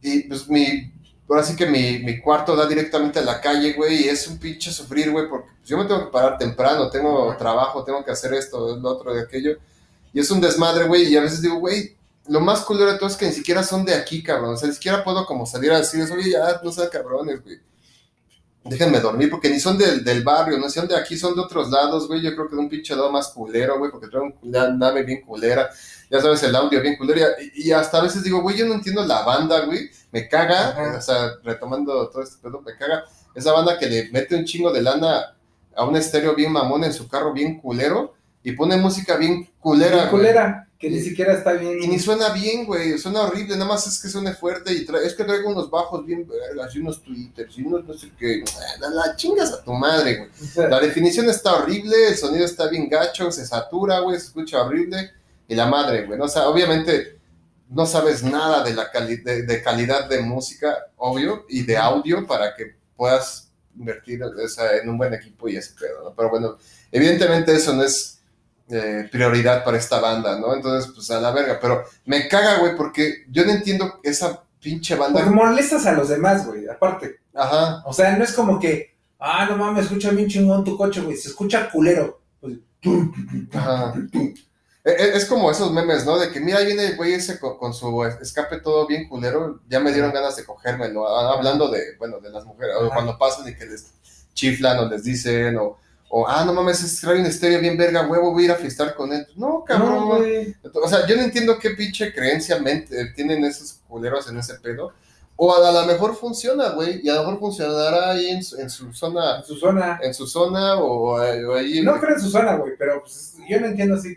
Y 0.00 0.20
pues 0.22 0.48
mi, 0.48 0.92
ahora 1.28 1.42
sí 1.42 1.54
que 1.54 1.66
mi, 1.66 1.98
mi 1.98 2.20
cuarto 2.20 2.56
da 2.56 2.66
directamente 2.66 3.18
a 3.18 3.22
la 3.22 3.40
calle, 3.40 3.74
güey, 3.74 4.04
y 4.04 4.08
es 4.08 4.26
un 4.26 4.38
pinche 4.38 4.70
sufrir, 4.70 5.10
güey, 5.10 5.28
porque 5.28 5.48
pues, 5.58 5.68
yo 5.68 5.78
me 5.78 5.84
tengo 5.84 6.06
que 6.06 6.10
parar 6.10 6.38
temprano, 6.38 6.90
tengo 6.90 7.36
trabajo, 7.36 7.84
tengo 7.84 8.04
que 8.04 8.10
hacer 8.10 8.32
esto, 8.34 8.76
lo 8.76 8.88
otro, 8.88 9.14
de 9.14 9.22
aquello. 9.22 9.58
Y 10.12 10.20
es 10.20 10.30
un 10.30 10.40
desmadre, 10.40 10.86
güey, 10.86 11.04
y 11.04 11.16
a 11.16 11.20
veces 11.20 11.42
digo, 11.42 11.56
güey, 11.56 11.96
lo 12.28 12.40
más 12.40 12.60
culero 12.60 12.92
de 12.92 12.98
todo 12.98 13.08
es 13.08 13.16
que 13.16 13.26
ni 13.26 13.32
siquiera 13.32 13.62
son 13.62 13.84
de 13.84 13.94
aquí, 13.94 14.22
cabrón. 14.22 14.54
O 14.54 14.56
sea, 14.56 14.68
ni 14.68 14.74
siquiera 14.74 15.04
puedo 15.04 15.26
como 15.26 15.44
salir 15.44 15.72
a 15.72 15.78
decirles, 15.78 16.10
oye, 16.10 16.30
ya, 16.30 16.60
no 16.62 16.72
sean 16.72 16.88
cabrones, 16.90 17.42
güey. 17.42 17.58
Déjenme 18.64 18.98
dormir, 19.00 19.28
porque 19.30 19.50
ni 19.50 19.60
son 19.60 19.76
del, 19.76 20.02
del 20.02 20.22
barrio, 20.24 20.58
no 20.58 20.70
son 20.70 20.88
de 20.88 20.96
aquí, 20.96 21.16
son 21.18 21.34
de 21.34 21.42
otros 21.42 21.70
lados, 21.70 22.08
güey. 22.08 22.22
Yo 22.22 22.34
creo 22.34 22.48
que 22.48 22.56
de 22.56 22.60
un 22.62 22.68
pinche 22.68 22.96
lado 22.96 23.12
más 23.12 23.28
culero, 23.28 23.78
güey, 23.78 23.90
porque 23.90 24.08
trae 24.08 24.22
una 24.42 24.70
nave 24.70 25.02
bien 25.02 25.20
culera. 25.20 25.68
Ya 26.10 26.20
sabes, 26.20 26.42
el 26.44 26.56
audio 26.56 26.80
bien 26.80 26.96
culero. 26.96 27.20
Y, 27.54 27.68
y 27.68 27.72
hasta 27.72 27.98
a 27.98 28.02
veces 28.02 28.22
digo, 28.24 28.40
güey, 28.40 28.56
yo 28.56 28.66
no 28.66 28.74
entiendo 28.74 29.04
la 29.04 29.22
banda, 29.22 29.60
güey. 29.66 29.90
Me 30.12 30.28
caga, 30.28 30.70
Ajá. 30.70 30.96
o 30.98 31.00
sea, 31.02 31.30
retomando 31.42 32.08
todo 32.08 32.22
este 32.22 32.36
pedo, 32.42 32.60
me 32.62 32.74
caga. 32.76 33.04
Esa 33.34 33.52
banda 33.52 33.78
que 33.78 33.86
le 33.86 34.10
mete 34.10 34.34
un 34.36 34.44
chingo 34.44 34.72
de 34.72 34.80
lana 34.80 35.36
a 35.76 35.84
un 35.84 35.96
estéreo 35.96 36.34
bien 36.34 36.52
mamón 36.52 36.84
en 36.84 36.92
su 36.92 37.08
carro 37.08 37.32
bien 37.32 37.60
culero 37.60 38.14
y 38.42 38.52
pone 38.52 38.76
música 38.76 39.16
bien 39.16 39.50
culera, 39.58 39.96
Bien 39.96 40.08
güey. 40.10 40.22
culera, 40.22 40.68
que 40.84 40.90
ni 40.90 40.98
Y- 40.98 41.02
siquiera 41.02 41.32
está 41.32 41.52
bien. 41.54 41.82
Y 41.82 41.88
ni 41.88 41.98
suena 41.98 42.28
bien, 42.30 42.66
güey, 42.66 42.98
suena 42.98 43.22
horrible, 43.22 43.54
nada 43.56 43.64
más 43.66 43.86
es 43.86 43.98
que 44.00 44.08
suene 44.08 44.34
fuerte 44.34 44.72
y 44.72 44.86
es 45.04 45.14
que 45.14 45.24
traigo 45.24 45.48
unos 45.50 45.70
bajos 45.70 46.04
bien 46.04 46.26
vergas 46.28 46.74
y 46.74 46.78
unos 46.80 47.02
twitters 47.02 47.56
y 47.58 47.62
unos 47.62 47.84
no 47.84 47.94
sé 47.94 48.10
qué, 48.18 48.44
la, 48.80 48.90
la 48.90 49.16
chingas 49.16 49.52
a 49.52 49.64
tu 49.64 49.72
madre, 49.72 50.16
güey. 50.16 50.30
O 50.30 50.44
sea, 50.46 50.68
La 50.68 50.80
definición 50.80 51.28
está 51.30 51.54
horrible, 51.54 52.08
el 52.08 52.16
sonido 52.16 52.44
está 52.44 52.68
bien 52.68 52.88
gacho, 52.88 53.30
se 53.32 53.46
satura, 53.46 54.00
güey, 54.00 54.18
se 54.20 54.26
escucha 54.26 54.62
horrible 54.62 55.10
y 55.48 55.54
la 55.54 55.66
madre, 55.66 56.04
güey, 56.06 56.20
o 56.20 56.28
sea, 56.28 56.48
obviamente 56.48 57.18
no 57.70 57.86
sabes 57.86 58.22
nada 58.22 58.62
de 58.62 58.74
la 58.74 58.90
cali- 58.92 59.22
de, 59.22 59.42
de 59.42 59.62
calidad 59.62 60.08
de 60.08 60.20
música, 60.20 60.76
obvio, 60.96 61.46
y 61.48 61.62
de 61.62 61.76
audio 61.78 62.26
para 62.26 62.54
que 62.54 62.76
puedas 62.96 63.48
invertir 63.76 64.22
o 64.22 64.48
sea, 64.48 64.76
en 64.76 64.88
un 64.88 64.96
buen 64.98 65.12
equipo 65.14 65.48
y 65.48 65.56
ese 65.56 65.72
pedo, 65.74 66.04
¿no? 66.04 66.14
Pero 66.14 66.30
bueno, 66.30 66.58
evidentemente 66.92 67.52
eso 67.54 67.72
no 67.72 67.82
es 67.82 68.13
eh, 68.68 69.08
prioridad 69.12 69.64
para 69.64 69.76
esta 69.76 70.00
banda, 70.00 70.38
¿no? 70.38 70.54
Entonces, 70.54 70.90
pues 70.94 71.10
a 71.10 71.20
la 71.20 71.30
verga, 71.32 71.58
pero 71.60 71.84
me 72.06 72.28
caga, 72.28 72.58
güey, 72.58 72.76
porque 72.76 73.24
yo 73.30 73.44
no 73.44 73.52
entiendo 73.52 74.00
esa 74.02 74.42
pinche 74.60 74.96
Porque 74.96 75.12
banda. 75.14 75.30
molestas 75.30 75.84
a 75.86 75.92
los 75.92 76.08
demás, 76.08 76.46
güey, 76.46 76.66
aparte. 76.68 77.16
Ajá, 77.34 77.82
O 77.86 77.92
sea, 77.92 78.16
no 78.16 78.24
es 78.24 78.32
como 78.32 78.58
que, 78.58 78.94
ah, 79.18 79.46
no 79.48 79.56
mames, 79.56 79.84
escucha 79.86 80.10
bien 80.10 80.28
chingón 80.28 80.64
tu 80.64 80.76
coche, 80.78 81.00
güey. 81.02 81.16
Se 81.16 81.28
escucha 81.28 81.70
culero. 81.70 82.20
Pues, 82.40 82.54
ajá. 83.52 83.94
E- 84.84 84.90
e- 84.90 85.16
Es 85.16 85.24
como 85.26 85.50
esos 85.50 85.72
memes, 85.72 86.04
¿no? 86.04 86.18
De 86.18 86.30
que 86.30 86.40
mira, 86.40 86.58
ahí 86.58 86.66
viene 86.66 86.86
el 86.88 86.96
güey 86.96 87.14
ese 87.14 87.38
con, 87.38 87.56
con 87.58 87.72
su 87.72 88.04
escape 88.04 88.60
todo 88.60 88.86
bien 88.86 89.08
culero, 89.08 89.60
ya 89.68 89.80
me 89.80 89.92
dieron 89.92 90.12
ganas 90.12 90.36
de 90.36 90.44
cogérmelo. 90.44 91.08
Ah, 91.08 91.34
Hablando 91.34 91.68
de, 91.70 91.96
bueno, 91.98 92.20
de 92.20 92.30
las 92.30 92.44
mujeres, 92.44 92.74
o 92.80 92.90
cuando 92.90 93.16
pasan 93.18 93.48
y 93.48 93.54
que 93.54 93.64
les 93.66 93.92
chiflan 94.34 94.78
o 94.78 94.88
les 94.88 95.04
dicen, 95.04 95.56
o, 95.58 95.78
o 96.08 96.28
ah, 96.28 96.44
no 96.44 96.52
mames, 96.52 96.82
es 96.82 97.00
trae 97.00 97.18
un 97.20 97.26
estéreo 97.26 97.60
bien 97.60 97.76
verga, 97.76 98.06
huevo, 98.06 98.32
voy 98.32 98.42
a 98.42 98.46
ir 98.46 98.52
a 98.52 98.56
fiestar 98.56 98.94
con 98.94 99.12
él. 99.12 99.26
No, 99.36 99.64
cabrón. 99.64 99.90
no, 99.94 100.06
güey. 100.18 100.54
O 100.82 100.88
sea, 100.88 101.06
yo 101.06 101.16
no 101.16 101.22
entiendo 101.22 101.58
qué 101.58 101.70
pinche 101.70 102.12
creencia 102.14 102.58
mente- 102.60 103.12
tienen 103.16 103.44
esos 103.44 103.80
culeros 103.88 104.28
en 104.28 104.38
ese 104.38 104.54
pedo. 104.60 104.92
O 105.36 105.52
a 105.52 105.72
lo 105.72 105.86
mejor 105.86 106.14
funciona, 106.14 106.68
güey, 106.70 107.00
y 107.02 107.08
a 107.08 107.14
lo 107.14 107.20
mejor 107.24 107.40
funcionará 107.40 108.12
ahí 108.12 108.30
en 108.30 108.44
su, 108.44 108.56
en 108.60 108.70
su 108.70 108.92
zona, 108.92 109.38
En 109.38 109.44
su 109.44 109.56
zona. 109.56 109.98
en 110.00 110.14
su 110.14 110.26
zona 110.28 110.76
o, 110.76 111.16
o 111.16 111.54
ahí. 111.56 111.82
No 111.82 111.98
creo 111.98 112.14
en 112.14 112.20
su 112.20 112.30
zona, 112.30 112.54
güey, 112.54 112.74
pero 112.78 113.00
pues, 113.00 113.34
yo 113.48 113.58
no 113.60 113.66
entiendo 113.66 113.96
así. 113.96 114.16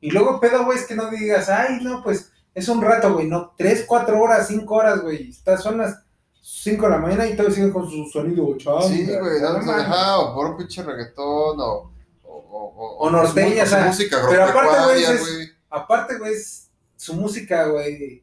Y 0.00 0.10
luego 0.10 0.40
pedo, 0.40 0.64
güey, 0.64 0.78
es 0.78 0.86
que 0.86 0.94
no 0.94 1.10
digas, 1.10 1.50
ay, 1.50 1.80
no, 1.82 2.02
pues 2.02 2.30
es 2.54 2.68
un 2.68 2.80
rato, 2.80 3.12
güey, 3.12 3.26
no, 3.28 3.52
tres, 3.58 3.84
cuatro 3.86 4.18
horas, 4.22 4.46
cinco 4.48 4.76
horas, 4.76 5.02
güey. 5.02 5.28
Estás, 5.28 5.62
son 5.62 5.76
las 5.76 5.98
cinco 6.46 6.84
de 6.86 6.90
la 6.92 6.98
mañana 6.98 7.26
y 7.26 7.32
todavía 7.36 7.54
siguen 7.54 7.72
con 7.72 7.88
su 7.90 8.04
sonido 8.12 8.54
chavo. 8.58 8.82
Sí, 8.86 9.06
güey, 9.06 9.40
no, 9.40 9.48
ajá, 9.70 10.18
o 10.18 10.34
por 10.34 10.46
un 10.46 10.56
pinche 10.58 10.82
reggaetón, 10.82 11.58
o... 11.60 11.90
O, 12.26 12.36
o, 12.56 12.96
O 12.98 13.10
norteña, 13.10 13.64
su- 13.66 13.76
música 13.76 14.18
pero 14.28 14.44
aparte, 14.44 14.84
güey, 14.84 15.02
es- 15.04 15.20
güey. 15.20 15.48
Aparte, 15.70 16.18
güey, 16.18 16.34
es 16.34 16.68
su 16.96 17.14
música, 17.14 17.66
güey. 17.66 18.22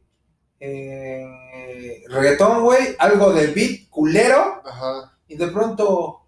Eh, 0.60 2.02
reggaetón, 2.08 2.62
güey, 2.62 2.94
algo 2.98 3.32
de 3.32 3.48
beat 3.48 3.88
culero, 3.90 4.62
Ajá, 4.64 5.12
y 5.28 5.36
de 5.36 5.48
pronto 5.48 6.20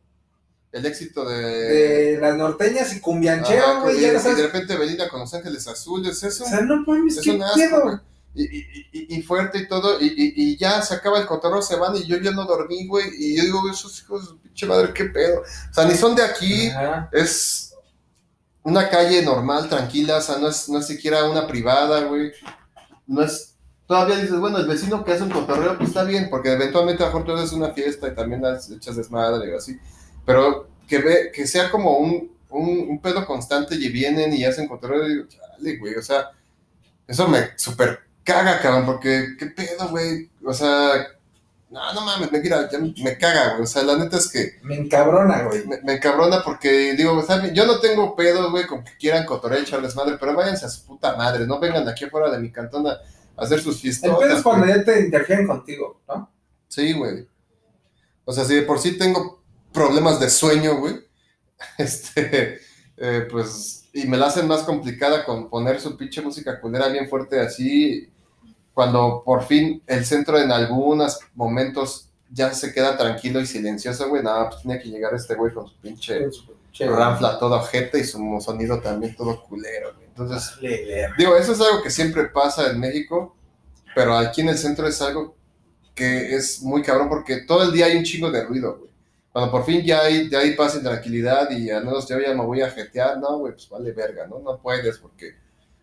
el 0.73 0.85
éxito 0.87 1.25
de... 1.29 1.37
de 1.37 2.19
las 2.21 2.37
norteñas 2.37 2.93
y 2.97 3.01
cumbianchero, 3.01 3.63
Ajá, 3.65 3.81
güey, 3.83 3.99
y, 3.99 4.09
de 4.09 4.43
repente 4.43 4.77
Belinda 4.77 5.09
con 5.09 5.21
Los 5.21 5.33
Ángeles 5.33 5.67
Azules, 5.69 6.21
eso... 6.23 6.45
O 6.45 6.49
sea, 6.49 6.61
no 6.63 6.83
mames, 6.85 7.19
Es 7.19 7.23
qué 7.25 7.31
un 7.31 7.43
asco. 7.45 8.01
Y, 8.37 9.15
y, 9.17 9.23
fuerte 9.23 9.59
y 9.59 9.69
todo, 9.69 9.99
y, 10.01 10.57
ya 10.57 10.83
se 10.83 10.95
acaba 10.95 11.21
el 11.21 11.27
cotorreo, 11.27 11.63
se 11.63 11.77
van 11.77 11.95
y 11.95 12.05
yo 12.05 12.17
ya 12.17 12.33
no 12.33 12.45
dormí, 12.45 12.87
güey. 12.87 13.07
Y 13.17 13.37
yo 13.37 13.45
digo, 13.45 13.71
esos 13.71 14.01
hijos 14.03 14.37
pinche 14.43 14.67
madre, 14.67 14.93
qué 14.93 15.05
pedo. 15.05 15.41
O 15.41 15.75
sea, 15.75 15.85
ni 15.85 15.95
son 15.95 16.17
de 16.17 16.23
aquí, 16.23 16.69
Ajá. 16.69 17.09
es 17.13 17.75
una 18.65 18.89
calle 18.89 19.23
normal, 19.23 19.69
tranquila, 19.69 20.17
o 20.17 20.21
sea, 20.21 20.39
no 20.39 20.49
es, 20.49 20.69
no 20.69 20.79
es 20.79 20.87
siquiera 20.87 21.25
una 21.25 21.47
privada, 21.47 22.01
güey. 22.05 22.33
No 23.07 23.23
es. 23.23 23.55
Todavía 23.87 24.17
dices, 24.17 24.41
bueno, 24.41 24.59
el 24.59 24.67
vecino 24.67 25.05
que 25.05 25.13
hace 25.13 25.23
un 25.23 25.31
cotorreo, 25.31 25.77
pues 25.77 25.91
está 25.91 26.03
bien, 26.05 26.29
porque 26.31 26.53
eventualmente 26.53 27.03
a 27.03 27.07
lo 27.07 27.13
mejor 27.13 27.27
tú 27.27 27.33
haces 27.35 27.53
una 27.53 27.73
fiesta 27.73 28.09
y 28.09 28.15
también 28.15 28.43
las 28.43 28.71
echas 28.71 28.97
desmadre 28.97 29.51
y 29.51 29.55
así. 29.55 29.79
Pero 30.25 30.69
que 30.89 30.99
ve, 30.99 31.31
que 31.33 31.47
sea 31.47 31.71
como 31.71 31.99
un, 31.99 32.33
un, 32.51 32.87
un 32.89 32.99
pedo 33.01 33.27
constante 33.27 33.75
y 33.75 33.89
vienen 33.91 34.33
y 34.33 34.45
hacen 34.45 34.67
cotorreo, 34.67 35.07
y 35.07 35.15
digo, 35.15 35.29
chale, 35.29 35.77
güey, 35.77 35.95
o 35.95 36.03
sea, 36.03 36.31
eso 37.07 37.29
me 37.29 37.51
super 37.59 38.01
caga, 38.25 38.61
cabrón, 38.61 38.87
porque 38.87 39.37
qué 39.39 39.47
pedo, 39.47 39.89
güey. 39.91 40.31
O 40.45 40.53
sea, 40.53 41.07
no, 41.71 41.93
no 41.93 42.01
mames, 42.03 42.31
me, 42.31 42.41
mira, 42.41 42.71
ya 42.71 42.79
me, 42.79 42.95
me 43.03 43.19
caga, 43.19 43.51
güey. 43.51 43.63
O 43.63 43.67
sea, 43.67 43.83
la 43.83 43.97
neta 43.97 44.17
es 44.17 44.29
que 44.29 44.59
Me 44.63 44.77
encabrona, 44.77 45.43
güey. 45.43 45.67
me, 45.67 45.81
me 45.83 45.95
encabrona 45.95 46.43
porque 46.45 46.95
digo, 46.95 47.21
bien, 47.43 47.55
yo 47.55 47.67
no 47.67 47.81
tengo 47.81 48.15
pedo, 48.15 48.51
güey, 48.51 48.67
con 48.67 48.85
que 48.85 48.97
quieran 48.99 49.27
cotorrear 49.27 49.61
y 49.61 49.65
echarles 49.65 49.97
madre, 49.97 50.17
pero 50.19 50.35
váyanse 50.35 50.67
a 50.67 50.69
su 50.69 50.85
puta 50.87 51.17
madre, 51.17 51.47
no 51.47 51.59
vengan 51.59 51.89
aquí 51.89 52.05
afuera 52.05 52.31
de 52.31 52.39
mi 52.39 52.51
cantón 52.53 52.87
a 52.87 52.99
hacer 53.37 53.61
sus 53.61 53.77
El 53.77 53.81
fiestas. 53.81 54.17
pedo 54.17 54.37
es 54.37 54.43
cuando 54.43 54.67
ya 54.67 54.85
te 54.85 55.01
interfieren 55.01 55.47
contigo, 55.47 56.01
¿no? 56.09 56.31
Sí, 56.69 56.93
güey. 56.93 57.27
O 58.25 58.33
sea, 58.33 58.45
si 58.45 58.55
de 58.55 58.63
por 58.63 58.79
sí 58.79 58.97
tengo 58.97 59.43
problemas 59.73 60.21
de 60.21 60.31
sueño, 60.31 60.77
güey, 60.79 61.05
este, 61.79 62.61
eh, 62.97 63.27
pues, 63.31 63.89
y 63.93 64.07
me 64.07 64.17
la 64.17 64.27
hacen 64.27 64.47
más 64.47 64.63
complicada 64.63 65.25
con 65.25 65.49
poner 65.51 65.81
su 65.81 65.97
pinche 65.97 66.23
música 66.23 66.61
culera 66.61 66.89
bien 66.89 67.09
fuerte 67.09 67.41
así, 67.41 68.13
cuando 68.75 69.23
por 69.25 69.45
fin 69.45 69.83
el 69.87 70.05
centro 70.05 70.39
en 70.39 70.51
algunos 70.51 71.21
momentos 71.35 72.11
ya 72.31 72.53
se 72.53 72.73
queda 72.73 72.97
tranquilo 72.97 73.41
y 73.41 73.47
silencioso, 73.47 74.09
güey, 74.09 74.23
nada, 74.23 74.51
pues 74.51 74.63
tenía 74.63 74.81
que 74.81 74.89
llegar 74.89 75.15
este 75.15 75.35
güey 75.37 75.55
con 75.55 75.69
su 75.69 75.77
pinche 75.77 76.29
Che, 76.73 76.89
ranfla 76.89 77.39
todo 77.39 77.55
ojete 77.55 78.01
y 78.01 78.05
su 78.05 78.19
sonido 78.41 78.81
también 78.81 79.15
todo 79.15 79.41
culero, 79.45 79.95
güey. 79.95 80.09
Entonces. 80.09 80.59
Digo, 81.17 81.37
eso 81.37 81.53
es 81.53 81.61
algo 81.61 81.81
que 81.81 81.91
siempre 81.91 82.25
pasa 82.25 82.69
en 82.69 82.81
México, 82.81 83.37
pero 83.95 84.17
aquí 84.17 84.41
en 84.41 84.49
el 84.49 84.59
centro 84.59 84.89
es 84.89 85.01
algo 85.01 85.37
que 85.95 86.35
es 86.35 86.61
muy 86.63 86.83
cabrón 86.83 87.09
porque 87.09 87.43
todo 87.43 87.63
el 87.63 87.71
día 87.71 87.87
hay 87.87 87.97
un 87.97 88.03
chingo 88.03 88.29
de 88.29 88.43
ruido, 88.43 88.77
güey. 88.77 88.91
Cuando 89.31 89.53
por 89.53 89.65
fin 89.65 89.83
ya 89.83 90.03
hay, 90.03 90.29
ya 90.29 90.41
hay 90.41 90.55
paz 90.55 90.77
y 90.77 90.83
tranquilidad 90.83 91.51
y 91.51 91.71
al 91.71 91.85
menos 91.85 92.09
yo 92.09 92.19
ya 92.21 92.35
me 92.35 92.45
voy 92.45 92.63
a 92.63 92.71
jetear, 92.71 93.19
no, 93.19 93.39
güey, 93.39 93.53
pues 93.53 93.69
vale 93.69 93.93
verga, 93.93 94.27
¿no? 94.27 94.41
No 94.41 94.59
puedes 94.59 94.99
porque, 94.99 95.35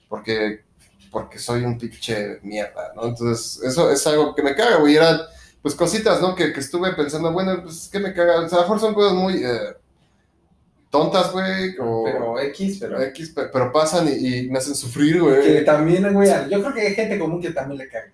porque, 0.10 0.64
porque 1.12 1.38
soy 1.38 1.64
un 1.64 1.78
pinche 1.78 2.40
mierda, 2.42 2.94
¿no? 2.96 3.06
Entonces, 3.08 3.62
eso 3.64 3.92
es 3.92 4.08
algo 4.08 4.34
que 4.34 4.42
me 4.42 4.56
caga, 4.56 4.78
güey. 4.78 4.96
Eran, 4.96 5.20
pues, 5.62 5.76
cositas, 5.76 6.22
¿no? 6.22 6.34
Que, 6.36 6.54
que 6.54 6.60
estuve 6.62 6.94
pensando, 6.94 7.32
bueno, 7.32 7.62
pues, 7.62 7.90
¿qué 7.92 8.00
me 8.00 8.14
caga? 8.14 8.40
O 8.42 8.50
sea, 8.50 8.60
a 8.60 8.62
lo 8.62 8.68
mejor 8.68 8.80
son 8.80 8.94
cosas 8.94 9.14
muy 9.14 9.44
eh, 9.44 9.76
tontas, 10.90 11.32
güey, 11.32 11.76
o 11.80 12.04
Pero 12.06 12.40
X, 12.40 12.78
pero. 12.80 13.02
X, 13.02 13.30
pe- 13.32 13.50
pero 13.52 13.72
pasan 13.72 14.08
y, 14.08 14.38
y 14.46 14.50
me 14.50 14.58
hacen 14.60 14.76
sufrir, 14.76 15.22
güey. 15.22 15.42
Que 15.42 15.62
también, 15.62 16.12
güey, 16.14 16.30
yo 16.50 16.62
creo 16.62 16.74
que 16.74 16.82
hay 16.82 16.96
gente 16.96 17.20
común 17.20 17.42
que 17.42 17.52
también 17.52 17.78
le 17.80 17.90
caga. 17.90 18.12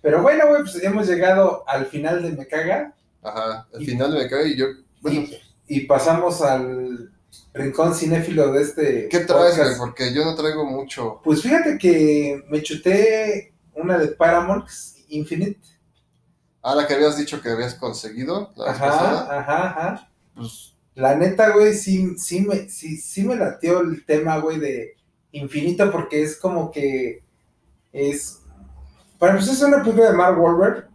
Pero 0.00 0.22
bueno, 0.22 0.46
güey, 0.48 0.62
pues 0.62 0.82
hemos 0.84 1.08
llegado 1.08 1.64
al 1.68 1.86
final 1.86 2.22
de 2.22 2.30
Me 2.30 2.46
Caga 2.46 2.94
Ajá, 3.22 3.66
al 3.74 3.84
final 3.84 4.12
me 4.14 4.28
cae 4.28 4.48
y 4.50 4.56
yo, 4.56 4.66
bueno, 5.00 5.22
y, 5.22 5.36
y 5.66 5.80
pasamos 5.80 6.42
al 6.42 7.10
rincón 7.56 7.94
cinéfilo 7.94 8.52
de 8.52 8.62
este. 8.62 9.08
¿qué 9.08 9.20
traes, 9.20 9.56
güey? 9.56 9.76
Porque 9.78 10.12
yo 10.14 10.24
no 10.24 10.34
traigo 10.34 10.64
mucho. 10.64 11.20
Pues 11.24 11.42
fíjate 11.42 11.78
que 11.78 12.44
me 12.50 12.62
chuté 12.62 13.54
una 13.74 13.98
de 13.98 14.08
Paramount, 14.08 14.66
Infinite. 15.08 15.60
Ah, 16.62 16.74
la 16.74 16.86
que 16.86 16.94
habías 16.94 17.16
dicho 17.16 17.40
que 17.40 17.50
habías 17.50 17.74
conseguido 17.74 18.52
la 18.56 18.66
vez 18.66 18.74
Ajá, 18.74 18.86
pasada. 18.88 19.38
ajá, 19.40 19.66
ajá. 19.68 20.10
Pues, 20.34 20.74
La 20.94 21.14
neta, 21.14 21.50
güey, 21.50 21.74
sí, 21.74 22.16
sí, 22.18 22.40
me, 22.40 22.68
sí, 22.68 22.96
sí 22.96 23.22
me 23.22 23.36
latió 23.36 23.80
el 23.80 24.04
tema, 24.04 24.38
güey, 24.38 24.58
de 24.58 24.96
infinito, 25.32 25.90
porque 25.92 26.22
es 26.22 26.36
como 26.36 26.70
que 26.70 27.22
es. 27.92 28.40
Para 29.18 29.32
empezar, 29.32 29.54
es 29.54 29.62
una 29.62 29.82
película 29.82 30.10
de 30.10 30.16
Mark 30.16 30.38
Wahlberg. 30.40 30.88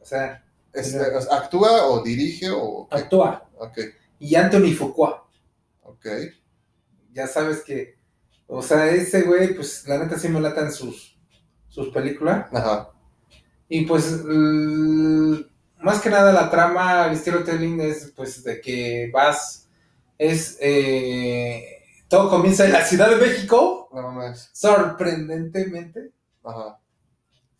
O 0.00 0.04
sea, 0.04 0.42
este, 0.72 0.98
¿actúa 1.30 1.86
o 1.86 2.02
dirige 2.02 2.50
o 2.50 2.86
actúa. 2.90 3.48
Ok, 3.58 3.78
Y 4.18 4.34
Anthony 4.36 4.72
Fuqua. 4.76 5.26
Ok. 6.02 6.34
Ya 7.12 7.26
sabes 7.26 7.62
que. 7.62 7.96
O 8.46 8.62
sea, 8.62 8.90
ese 8.90 9.22
güey, 9.22 9.54
pues 9.54 9.86
la 9.88 9.98
neta 9.98 10.18
sí 10.18 10.28
me 10.28 10.40
latan 10.40 10.72
sus, 10.72 11.18
sus 11.68 11.88
películas. 11.90 12.46
Ajá, 12.52 12.90
Y 13.68 13.86
pues, 13.86 14.22
más 14.24 16.00
que 16.00 16.10
nada 16.10 16.32
la 16.32 16.50
trama, 16.50 17.06
el 17.08 17.16
storytelling 17.16 17.80
es 17.80 18.12
pues 18.16 18.44
de 18.44 18.60
que 18.60 19.10
vas, 19.12 19.68
es, 20.18 20.58
eh, 20.60 21.82
todo 22.08 22.30
comienza 22.30 22.64
en 22.66 22.72
la 22.72 22.84
Ciudad 22.84 23.10
de 23.10 23.16
México, 23.16 23.88
no 23.92 24.02
mames. 24.02 24.50
sorprendentemente. 24.52 26.12
Ajá. 26.44 26.78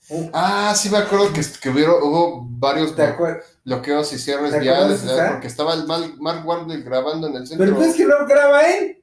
Uh, 0.08 0.30
Ah, 0.32 0.74
sí 0.76 0.90
me 0.90 0.98
acuerdo 0.98 1.32
que, 1.32 1.40
que 1.60 1.70
hubieron, 1.70 2.02
hubo 2.02 2.44
varios 2.48 2.94
bloqueos 3.64 4.12
y 4.12 4.18
cierres 4.18 4.50
¿Te 4.50 4.58
viales, 4.58 5.00
porque 5.30 5.46
estaba 5.46 5.74
el 5.74 5.86
Mal- 5.86 6.16
Mark 6.18 6.46
Wahlberg 6.46 6.82
grabando 6.84 7.28
en 7.28 7.36
el 7.36 7.46
centro. 7.46 7.64
Pero 7.64 7.76
pues 7.76 7.94
que 7.94 8.04
no 8.04 8.26
graba 8.26 8.62
él. 8.62 9.02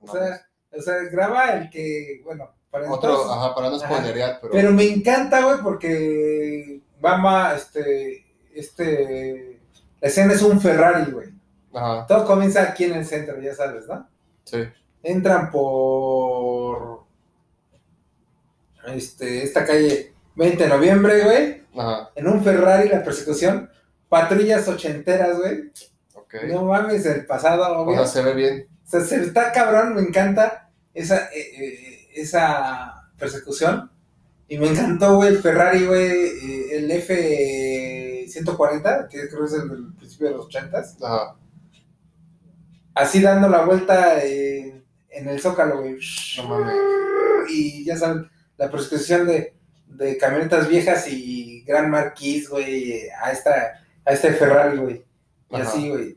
No, 0.00 0.12
O 0.12 0.14
sea, 0.16 0.46
o 0.76 0.82
sea, 0.82 0.94
graba 1.10 1.52
el 1.54 1.70
que, 1.70 2.20
bueno, 2.24 2.50
para 2.70 2.90
otro, 2.92 3.10
entonces- 3.10 3.32
ajá, 3.36 3.54
para 3.54 3.70
no 3.70 3.78
spoilerear, 3.78 4.38
pero, 4.40 4.52
Pero 4.52 4.70
me 4.72 4.84
encanta, 4.84 5.42
güey, 5.42 5.58
porque 5.62 6.80
Bama, 7.00 7.54
este, 7.54 8.26
este, 8.54 9.60
la 10.00 10.08
escena 10.08 10.34
es 10.34 10.42
un 10.42 10.60
Ferrari, 10.60 11.10
güey. 11.10 11.28
ajá, 11.72 12.06
Todo 12.06 12.26
comienza 12.26 12.62
aquí 12.62 12.84
en 12.84 12.94
el 12.94 13.06
centro, 13.06 13.40
ya 13.40 13.54
sabes, 13.54 13.86
¿no? 13.88 14.06
sí, 14.44 14.58
entran 15.02 15.50
por 15.50 16.93
este, 18.86 19.42
esta 19.42 19.64
calle 19.64 20.12
20 20.36 20.62
de 20.64 20.68
noviembre, 20.68 21.24
güey, 21.24 21.62
ajá, 21.76 22.10
en 22.14 22.28
un 22.28 22.42
Ferrari 22.42 22.88
la 22.88 23.02
persecución, 23.02 23.68
patrullas 24.08 24.68
ochenteras, 24.68 25.38
güey, 25.38 25.70
no 26.48 26.64
mames, 26.64 27.06
el 27.06 27.26
pasado, 27.26 27.64
o 27.64 27.82
obvio. 27.82 27.96
sea, 27.98 28.06
se 28.06 28.22
ve 28.22 28.34
bien. 28.34 28.66
O 28.84 28.88
sea, 28.90 29.00
se 29.00 29.22
está 29.22 29.52
cabrón, 29.52 29.94
me 29.94 30.02
encanta 30.02 30.70
esa, 30.92 31.28
eh, 31.32 31.52
eh, 31.58 32.08
esa 32.16 33.08
persecución. 33.16 33.90
Y 34.48 34.58
me 34.58 34.68
encantó, 34.68 35.16
güey, 35.16 35.30
el 35.30 35.38
Ferrari, 35.38 35.86
güey, 35.86 36.10
eh, 36.10 36.76
el 36.76 36.90
F-140, 36.90 39.08
que 39.08 39.28
creo 39.28 39.40
que 39.40 39.46
es 39.46 39.52
el 39.54 39.68
del 39.68 39.94
principio 39.94 40.28
de 40.28 40.34
los 40.34 40.46
80s. 40.48 40.96
Ajá, 41.02 41.36
Así 42.94 43.20
dando 43.20 43.48
la 43.48 43.64
vuelta 43.64 44.22
en 44.24 44.84
el 45.28 45.40
Zócalo, 45.40 45.80
güey. 45.80 45.98
no 46.38 46.48
mames. 46.48 46.74
Y 47.48 47.84
ya 47.84 47.96
saben, 47.96 48.28
la 48.56 48.70
persecución 48.70 49.26
de, 49.26 49.54
de 49.86 50.16
camionetas 50.18 50.68
viejas 50.68 51.06
y 51.08 51.62
Gran 51.64 51.90
Marquis, 51.90 52.48
güey, 52.48 53.08
a, 53.22 53.30
esta, 53.32 53.84
a 54.04 54.12
este 54.12 54.32
Ferrari, 54.32 54.78
güey. 54.78 55.04
Y 55.50 55.60
Ajá. 55.60 55.68
así, 55.68 55.88
güey, 55.88 56.16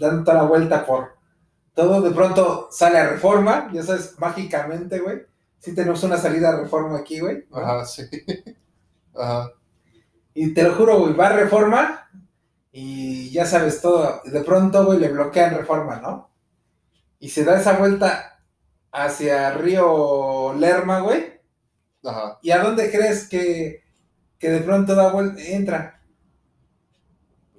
dando 0.00 0.24
toda 0.24 0.38
la 0.38 0.44
vuelta 0.44 0.84
por 0.86 1.16
todo. 1.74 2.00
De 2.02 2.10
pronto 2.10 2.68
sale 2.70 2.98
a 2.98 3.08
Reforma, 3.08 3.70
ya 3.72 3.82
sabes, 3.82 4.14
mágicamente, 4.18 4.98
güey. 5.00 5.22
Sí 5.58 5.74
tenemos 5.74 6.02
una 6.02 6.18
salida 6.18 6.50
a 6.50 6.60
Reforma 6.60 6.98
aquí, 6.98 7.20
güey. 7.20 7.46
Ajá, 7.52 7.84
sí. 7.84 8.02
Ajá, 9.14 9.52
Y 10.34 10.52
te 10.54 10.62
lo 10.64 10.74
juro, 10.74 10.98
güey, 11.00 11.14
va 11.14 11.28
a 11.28 11.32
Reforma 11.36 12.10
y 12.72 13.30
ya 13.30 13.46
sabes 13.46 13.80
todo. 13.80 14.20
De 14.24 14.42
pronto, 14.42 14.84
güey, 14.84 14.98
le 14.98 15.08
bloquean 15.08 15.54
Reforma, 15.56 15.96
¿no? 16.00 16.30
Y 17.20 17.28
se 17.30 17.44
da 17.44 17.58
esa 17.60 17.74
vuelta 17.74 18.40
hacia 18.92 19.52
Río 19.52 20.54
Lerma, 20.54 21.00
güey. 21.00 21.33
Ajá. 22.04 22.38
¿Y 22.42 22.50
a 22.50 22.62
dónde 22.62 22.90
crees 22.90 23.28
que, 23.28 23.82
que 24.38 24.50
de 24.50 24.60
pronto 24.60 24.94
da 24.94 25.10
vuelta, 25.10 25.40
entra? 25.42 26.00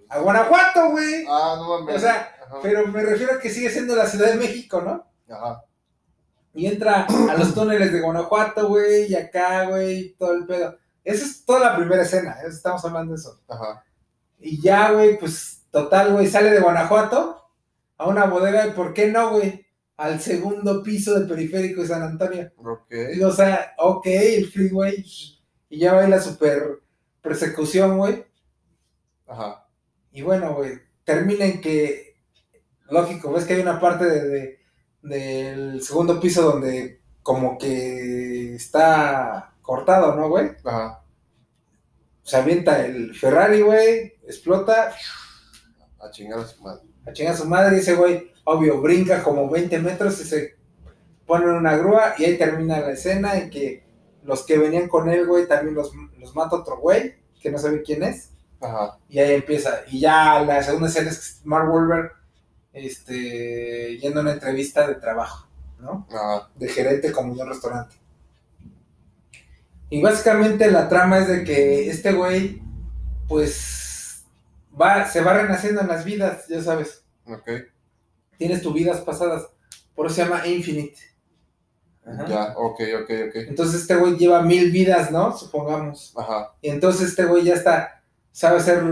A 0.09 0.19
Guanajuato, 0.19 0.91
güey. 0.91 1.25
Ah, 1.27 1.55
no 1.57 1.79
mames. 1.79 1.95
O 1.95 1.99
sea, 1.99 2.35
Ajá, 2.45 2.57
Pero 2.61 2.87
me 2.87 3.01
refiero 3.01 3.33
a 3.33 3.39
que 3.39 3.49
sigue 3.49 3.69
siendo 3.69 3.95
la 3.95 4.05
Ciudad 4.05 4.27
de 4.27 4.35
México, 4.35 4.81
¿no? 4.81 5.05
ajá. 5.33 5.63
Y 6.53 6.67
entra 6.67 7.05
a 7.29 7.35
los 7.37 7.53
túneles 7.53 7.91
de 7.91 7.99
Guanajuato, 7.99 8.69
güey, 8.69 9.11
y 9.11 9.15
acá, 9.15 9.65
güey, 9.65 10.15
todo 10.17 10.33
el 10.33 10.45
pedo. 10.45 10.77
Esa 11.03 11.25
es 11.25 11.43
toda 11.43 11.59
la 11.59 11.75
primera 11.75 12.03
escena, 12.03 12.37
eso 12.39 12.55
estamos 12.55 12.83
hablando 12.85 13.13
de 13.13 13.19
eso. 13.19 13.41
Ajá. 13.47 13.83
Y 14.39 14.61
ya, 14.61 14.91
güey, 14.91 15.19
pues 15.19 15.65
total, 15.69 16.13
güey, 16.13 16.27
sale 16.27 16.51
de 16.51 16.61
Guanajuato 16.61 17.41
a 17.97 18.07
una 18.07 18.25
bodega 18.25 18.67
y 18.67 18.71
¿por 18.71 18.93
qué 18.93 19.07
no, 19.07 19.31
güey? 19.31 19.64
Al 19.97 20.19
segundo 20.19 20.83
piso 20.83 21.17
del 21.17 21.27
periférico 21.27 21.81
de 21.81 21.87
San 21.87 22.01
Antonio. 22.03 22.51
Ok. 22.57 22.91
Y, 23.15 23.21
o 23.21 23.31
sea, 23.31 23.73
ok, 23.77 24.05
el 24.07 24.47
freeway. 24.51 25.05
Y 25.69 25.79
ya 25.79 25.93
va 25.93 26.07
la 26.07 26.19
super 26.21 26.81
persecución, 27.21 27.97
güey. 27.97 28.25
Ajá. 29.27 29.67
Y 30.11 30.21
bueno, 30.21 30.53
güey, 30.55 30.79
termina 31.03 31.45
en 31.45 31.61
que, 31.61 32.17
lógico, 32.89 33.31
ves 33.31 33.45
que 33.45 33.53
hay 33.55 33.61
una 33.61 33.79
parte 33.79 34.05
de, 34.05 34.27
de- 34.27 34.59
del 35.01 35.81
segundo 35.81 36.19
piso 36.19 36.41
donde 36.41 37.01
como 37.21 37.57
que 37.57 38.55
está 38.55 39.55
cortado, 39.61 40.15
¿no, 40.15 40.29
güey? 40.29 40.51
Ajá. 40.63 41.03
Se 42.23 42.37
avienta 42.37 42.85
el 42.85 43.15
Ferrari, 43.15 43.61
güey, 43.61 44.13
explota, 44.27 44.93
A 45.99 46.09
chingar 46.11 46.39
a 46.39 46.47
su 46.47 46.61
madre. 46.63 46.87
A 47.05 47.13
chingar 47.13 47.33
a 47.33 47.37
su 47.37 47.45
madre 47.45 47.77
y 47.77 47.79
ese 47.79 47.95
güey, 47.95 48.31
obvio, 48.43 48.81
brinca 48.81 49.23
como 49.23 49.49
20 49.49 49.79
metros 49.79 50.19
y 50.21 50.25
se 50.25 50.55
pone 51.25 51.45
en 51.45 51.51
una 51.51 51.77
grúa 51.77 52.15
y 52.17 52.25
ahí 52.25 52.37
termina 52.37 52.79
la 52.79 52.91
escena 52.91 53.37
en 53.37 53.49
que 53.49 53.83
los 54.23 54.45
que 54.45 54.57
venían 54.57 54.87
con 54.87 55.09
él, 55.09 55.25
güey, 55.25 55.47
también 55.47 55.75
los, 55.75 55.91
los 56.19 56.35
mata 56.35 56.55
otro 56.55 56.77
güey, 56.77 57.15
que 57.39 57.51
no 57.51 57.57
sabe 57.57 57.83
quién 57.83 58.03
es. 58.03 58.31
Ajá. 58.59 58.97
Y 59.09 59.19
ahí 59.19 59.35
empieza. 59.35 59.81
Y 59.91 59.99
ya 59.99 60.39
la 60.41 60.63
segunda 60.63 60.87
escena 60.87 61.11
es 61.11 61.41
Mark 61.43 61.71
Wahlberg 61.71 62.11
este, 62.73 63.97
yendo 63.99 64.19
a 64.19 64.23
una 64.23 64.33
entrevista 64.33 64.87
de 64.87 64.95
trabajo, 64.95 65.47
¿no? 65.79 66.07
Ajá. 66.09 66.49
De 66.55 66.67
gerente 66.67 67.11
como 67.11 67.35
de 67.35 67.41
un 67.43 67.49
restaurante. 67.49 67.95
Y 69.89 70.01
básicamente 70.01 70.71
la 70.71 70.89
trama 70.89 71.19
es 71.19 71.27
de 71.27 71.43
que 71.43 71.89
este 71.89 72.11
güey, 72.11 72.61
pues, 73.27 73.94
va, 74.79 75.05
se 75.07 75.21
va 75.21 75.33
renaciendo 75.33 75.81
en 75.81 75.87
las 75.87 76.05
vidas, 76.05 76.47
ya 76.47 76.61
sabes. 76.61 77.03
Ok. 77.25 77.49
Tienes 78.37 78.61
tus 78.61 78.73
vidas 78.73 79.01
pasadas. 79.01 79.47
Por 79.95 80.07
eso 80.07 80.15
se 80.15 80.23
llama 80.23 80.45
Infinite. 80.47 80.99
Ajá. 82.05 82.25
Ya. 82.27 82.53
Ok, 82.57 82.81
ok, 83.01 83.09
ok. 83.29 83.35
Entonces 83.47 83.81
este 83.81 83.95
güey 83.95 84.17
lleva 84.17 84.41
mil 84.41 84.71
vidas, 84.71 85.11
¿no? 85.11 85.35
Supongamos. 85.35 86.13
Ajá. 86.15 86.53
Y 86.61 86.69
entonces 86.69 87.09
este 87.09 87.25
güey 87.25 87.43
ya 87.43 87.55
está, 87.55 88.03
sabe 88.31 88.57
hacer 88.57 88.83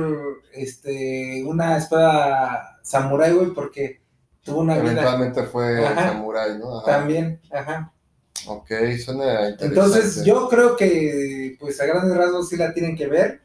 este, 0.54 1.44
una 1.46 1.78
espada 1.78 2.80
samurai, 2.82 3.34
güey, 3.34 3.52
porque 3.54 4.02
tuvo 4.44 4.62
una 4.62 4.78
vida 4.78 4.92
Eventualmente 4.94 5.44
fue 5.44 5.86
Ajá. 5.86 6.10
samurai, 6.10 6.58
¿no? 6.58 6.80
Ajá. 6.80 6.86
también. 6.86 7.40
Ajá. 7.52 7.94
Ok, 8.48 8.72
suena 9.04 9.50
interesante. 9.50 9.66
Entonces 9.66 10.26
yo 10.26 10.50
creo 10.50 10.76
que, 10.76 11.56
pues 11.60 11.80
a 11.80 11.86
grandes 11.86 12.18
rasgos 12.18 12.50
sí 12.50 12.58
la 12.58 12.74
tienen 12.74 12.96
que 12.96 13.08
ver. 13.08 13.42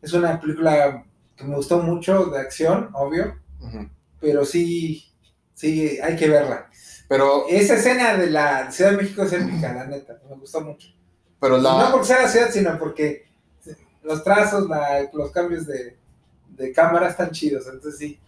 Es 0.00 0.12
una 0.12 0.40
película 0.40 1.04
que 1.36 1.44
me 1.44 1.56
gustó 1.56 1.78
mucho, 1.78 2.26
de 2.26 2.38
acción, 2.40 2.90
obvio, 2.94 3.36
pero 4.20 4.44
sí, 4.44 5.12
sí, 5.54 5.98
hay 6.02 6.16
que 6.16 6.28
verla. 6.28 6.70
Pero, 7.08 7.46
Esa 7.48 7.74
escena 7.74 8.16
de 8.16 8.30
la 8.30 8.70
Ciudad 8.70 8.92
de 8.92 8.96
México 8.98 9.22
es 9.22 9.32
épica, 9.32 9.72
la 9.72 9.86
neta, 9.86 10.18
me 10.28 10.36
gustó 10.36 10.60
mucho. 10.62 10.88
pero 11.40 11.58
Y 11.58 11.62
No 11.62 11.78
la. 11.78 11.90
porque 11.92 12.06
sea 12.06 12.22
la 12.22 12.28
ciudad, 12.28 12.50
sino 12.50 12.78
porque 12.78 13.26
los 14.02 14.22
trazos, 14.24 14.68
la- 14.68 15.08
los 15.12 15.30
cambios 15.30 15.66
de, 15.66 15.96
de 16.48 16.72
cámara 16.72 17.08
están 17.08 17.30
chidos. 17.30 17.66
Entonces 17.66 17.98
sí. 17.98 18.18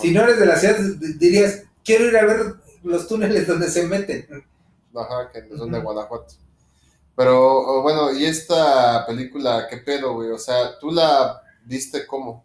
Si 0.00 0.12
no 0.12 0.22
eres 0.22 0.38
de 0.38 0.46
la 0.46 0.56
ciudad, 0.56 0.76
dirías, 1.18 1.64
quiero 1.84 2.04
ir 2.06 2.16
a 2.16 2.24
ver 2.26 2.54
los 2.84 3.08
túneles 3.08 3.46
donde 3.48 3.68
se 3.68 3.86
meten. 3.86 4.26
Ajá, 4.94 5.30
que 5.32 5.48
son 5.56 5.72
de. 5.72 5.80
Guanajuato. 5.80 6.34
Pero, 7.16 7.82
bueno, 7.82 8.12
¿y 8.12 8.26
esta 8.26 9.06
película 9.06 9.66
qué 9.70 9.78
pedo, 9.78 10.14
güey? 10.14 10.30
O 10.30 10.38
sea, 10.38 10.78
¿tú 10.78 10.90
la 10.90 11.42
viste 11.66 12.06
cómo? 12.06 12.44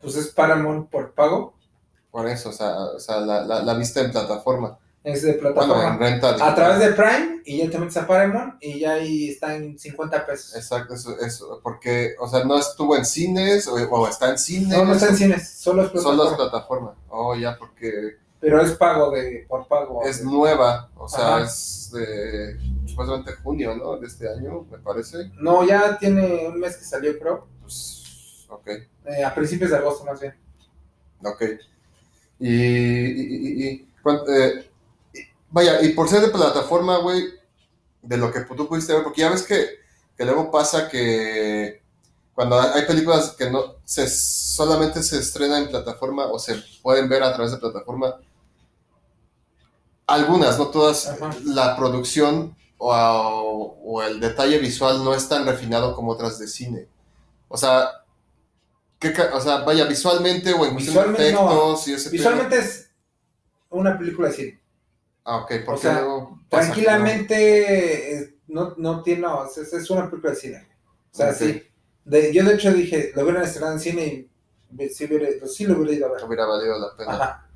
Pues 0.00 0.16
es 0.16 0.28
Paramount 0.28 0.90
por 0.90 1.12
pago. 1.12 1.54
Por 2.10 2.26
eso, 2.26 2.48
o 2.48 2.52
sea, 2.52 2.74
o 2.76 2.98
sea 2.98 3.20
la, 3.20 3.42
la, 3.42 3.62
la 3.62 3.74
viste 3.74 4.00
en 4.00 4.10
plataforma. 4.10 4.78
Es 5.02 5.22
de 5.22 5.32
Bueno, 5.34 5.54
plataforma. 5.54 5.88
en 5.94 5.98
renta 5.98 6.30
a 6.46 6.54
través 6.54 6.78
de 6.80 6.92
Prime 6.92 7.40
y 7.46 7.58
ya 7.58 7.70
te 7.70 7.78
metes 7.78 7.96
a 7.96 8.06
Paramount 8.06 8.54
y 8.60 8.80
ya 8.80 8.92
ahí 8.94 9.28
está 9.30 9.54
en 9.54 9.78
50 9.78 10.26
pesos. 10.26 10.54
Exacto, 10.56 10.92
eso, 10.94 11.18
eso, 11.20 11.60
porque, 11.62 12.14
o 12.18 12.28
sea, 12.28 12.44
no 12.44 12.58
estuvo 12.58 12.94
en 12.96 13.06
cines 13.06 13.66
o, 13.66 13.74
o 13.76 14.08
está 14.08 14.28
en 14.30 14.38
cines. 14.38 14.76
No, 14.76 14.84
no 14.84 14.92
está 14.92 15.08
en 15.08 15.16
cines, 15.16 15.48
solo 15.50 15.84
es 15.84 16.02
Solo 16.02 16.24
es 16.24 16.34
plataforma. 16.34 16.92
plataforma. 16.92 16.94
Oh, 17.08 17.34
ya, 17.34 17.56
porque 17.58 18.16
Pero 18.40 18.60
es 18.60 18.72
pago 18.72 19.10
de 19.10 19.46
por 19.48 19.66
pago. 19.68 20.02
es 20.04 20.22
nueva, 20.22 20.90
o 20.96 21.08
sea, 21.08 21.36
Ajá. 21.36 21.44
es 21.46 21.90
de 21.94 22.58
supuestamente 22.86 23.32
junio, 23.42 23.74
¿no? 23.76 23.96
De 23.96 24.06
este 24.06 24.28
año, 24.28 24.66
me 24.70 24.78
parece. 24.78 25.30
No, 25.38 25.64
ya 25.66 25.96
tiene 25.98 26.46
un 26.48 26.58
mes 26.60 26.76
que 26.76 26.84
salió, 26.84 27.18
creo. 27.18 27.46
Pues, 27.62 27.99
ok, 28.50 28.68
Eh, 29.06 29.24
a 29.24 29.34
principios 29.34 29.70
de 29.70 29.76
agosto 29.76 30.04
más 30.04 30.20
bien. 30.20 30.34
ok. 31.24 31.42
Y, 32.38 32.48
y, 32.54 33.64
y- 33.68 33.86
eh, 34.28 34.70
y- 35.14 35.18
vaya, 35.50 35.82
y 35.82 35.90
por 35.90 36.08
ser 36.08 36.20
de 36.22 36.28
plataforma, 36.28 36.98
güey, 36.98 37.24
de 38.02 38.16
lo 38.16 38.32
que 38.32 38.40
tú 38.40 38.68
pudiste 38.68 38.94
ver, 38.94 39.02
porque 39.02 39.22
ya 39.22 39.30
ves 39.30 39.42
que, 39.42 39.80
que 40.16 40.24
luego 40.24 40.50
pasa 40.50 40.88
que 40.88 41.82
cuando 42.34 42.60
hay 42.60 42.84
películas 42.86 43.32
que 43.38 43.50
no 43.50 43.76
se 43.84 44.08
solamente 44.08 45.02
se 45.02 45.18
estrenan 45.18 45.64
en 45.64 45.68
plataforma 45.70 46.26
o 46.26 46.38
se 46.38 46.56
pueden 46.82 47.08
ver 47.08 47.22
a 47.22 47.34
través 47.34 47.52
de 47.52 47.58
plataforma, 47.58 48.16
algunas, 50.06 50.58
no 50.58 50.68
todas, 50.68 51.06
Ajá. 51.06 51.30
la 51.44 51.76
producción 51.76 52.56
o, 52.78 53.76
o 53.84 54.02
el 54.02 54.20
detalle 54.20 54.58
visual 54.58 55.04
no 55.04 55.14
es 55.14 55.28
tan 55.28 55.46
refinado 55.46 55.94
como 55.94 56.12
otras 56.12 56.38
de 56.38 56.48
cine. 56.48 56.88
O 57.48 57.56
sea, 57.56 57.99
¿qué 59.00 59.12
o 59.32 59.40
sea 59.40 59.58
vaya, 59.64 59.86
visualmente 59.86 60.52
o 60.52 60.64
en 60.64 60.74
cuestión 60.74 61.12
de 61.14 61.32
no. 61.32 61.48
efectos 61.48 61.88
y 61.88 61.94
ese. 61.94 62.10
Visualmente 62.10 62.58
es 62.58 62.90
una 63.70 63.98
película 63.98 64.28
de 64.28 64.34
cine. 64.34 64.60
Ah, 65.24 65.38
ok, 65.38 65.52
porque 65.66 65.70
o 65.72 65.76
sea. 65.78 66.06
Tranquilamente 66.48 68.14
eh, 68.22 68.34
no, 68.48 68.74
no 68.76 69.02
tiene, 69.02 69.22
no, 69.22 69.44
es, 69.46 69.56
es 69.58 69.90
una 69.90 70.08
película 70.08 70.32
de 70.32 70.38
cine. 70.38 70.68
O 71.12 71.16
sea, 71.16 71.32
sí. 71.32 71.62
De- 72.04 72.32
yo 72.32 72.44
de 72.44 72.54
hecho 72.54 72.72
dije, 72.72 73.12
lo 73.14 73.22
hubieran 73.22 73.42
estrenado 73.44 73.72
en 73.74 73.80
cine 73.80 74.28
y 74.78 74.88
sí, 74.88 75.04
hubiera, 75.04 75.28
pues, 75.38 75.54
sí 75.54 75.64
lo 75.66 75.76
hubiera 75.76 75.92
ido 75.94 76.06
a 76.06 76.12
ver. 76.12 76.24
hubiera 76.24 76.46
valido 76.46 76.78
la 76.78 76.96
pena. 76.96 77.12
Ajá. 77.12 77.46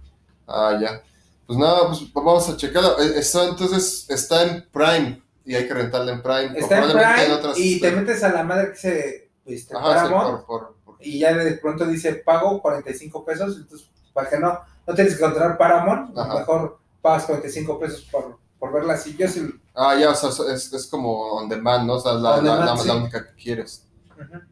Ah, 0.46 0.78
ya. 0.80 1.02
Pues 1.46 1.58
nada, 1.58 1.88
pues 1.88 2.00
vamos 2.12 2.48
a 2.48 2.56
checarla. 2.56 2.96
Eh, 3.00 3.18
Está, 3.18 3.44
entonces 3.48 4.06
está 4.08 4.42
en 4.44 4.68
Prime 4.70 5.22
y 5.44 5.54
hay 5.54 5.66
que 5.66 5.74
rentarla 5.74 6.12
en 6.12 6.22
Prime. 6.22 6.58
Está 6.58 6.78
en 6.84 6.90
Prime 6.92 7.32
otras, 7.34 7.58
y 7.58 7.80
te 7.80 7.88
eh, 7.88 7.92
metes 7.92 8.22
a 8.22 8.30
la 8.30 8.44
madre 8.44 8.70
que 8.70 8.76
se 8.76 9.30
este, 9.44 9.76
Ajá, 9.76 10.06
sí, 10.06 10.12
por- 10.12 10.46
por- 10.46 10.76
y 11.05 11.18
ya 11.20 11.35
de 11.35 11.52
pronto 11.55 11.86
dice 11.86 12.14
pago 12.14 12.60
45 12.62 13.24
pesos, 13.24 13.56
entonces 13.56 13.89
para 14.12 14.28
que 14.31 14.39
no, 14.39 14.59
no 14.86 14.94
tienes 14.94 15.16
que 15.16 15.24
encontrar 15.24 15.59
Paramount, 15.59 16.16
Ajá. 16.16 16.39
mejor 16.39 16.78
pagas 17.02 17.24
45 17.24 17.78
pesos 17.78 18.02
por, 18.10 18.39
por 18.59 18.72
verla 18.72 18.94
así. 18.94 19.16
Yo 19.16 19.26
sí. 19.28 19.48
Ah, 19.74 19.97
ya, 19.98 20.10
o 20.10 20.14
sea, 20.14 20.31
es, 20.55 20.72
es 20.72 20.86
como 20.86 21.32
on 21.35 21.48
demand, 21.48 21.86
¿no? 21.86 21.94
O 21.94 22.01
sea, 22.01 22.12
la, 22.12 22.36
On 22.36 22.44
la, 22.44 22.52
demand, 22.52 22.70
la- 22.70 22.76
sí. 22.82 22.89
la 22.89 22.94
única 22.97 23.26
que 23.26 23.35
quieres. 23.35 23.86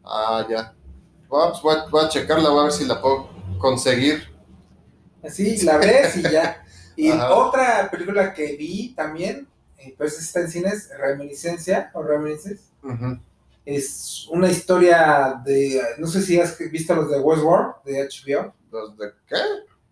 Ah, 0.04 0.44
ya. 0.50 0.74
Bueno, 1.28 1.50
pues 1.52 1.62
voy 1.62 1.76
a, 1.76 1.84
voy 1.86 2.04
a 2.04 2.08
checarla, 2.08 2.50
voy 2.50 2.60
a 2.60 2.62
ver 2.64 2.72
si 2.72 2.84
la 2.84 3.00
puedo 3.00 3.28
conseguir. 3.58 4.24
Sí, 5.30 5.62
la 5.64 5.78
ves 5.78 6.16
y 6.16 6.22
ya. 6.22 6.58
Y 6.94 7.10
Ajá. 7.10 7.32
otra 7.34 7.88
película 7.90 8.34
que 8.34 8.54
vi 8.54 8.92
también, 8.94 9.48
pues 9.96 10.18
está 10.20 10.40
en 10.40 10.50
cines, 10.50 10.90
Reminiscencia 10.98 11.90
o 11.94 12.02
Reminiscence. 12.02 12.64
Ujú. 12.82 13.18
Es 13.64 14.26
una 14.30 14.50
historia 14.50 15.40
de, 15.44 15.80
no 15.98 16.06
sé 16.06 16.22
si 16.22 16.40
has 16.40 16.58
visto 16.58 16.94
los 16.94 17.10
de 17.10 17.20
Westworld, 17.20 17.74
de 17.84 18.08
HBO. 18.08 18.54
¿Los 18.70 18.96
de 18.96 19.12
qué? 19.26 19.36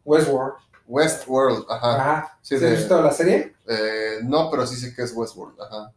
Westworld. 0.05 0.55
Westworld, 0.87 1.67
ajá. 1.69 1.95
Ajá. 1.95 2.39
Sí, 2.43 2.59
¿Sí 2.59 2.65
has 2.65 2.79
visto 2.79 3.01
la 3.01 3.13
serie? 3.13 3.55
Eh, 3.69 4.19
no, 4.25 4.51
pero 4.51 4.67
sí 4.67 4.75
sé 4.75 4.95
que 4.95 5.03
es 5.03 5.15
Westworld, 5.15 5.61
ajá. 5.61 5.93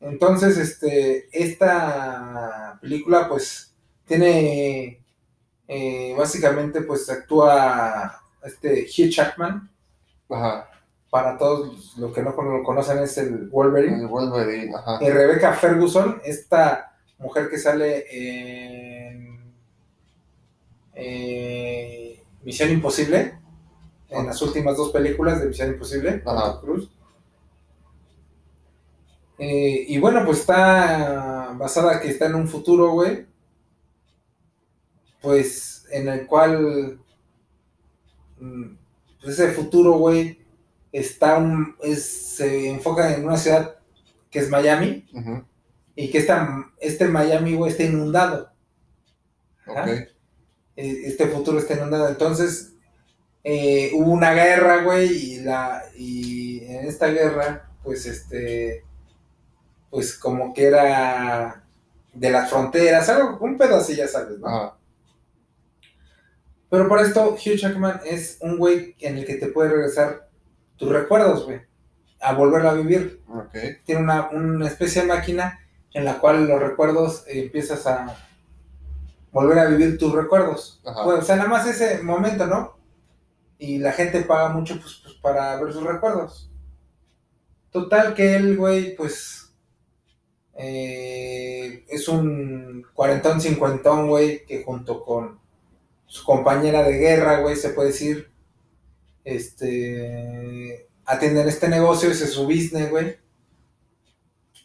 Entonces, 0.00 0.56
este, 0.58 1.28
esta 1.32 2.78
película, 2.80 3.28
pues, 3.28 3.74
tiene, 4.06 5.04
eh, 5.66 6.14
básicamente, 6.16 6.82
pues, 6.82 7.10
actúa 7.10 8.22
este 8.44 8.86
Hugh 8.86 9.10
Jackman. 9.10 9.68
Ajá. 10.30 10.70
Para 11.10 11.36
todos 11.36 11.96
los 11.96 12.14
que 12.14 12.22
no 12.22 12.30
lo 12.30 12.62
conocen, 12.62 12.98
es 12.98 13.18
el 13.18 13.48
Wolverine. 13.48 13.96
El 13.96 14.06
Wolverine, 14.06 14.72
ajá. 14.76 14.98
Y 15.00 15.10
Rebecca 15.10 15.52
Ferguson, 15.54 16.20
esta 16.24 16.87
mujer 17.18 17.48
que 17.48 17.58
sale 17.58 18.06
en 18.10 19.52
eh, 20.94 22.22
Misión 22.42 22.70
Imposible, 22.70 23.38
en 24.08 24.26
las 24.26 24.40
últimas 24.42 24.76
dos 24.76 24.90
películas 24.90 25.40
de 25.40 25.48
Misión 25.48 25.70
Imposible. 25.70 26.18
Tom 26.18 26.60
Cruise. 26.60 26.88
Eh, 29.38 29.84
y 29.88 29.98
bueno, 29.98 30.24
pues 30.24 30.40
está 30.40 31.54
basada 31.56 32.00
que 32.00 32.08
está 32.08 32.26
en 32.26 32.34
un 32.34 32.48
futuro, 32.48 32.90
güey. 32.90 33.26
Pues 35.20 35.86
en 35.90 36.08
el 36.08 36.26
cual 36.26 37.00
mm, 38.38 38.76
pues 39.20 39.38
ese 39.38 39.52
futuro, 39.52 39.98
güey, 39.98 40.38
está 40.92 41.38
un, 41.38 41.76
es, 41.82 42.04
se 42.04 42.70
enfoca 42.70 43.14
en 43.14 43.24
una 43.24 43.36
ciudad 43.36 43.76
que 44.30 44.40
es 44.40 44.50
Miami 44.50 45.06
y 46.00 46.10
que 46.10 46.18
esta, 46.18 46.70
este 46.78 47.08
Miami, 47.08 47.56
güey, 47.56 47.72
está 47.72 47.82
inundado. 47.82 48.52
Eh, 50.76 51.02
Este 51.06 51.26
futuro 51.26 51.58
está 51.58 51.74
inundado. 51.74 52.08
Entonces, 52.08 52.74
eh, 53.42 53.90
hubo 53.94 54.12
una 54.12 54.32
guerra, 54.32 54.84
güey, 54.84 55.08
y, 55.08 55.40
la, 55.40 55.82
y 55.96 56.64
en 56.66 56.86
esta 56.86 57.08
guerra, 57.08 57.68
pues, 57.82 58.06
este, 58.06 58.84
pues 59.90 60.16
como 60.16 60.54
que 60.54 60.66
era 60.66 61.64
de 62.12 62.30
las 62.30 62.48
fronteras, 62.48 63.08
algo, 63.08 63.36
un 63.40 63.58
pedo 63.58 63.78
así, 63.78 63.96
ya 63.96 64.06
sabes, 64.06 64.38
¿no? 64.38 64.46
Ajá. 64.46 64.78
Pero 66.70 66.88
por 66.88 67.00
esto, 67.00 67.30
Hugh 67.30 67.56
Jackman 67.56 68.02
es 68.04 68.38
un 68.40 68.56
güey 68.56 68.94
en 69.00 69.16
el 69.18 69.26
que 69.26 69.34
te 69.34 69.48
puede 69.48 69.70
regresar 69.70 70.28
tus 70.76 70.92
recuerdos, 70.92 71.44
güey, 71.44 71.60
a 72.20 72.34
volverlo 72.34 72.70
a 72.70 72.74
vivir. 72.74 73.20
Tiene 73.84 74.02
una, 74.02 74.28
una 74.28 74.68
especie 74.68 75.02
de 75.02 75.08
máquina 75.08 75.58
en 75.94 76.04
la 76.04 76.18
cual 76.18 76.46
los 76.46 76.60
recuerdos 76.60 77.24
eh, 77.26 77.42
empiezas 77.44 77.86
a 77.86 78.16
volver 79.32 79.58
a 79.58 79.66
vivir 79.66 79.98
tus 79.98 80.12
recuerdos. 80.12 80.80
Ajá. 80.84 81.06
O 81.06 81.22
sea, 81.22 81.36
nada 81.36 81.48
más 81.48 81.66
ese 81.66 82.02
momento, 82.02 82.46
¿no? 82.46 82.76
Y 83.58 83.78
la 83.78 83.92
gente 83.92 84.22
paga 84.22 84.50
mucho 84.50 84.80
pues, 84.80 85.00
pues, 85.02 85.14
para 85.16 85.60
ver 85.60 85.72
sus 85.72 85.82
recuerdos. 85.82 86.50
Total 87.70 88.14
que 88.14 88.36
él, 88.36 88.56
güey, 88.56 88.96
pues 88.96 89.52
eh, 90.56 91.84
es 91.88 92.08
un 92.08 92.84
cuarentón, 92.94 93.40
cincuentón, 93.40 94.08
güey, 94.08 94.44
que 94.44 94.64
junto 94.64 95.04
con 95.04 95.38
su 96.06 96.24
compañera 96.24 96.82
de 96.82 96.98
guerra, 96.98 97.40
güey, 97.40 97.54
se 97.54 97.70
puede 97.70 97.88
decir, 97.88 98.30
este, 99.24 100.88
atienden 101.04 101.48
este 101.48 101.68
negocio, 101.68 102.10
ese 102.10 102.24
es 102.24 102.32
su 102.32 102.44
business, 102.44 102.90
güey. 102.90 103.16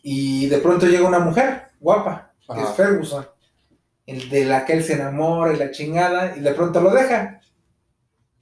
Y 0.04 0.48
de 0.48 0.58
pronto 0.60 0.86
llega 0.86 1.08
una 1.08 1.20
mujer 1.20 1.72
guapa, 1.80 2.34
que 2.46 2.52
Ajá. 2.54 2.64
es 2.64 2.70
Ferguson, 2.76 3.26
el 4.06 4.30
de 4.30 4.46
la 4.46 4.66
que 4.66 4.74
él 4.74 4.84
se 4.84 4.94
enamora 4.94 5.54
y 5.54 5.58
la 5.58 5.72
chingada, 5.72 6.36
y 6.38 6.42
de 6.42 6.52
pronto 6.54 6.80
lo 6.82 6.92
deja. 6.92 7.40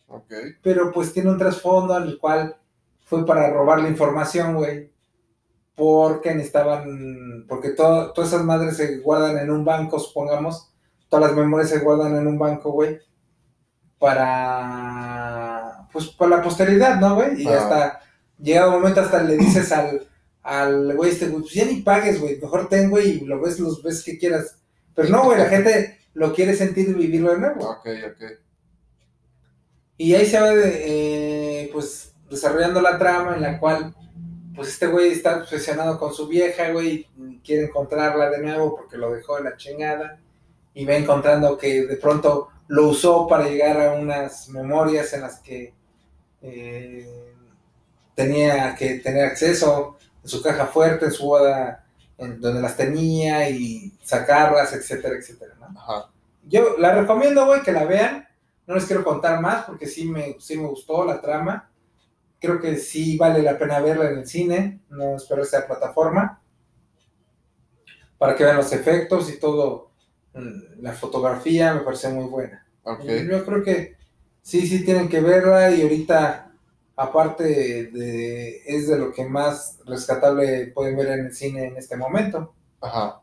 Ok. 0.08 0.34
Pero 0.62 0.92
pues 0.92 1.14
tiene 1.14 1.30
un 1.30 1.38
trasfondo 1.38 1.94
al 1.94 2.18
cual 2.18 2.58
fue 3.06 3.26
para 3.26 3.50
robar 3.52 3.80
la 3.80 3.88
información, 3.90 4.56
güey. 4.56 4.92
Porque 5.76 6.34
necesitaban, 6.34 7.46
porque 7.48 7.70
todo- 7.70 8.12
todas 8.12 8.34
esas 8.34 8.44
madres 8.44 8.76
se 8.78 8.98
guardan 9.00 9.38
en 9.38 9.50
un 9.52 9.64
banco, 9.64 10.00
supongamos. 10.00 10.74
Todas 11.10 11.28
las 11.28 11.38
memorias 11.38 11.70
se 11.70 11.80
guardan 11.80 12.16
en 12.18 12.26
un 12.28 12.38
banco, 12.40 12.72
güey. 12.72 13.00
Para, 14.00 15.88
pues, 15.92 16.08
para 16.10 16.38
la 16.38 16.42
posteridad, 16.44 17.00
¿no, 17.00 17.16
güey? 17.16 17.42
Y 17.42 17.48
hasta, 17.48 18.00
llega 18.40 18.68
un 18.68 18.74
momento 18.76 19.02
hasta 19.02 19.22
le 19.24 19.38
dices 19.38 19.72
al, 19.72 20.08
al 20.44 20.96
güey 20.96 21.12
este, 21.12 21.28
güey, 21.28 21.42
pues 21.42 21.54
ya 21.54 21.66
ni 21.66 21.82
pagues, 21.82 22.20
güey. 22.20 22.40
Mejor 22.40 22.70
ten, 22.70 22.90
güey, 22.90 23.10
y 23.10 23.20
lo 23.22 23.42
ves 23.42 23.60
los 23.60 23.84
ves 23.84 24.04
que 24.04 24.18
quieras. 24.18 24.58
Pero 24.96 25.10
no, 25.10 25.26
güey, 25.26 25.38
la 25.38 25.46
gente 25.46 26.00
lo 26.14 26.34
quiere 26.34 26.56
sentir 26.56 26.90
y 26.90 26.94
vivirlo 26.94 27.32
de 27.32 27.40
nuevo. 27.40 27.70
Ok, 27.70 27.88
ok. 28.08 28.24
Y 29.98 30.16
ahí 30.16 30.26
se 30.26 30.40
va 30.40 30.50
de, 30.50 31.64
eh, 31.64 31.70
pues 31.72 32.14
desarrollando 32.30 32.82
la 32.82 32.98
trama 32.98 33.36
en 33.36 33.42
la 33.42 33.60
cual 33.60 33.94
pues 34.56 34.70
este 34.70 34.88
güey 34.88 35.12
está 35.12 35.38
obsesionado 35.38 35.98
con 36.00 36.14
su 36.14 36.28
vieja, 36.28 36.72
güey, 36.72 37.08
y 37.18 37.40
quiere 37.40 37.66
encontrarla 37.66 38.30
de 38.30 38.40
nuevo 38.40 38.76
porque 38.76 38.98
lo 38.98 39.14
dejó 39.14 39.38
en 39.38 39.46
la 39.46 39.56
chingada 39.58 40.20
y 40.74 40.86
va 40.86 40.96
encontrando 40.96 41.58
que 41.58 41.86
de 41.86 41.98
pronto 41.98 42.50
lo 42.68 42.88
usó 42.88 43.28
para 43.28 43.48
llegar 43.48 43.80
a 43.80 43.94
unas 43.94 44.50
memorias 44.50 45.14
en 45.14 45.22
las 45.22 45.40
que 45.40 45.74
eh, 46.42 47.34
tenía 48.16 48.76
que 48.76 49.00
tener 49.00 49.26
acceso 49.26 49.98
en 50.24 50.30
su 50.30 50.42
caja 50.42 50.68
fuerte, 50.68 51.06
en 51.06 51.12
su 51.12 51.26
boda, 51.26 51.86
en 52.18 52.40
donde 52.42 52.62
las 52.62 52.78
tenía 52.78 53.50
y 53.50 53.94
sacarlas, 54.04 54.74
etcétera, 54.74 55.16
etcétera, 55.16 55.56
¿no? 55.60 55.80
Ajá. 55.80 56.10
Yo 56.44 56.78
la 56.78 56.94
recomiendo, 56.94 57.46
güey, 57.46 57.62
que 57.64 57.72
la 57.72 57.86
vean. 57.86 58.28
No 58.68 58.76
les 58.76 58.86
quiero 58.86 59.04
contar 59.04 59.42
más 59.42 59.66
porque 59.66 59.88
sí 59.88 60.06
me, 60.06 60.38
sí 60.40 60.58
me 60.58 60.68
gustó 60.68 61.04
la 61.06 61.20
trama. 61.22 61.70
Creo 62.40 62.60
que 62.60 62.78
sí 62.78 63.18
vale 63.18 63.42
la 63.42 63.58
pena 63.58 63.80
verla 63.80 64.10
en 64.12 64.20
el 64.20 64.28
cine, 64.28 64.82
no 64.90 65.16
esperarse 65.16 65.58
a 65.58 65.68
plataforma. 65.68 66.42
Para 68.18 68.36
que 68.36 68.44
vean 68.44 68.58
los 68.58 68.72
efectos 68.74 69.30
y 69.30 69.40
todo. 69.40 69.92
mm, 70.34 70.82
La 70.82 70.94
fotografía 70.94 71.74
me 71.74 71.82
parece 71.82 72.10
muy 72.10 72.26
buena. 72.26 72.66
Ok. 72.84 73.04
Yo 73.30 73.46
creo 73.46 73.64
que 73.64 73.98
sí, 74.42 74.68
sí 74.68 74.84
tienen 74.86 75.10
que 75.10 75.22
verla 75.22 75.72
y 75.72 75.82
ahorita, 75.82 76.51
aparte 77.02 77.44
de, 77.88 78.62
es 78.66 78.88
de 78.88 78.98
lo 78.98 79.12
que 79.12 79.26
más 79.26 79.80
rescatable 79.86 80.68
pueden 80.68 80.96
ver 80.96 81.08
en 81.08 81.26
el 81.26 81.36
cine 81.36 81.66
en 81.66 81.78
este 81.78 81.98
momento. 81.98 82.54
Ajá. 82.80 83.22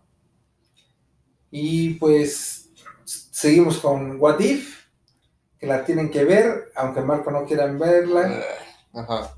Y 1.51 1.95
pues 1.95 2.71
seguimos 3.05 3.79
con 3.79 4.21
What 4.21 4.41
If, 4.41 4.87
que 5.61 5.67
la 5.67 5.85
tienen 5.85 6.11
que 6.11 6.25
ver, 6.25 6.73
aunque 6.75 7.03
Marco 7.03 7.31
no 7.31 7.45
quieran 7.45 7.79
verla. 7.79 8.43
Ajá. 8.93 9.37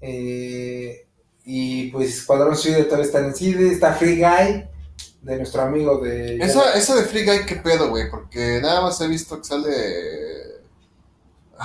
Eh, 0.00 1.08
y 1.44 1.90
pues 1.90 2.18
Escuadrón 2.18 2.56
Suicide 2.56 2.84
todavía 2.84 3.06
está 3.06 3.18
en 3.18 3.34
cine. 3.34 3.72
Está 3.72 3.94
Free 3.94 4.20
Guy, 4.20 4.64
de 5.22 5.36
nuestro 5.36 5.62
amigo 5.62 5.98
de... 5.98 6.36
Esa, 6.36 6.74
esa 6.74 6.94
de 6.94 7.02
Free 7.02 7.24
Guy, 7.24 7.46
¿qué 7.46 7.56
pedo, 7.56 7.90
güey? 7.90 8.08
Porque 8.08 8.60
nada 8.62 8.80
más 8.80 9.00
he 9.00 9.08
visto 9.08 9.38
que 9.38 9.44
sale. 9.44 9.70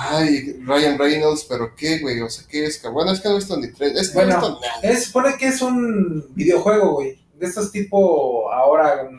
Ay, 0.00 0.52
Ryan 0.64 0.96
Reynolds, 0.96 1.44
pero 1.48 1.74
¿qué, 1.74 1.98
güey? 1.98 2.20
O 2.20 2.30
sea, 2.30 2.46
¿qué 2.48 2.66
es? 2.66 2.80
Bueno, 2.92 3.10
es 3.10 3.20
que 3.20 3.28
no 3.28 3.34
he 3.34 3.38
visto 3.38 3.56
ni 3.56 3.72
tres. 3.72 3.96
Es 3.96 4.10
que 4.10 4.14
Bueno, 4.14 4.38
no 4.38 4.46
he 4.46 4.50
visto 4.50 4.60
nada. 4.60 4.94
Se 4.94 5.00
supone 5.06 5.36
que 5.36 5.48
es 5.48 5.60
un 5.60 6.24
videojuego, 6.36 6.94
güey. 6.94 7.20
De 7.34 7.46
estos 7.46 7.72
tipo 7.72 8.52
ahora 8.52 9.10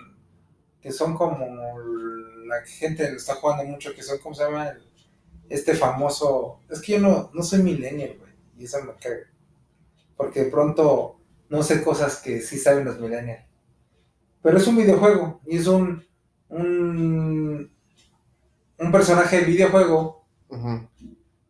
que 0.82 0.94
son 0.94 1.18
como 1.18 1.38
la 2.46 2.62
gente 2.66 3.12
lo 3.12 3.18
está 3.18 3.36
jugando 3.36 3.66
mucho, 3.66 3.94
que 3.94 4.02
son, 4.02 4.20
¿cómo 4.20 4.34
se 4.34 4.44
llama? 4.44 4.74
Este 5.50 5.76
famoso... 5.76 6.62
Es 6.70 6.80
que 6.80 6.94
yo 6.94 7.00
no, 7.00 7.30
no 7.34 7.44
soy 7.44 7.62
millennial, 7.62 8.16
güey. 8.18 8.32
Y 8.58 8.64
eso 8.64 8.82
me 8.82 8.94
caga. 8.94 9.30
Porque 10.16 10.46
de 10.46 10.50
pronto 10.50 11.20
no 11.50 11.62
sé 11.62 11.84
cosas 11.84 12.22
que 12.22 12.40
sí 12.40 12.58
saben 12.58 12.86
los 12.86 13.02
millennials. 13.02 13.44
Pero 14.42 14.58
es 14.58 14.66
un 14.66 14.78
videojuego. 14.78 15.42
Y 15.46 15.58
es 15.58 15.68
un... 15.68 16.08
Un, 16.48 17.70
un 18.80 18.92
personaje 18.94 19.40
de 19.40 19.46
videojuego 19.46 20.19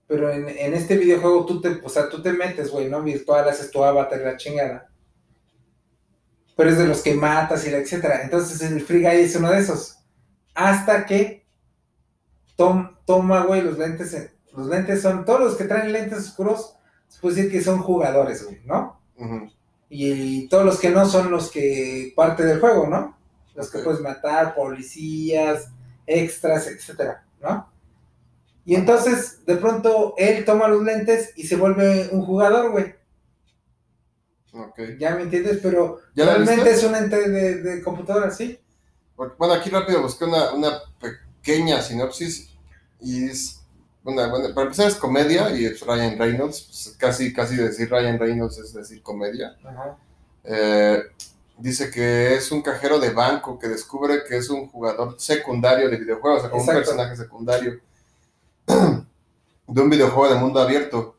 Pero 0.08 0.32
en, 0.32 0.50
en 0.50 0.74
este 0.74 0.98
videojuego 0.98 1.46
tú 1.46 1.62
te, 1.62 1.80
o 1.84 1.90
sea, 1.90 2.10
tú 2.10 2.22
te 2.22 2.34
metes, 2.34 2.72
güey, 2.72 2.90
¿no? 2.90 3.02
Virtual, 3.04 3.48
haces 3.48 3.70
tu 3.72 3.84
avatar 3.84 4.20
y 4.20 4.24
la 4.26 4.38
chingada. 4.38 4.90
Pero 6.56 6.70
es 6.72 6.78
de 6.78 6.88
los 6.88 7.02
que 7.02 7.14
matas 7.14 7.66
y 7.66 7.72
la 7.72 7.78
etcétera. 7.78 8.22
Entonces 8.24 8.62
el 8.62 8.82
Free 8.82 9.02
Guy 9.02 9.22
es 9.22 9.36
uno 9.36 9.52
de 9.52 9.60
esos. 9.60 9.98
Hasta 10.56 11.06
que 11.06 11.46
tom- 12.56 12.96
toma, 13.06 13.46
güey, 13.46 13.62
los 13.62 13.78
lentes. 13.78 14.14
en- 14.14 14.32
los 14.54 14.68
lentes 14.68 15.02
son, 15.02 15.24
todos 15.26 15.40
los 15.40 15.56
que 15.56 15.66
traen 15.66 15.94
lentes 15.94 16.20
oscuros, 16.20 16.76
se 17.08 17.20
puede 17.22 17.36
decir 17.36 17.52
que 17.52 17.62
son 17.62 17.80
jugadores, 17.80 18.44
güey, 18.44 18.60
¿no? 18.66 19.00
Ujú. 19.18 19.50
Y, 19.90 20.48
todos 20.50 20.66
los 20.66 20.80
que 20.80 20.90
no 20.90 21.06
son 21.06 21.32
los 21.32 21.50
que 21.50 22.12
parte 22.16 22.44
del 22.44 22.60
juego, 22.60 22.88
¿no? 22.88 23.18
Los 23.56 23.72
que 23.72 23.80
puedes 23.80 24.02
matar, 24.02 24.54
policías, 24.56 25.70
extras, 26.06 26.68
etcétera, 26.68 27.26
¿no? 27.42 27.69
Y 28.70 28.76
entonces, 28.76 29.44
de 29.48 29.56
pronto, 29.56 30.14
él 30.16 30.46
toma 30.46 30.68
los 30.68 30.84
lentes 30.84 31.32
y 31.36 31.48
se 31.48 31.56
vuelve 31.56 32.08
un 32.12 32.24
jugador, 32.24 32.70
güey. 32.70 32.94
Ok. 34.54 34.80
¿Ya 35.00 35.16
me 35.16 35.24
entiendes? 35.24 35.58
Pero 35.64 36.02
¿Ya 36.14 36.26
la 36.26 36.36
realmente 36.36 36.70
es 36.70 36.84
un 36.84 36.94
ente 36.94 37.28
de, 37.28 37.64
de 37.64 37.82
computadora, 37.82 38.30
¿sí? 38.30 38.60
Bueno, 39.16 39.56
aquí 39.56 39.72
rápido 39.72 40.04
busqué 40.04 40.26
una, 40.26 40.52
una 40.52 40.84
pequeña 41.02 41.82
sinopsis 41.82 42.52
y 43.02 43.26
es 43.26 43.60
una, 44.04 44.28
bueno, 44.28 44.54
para 44.54 44.66
empezar 44.68 44.88
es 44.88 44.98
comedia 44.98 45.50
y 45.50 45.66
es 45.66 45.82
Ryan 45.82 46.20
Reynolds, 46.20 46.62
pues 46.68 46.96
casi, 46.96 47.34
casi 47.34 47.56
decir 47.56 47.90
Ryan 47.90 48.20
Reynolds 48.20 48.60
es 48.60 48.72
decir 48.72 49.02
comedia. 49.02 49.58
Ajá. 49.66 49.98
Eh, 50.44 51.02
dice 51.58 51.90
que 51.90 52.36
es 52.36 52.52
un 52.52 52.62
cajero 52.62 53.00
de 53.00 53.10
banco 53.10 53.58
que 53.58 53.68
descubre 53.68 54.24
que 54.30 54.38
es 54.38 54.48
un 54.52 54.68
jugador 54.68 55.16
secundario 55.18 55.90
de 55.90 55.98
videojuegos, 55.98 56.38
o 56.38 56.41
sea, 56.41 56.52
como 56.52 56.62
un 56.62 56.68
personaje 56.68 57.16
secundario 57.16 57.89
de 59.68 59.82
un 59.82 59.90
videojuego 59.90 60.34
de 60.34 60.40
mundo 60.40 60.60
abierto, 60.60 61.16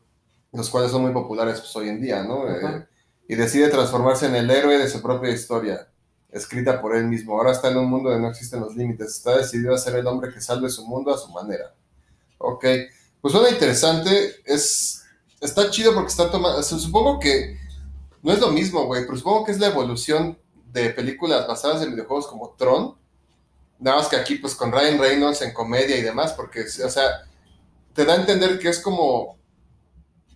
los 0.51 0.69
cuales 0.69 0.91
son 0.91 1.03
muy 1.03 1.11
populares 1.11 1.59
pues, 1.59 1.75
hoy 1.75 1.89
en 1.89 2.01
día, 2.01 2.23
¿no? 2.23 2.49
Eh, 2.49 2.87
y 3.27 3.35
decide 3.35 3.69
transformarse 3.69 4.25
en 4.25 4.35
el 4.35 4.49
héroe 4.49 4.77
de 4.77 4.89
su 4.89 5.01
propia 5.01 5.31
historia, 5.31 5.87
escrita 6.31 6.81
por 6.81 6.95
él 6.95 7.05
mismo. 7.05 7.37
Ahora 7.37 7.51
está 7.51 7.69
en 7.69 7.77
un 7.77 7.89
mundo 7.89 8.09
donde 8.09 8.23
no 8.23 8.29
existen 8.29 8.59
los 8.59 8.75
límites, 8.75 9.15
está 9.15 9.37
decidido 9.37 9.73
a 9.73 9.77
ser 9.77 9.95
el 9.95 10.07
hombre 10.07 10.33
que 10.33 10.41
salve 10.41 10.69
su 10.69 10.85
mundo 10.85 11.13
a 11.13 11.17
su 11.17 11.29
manera. 11.29 11.73
Ok, 12.37 12.65
pues 13.21 13.33
suena 13.33 13.49
interesante, 13.49 14.35
es, 14.45 15.03
está 15.39 15.69
chido 15.69 15.93
porque 15.93 16.09
está 16.09 16.29
tomando, 16.29 16.61
supongo 16.63 17.19
que 17.19 17.57
no 18.23 18.33
es 18.33 18.39
lo 18.39 18.49
mismo, 18.49 18.85
güey, 18.85 19.05
pero 19.05 19.17
supongo 19.17 19.45
que 19.45 19.51
es 19.51 19.59
la 19.59 19.67
evolución 19.67 20.37
de 20.71 20.89
películas 20.89 21.47
basadas 21.47 21.81
en 21.81 21.91
videojuegos 21.91 22.27
como 22.27 22.55
Tron, 22.57 22.95
nada 23.79 23.97
más 23.97 24.07
que 24.07 24.15
aquí 24.15 24.35
pues 24.35 24.55
con 24.55 24.71
Ryan 24.71 24.99
Reynolds 24.99 25.41
en 25.41 25.53
comedia 25.53 25.97
y 25.97 26.01
demás, 26.01 26.33
porque, 26.33 26.61
o 26.61 26.89
sea, 26.89 27.25
te 27.93 28.05
da 28.05 28.13
a 28.13 28.17
entender 28.17 28.59
que 28.59 28.69
es 28.69 28.79
como 28.79 29.37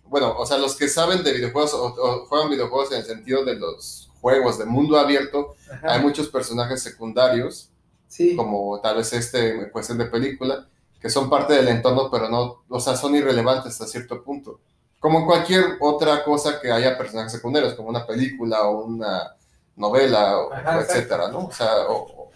bueno, 0.04 0.36
o 0.38 0.46
sea, 0.46 0.56
los 0.58 0.76
que 0.76 0.88
saben 0.88 1.24
de 1.24 1.32
videojuegos 1.32 1.74
o, 1.74 1.86
o 1.86 2.26
juegan 2.26 2.48
videojuegos 2.48 2.92
en 2.92 2.98
el 2.98 3.04
sentido 3.04 3.44
de 3.44 3.56
los 3.56 4.08
juegos 4.20 4.56
de 4.58 4.64
mundo 4.64 4.98
abierto, 4.98 5.54
Ajá. 5.70 5.94
hay 5.94 6.00
muchos 6.00 6.28
personajes 6.28 6.82
secundarios, 6.82 7.70
Sí. 8.08 8.36
como 8.36 8.80
tal 8.80 8.96
vez 8.98 9.12
este 9.12 9.50
en 9.64 9.70
cuestión 9.70 9.98
de 9.98 10.06
película, 10.06 10.68
que 11.00 11.10
son 11.10 11.28
parte 11.28 11.54
del 11.54 11.66
entorno, 11.68 12.08
pero 12.08 12.28
no, 12.28 12.62
o 12.68 12.80
sea, 12.80 12.96
son 12.96 13.16
irrelevantes 13.16 13.72
hasta 13.72 13.86
cierto 13.86 14.22
punto. 14.22 14.60
Como 15.00 15.18
en 15.18 15.26
cualquier 15.26 15.76
otra 15.80 16.22
cosa 16.24 16.60
que 16.60 16.70
haya 16.70 16.96
personajes 16.96 17.32
secundarios, 17.32 17.74
como 17.74 17.88
una 17.88 18.06
película 18.06 18.62
o 18.68 18.84
una 18.84 19.34
novela, 19.74 20.38
o, 20.38 20.52
Ajá, 20.52 20.78
o 20.78 20.80
etcétera, 20.82 21.28
¿no? 21.28 21.46
O 21.46 21.52
sea, 21.52 21.88
o, 21.88 21.96
o- 22.22 22.30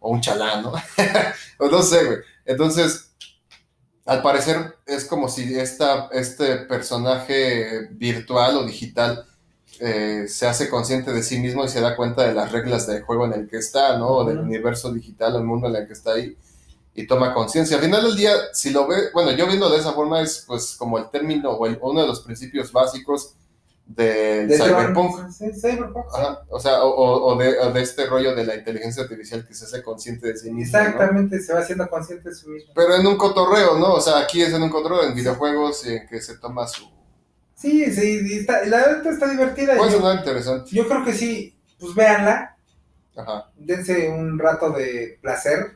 o 0.00 0.10
un 0.10 0.20
chalán, 0.22 0.62
¿no? 0.62 0.72
no 1.70 1.82
sé, 1.82 2.04
güey. 2.06 2.18
Entonces, 2.46 3.09
al 4.06 4.22
parecer 4.22 4.76
es 4.86 5.04
como 5.04 5.28
si 5.28 5.58
esta, 5.58 6.08
este 6.12 6.56
personaje 6.58 7.88
virtual 7.92 8.56
o 8.56 8.64
digital 8.64 9.24
eh, 9.80 10.26
se 10.28 10.46
hace 10.46 10.68
consciente 10.68 11.12
de 11.12 11.22
sí 11.22 11.38
mismo 11.38 11.64
y 11.64 11.68
se 11.68 11.80
da 11.80 11.96
cuenta 11.96 12.26
de 12.26 12.34
las 12.34 12.52
reglas 12.52 12.86
del 12.86 13.02
juego 13.02 13.26
en 13.26 13.34
el 13.34 13.48
que 13.48 13.58
está, 13.58 13.96
¿no? 13.98 14.08
O 14.08 14.24
del 14.24 14.38
universo 14.38 14.92
digital 14.92 15.34
o 15.36 15.38
el 15.38 15.44
mundo 15.44 15.68
en 15.68 15.76
el 15.76 15.86
que 15.86 15.92
está 15.94 16.12
ahí 16.14 16.36
y 16.94 17.06
toma 17.06 17.34
conciencia. 17.34 17.76
Al 17.78 17.84
final 17.84 18.04
del 18.04 18.16
día, 18.16 18.32
si 18.52 18.70
lo 18.70 18.86
ve, 18.88 18.96
bueno, 19.14 19.32
yo 19.32 19.46
viendo 19.46 19.70
de 19.70 19.78
esa 19.78 19.92
forma 19.92 20.20
es 20.22 20.44
pues 20.46 20.74
como 20.78 20.98
el 20.98 21.10
término 21.10 21.50
o 21.52 21.66
el- 21.66 21.78
uno 21.82 22.02
de 22.02 22.06
los 22.08 22.20
principios 22.20 22.72
básicos 22.72 23.34
De 23.96 24.46
cyberpunk. 24.56 25.30
Sí, 25.30 25.52
sí. 25.52 25.78
Ajá, 26.14 26.42
o 26.48 26.60
sea, 26.60 26.84
o, 26.84 27.36
de, 27.36 27.58
o 27.58 27.72
de 27.72 27.82
este 27.82 28.06
rollo 28.06 28.36
de 28.36 28.44
la 28.44 28.54
inteligencia 28.54 29.02
artificial 29.02 29.44
que 29.44 29.52
se 29.52 29.64
hace 29.64 29.82
consciente 29.82 30.28
de 30.28 30.36
sí 30.36 30.52
mismo. 30.52 30.78
¿no? 30.78 30.84
Exactamente, 30.84 31.40
se 31.40 31.52
va 31.52 31.58
haciendo 31.58 31.88
consciente 31.90 32.28
de 32.28 32.34
su 32.36 32.50
mismo. 32.50 32.72
Pero 32.72 32.94
en 32.94 33.04
un 33.04 33.16
cotorreo, 33.16 33.76
¿no? 33.78 33.94
O 33.94 34.00
sea, 34.00 34.20
aquí 34.20 34.42
es 34.42 34.52
en 34.52 34.62
un 34.62 34.70
cotorreo, 34.70 35.02
en 35.02 35.14
videojuegos, 35.14 35.84
en 35.86 36.06
que 36.06 36.20
se 36.20 36.38
toma 36.38 36.68
su... 36.68 36.84
Sí, 37.56 37.90
sí, 37.92 38.20
y 38.24 38.38
está, 38.38 38.64
la 38.66 38.76
verdad 38.78 39.06
está 39.06 39.28
divertida. 39.28 39.76
Yo, 39.76 39.90
sonar 39.90 40.18
interesante. 40.18 40.70
yo 40.70 40.86
creo 40.86 41.04
que 41.04 41.12
sí, 41.12 41.58
pues 41.80 41.92
véanla, 41.94 42.56
Ajá. 43.16 43.50
dense 43.56 44.08
un 44.08 44.38
rato 44.38 44.70
de 44.70 45.18
placer. 45.20 45.72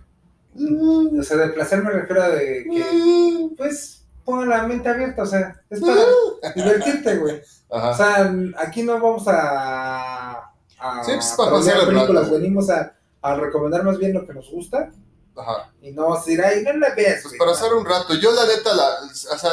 O 0.56 1.22
sea, 1.24 1.36
de 1.36 1.48
placer 1.48 1.82
me 1.82 1.90
refiero 1.90 2.22
a 2.22 2.28
de 2.28 2.64
que, 2.64 3.50
pues, 3.56 4.03
pongan 4.24 4.48
la 4.48 4.62
mente 4.64 4.88
abierta, 4.88 5.22
o 5.22 5.26
sea, 5.26 5.60
es 5.70 5.80
para 5.80 6.52
divertirte, 6.54 7.16
güey. 7.16 7.42
O 7.68 7.94
sea, 7.94 8.32
aquí 8.58 8.82
no 8.82 8.94
vamos 8.94 9.26
a. 9.28 10.50
a 10.78 11.04
Sí, 11.04 11.12
pues, 11.14 11.34
para 11.36 11.56
el 11.56 11.86
películas, 11.86 12.30
venimos 12.30 12.70
a, 12.70 12.94
a 13.22 13.34
recomendar 13.36 13.84
más 13.84 13.98
bien 13.98 14.12
lo 14.12 14.26
que 14.26 14.34
nos 14.34 14.50
gusta 14.50 14.90
Ajá. 15.36 15.72
y 15.80 15.90
no 15.92 16.02
vamos 16.02 16.18
a 16.18 16.20
decir, 16.24 16.44
ay, 16.44 16.62
no 16.62 16.72
la 16.74 16.94
veas. 16.94 17.22
Pues 17.22 17.28
güey". 17.28 17.38
para 17.38 17.52
hacer 17.52 17.72
un 17.72 17.84
rato, 17.84 18.14
yo 18.14 18.32
la 18.32 18.46
neta, 18.46 18.74
la, 18.74 18.88
o 19.04 19.38
sea, 19.38 19.50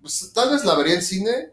pues, 0.00 0.32
tal 0.32 0.50
vez 0.50 0.64
la 0.64 0.74
vería 0.74 0.94
en 0.94 1.02
cine, 1.02 1.52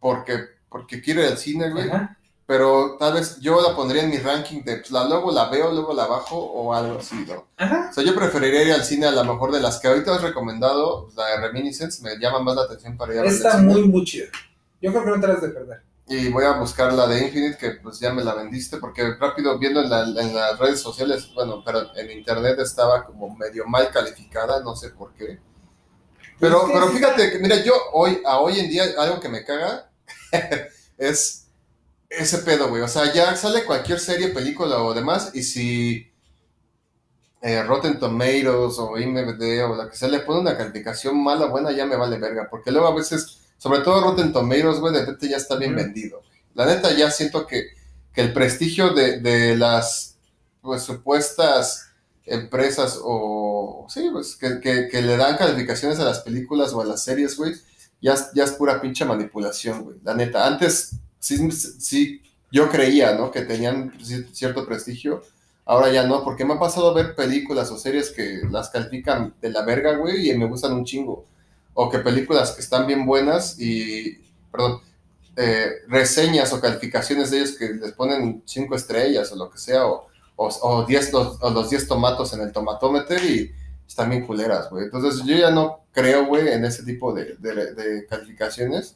porque, 0.00 0.38
porque 0.68 1.00
quiero 1.00 1.22
ir 1.22 1.28
al 1.28 1.38
cine, 1.38 1.70
güey, 1.70 1.88
Ajá. 1.88 2.15
Pero 2.46 2.96
tal 2.98 3.14
vez 3.14 3.38
yo 3.40 3.60
la 3.60 3.74
pondría 3.74 4.02
en 4.04 4.10
mi 4.10 4.18
ranking 4.18 4.62
de, 4.62 4.76
pues 4.76 4.90
la, 4.90 5.04
luego 5.04 5.32
la 5.32 5.48
veo, 5.48 5.72
luego 5.72 5.92
la 5.92 6.06
bajo 6.06 6.36
o 6.38 6.72
algo 6.74 6.98
así, 7.00 7.16
¿no? 7.26 7.48
Ajá. 7.56 7.88
O 7.90 7.92
sea, 7.92 8.04
yo 8.04 8.14
preferiría 8.14 8.62
ir 8.62 8.72
al 8.72 8.84
cine 8.84 9.06
a 9.06 9.10
lo 9.10 9.24
mejor 9.24 9.52
de 9.52 9.60
las 9.60 9.78
que 9.80 9.88
ahorita 9.88 10.14
has 10.14 10.22
recomendado, 10.22 11.08
la 11.16 11.26
de 11.26 11.36
Reminiscence, 11.48 12.02
me 12.02 12.16
llama 12.18 12.40
más 12.40 12.56
la 12.56 12.62
atención 12.62 12.96
para 12.96 13.12
ir 13.14 13.18
a 13.18 13.22
al 13.22 13.28
Está 13.28 13.58
muy, 13.58 13.82
muy 13.88 14.04
chida. 14.04 14.26
Yo 14.80 14.92
creo 14.92 15.04
que 15.04 15.10
no 15.10 15.20
te 15.20 15.26
las 15.28 15.40
de 15.42 15.48
perder. 15.48 15.82
Y 16.08 16.28
voy 16.28 16.44
a 16.44 16.52
buscar 16.52 16.92
la 16.92 17.08
de 17.08 17.24
Infinite, 17.26 17.58
que 17.58 17.70
pues 17.82 17.98
ya 17.98 18.12
me 18.12 18.22
la 18.22 18.34
vendiste, 18.34 18.76
porque 18.76 19.14
rápido 19.18 19.58
viendo 19.58 19.80
en, 19.82 19.90
la- 19.90 20.04
en 20.22 20.32
las 20.34 20.56
redes 20.56 20.80
sociales, 20.80 21.28
bueno, 21.34 21.62
pero 21.64 21.80
en 21.96 22.10
internet 22.12 22.60
estaba 22.60 23.04
como 23.04 23.34
medio 23.34 23.66
mal 23.66 23.90
calificada, 23.90 24.60
no 24.62 24.76
sé 24.76 24.90
por 24.90 25.12
qué. 25.14 25.40
Pero, 26.38 26.68
pero 26.72 26.88
fíjate 26.88 27.30
que, 27.32 27.38
mira, 27.38 27.56
yo 27.64 27.72
hoy, 27.92 28.20
a 28.24 28.38
hoy 28.38 28.60
en 28.60 28.68
día, 28.68 28.84
algo 28.98 29.18
que 29.18 29.28
me 29.28 29.44
caga 29.44 29.90
es 30.98 31.45
ese 32.16 32.38
pedo, 32.38 32.68
güey. 32.68 32.82
O 32.82 32.88
sea, 32.88 33.12
ya 33.12 33.36
sale 33.36 33.64
cualquier 33.64 34.00
serie, 34.00 34.28
película 34.28 34.82
o 34.82 34.94
demás, 34.94 35.30
y 35.34 35.42
si 35.42 36.10
eh, 37.42 37.62
Rotten 37.62 37.98
Tomatoes 37.98 38.78
o 38.78 38.98
IMDb 38.98 39.62
o 39.70 39.76
la 39.76 39.88
que 39.88 39.96
sea 39.96 40.08
le 40.08 40.20
pone 40.20 40.40
una 40.40 40.56
calificación 40.56 41.22
mala, 41.22 41.46
buena, 41.46 41.72
ya 41.72 41.86
me 41.86 41.96
vale 41.96 42.18
verga. 42.18 42.48
Porque 42.50 42.70
luego 42.72 42.88
a 42.88 42.94
veces, 42.94 43.38
sobre 43.58 43.80
todo 43.80 44.00
Rotten 44.00 44.32
Tomatoes, 44.32 44.80
güey, 44.80 44.92
de 44.94 45.00
repente 45.00 45.28
ya 45.28 45.36
está 45.36 45.56
bien 45.56 45.74
vendido. 45.74 46.22
La 46.54 46.66
neta, 46.66 46.92
ya 46.92 47.10
siento 47.10 47.46
que, 47.46 47.68
que 48.12 48.22
el 48.22 48.32
prestigio 48.32 48.90
de, 48.94 49.20
de 49.20 49.56
las 49.56 50.16
pues, 50.62 50.82
supuestas 50.82 51.86
empresas 52.24 52.98
o, 53.02 53.86
sí, 53.88 54.08
pues, 54.12 54.36
que, 54.36 54.58
que- 54.60 54.88
que 54.88 55.02
le 55.02 55.16
dan 55.16 55.36
calificaciones 55.36 56.00
a 56.00 56.04
las 56.04 56.20
películas 56.20 56.72
o 56.72 56.80
a 56.80 56.84
las 56.84 57.04
series, 57.04 57.36
güey, 57.36 57.54
ya, 58.00 58.16
ya 58.34 58.44
es 58.44 58.52
pura 58.52 58.80
pinche 58.80 59.04
manipulación, 59.04 59.84
güey. 59.84 59.96
La 60.02 60.14
neta, 60.14 60.46
antes 60.46 60.92
sí, 61.18 61.50
sí 61.52 62.22
yo 62.50 62.68
creía, 62.70 63.14
¿no? 63.14 63.30
Que 63.30 63.42
tenían 63.42 63.92
ci- 63.98 64.26
cierto 64.32 64.66
prestigio. 64.66 65.22
Ahora 65.64 65.90
ya 65.92 66.06
no, 66.06 66.22
porque 66.24 66.44
me 66.44 66.54
ha 66.54 66.58
pasado 66.60 66.94
ver 66.94 67.14
películas 67.16 67.70
o 67.70 67.78
series 67.78 68.10
que 68.10 68.42
las 68.50 68.70
califican 68.70 69.34
de 69.40 69.50
la 69.50 69.62
verga, 69.62 69.96
güey, 69.96 70.30
y 70.30 70.36
me 70.38 70.46
gustan 70.46 70.72
un 70.74 70.84
chingo. 70.84 71.26
O 71.74 71.90
que 71.90 71.98
películas 71.98 72.52
que 72.52 72.60
están 72.62 72.86
bien 72.86 73.04
buenas 73.04 73.58
y, 73.60 74.18
perdón, 74.52 74.80
eh, 75.36 75.70
reseñas 75.88 76.52
o 76.52 76.60
calificaciones 76.60 77.30
de 77.30 77.38
ellos 77.38 77.56
que 77.58 77.68
les 77.74 77.92
ponen 77.92 78.42
cinco 78.46 78.74
estrellas 78.76 79.30
o 79.32 79.36
lo 79.36 79.50
que 79.50 79.58
sea, 79.58 79.86
o, 79.86 80.06
o, 80.36 80.48
o 80.62 80.86
10 80.86 81.12
los, 81.12 81.38
o 81.42 81.50
los 81.50 81.68
10 81.70 81.86
tomatos 81.88 82.32
en 82.32 82.40
el 82.40 82.52
tomatómetro 82.52 83.16
y 83.24 83.52
están 83.86 84.10
bien 84.10 84.26
culeras, 84.26 84.70
güey. 84.70 84.84
Entonces 84.84 85.24
yo 85.26 85.36
ya 85.36 85.50
no 85.50 85.80
creo, 85.92 86.26
güey, 86.26 86.48
en 86.48 86.64
ese 86.64 86.82
tipo 86.84 87.12
de, 87.12 87.36
de- 87.36 87.74
de 87.74 88.06
calificaciones. 88.06 88.94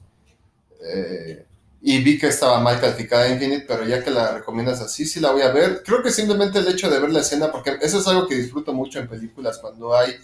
Eh, 0.83 1.45
y 1.83 2.03
vi 2.03 2.19
que 2.19 2.29
estaba 2.29 2.61
mal 2.61 2.81
calificada 2.81 3.29
Infinite, 3.29 3.65
pero 3.67 3.85
ya 3.85 4.03
que 4.03 4.11
la 4.11 4.33
recomiendas 4.35 4.81
así, 4.81 5.07
sí 5.07 5.21
la 5.21 5.31
voy 5.33 5.43
a 5.43 5.51
ver. 5.51 5.83
Creo 5.85 6.03
que 6.03 6.11
simplemente 6.11 6.59
el 6.59 6.69
hecho 6.69 6.91
de 6.91 7.01
ver 7.01 7.11
la 7.11 7.21
escena, 7.21 7.51
porque 7.51 7.79
eso 7.81 7.99
es 7.99 8.07
algo 8.07 8.27
que 8.27 8.35
disfruto 8.35 8.73
mucho 8.73 8.99
en 8.99 9.09
películas 9.09 9.59
cuando 9.59 9.97
hay 9.97 10.15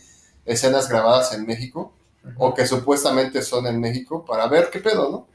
escenas 0.45 0.89
grabadas 0.89 1.33
en 1.33 1.47
México 1.47 1.93
o 2.37 2.55
que 2.55 2.67
supuestamente 2.67 3.43
son 3.43 3.67
en 3.67 3.81
México 3.81 4.25
para 4.25 4.49
ver 4.49 4.69
qué 4.71 4.81
pedo, 4.81 5.11
¿no? 5.11 5.29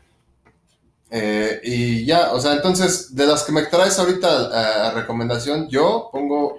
Eh, 1.10 1.60
y 1.64 2.06
ya, 2.06 2.32
o 2.34 2.40
sea, 2.40 2.54
entonces, 2.54 3.14
de 3.16 3.26
las 3.26 3.44
que 3.44 3.52
me 3.52 3.64
traes 3.64 4.00
ahorita 4.00 4.28
a, 4.30 4.90
a 4.90 4.94
recomendación, 4.94 5.68
yo 5.70 6.10
pongo 6.12 6.58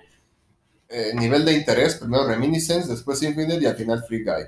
eh, 0.89 1.13
nivel 1.15 1.45
de 1.45 1.55
interés, 1.55 1.95
primero 1.95 2.27
Reminiscence, 2.27 2.87
después 2.91 3.23
Infinite 3.23 3.63
y 3.63 3.67
al 3.67 3.77
final 3.77 4.05
Free 4.07 4.25
Guy. 4.25 4.45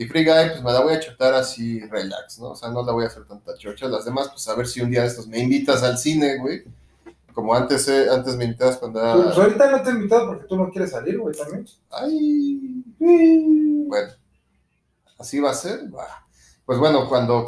Y 0.00 0.06
Free 0.06 0.24
Guy, 0.24 0.48
pues 0.52 0.62
me 0.62 0.72
la 0.72 0.80
voy 0.80 0.94
a 0.94 1.00
chutar 1.00 1.34
así 1.34 1.78
relax, 1.80 2.38
¿no? 2.38 2.52
O 2.52 2.56
sea, 2.56 2.70
no 2.70 2.82
la 2.82 2.92
voy 2.92 3.04
a 3.04 3.08
hacer 3.08 3.24
tanta 3.26 3.54
chocha. 3.58 3.86
Las 3.86 4.06
demás, 4.06 4.30
pues 4.30 4.48
a 4.48 4.54
ver 4.54 4.66
si 4.66 4.80
un 4.80 4.90
día 4.90 5.02
de 5.02 5.08
estos 5.08 5.28
me 5.28 5.38
invitas 5.38 5.82
al 5.82 5.98
cine, 5.98 6.38
güey. 6.38 6.64
Como 7.34 7.54
antes, 7.54 7.86
eh, 7.88 8.06
antes 8.10 8.34
me 8.36 8.44
invitabas 8.44 8.78
cuando 8.78 8.98
era... 8.98 9.14
Pues 9.14 9.36
ahorita 9.36 9.70
no 9.70 9.82
te 9.82 9.90
he 9.90 9.92
invitado 9.92 10.26
porque 10.28 10.46
tú 10.46 10.56
no 10.56 10.70
quieres 10.70 10.90
salir, 10.90 11.18
güey, 11.18 11.36
también. 11.36 11.66
Ay, 11.90 12.82
bueno, 12.98 14.12
así 15.18 15.38
va 15.38 15.50
a 15.50 15.54
ser. 15.54 15.80
Pues 16.64 16.78
bueno, 16.78 17.06
cuando 17.06 17.46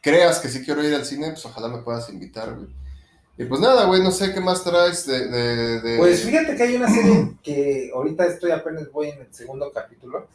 creas 0.00 0.38
que 0.38 0.48
sí 0.48 0.64
quiero 0.64 0.84
ir 0.86 0.94
al 0.94 1.04
cine, 1.04 1.30
pues 1.30 1.44
ojalá 1.46 1.66
me 1.68 1.82
puedas 1.82 2.08
invitar, 2.10 2.54
güey. 2.54 2.68
Y 3.36 3.44
pues 3.46 3.60
nada, 3.60 3.86
güey, 3.86 4.00
no 4.02 4.12
sé 4.12 4.32
qué 4.32 4.40
más 4.40 4.62
traes 4.62 5.04
de... 5.06 5.26
de- 5.26 5.80
de- 5.80 5.98
Pues 5.98 6.22
fíjate 6.22 6.54
que 6.54 6.62
hay 6.62 6.76
una 6.76 6.88
serie 6.88 7.36
que 7.42 7.90
ahorita 7.92 8.24
estoy 8.26 8.52
apenas 8.52 8.88
voy 8.92 9.08
en 9.08 9.20
el 9.22 9.34
segundo 9.34 9.72
capítulo 9.72 10.28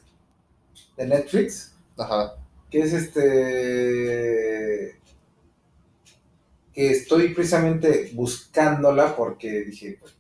de 0.98 1.06
Netflix, 1.08 1.74
Ajá, 1.98 2.36
que 2.70 2.82
es 2.82 2.94
este 2.94 5.00
que 6.74 6.92
estoy 6.92 7.34
precisamente 7.34 8.12
buscándola 8.14 9.16
porque 9.16 9.62
dije, 9.66 9.98
pues, 10.00 10.14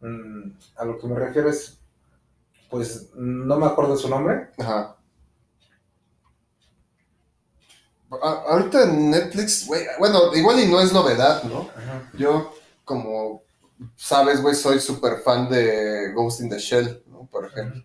mm, 0.00 0.50
a 0.76 0.84
lo 0.84 0.98
que 0.98 1.06
me 1.06 1.18
refiero 1.18 1.48
es, 1.50 1.78
pues 2.70 3.10
no 3.14 3.58
me 3.58 3.66
acuerdo 3.66 3.96
su 3.96 4.08
nombre. 4.08 4.48
ajá. 4.58 4.96
A- 8.22 8.44
ahorita 8.48 8.84
en 8.84 9.10
Netflix, 9.10 9.66
güey, 9.66 9.82
bueno, 9.98 10.34
igual 10.36 10.60
y 10.60 10.66
no 10.66 10.80
es 10.80 10.92
novedad, 10.92 11.42
¿no? 11.44 11.68
Yo, 12.16 12.54
como 12.84 13.42
sabes, 13.96 14.40
güey, 14.40 14.54
soy 14.54 14.78
súper 14.78 15.20
fan 15.22 15.48
de 15.48 16.12
Ghost 16.14 16.40
in 16.40 16.48
the 16.48 16.58
Shell, 16.58 17.02
¿no? 17.08 17.26
Por 17.26 17.46
ejemplo. 17.46 17.82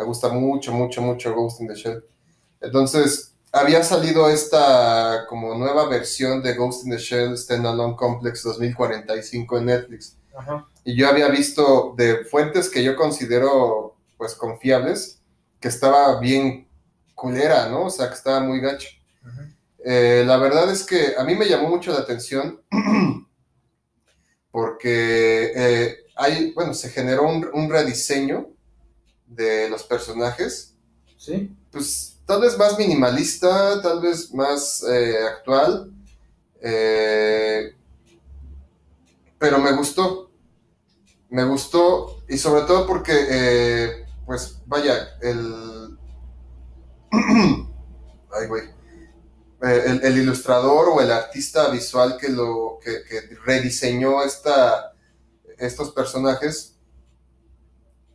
Me 0.00 0.06
gusta 0.06 0.30
mucho, 0.30 0.72
mucho, 0.72 1.02
mucho 1.02 1.34
Ghost 1.34 1.60
in 1.60 1.68
the 1.68 1.74
Shell. 1.74 2.02
Entonces, 2.62 3.34
había 3.52 3.82
salido 3.82 4.30
esta 4.30 5.26
como 5.28 5.54
nueva 5.54 5.88
versión 5.88 6.42
de 6.42 6.54
Ghost 6.54 6.86
in 6.86 6.92
the 6.92 6.96
Shell 6.96 7.36
Standalone 7.36 7.96
Complex 7.96 8.42
2045 8.42 9.58
en 9.58 9.66
Netflix. 9.66 10.16
Ajá. 10.34 10.66
Y 10.84 10.96
yo 10.96 11.06
había 11.06 11.28
visto 11.28 11.94
de 11.98 12.24
fuentes 12.24 12.70
que 12.70 12.82
yo 12.82 12.96
considero, 12.96 13.96
pues, 14.16 14.34
confiables, 14.34 15.20
que 15.60 15.68
estaba 15.68 16.18
bien 16.18 16.66
culera, 17.14 17.68
¿no? 17.68 17.84
O 17.86 17.90
sea, 17.90 18.08
que 18.08 18.14
estaba 18.14 18.40
muy 18.40 18.60
gacho. 18.60 18.88
Eh, 19.84 20.24
la 20.26 20.38
verdad 20.38 20.70
es 20.70 20.82
que 20.84 21.14
a 21.18 21.24
mí 21.24 21.34
me 21.34 21.46
llamó 21.46 21.68
mucho 21.68 21.92
la 21.92 22.00
atención 22.00 22.62
porque 24.50 25.52
eh, 25.54 25.96
hay, 26.16 26.52
bueno, 26.52 26.72
se 26.72 26.88
generó 26.88 27.28
un, 27.28 27.46
un 27.52 27.68
rediseño 27.68 28.48
de 29.30 29.70
los 29.70 29.82
personajes 29.84 30.74
Sí. 31.16 31.54
pues 31.70 32.16
tal 32.24 32.40
vez 32.40 32.56
más 32.56 32.78
minimalista, 32.78 33.82
tal 33.82 34.00
vez 34.00 34.32
más 34.32 34.82
eh, 34.84 35.18
actual, 35.26 35.92
eh, 36.62 37.74
pero 39.38 39.58
me 39.58 39.72
gustó, 39.72 40.30
me 41.28 41.44
gustó 41.44 42.22
y 42.28 42.38
sobre 42.38 42.62
todo 42.62 42.86
porque, 42.86 43.12
eh, 43.28 44.06
pues 44.24 44.60
vaya, 44.66 45.10
el... 45.20 45.98
Ay, 48.32 48.46
güey. 48.48 48.62
El, 49.60 50.02
el 50.02 50.18
ilustrador 50.18 50.88
o 50.88 51.02
el 51.02 51.10
artista 51.10 51.68
visual 51.68 52.16
que 52.16 52.30
lo 52.30 52.78
que, 52.82 53.02
que 53.04 53.36
rediseñó 53.44 54.22
esta, 54.22 54.94
estos 55.58 55.90
personajes 55.92 56.76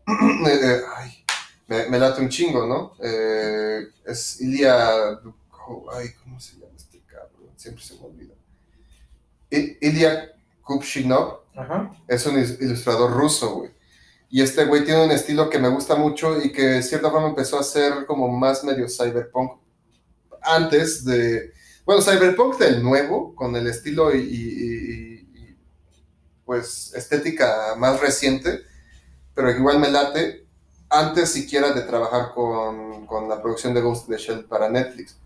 ay, 0.97 1.25
me, 1.67 1.89
me 1.89 1.99
late 1.99 2.21
un 2.21 2.29
chingo, 2.29 2.65
¿no? 2.67 2.93
Eh, 3.01 3.81
es 4.05 4.39
Ilya. 4.41 5.19
oh, 5.67 5.89
ay, 5.93 6.09
¿cómo 6.23 6.39
se 6.39 6.53
llama 6.57 6.73
este 6.75 7.01
cabrón? 7.07 7.49
Siempre 7.55 7.83
se 7.83 7.95
me 7.95 8.01
olvida. 8.01 8.33
I- 9.51 9.77
Ilya 9.81 10.31
Kupchinov 10.61 11.41
Ajá. 11.55 11.91
es 12.07 12.25
un 12.25 12.37
ilustrador 12.39 13.11
ruso, 13.11 13.55
güey. 13.55 13.71
Y 14.29 14.41
este 14.41 14.65
güey 14.65 14.83
tiene 14.83 15.05
un 15.05 15.11
estilo 15.11 15.49
que 15.49 15.59
me 15.59 15.69
gusta 15.69 15.95
mucho 15.95 16.41
y 16.41 16.51
que 16.51 16.61
de 16.63 16.83
cierta 16.83 17.09
forma 17.09 17.29
empezó 17.29 17.59
a 17.59 17.63
ser 17.63 18.05
como 18.05 18.27
más 18.27 18.63
medio 18.63 18.87
cyberpunk 18.89 19.59
antes 20.41 21.05
de. 21.05 21.53
Bueno, 21.85 22.01
cyberpunk 22.01 22.57
del 22.57 22.81
nuevo, 22.83 23.33
con 23.35 23.55
el 23.55 23.67
estilo 23.67 24.13
y- 24.15 24.19
y, 24.19 25.57
pues 26.43 26.93
estética 26.95 27.75
más 27.77 27.99
reciente, 28.01 28.61
pero 29.35 29.51
igual 29.51 29.79
me 29.79 29.91
late 29.91 30.45
antes 30.89 31.31
siquiera 31.31 31.71
de 31.73 31.81
trabajar 31.81 32.31
con, 32.33 33.05
con 33.05 33.27
la 33.27 33.41
producción 33.41 33.73
de 33.73 33.81
Ghost 33.81 34.07
in 34.09 34.15
the 34.15 34.21
Shell 34.21 34.45
para 34.45 34.69
Netflix. 34.69 35.17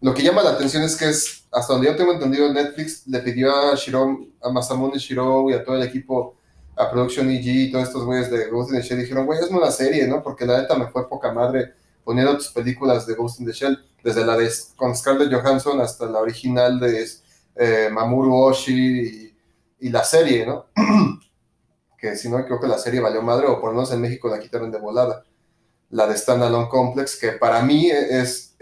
Lo 0.00 0.12
que 0.12 0.22
llama 0.22 0.42
la 0.42 0.50
atención 0.50 0.82
es 0.82 0.96
que 0.96 1.08
es, 1.08 1.44
hasta 1.50 1.72
donde 1.72 1.88
yo 1.88 1.96
tengo 1.96 2.12
entendido, 2.12 2.52
Netflix 2.52 3.06
le 3.06 3.20
pidió 3.20 3.54
a 3.56 3.74
Shiro, 3.74 4.26
a 4.42 4.50
Masamune 4.50 4.98
Shiro 4.98 5.48
y 5.48 5.54
a 5.54 5.64
todo 5.64 5.76
el 5.76 5.82
equipo, 5.82 6.36
a 6.76 6.90
Production 6.90 7.30
EG 7.30 7.46
y 7.46 7.72
todos 7.72 7.88
estos 7.88 8.04
güeyes 8.04 8.30
de 8.30 8.48
Ghost 8.50 8.70
in 8.70 8.80
the 8.80 8.86
Shell, 8.86 9.00
dijeron, 9.00 9.24
güey, 9.24 9.38
hazme 9.38 9.56
una 9.56 9.70
serie, 9.70 10.06
¿no? 10.06 10.22
Porque 10.22 10.44
la 10.44 10.60
neta 10.60 10.76
me 10.76 10.88
fue 10.88 11.08
poca 11.08 11.32
madre 11.32 11.72
poniendo 12.04 12.36
tus 12.36 12.48
películas 12.48 13.06
de 13.06 13.14
Ghost 13.14 13.40
in 13.40 13.46
the 13.46 13.52
Shell, 13.52 13.78
desde 14.02 14.26
la 14.26 14.36
de 14.36 14.50
con 14.76 14.94
Scarlett 14.94 15.32
Johansson 15.32 15.80
hasta 15.80 16.04
la 16.04 16.18
original 16.18 16.78
de 16.78 17.08
eh, 17.56 17.88
Mamoru 17.90 18.34
Oshii 18.34 19.34
y, 19.80 19.86
y 19.86 19.88
la 19.88 20.04
serie, 20.04 20.44
¿no? 20.44 20.66
que 22.04 22.16
si 22.16 22.28
no 22.28 22.36
me 22.36 22.42
equivoco 22.42 22.66
la 22.66 22.78
serie 22.78 23.00
valió 23.00 23.22
madre, 23.22 23.46
o 23.46 23.58
por 23.60 23.70
lo 23.70 23.76
menos 23.76 23.90
en 23.92 24.00
México 24.00 24.28
la 24.28 24.38
quitaron 24.38 24.70
de 24.70 24.78
volada. 24.78 25.24
La 25.88 26.06
de 26.06 26.16
Standalone 26.16 26.68
Complex, 26.68 27.16
que 27.16 27.32
para 27.32 27.62
mí 27.62 27.90
es 27.90 28.56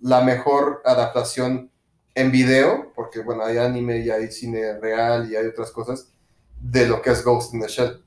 la 0.00 0.20
mejor 0.20 0.82
adaptación 0.84 1.70
en 2.14 2.30
video, 2.30 2.92
porque 2.94 3.20
bueno, 3.20 3.44
hay 3.44 3.56
anime 3.56 4.00
y 4.00 4.10
hay 4.10 4.30
cine 4.30 4.78
real 4.78 5.30
y 5.30 5.36
hay 5.36 5.46
otras 5.46 5.70
cosas, 5.70 6.12
de 6.60 6.86
lo 6.86 7.00
que 7.00 7.10
es 7.10 7.24
Ghost 7.24 7.54
in 7.54 7.62
the 7.62 7.68
Shell. 7.68 8.04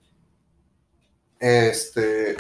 Este, 1.40 2.36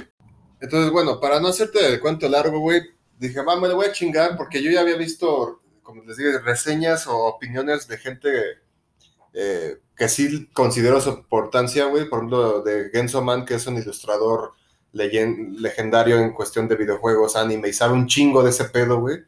entonces, 0.59 0.91
bueno, 0.91 1.19
para 1.19 1.39
no 1.39 1.47
hacerte 1.47 1.85
el 1.87 1.99
cuento 1.99 2.29
largo, 2.29 2.59
güey, 2.59 2.83
dije, 3.17 3.41
va, 3.41 3.59
me 3.59 3.67
lo 3.67 3.75
voy 3.75 3.87
a 3.87 3.91
chingar, 3.91 4.37
porque 4.37 4.61
yo 4.61 4.69
ya 4.69 4.81
había 4.81 4.97
visto, 4.97 5.61
como 5.81 6.03
les 6.03 6.17
digo, 6.17 6.37
reseñas 6.39 7.07
o 7.07 7.25
opiniones 7.25 7.87
de 7.87 7.97
gente 7.97 8.29
eh, 9.33 9.79
que 9.95 10.09
sí 10.09 10.49
considero 10.53 10.99
su 11.01 11.09
importancia, 11.09 11.85
güey. 11.85 12.09
Por 12.09 12.19
ejemplo, 12.19 12.61
de 12.61 12.89
Genso 12.91 13.21
Man, 13.23 13.45
que 13.45 13.55
es 13.55 13.67
un 13.67 13.77
ilustrador 13.77 14.53
legendario 14.91 16.19
en 16.19 16.33
cuestión 16.33 16.67
de 16.67 16.75
videojuegos, 16.75 17.35
anime, 17.35 17.69
y 17.69 17.73
sabe 17.73 17.93
un 17.93 18.07
chingo 18.07 18.43
de 18.43 18.49
ese 18.51 18.65
pedo, 18.65 18.99
güey. 18.99 19.23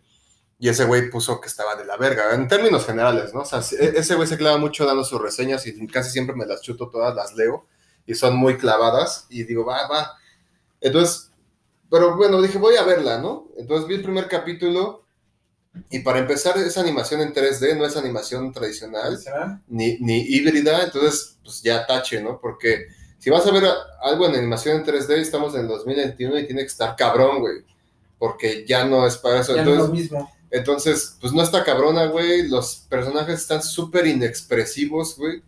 Y 0.59 0.69
ese 0.69 0.85
güey 0.85 1.09
puso 1.09 1.39
que 1.39 1.47
estaba 1.47 1.75
de 1.75 1.85
la 1.85 1.97
verga, 1.97 2.33
en 2.33 2.47
términos 2.47 2.85
generales, 2.85 3.33
¿no? 3.33 3.41
O 3.41 3.45
sea, 3.45 3.59
e- 3.59 3.93
ese 3.97 4.15
güey 4.15 4.27
se 4.27 4.37
clava 4.37 4.57
mucho 4.57 4.85
dando 4.85 5.03
sus 5.03 5.21
reseñas 5.21 5.67
y 5.67 5.87
casi 5.87 6.09
siempre 6.09 6.35
me 6.35 6.45
las 6.45 6.61
chuto 6.61 6.89
todas, 6.89 7.13
las 7.15 7.35
leo, 7.35 7.65
y 8.05 8.15
son 8.15 8.35
muy 8.35 8.57
clavadas, 8.57 9.27
y 9.29 9.43
digo, 9.43 9.65
va, 9.65 9.87
va. 9.87 10.13
Entonces, 10.81 11.31
pero 11.89 12.15
bueno, 12.15 12.41
dije, 12.41 12.57
voy 12.57 12.75
a 12.75 12.83
verla, 12.83 13.19
¿no? 13.19 13.49
Entonces 13.57 13.87
vi 13.87 13.95
el 13.95 14.03
primer 14.03 14.27
capítulo, 14.27 15.05
y 15.89 15.99
para 15.99 16.19
empezar, 16.19 16.57
es 16.57 16.77
animación 16.77 17.21
en 17.21 17.33
3D, 17.33 17.77
no 17.77 17.85
es 17.85 17.95
animación 17.97 18.51
tradicional 18.53 19.17
ni, 19.67 19.97
ni 19.99 20.19
híbrida, 20.21 20.83
entonces 20.83 21.37
pues 21.43 21.61
ya 21.61 21.85
tache, 21.85 22.21
¿no? 22.21 22.39
Porque 22.39 22.87
si 23.19 23.29
vas 23.29 23.45
a 23.47 23.51
ver 23.51 23.63
algo 24.01 24.25
en 24.27 24.35
animación 24.35 24.77
en 24.77 24.85
3D, 24.85 25.15
estamos 25.17 25.53
en 25.55 25.61
el 25.61 25.67
2021 25.67 26.39
y 26.39 26.45
tiene 26.45 26.61
que 26.61 26.67
estar 26.67 26.95
cabrón, 26.95 27.39
güey. 27.39 27.63
Porque 28.19 28.65
ya 28.67 28.83
no 28.85 29.05
es 29.05 29.17
para 29.17 29.41
eso. 29.41 29.55
Ya 29.55 29.63
no 29.63 29.71
es 29.71 29.75
Entonces, 29.79 30.11
lo 30.11 30.17
mismo. 30.17 30.31
entonces, 30.51 31.17
pues 31.21 31.33
no 31.33 31.41
está 31.43 31.63
cabrona, 31.63 32.05
güey. 32.05 32.47
Los 32.47 32.85
personajes 32.89 33.39
están 33.41 33.61
súper 33.61 34.07
inexpresivos, 34.07 35.17
güey. 35.17 35.41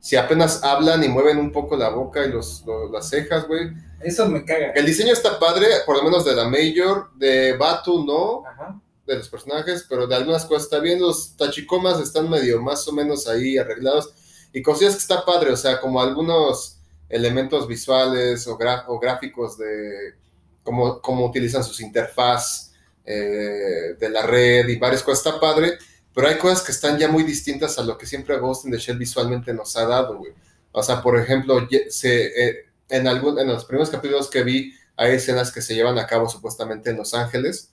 Si 0.00 0.14
apenas 0.16 0.62
hablan 0.62 1.02
y 1.04 1.08
mueven 1.08 1.38
un 1.38 1.50
poco 1.52 1.76
la 1.76 1.88
boca 1.90 2.24
y 2.24 2.30
los, 2.30 2.64
lo- 2.66 2.90
las 2.90 3.08
cejas, 3.08 3.46
güey. 3.48 3.70
Eso 4.00 4.28
me 4.28 4.44
caga. 4.44 4.70
El 4.72 4.86
diseño 4.86 5.12
está 5.12 5.38
padre, 5.38 5.66
por 5.84 5.96
lo 5.96 6.04
menos 6.04 6.24
de 6.24 6.34
la 6.36 6.48
Major. 6.48 7.10
De 7.16 7.54
Batu, 7.56 8.04
no 8.04 8.46
Ajá. 8.46 8.80
De 9.06 9.16
los 9.16 9.28
personajes, 9.28 9.86
pero 9.88 10.06
de 10.06 10.16
algunas 10.16 10.44
cosas 10.44 10.64
está 10.64 10.80
bien. 10.80 11.00
Los 11.00 11.36
tachicomas 11.36 12.00
están 12.00 12.28
medio 12.28 12.60
más 12.60 12.86
o 12.88 12.92
menos 12.92 13.26
ahí 13.28 13.56
arreglados. 13.56 14.12
Y 14.52 14.62
cosillas 14.62 14.94
que 14.94 15.00
está 15.00 15.24
padre, 15.24 15.52
o 15.52 15.56
sea, 15.56 15.80
como 15.80 16.00
algunos 16.00 16.78
elementos 17.08 17.68
visuales 17.68 18.46
o, 18.46 18.56
gráficos 18.56 19.56
de 19.58 20.14
cómo, 20.62 21.00
cómo 21.00 21.26
utilizan 21.26 21.62
sus 21.62 21.80
interfaz 21.80 22.72
eh, 23.04 23.94
de 23.98 24.08
la 24.10 24.22
red 24.22 24.68
y 24.68 24.76
varias 24.76 25.02
cosas. 25.02 25.24
Está 25.24 25.40
padre, 25.40 25.78
pero 26.12 26.28
hay 26.28 26.38
cosas 26.38 26.62
que 26.62 26.72
están 26.72 26.98
ya 26.98 27.08
muy 27.08 27.22
distintas 27.22 27.78
a 27.78 27.84
lo 27.84 27.96
que 27.96 28.06
siempre 28.06 28.38
Ghost 28.38 28.64
in 28.64 28.72
the 28.72 28.78
Shell 28.78 28.98
visualmente 28.98 29.52
nos 29.54 29.76
ha 29.76 29.86
dado, 29.86 30.18
güey. 30.18 30.32
O 30.72 30.82
sea, 30.82 31.00
por 31.00 31.18
ejemplo, 31.18 31.66
eh, 31.70 32.64
en, 32.88 33.06
algún, 33.06 33.38
en 33.38 33.48
los 33.48 33.64
primeros 33.64 33.90
capítulos 33.90 34.28
que 34.28 34.42
vi, 34.42 34.74
hay 34.96 35.12
escenas 35.12 35.52
que 35.52 35.62
se 35.62 35.74
llevan 35.74 35.98
a 35.98 36.06
cabo 36.06 36.28
supuestamente 36.28 36.90
en 36.90 36.96
Los 36.96 37.14
Ángeles. 37.14 37.70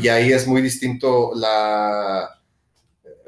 Y 0.00 0.08
ahí 0.08 0.32
es 0.32 0.46
muy 0.46 0.62
distinto 0.62 1.32
la... 1.34 2.30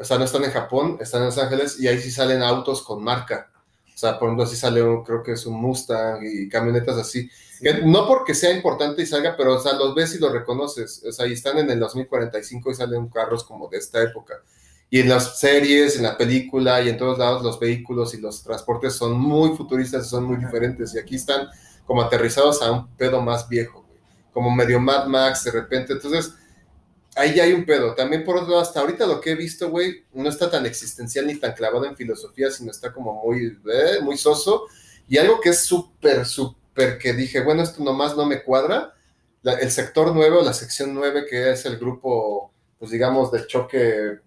O 0.00 0.04
sea, 0.04 0.18
no 0.18 0.24
están 0.24 0.44
en 0.44 0.52
Japón, 0.52 0.98
están 1.00 1.22
en 1.22 1.26
Los 1.26 1.38
Ángeles 1.38 1.80
y 1.80 1.88
ahí 1.88 1.98
sí 1.98 2.10
salen 2.10 2.42
autos 2.42 2.82
con 2.82 3.02
marca. 3.02 3.50
O 3.98 3.98
sea, 3.98 4.16
por 4.16 4.28
ejemplo, 4.28 4.44
así 4.44 4.54
sale 4.54 4.80
un, 4.80 5.02
creo 5.02 5.24
que 5.24 5.32
es 5.32 5.44
un 5.44 5.60
Mustang 5.60 6.20
y 6.22 6.48
camionetas 6.48 6.96
así. 6.96 7.28
Sí. 7.28 7.64
Que 7.64 7.82
no 7.82 8.06
porque 8.06 8.32
sea 8.32 8.52
importante 8.52 9.02
y 9.02 9.06
salga, 9.06 9.36
pero 9.36 9.56
o 9.56 9.60
sea, 9.60 9.72
los 9.72 9.92
ves 9.96 10.14
y 10.14 10.20
los 10.20 10.32
reconoces. 10.32 11.02
O 11.04 11.10
sea, 11.10 11.26
y 11.26 11.32
están 11.32 11.58
en 11.58 11.68
el 11.68 11.80
2045 11.80 12.70
y 12.70 12.74
salen 12.74 13.08
carros 13.08 13.42
como 13.42 13.68
de 13.68 13.78
esta 13.78 14.00
época. 14.00 14.34
Y 14.88 15.00
en 15.00 15.08
las 15.08 15.40
series, 15.40 15.96
en 15.96 16.04
la 16.04 16.16
película 16.16 16.80
y 16.80 16.88
en 16.88 16.96
todos 16.96 17.18
lados 17.18 17.42
los 17.42 17.58
vehículos 17.58 18.14
y 18.14 18.20
los 18.20 18.42
transportes 18.42 18.94
son 18.94 19.18
muy 19.18 19.56
futuristas 19.56 20.06
y 20.06 20.08
son 20.08 20.24
muy 20.24 20.36
diferentes. 20.36 20.94
Y 20.94 20.98
aquí 21.00 21.16
están 21.16 21.48
como 21.84 22.02
aterrizados 22.02 22.62
a 22.62 22.70
un 22.70 22.86
pedo 22.96 23.20
más 23.20 23.48
viejo. 23.48 23.77
Como 24.38 24.54
medio 24.54 24.78
Mad 24.78 25.06
Max 25.08 25.42
de 25.42 25.50
repente. 25.50 25.94
Entonces, 25.94 26.32
ahí 27.16 27.34
ya 27.34 27.42
hay 27.42 27.52
un 27.52 27.66
pedo. 27.66 27.92
También 27.96 28.24
por 28.24 28.36
otro 28.36 28.50
lado, 28.50 28.60
hasta 28.62 28.78
ahorita 28.78 29.04
lo 29.04 29.20
que 29.20 29.32
he 29.32 29.34
visto, 29.34 29.68
güey, 29.68 30.04
no 30.12 30.28
está 30.28 30.48
tan 30.48 30.64
existencial 30.64 31.26
ni 31.26 31.34
tan 31.34 31.54
clavado 31.54 31.84
en 31.86 31.96
filosofía, 31.96 32.48
sino 32.52 32.70
está 32.70 32.92
como 32.92 33.20
muy, 33.24 33.58
eh, 33.72 33.98
muy 34.00 34.16
soso. 34.16 34.66
Y 35.08 35.18
algo 35.18 35.40
que 35.40 35.48
es 35.48 35.58
súper, 35.58 36.24
súper 36.24 36.98
que 36.98 37.12
dije, 37.14 37.40
bueno, 37.42 37.64
esto 37.64 37.82
nomás 37.82 38.16
no 38.16 38.26
me 38.26 38.44
cuadra. 38.44 38.94
La- 39.42 39.54
el 39.54 39.72
sector 39.72 40.12
9 40.14 40.36
o 40.36 40.44
la 40.44 40.52
sección 40.52 40.94
9, 40.94 41.26
que 41.28 41.50
es 41.50 41.64
el 41.66 41.78
grupo, 41.78 42.52
pues 42.78 42.92
digamos, 42.92 43.32
de 43.32 43.44
choque 43.48 44.20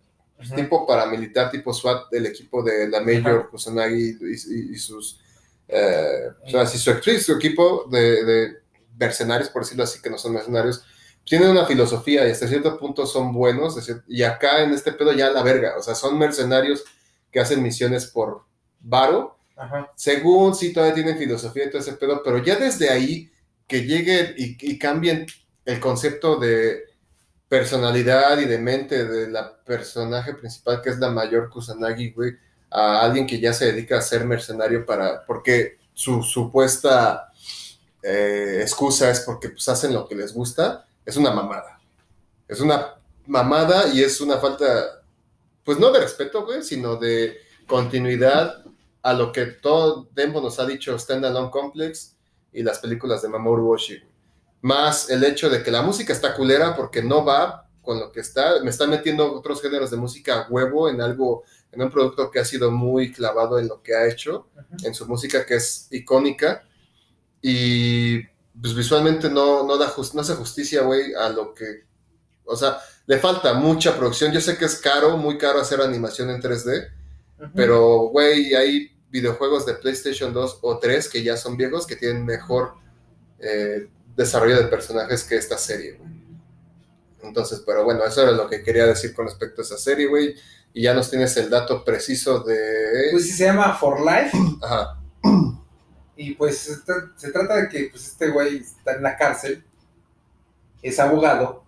Ujú. 0.43 0.55
tipo 0.55 0.85
paramilitar, 0.85 1.51
tipo 1.51 1.73
SWAT 1.73 2.09
del 2.11 2.25
equipo 2.25 2.61
de 2.63 2.89
la 2.89 2.99
Major. 2.99 3.49
Kusanagi 3.49 4.17
y, 4.19 4.25
y- 4.33 4.71
y 4.73 4.75
sus, 4.75 5.21
eh, 5.69 6.27
o 6.45 6.49
sea, 6.49 6.65
si 6.65 6.77
su, 6.77 7.31
equipo 7.31 7.87
de, 7.89 8.25
de 8.25 8.60
mercenarios, 9.01 9.49
por 9.49 9.63
decirlo 9.63 9.83
así, 9.83 9.99
que 10.01 10.09
no 10.09 10.17
son 10.17 10.33
mercenarios, 10.33 10.83
tienen 11.25 11.49
una 11.49 11.65
filosofía 11.65 12.27
y 12.27 12.31
hasta 12.31 12.47
cierto 12.47 12.77
punto 12.77 13.05
son 13.05 13.33
buenos, 13.33 13.77
y 14.07 14.23
acá 14.23 14.63
en 14.63 14.71
este 14.73 14.91
pedo 14.91 15.11
ya 15.11 15.29
la 15.31 15.43
verga, 15.43 15.75
o 15.77 15.81
sea, 15.81 15.95
son 15.95 16.17
mercenarios 16.17 16.83
que 17.31 17.39
hacen 17.39 17.61
misiones 17.61 18.05
por 18.05 18.43
varo, 18.79 19.37
Ajá. 19.55 19.91
según 19.95 20.55
sí 20.55 20.71
todavía 20.71 20.95
tienen 20.95 21.17
filosofía 21.17 21.65
y 21.65 21.69
todo 21.69 21.81
ese 21.81 21.93
pedo, 21.93 22.21
pero 22.23 22.37
ya 22.37 22.55
desde 22.55 22.89
ahí 22.89 23.31
que 23.67 23.81
lleguen 23.81 24.35
y, 24.37 24.57
y 24.71 24.77
cambien 24.77 25.25
el 25.65 25.79
concepto 25.79 26.37
de 26.37 26.83
personalidad 27.47 28.39
y 28.39 28.45
de 28.45 28.59
mente 28.59 29.05
de 29.05 29.29
la 29.29 29.63
personaje 29.63 30.33
principal, 30.33 30.81
que 30.81 30.89
es 30.89 30.99
la 30.99 31.09
mayor 31.09 31.49
Kusanagi, 31.49 32.11
güey, 32.11 32.33
a 32.69 33.01
alguien 33.01 33.27
que 33.27 33.39
ya 33.39 33.53
se 33.53 33.71
dedica 33.71 33.97
a 33.97 34.01
ser 34.01 34.25
mercenario 34.25 34.85
para, 34.85 35.25
porque 35.25 35.77
su 35.93 36.23
supuesta 36.23 37.30
eh, 38.03 38.59
excusa 38.61 39.09
es 39.09 39.21
porque 39.21 39.49
pues 39.49 39.67
hacen 39.69 39.93
lo 39.93 40.07
que 40.07 40.15
les 40.15 40.33
gusta, 40.33 40.85
es 41.05 41.17
una 41.17 41.31
mamada. 41.31 41.79
Es 42.47 42.59
una 42.59 42.95
mamada 43.27 43.93
y 43.93 44.03
es 44.03 44.19
una 44.21 44.37
falta, 44.37 45.03
pues 45.63 45.79
no 45.79 45.91
de 45.91 45.99
respeto, 45.99 46.45
güey, 46.45 46.63
sino 46.63 46.95
de 46.95 47.37
continuidad 47.67 48.63
a 49.03 49.13
lo 49.13 49.31
que 49.31 49.45
todo 49.45 50.07
tiempo 50.13 50.41
nos 50.41 50.59
ha 50.59 50.65
dicho 50.65 50.97
Standalone 50.97 51.49
Complex 51.49 52.15
y 52.51 52.63
las 52.63 52.79
películas 52.79 53.21
de 53.21 53.29
Mamoru 53.29 53.71
Oshii. 53.71 54.03
más 54.61 55.09
el 55.09 55.23
hecho 55.23 55.49
de 55.49 55.63
que 55.63 55.71
la 55.71 55.81
música 55.81 56.13
está 56.13 56.35
culera 56.35 56.75
porque 56.75 57.01
no 57.01 57.25
va 57.25 57.67
con 57.81 57.99
lo 57.99 58.11
que 58.11 58.19
está, 58.19 58.61
me 58.63 58.69
está 58.69 58.85
metiendo 58.85 59.33
otros 59.33 59.61
géneros 59.61 59.89
de 59.89 59.97
música 59.97 60.41
a 60.41 60.47
huevo 60.49 60.87
en 60.87 61.01
algo, 61.01 61.43
en 61.71 61.81
un 61.81 61.89
producto 61.89 62.29
que 62.29 62.39
ha 62.39 62.45
sido 62.45 62.69
muy 62.69 63.11
clavado 63.11 63.57
en 63.57 63.67
lo 63.67 63.81
que 63.81 63.95
ha 63.95 64.07
hecho, 64.07 64.47
en 64.83 64.93
su 64.93 65.07
música 65.07 65.45
que 65.45 65.55
es 65.55 65.87
icónica 65.89 66.63
y 67.41 68.21
pues 68.61 68.75
visualmente 68.75 69.29
no, 69.29 69.63
no, 69.63 69.77
da 69.77 69.93
no 70.13 70.21
hace 70.21 70.33
justicia, 70.35 70.83
güey, 70.83 71.13
a 71.13 71.29
lo 71.29 71.53
que, 71.53 71.85
o 72.45 72.55
sea, 72.55 72.77
le 73.07 73.17
falta 73.17 73.53
mucha 73.53 73.97
producción. 73.97 74.31
Yo 74.31 74.41
sé 74.41 74.57
que 74.57 74.65
es 74.65 74.75
caro, 74.75 75.17
muy 75.17 75.37
caro 75.37 75.59
hacer 75.59 75.81
animación 75.81 76.29
en 76.29 76.41
3D, 76.41 76.89
pero, 77.55 78.09
güey, 78.09 78.53
hay 78.53 78.91
videojuegos 79.09 79.65
de 79.65 79.73
PlayStation 79.73 80.31
2 80.31 80.59
o 80.61 80.77
3 80.77 81.09
que 81.09 81.23
ya 81.23 81.35
son 81.37 81.57
viejos 81.57 81.87
que 81.87 81.95
tienen 81.95 82.23
mejor 82.23 82.75
eh, 83.39 83.89
desarrollo 84.15 84.57
de 84.57 84.67
personajes 84.67 85.23
que 85.23 85.35
esta 85.35 85.57
serie, 85.57 85.93
güey. 85.93 86.11
Entonces, 87.23 87.63
pero 87.65 87.83
bueno, 87.83 88.03
eso 88.03 88.23
era 88.23 88.31
lo 88.31 88.47
que 88.47 88.63
quería 88.63 88.85
decir 88.85 89.13
con 89.13 89.25
respecto 89.25 89.61
a 89.61 89.65
esa 89.65 89.77
serie, 89.77 90.07
güey. 90.07 90.35
Y 90.73 90.83
ya 90.83 90.93
nos 90.93 91.09
tienes 91.09 91.35
el 91.37 91.49
dato 91.49 91.83
preciso 91.83 92.39
de... 92.39 93.09
Pues 93.11 93.25
sí, 93.25 93.31
se 93.31 93.45
llama 93.45 93.75
For 93.75 93.99
Life. 93.99 94.37
Ajá. 94.61 94.99
Y 96.21 96.35
pues 96.35 96.83
se, 97.17 97.31
trata 97.31 97.55
de 97.55 97.67
que 97.67 97.87
pues, 97.89 98.09
este 98.09 98.29
güey 98.29 98.57
está 98.57 98.93
en 98.93 99.01
la 99.01 99.17
cárcel, 99.17 99.63
es 100.83 100.99
abogado, 100.99 101.63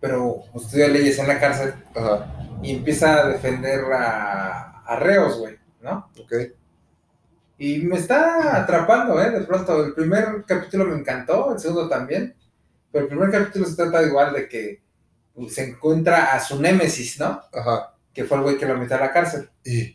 pero 0.00 0.42
estudia 0.54 0.88
leyes 0.88 1.18
en 1.18 1.28
la 1.28 1.38
cárcel 1.38 1.74
Ajá. 1.94 2.34
y 2.62 2.76
empieza 2.76 3.14
a 3.14 3.28
defender 3.28 3.84
a, 3.92 4.80
a 4.86 4.96
reos, 4.96 5.38
güey, 5.38 5.58
¿no? 5.82 6.10
Ok. 6.18 6.32
Y 7.58 7.80
me 7.80 7.96
está 7.96 8.56
atrapando, 8.56 9.22
¿eh? 9.22 9.30
De 9.30 9.42
pronto, 9.42 9.84
el 9.84 9.92
primer 9.92 10.44
capítulo 10.46 10.86
me 10.86 10.98
encantó, 10.98 11.52
el 11.52 11.58
segundo 11.58 11.86
también, 11.86 12.34
pero 12.90 13.04
el 13.04 13.10
primer 13.10 13.30
capítulo 13.30 13.66
se 13.66 13.76
trata 13.76 14.02
igual 14.02 14.32
de 14.32 14.48
que 14.48 14.82
pues, 15.34 15.56
se 15.56 15.68
encuentra 15.68 16.32
a 16.32 16.40
su 16.40 16.58
némesis, 16.58 17.20
¿no? 17.20 17.42
Ajá. 17.52 17.94
Que 18.14 18.24
fue 18.24 18.38
el 18.38 18.44
güey 18.44 18.56
que 18.56 18.64
lo 18.64 18.78
metió 18.78 18.96
a 18.96 19.00
la 19.00 19.12
cárcel. 19.12 19.50
Y... 19.62 19.94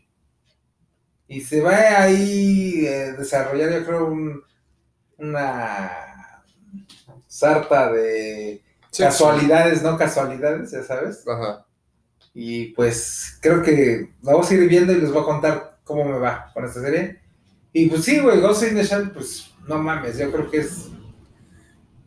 Y 1.30 1.42
se 1.42 1.62
va 1.62 2.02
ahí 2.02 2.86
eh, 2.86 3.14
desarrollar, 3.18 3.72
yo 3.72 3.86
creo, 3.86 4.06
un, 4.08 4.44
una 5.18 6.44
sarta 7.28 7.92
de 7.94 8.64
Sí, 8.92 9.04
casualidades, 9.04 9.84
no 9.84 9.98
casualidades, 9.98 10.72
ya 10.72 10.84
sabes. 10.84 11.24
Ajá. 11.28 11.66
Y 12.34 12.68
pues 12.74 13.38
creo 13.42 13.62
que 13.62 14.14
la 14.22 14.34
vamos 14.34 14.50
a 14.50 14.54
ir 14.54 14.68
viendo 14.68 14.94
y 14.94 15.02
les 15.02 15.12
voy 15.12 15.22
a 15.22 15.26
contar 15.26 15.80
cómo 15.84 16.06
me 16.06 16.18
va 16.18 16.52
con 16.54 16.66
esta 16.66 16.82
serie. 16.82 17.20
Y 17.72 17.88
pues 17.88 18.04
sí, 18.04 18.20
güey, 18.20 18.42
Ghost 18.42 18.64
in 18.64 18.76
the 18.76 18.84
Shell, 18.84 19.12
pues 19.12 19.52
no 19.68 19.78
mames, 19.78 20.18
yo 20.18 20.32
creo 20.32 20.50
que 20.50 20.58
es. 20.58 20.90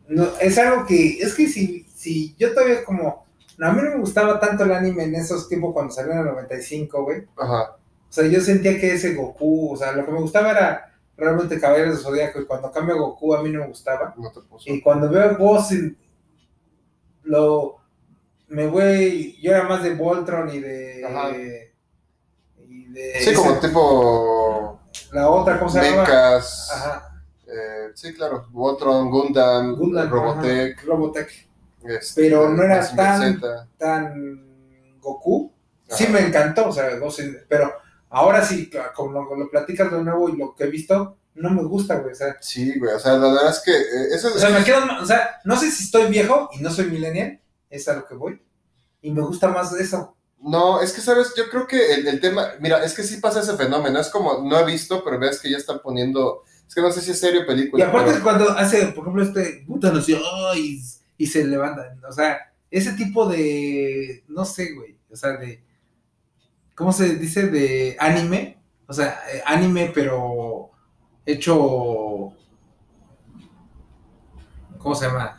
No, 0.09 0.27
es 0.41 0.59
algo 0.59 0.85
que. 0.87 1.19
Es 1.19 1.35
que 1.35 1.47
si, 1.47 1.85
si 1.95 2.35
yo 2.37 2.53
todavía 2.53 2.85
como. 2.85 3.27
no, 3.59 3.67
a 3.67 3.73
mí 3.73 3.83
no 3.83 3.91
me 3.91 3.99
gustaba 3.99 4.41
tanto 4.41 4.65
el 4.65 4.73
anime 4.73 5.05
en 5.05 5.15
esos 5.15 5.49
tiempos 5.49 5.73
cuando 5.73 5.93
salió 5.93 6.13
en 6.13 6.19
el 6.19 6.27
95, 6.27 7.05
güey. 7.05 7.25
Ajá. 7.37 7.77
O 8.13 8.15
sea, 8.15 8.27
yo 8.27 8.43
sentía 8.43 8.79
que 8.79 8.93
ese 8.93 9.15
Goku, 9.15 9.73
o 9.73 9.77
sea, 9.79 9.93
lo 9.93 10.05
que 10.05 10.13
me 10.13 10.21
gustaba 10.21 10.51
era 10.51 10.93
realmente 11.17 11.59
Caballeros 11.59 11.97
de 11.97 12.03
Zodíaco. 12.05 12.43
Y 12.43 12.45
cuando 12.45 12.71
cambia 12.71 12.95
Goku, 12.95 13.35
a 13.35 13.43
mí 13.43 13.49
no 13.49 13.61
me 13.61 13.69
gustaba. 13.69 14.13
No 14.19 14.31
te 14.31 14.43
puso. 14.43 14.71
Y 14.71 14.83
cuando 14.83 15.09
veo 15.09 15.35
in- 15.73 15.97
lo 17.23 17.79
me 18.49 18.67
voy, 18.67 19.39
yo 19.41 19.53
era 19.53 19.63
más 19.67 19.83
de 19.83 19.95
Voltron 19.95 20.51
y 20.55 20.61
de 20.61 21.03
Ajá. 21.07 21.31
y 22.59 22.85
de 22.89 23.21
Sí, 23.21 23.33
como 23.33 23.59
tipo 23.59 24.79
la 25.13 25.31
otra, 25.31 25.59
¿cómo 25.59 25.71
se 25.71 25.81
llama? 25.83 26.03
mechas. 26.03 26.71
Ajá, 26.71 27.23
eh, 27.47 27.93
sí, 27.95 28.13
claro. 28.13 28.47
Voltron, 28.51 29.11
Gundam, 29.11 29.75
Gundam, 29.75 30.11
Robotech. 30.11 30.77
ajá, 30.77 30.87
Robotech, 30.87 31.49
este, 31.85 32.21
Pero 32.25 32.51
no 32.51 32.63
era 32.63 32.87
tan- 32.95 33.41
tan 33.79 34.99
Goku. 35.01 35.51
Sí 35.89 36.07
me 36.09 36.21
encantó, 36.21 36.69
o 36.69 36.73
sea, 36.73 36.91
in- 37.21 37.39
pero 37.49 37.73
ahora 38.13 38.45
sí, 38.45 38.71
como 38.95 39.13
lo, 39.13 39.35
lo 39.37 39.51
platicas 39.51 39.91
de 39.91 40.03
nuevo 40.03 40.29
y 40.29 40.37
lo 40.37 40.55
que 40.55 40.65
he 40.65 40.71
visto, 40.71 41.17
no 41.35 41.51
me 41.51 41.63
gusta, 41.65 41.97
güey, 41.97 42.13
o 42.13 42.15
sea, 42.15 42.37
Sí, 42.41 42.79
güey. 42.79 42.93
O 42.95 42.99
sea, 42.99 43.15
la 43.15 43.33
verdad 43.33 43.51
es 43.51 43.61
que 43.61 43.73
eh, 43.73 44.15
eso 44.15 44.29
es. 44.29 44.37
o 44.37 44.39
sea, 44.39 44.51
me 44.51 44.63
quedo, 44.65 44.81
o 45.01 45.07
sea, 45.07 45.41
no 45.45 45.57
sé 45.57 45.71
si 45.71 45.85
estoy 45.85 46.11
viejo 46.11 46.49
y 46.53 46.63
no 46.63 46.71
soy 46.71 46.87
millennial, 46.87 47.41
es 47.71 47.89
a 47.89 47.95
lo 47.97 48.07
que 48.07 48.15
voy, 48.15 48.41
y 49.01 49.11
me 49.11 49.23
gusta 49.23 49.49
más 49.49 49.73
de 49.75 49.83
eso. 49.83 50.17
No, 50.45 50.81
es 50.83 50.93
que, 50.93 51.01
¿sabes? 51.01 51.33
Yo 51.37 51.49
creo 51.51 51.67
que 51.67 51.95
el, 51.95 52.07
el 52.09 52.21
tema, 52.21 52.49
mira, 52.61 52.85
es 52.85 52.95
que 52.95 53.03
sí 53.05 53.17
pasa 53.19 53.41
ese 53.41 53.57
fenómeno, 53.57 53.99
es 54.01 54.09
como, 54.09 54.43
no 54.43 54.59
he 54.59 54.65
visto, 54.67 55.03
pero 55.05 55.19
ves 55.19 55.41
que 55.41 55.49
ya 55.51 55.57
están 55.57 55.81
poniendo, 55.81 56.43
es 56.69 56.75
que 56.75 56.81
no 56.83 56.91
sé 56.93 57.01
si 57.01 57.13
es 57.13 57.21
serio 57.21 57.41
o 57.41 57.45
Y 57.45 57.47
película. 57.47 57.89
aparte 57.89 58.11
pero- 58.13 58.23
cuando 58.25 58.51
hace, 58.51 58.87
por 58.89 59.05
ejemplo, 59.05 59.23
este 59.23 59.65
puta 59.67 59.91
noción, 59.93 60.21
y, 60.57 60.83
y 61.17 61.27
se 61.29 61.45
levanta, 61.45 61.97
o 62.09 62.13
sea, 62.13 62.53
ese 62.71 62.93
tipo 62.93 63.27
de, 63.29 64.25
no 64.29 64.45
sé, 64.45 64.73
güey, 64.75 64.99
o 65.11 65.17
sea, 65.17 65.31
de, 65.37 65.63
¿cómo 66.75 66.93
se 66.93 67.17
dice? 67.17 67.47
De 67.49 67.97
anime, 68.01 68.59
o 68.87 68.93
sea, 68.93 69.21
eh, 69.33 69.43
anime 69.47 69.91
pero 69.95 70.71
hecho, 71.25 72.33
¿cómo 74.79 74.95
se 74.95 75.07
llama? 75.07 75.39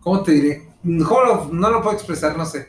¿Cómo 0.00 0.22
te 0.22 0.32
diré? 0.32 0.68
¿Cómo 0.82 1.20
lo- 1.22 1.44
no 1.46 1.70
lo 1.70 1.82
puedo 1.82 1.96
expresar, 1.96 2.36
no 2.36 2.46
sé. 2.46 2.68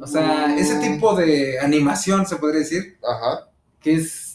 O 0.00 0.06
sea, 0.06 0.56
ese 0.56 0.80
tipo 0.80 1.14
de 1.14 1.60
animación, 1.60 2.26
se 2.26 2.36
podría 2.36 2.60
decir, 2.60 2.98
Ajá. 3.06 3.48
que 3.80 3.94
es, 3.94 4.30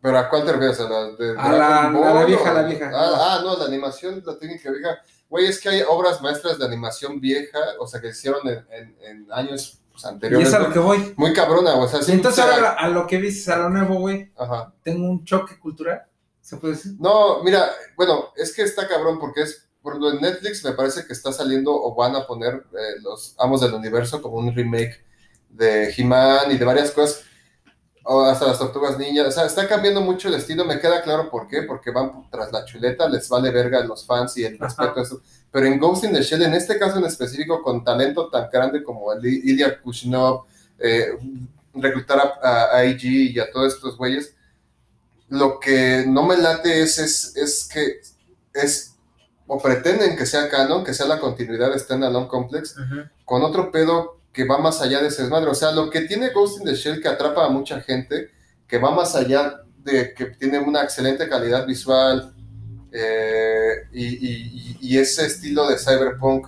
¿Pero 0.00 0.18
a 0.18 0.28
cuál 0.28 0.44
te 0.44 0.50
refieres? 0.50 0.80
¿A 0.80 0.88
la 0.88 1.10
de 1.12 1.30
A 1.38 1.52
la- 1.52 1.82
a 1.84 2.24
vieja, 2.24 2.50
o- 2.50 2.54
la 2.54 2.62
vieja. 2.64 2.90
Ah, 2.92 3.12
ah, 3.14 3.40
no, 3.44 3.56
la 3.56 3.66
animación, 3.66 4.20
la 4.26 4.36
técnica 4.36 4.72
vieja. 4.72 4.98
Güey, 5.30 5.46
es 5.46 5.60
que 5.60 5.68
hay 5.68 5.82
obras 5.88 6.20
maestras 6.20 6.58
de 6.58 6.64
animación 6.64 7.20
vieja, 7.20 7.60
o 7.78 7.86
sea, 7.86 8.00
que 8.00 8.08
hicieron 8.08 8.40
en, 8.48 8.66
en- 8.72 8.96
en 9.02 9.32
años 9.32 9.80
pues, 9.92 10.04
y 10.04 10.08
anteriores. 10.08 10.48
es 10.48 10.54
a 10.54 10.58
lo 10.58 10.72
que 10.72 10.78
voy. 10.78 11.14
Muy 11.16 11.32
cabrona, 11.32 11.74
o 11.76 11.86
sea, 11.86 12.02
sí. 12.02 12.12
entonces 12.12 12.44
ahora 12.44 12.72
a 12.72 12.88
lo 12.88 13.06
que 13.06 13.18
dices, 13.20 13.48
a 13.48 13.56
lo 13.58 13.70
nuevo, 13.70 13.96
güey, 14.00 14.32
Ajá. 14.36 14.72
tengo 14.82 15.08
un 15.08 15.24
choque 15.24 15.58
cultural, 15.58 16.02
¿se 16.40 16.56
puede 16.56 16.74
decir? 16.74 16.92
No, 16.98 17.42
mira, 17.42 17.70
bueno, 17.96 18.30
es 18.36 18.54
que 18.54 18.62
está 18.62 18.88
cabrón 18.88 19.18
porque 19.18 19.42
es, 19.42 19.68
por 19.82 19.92
ejemplo, 19.92 20.12
en 20.12 20.20
Netflix 20.20 20.64
me 20.64 20.72
parece 20.72 21.06
que 21.06 21.12
está 21.12 21.32
saliendo 21.32 21.72
o 21.72 21.94
van 21.94 22.16
a 22.16 22.26
poner 22.26 22.54
eh, 22.72 23.00
los 23.02 23.34
Amos 23.38 23.60
del 23.60 23.74
Universo 23.74 24.20
como 24.22 24.36
un 24.38 24.54
remake 24.54 25.04
de 25.48 25.92
He-Man 25.96 26.50
y 26.50 26.58
de 26.58 26.64
varias 26.64 26.90
cosas, 26.90 27.24
o 28.04 28.22
hasta 28.22 28.46
las 28.46 28.58
Tortugas 28.58 28.98
Ninjas, 28.98 29.28
o 29.28 29.30
sea, 29.30 29.46
está 29.46 29.68
cambiando 29.68 30.00
mucho 30.00 30.28
el 30.28 30.34
estilo, 30.34 30.64
me 30.64 30.80
queda 30.80 31.02
claro 31.02 31.30
por 31.30 31.46
qué, 31.46 31.62
porque 31.62 31.90
van 31.90 32.28
tras 32.30 32.50
la 32.50 32.64
chuleta, 32.64 33.08
les 33.08 33.28
vale 33.28 33.50
verga 33.50 33.78
a 33.78 33.84
los 33.84 34.04
fans 34.04 34.36
y 34.38 34.44
el 34.44 34.58
respeto 34.58 34.94
a 34.98 35.02
eso, 35.02 35.20
pero 35.52 35.66
en 35.66 35.78
Ghost 35.78 36.04
in 36.04 36.12
the 36.12 36.22
Shell, 36.22 36.42
en 36.42 36.54
este 36.54 36.78
caso 36.78 36.98
en 36.98 37.04
específico, 37.04 37.62
con 37.62 37.84
talento 37.84 38.28
tan 38.28 38.48
grande 38.50 38.82
como 38.82 39.12
el 39.12 39.24
Ilya 39.24 39.80
Kushnov, 39.80 40.46
eh, 40.78 41.10
reclutar 41.74 42.18
a, 42.18 42.48
a, 42.48 42.76
a 42.78 42.84
IG 42.86 43.34
y 43.34 43.38
a 43.38 43.50
todos 43.52 43.74
estos 43.74 43.96
güeyes, 43.98 44.34
lo 45.28 45.60
que 45.60 46.04
no 46.06 46.24
me 46.24 46.36
late 46.36 46.82
es, 46.82 46.98
es, 46.98 47.36
es 47.36 47.68
que 47.72 48.00
es, 48.52 48.96
o 49.46 49.60
pretenden 49.60 50.16
que 50.16 50.26
sea 50.26 50.48
canon, 50.48 50.84
que 50.84 50.94
sea 50.94 51.06
la 51.06 51.20
continuidad 51.20 51.70
de 51.70 51.78
Standalone 51.78 52.28
Complex, 52.28 52.76
con 53.24 53.42
otro 53.42 53.70
pedo 53.70 54.20
que 54.32 54.44
va 54.44 54.58
más 54.58 54.80
allá 54.80 55.00
de 55.00 55.08
ese 55.08 55.22
desmadre. 55.22 55.50
O 55.50 55.54
sea, 55.54 55.72
lo 55.72 55.90
que 55.90 56.02
tiene 56.02 56.30
Ghost 56.30 56.60
in 56.60 56.64
the 56.64 56.74
Shell 56.74 57.02
que 57.02 57.08
atrapa 57.08 57.44
a 57.44 57.50
mucha 57.50 57.80
gente, 57.80 58.30
que 58.66 58.78
va 58.78 58.90
más 58.90 59.14
allá 59.14 59.62
de 59.78 60.14
que 60.14 60.26
tiene 60.26 60.58
una 60.58 60.82
excelente 60.82 61.28
calidad 61.28 61.66
visual 61.66 62.34
eh, 62.92 63.86
y, 63.92 64.04
y- 64.80 64.98
ese 64.98 65.26
estilo 65.26 65.66
de 65.68 65.78
cyberpunk, 65.78 66.46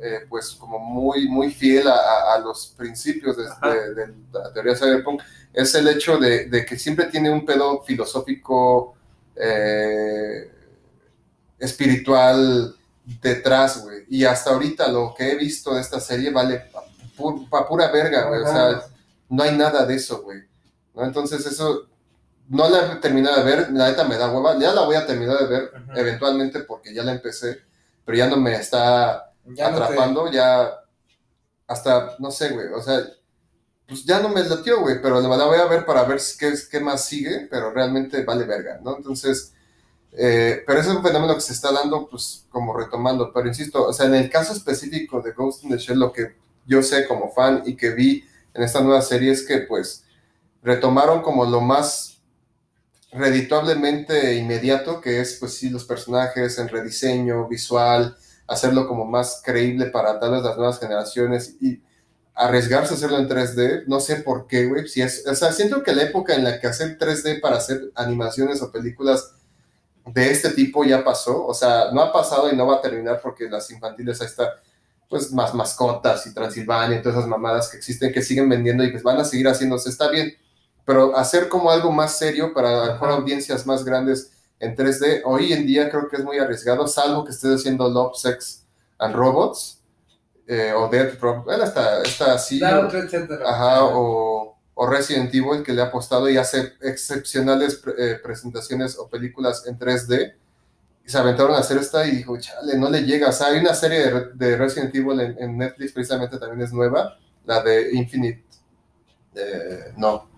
eh, 0.00 0.20
pues 0.28 0.50
como 0.50 0.78
muy, 0.78 1.28
muy 1.28 1.52
fiel 1.52 1.88
a, 1.88 2.38
los 2.38 2.74
principios 2.76 3.36
de, 3.36 3.44
de- 3.44 3.94
de 3.94 4.14
la 4.32 4.52
teoría 4.52 4.74
cyberpunk, 4.76 5.22
es 5.52 5.74
el 5.74 5.88
hecho 5.88 6.16
de, 6.18 6.46
de 6.46 6.64
que 6.64 6.78
siempre 6.78 7.06
tiene 7.06 7.30
un 7.30 7.44
pedo 7.44 7.82
filosófico 7.82 8.94
eh, 9.36 10.50
espiritual 11.58 12.74
detrás, 13.20 13.82
güey. 13.82 14.04
Y 14.08 14.24
hasta 14.24 14.50
ahorita 14.50 14.88
lo 14.88 15.14
que 15.16 15.32
he 15.32 15.36
visto 15.36 15.74
de 15.74 15.80
esta 15.80 16.00
serie 16.00 16.30
vale 16.30 16.60
pa, 16.72 16.82
pu- 17.16 17.48
pa 17.48 17.66
pura 17.68 17.90
verga, 17.90 18.28
güey. 18.28 18.40
O 18.42 18.46
sea, 18.46 18.82
no 19.28 19.42
hay 19.42 19.56
nada 19.56 19.84
de 19.84 19.94
eso, 19.94 20.22
güey. 20.22 20.40
¿No? 20.94 21.04
Entonces 21.04 21.44
eso 21.46 21.86
no 22.52 22.68
la 22.68 22.92
he 22.92 22.96
terminado 22.96 23.36
de 23.38 23.44
ver, 23.44 23.70
la 23.72 23.88
neta 23.88 24.04
me 24.04 24.16
da 24.18 24.30
hueva. 24.30 24.58
Ya 24.58 24.72
la 24.72 24.82
voy 24.82 24.96
a 24.96 25.06
terminar 25.06 25.38
de 25.38 25.46
ver 25.46 25.72
Ajá. 25.74 25.92
eventualmente 26.00 26.60
porque 26.60 26.94
ya 26.94 27.02
la 27.02 27.12
empecé, 27.12 27.62
pero 28.04 28.16
ya 28.18 28.28
no 28.28 28.36
me 28.36 28.54
está 28.54 29.32
Ya 29.44 29.70
no 29.70 29.78
te- 29.78 29.84
atrapando, 29.84 30.30
ya 30.30 30.70
hasta, 31.66 32.16
no 32.18 32.30
sé, 32.30 32.50
güey, 32.50 32.66
o 32.68 32.82
sea, 32.82 33.00
pues 33.86 34.04
ya 34.04 34.20
no 34.20 34.28
me 34.28 34.42
latió, 34.44 34.80
güey, 34.80 35.00
pero 35.02 35.20
la 35.20 35.36
la 35.36 35.44
voy 35.46 35.58
a 35.58 35.66
ver 35.66 35.84
para 35.84 36.04
ver 36.04 36.20
qué, 36.38 36.52
qué 36.70 36.80
más 36.80 37.04
sigue, 37.04 37.48
pero 37.50 37.70
realmente 37.72 38.24
vale 38.24 38.44
verga, 38.44 38.80
¿no? 38.82 38.96
Entonces, 38.96 39.54
eh, 40.12 40.62
pero 40.66 40.80
ese 40.80 40.90
es 40.90 40.96
un 40.96 41.02
fenómeno 41.02 41.34
que 41.34 41.40
se 41.40 41.52
está 41.54 41.72
dando, 41.72 42.08
pues, 42.08 42.46
como 42.50 42.76
retomando, 42.76 43.32
pero 43.32 43.48
insisto, 43.48 43.86
o 43.86 43.92
sea, 43.92 44.06
en 44.06 44.14
el 44.14 44.30
caso 44.30 44.52
específico 44.52 45.20
de 45.22 45.32
Ghost 45.32 45.64
in 45.64 45.70
the 45.70 45.78
Shell, 45.78 45.98
lo 45.98 46.12
que 46.12 46.36
yo 46.66 46.82
sé 46.82 47.06
como 47.08 47.30
fan 47.32 47.62
y 47.66 47.76
que 47.76 47.90
vi 47.90 48.24
en 48.54 48.62
esta 48.62 48.80
nueva 48.82 49.02
serie 49.02 49.32
es 49.32 49.46
que, 49.46 49.58
pues, 49.60 50.04
retomaron 50.62 51.22
como 51.22 51.44
lo 51.44 51.60
más 51.60 52.11
redituablemente 53.12 54.36
inmediato, 54.36 55.00
que 55.00 55.20
es 55.20 55.36
pues 55.38 55.54
sí 55.54 55.70
los 55.70 55.84
personajes 55.84 56.58
en 56.58 56.68
rediseño 56.68 57.46
visual, 57.46 58.16
hacerlo 58.46 58.88
como 58.88 59.04
más 59.04 59.42
creíble 59.44 59.86
para 59.86 60.18
tal 60.18 60.32
vez 60.32 60.42
las 60.42 60.56
nuevas 60.56 60.80
generaciones 60.80 61.56
y 61.60 61.82
arriesgarse 62.34 62.94
a 62.94 62.96
hacerlo 62.96 63.18
en 63.18 63.28
3D, 63.28 63.84
no 63.86 64.00
sé 64.00 64.16
por 64.16 64.46
qué, 64.46 64.66
güey, 64.66 64.88
si 64.88 65.02
es, 65.02 65.26
o 65.26 65.34
sea, 65.34 65.52
siento 65.52 65.82
que 65.82 65.94
la 65.94 66.04
época 66.04 66.34
en 66.34 66.44
la 66.44 66.58
que 66.58 66.66
hacer 66.66 66.98
3D 66.98 67.40
para 67.40 67.58
hacer 67.58 67.92
animaciones 67.94 68.62
o 68.62 68.72
películas 68.72 69.34
de 70.06 70.30
este 70.30 70.50
tipo 70.50 70.82
ya 70.84 71.04
pasó, 71.04 71.46
o 71.46 71.52
sea, 71.52 71.90
no 71.92 72.00
ha 72.00 72.12
pasado 72.12 72.50
y 72.50 72.56
no 72.56 72.66
va 72.66 72.76
a 72.76 72.80
terminar 72.80 73.20
porque 73.22 73.48
las 73.48 73.70
infantiles 73.70 74.20
ahí 74.22 74.26
está, 74.26 74.60
pues 75.10 75.30
más 75.30 75.52
mascotas 75.52 76.26
y 76.26 76.32
Transilvania 76.32 76.98
y 76.98 77.02
todas 77.02 77.18
esas 77.18 77.28
mamadas 77.28 77.68
que 77.68 77.76
existen 77.76 78.10
que 78.10 78.22
siguen 78.22 78.48
vendiendo 78.48 78.82
y 78.82 78.90
pues 78.90 79.02
van 79.02 79.18
a 79.18 79.24
seguir 79.24 79.46
haciéndose, 79.46 79.90
está 79.90 80.08
bien, 80.08 80.34
pero 80.84 81.16
hacer 81.16 81.48
como 81.48 81.70
algo 81.70 81.92
más 81.92 82.18
serio 82.18 82.52
para 82.54 82.96
audiencias 82.98 83.66
más 83.66 83.84
grandes 83.84 84.32
en 84.58 84.76
3D, 84.76 85.22
hoy 85.24 85.52
en 85.52 85.66
día 85.66 85.90
creo 85.90 86.08
que 86.08 86.16
es 86.16 86.24
muy 86.24 86.38
arriesgado, 86.38 86.86
salvo 86.86 87.24
que 87.24 87.32
estés 87.32 87.60
haciendo 87.60 87.88
Love, 87.88 88.16
Sex 88.16 88.64
and 88.98 89.14
Robots, 89.14 89.80
eh, 90.46 90.72
o 90.76 90.88
Dead 90.88 91.18
Rock, 91.20 91.44
bueno, 91.44 91.64
está, 91.64 92.02
está 92.02 92.34
así, 92.34 92.58
La 92.58 92.80
o, 92.80 92.88
ajá, 93.46 93.84
o, 93.84 94.56
o 94.74 94.86
Resident 94.86 95.34
Evil, 95.34 95.62
que 95.62 95.72
le 95.72 95.82
ha 95.82 95.86
apostado 95.86 96.28
y 96.28 96.36
hace 96.36 96.72
excepcionales 96.80 97.80
eh, 97.98 98.18
presentaciones 98.22 98.98
o 98.98 99.08
películas 99.08 99.66
en 99.66 99.78
3D, 99.78 100.34
y 101.04 101.10
se 101.10 101.18
aventaron 101.18 101.54
a 101.54 101.58
hacer 101.58 101.78
esta 101.78 102.06
y 102.06 102.12
dijo, 102.16 102.36
chale, 102.38 102.76
no 102.76 102.88
le 102.88 103.02
llega, 103.02 103.28
o 103.28 103.32
sea, 103.32 103.48
hay 103.48 103.58
una 103.60 103.74
serie 103.74 103.98
de, 104.00 104.10
Re- 104.10 104.30
de 104.34 104.56
Resident 104.56 104.94
Evil 104.94 105.20
en, 105.20 105.36
en 105.42 105.58
Netflix, 105.58 105.92
precisamente 105.92 106.38
también 106.38 106.62
es 106.62 106.72
nueva, 106.72 107.16
la 107.44 107.60
de 107.62 107.92
Infinite, 107.94 108.44
eh, 109.34 109.92
no, 109.96 110.28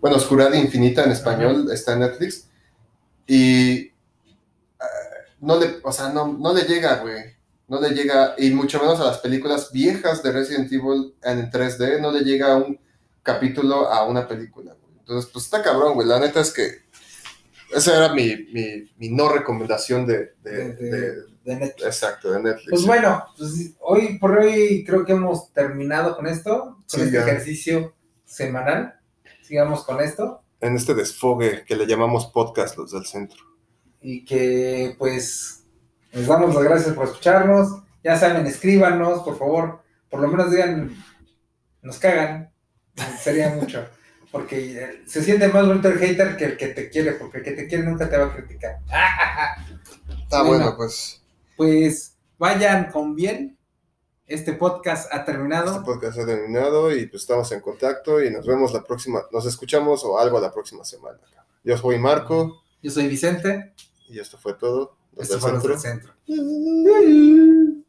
bueno, 0.00 0.16
Oscuridad 0.16 0.52
Infinita 0.54 1.04
en 1.04 1.12
español, 1.12 1.70
está 1.72 1.92
en 1.94 2.00
Netflix, 2.00 2.48
y 3.26 3.72
eh, 3.78 3.92
no 5.40 5.58
le, 5.58 5.76
o 5.82 5.92
sea, 5.92 6.08
no, 6.10 6.32
no 6.38 6.52
le 6.54 6.62
llega, 6.62 6.96
güey. 6.96 7.38
No 7.68 7.80
le 7.80 7.90
llega, 7.90 8.34
y 8.36 8.50
mucho 8.50 8.80
menos 8.80 8.98
a 9.00 9.04
las 9.04 9.18
películas 9.18 9.70
viejas 9.72 10.22
de 10.24 10.32
Resident 10.32 10.72
Evil 10.72 11.14
en 11.22 11.50
3D, 11.52 12.00
no 12.00 12.10
le 12.10 12.20
llega 12.24 12.56
un 12.56 12.80
capítulo 13.22 13.88
a 13.88 14.04
una 14.06 14.26
película. 14.26 14.72
güey. 14.74 14.98
Entonces, 14.98 15.30
pues 15.32 15.44
está 15.44 15.62
cabrón, 15.62 15.94
güey. 15.94 16.08
La 16.08 16.18
neta 16.18 16.40
es 16.40 16.50
que 16.52 16.78
esa 17.72 17.96
era 17.96 18.12
mi, 18.12 18.34
mi, 18.52 18.90
mi 18.98 19.08
no 19.10 19.28
recomendación 19.28 20.04
de, 20.04 20.32
de- 20.42 20.50
De- 20.50 20.72
de- 20.74 20.90
de- 20.90 21.30
de 21.44 21.56
Netflix. 21.56 21.86
exacto, 21.86 22.32
de 22.32 22.42
Netflix. 22.42 22.70
Pues 22.70 22.84
bueno, 22.86 23.24
pues 23.38 23.52
hoy 23.80 24.18
por 24.18 24.36
hoy 24.38 24.84
creo 24.84 25.04
que 25.04 25.12
hemos 25.12 25.52
terminado 25.52 26.16
con 26.16 26.26
esto, 26.26 26.74
con 26.74 26.84
Sí, 26.86 27.00
este 27.02 27.12
ya. 27.12 27.20
ejercicio 27.22 27.94
semanal. 28.24 28.99
Sigamos 29.50 29.82
con 29.82 30.00
esto 30.00 30.44
En 30.60 30.76
este 30.76 30.94
desfogue 30.94 31.64
que 31.66 31.74
le 31.74 31.84
llamamos 31.84 32.26
podcast 32.28 32.76
los 32.78 32.92
del 32.92 33.04
centro. 33.04 33.42
y 34.00 34.24
que 34.24 34.94
pues 34.96 35.64
les 36.12 36.28
damos 36.28 36.54
las 36.54 36.62
gracias 36.62 36.94
por 36.94 37.06
escucharnos. 37.06 37.82
Ya 38.04 38.16
saben, 38.16 38.46
escríbanos, 38.46 39.22
por 39.24 39.36
favor. 39.36 39.82
Por 40.08 40.20
lo 40.20 40.28
menos 40.28 40.52
digan, 40.52 40.94
nos 41.82 41.98
cagan. 41.98 42.52
Sería 43.20 43.48
mucho. 43.56 43.84
Porque 44.30 44.80
eh, 44.80 45.02
se 45.04 45.20
siente 45.24 45.48
más 45.48 45.66
bonito 45.66 45.88
el 45.88 45.98
hater 45.98 46.36
que 46.36 46.44
el 46.44 46.56
que 46.56 46.68
te 46.68 46.88
quiere, 46.88 47.14
porque 47.14 47.38
el 47.38 47.44
que 47.44 47.52
te 47.52 47.66
quiere 47.66 47.82
nunca 47.82 48.08
te 48.08 48.16
va 48.18 48.26
a 48.26 48.36
criticar. 48.36 48.78
Está 50.22 50.42
Bueno. 50.44 50.58
bueno, 50.64 50.76
pues 50.76 51.20
Pues 51.56 52.16
vayan 52.38 52.92
con 52.92 53.16
bien. 53.16 53.58
Este 54.30 54.52
podcast 54.52 55.12
ha 55.12 55.24
terminado. 55.24 55.72
este 55.72 55.84
podcast 55.84 56.20
ha 56.20 56.24
terminado 56.24 56.94
y 56.94 57.06
pues 57.06 57.22
estamos 57.22 57.50
en 57.50 57.60
contacto 57.60 58.22
y 58.22 58.30
nos 58.30 58.46
vemos 58.46 58.72
la 58.72 58.84
próxima, 58.84 59.22
nos 59.32 59.44
escuchamos 59.44 60.04
o 60.04 60.20
algo 60.20 60.38
la 60.38 60.52
próxima 60.52 60.84
semana. 60.84 61.18
Yo 61.64 61.76
soy 61.76 61.98
Marco 61.98 62.62
Yo 62.80 62.92
soy 62.92 63.08
Vicente. 63.08 63.74
y 64.08 64.20
esto 64.20 64.38
fue 64.38 64.54
todo. 64.54 64.96
Esto 65.16 65.40
fue 65.40 65.50
centro. 65.50 65.68
Los 65.68 65.82
del 65.82 65.90
Centro. 65.90 67.79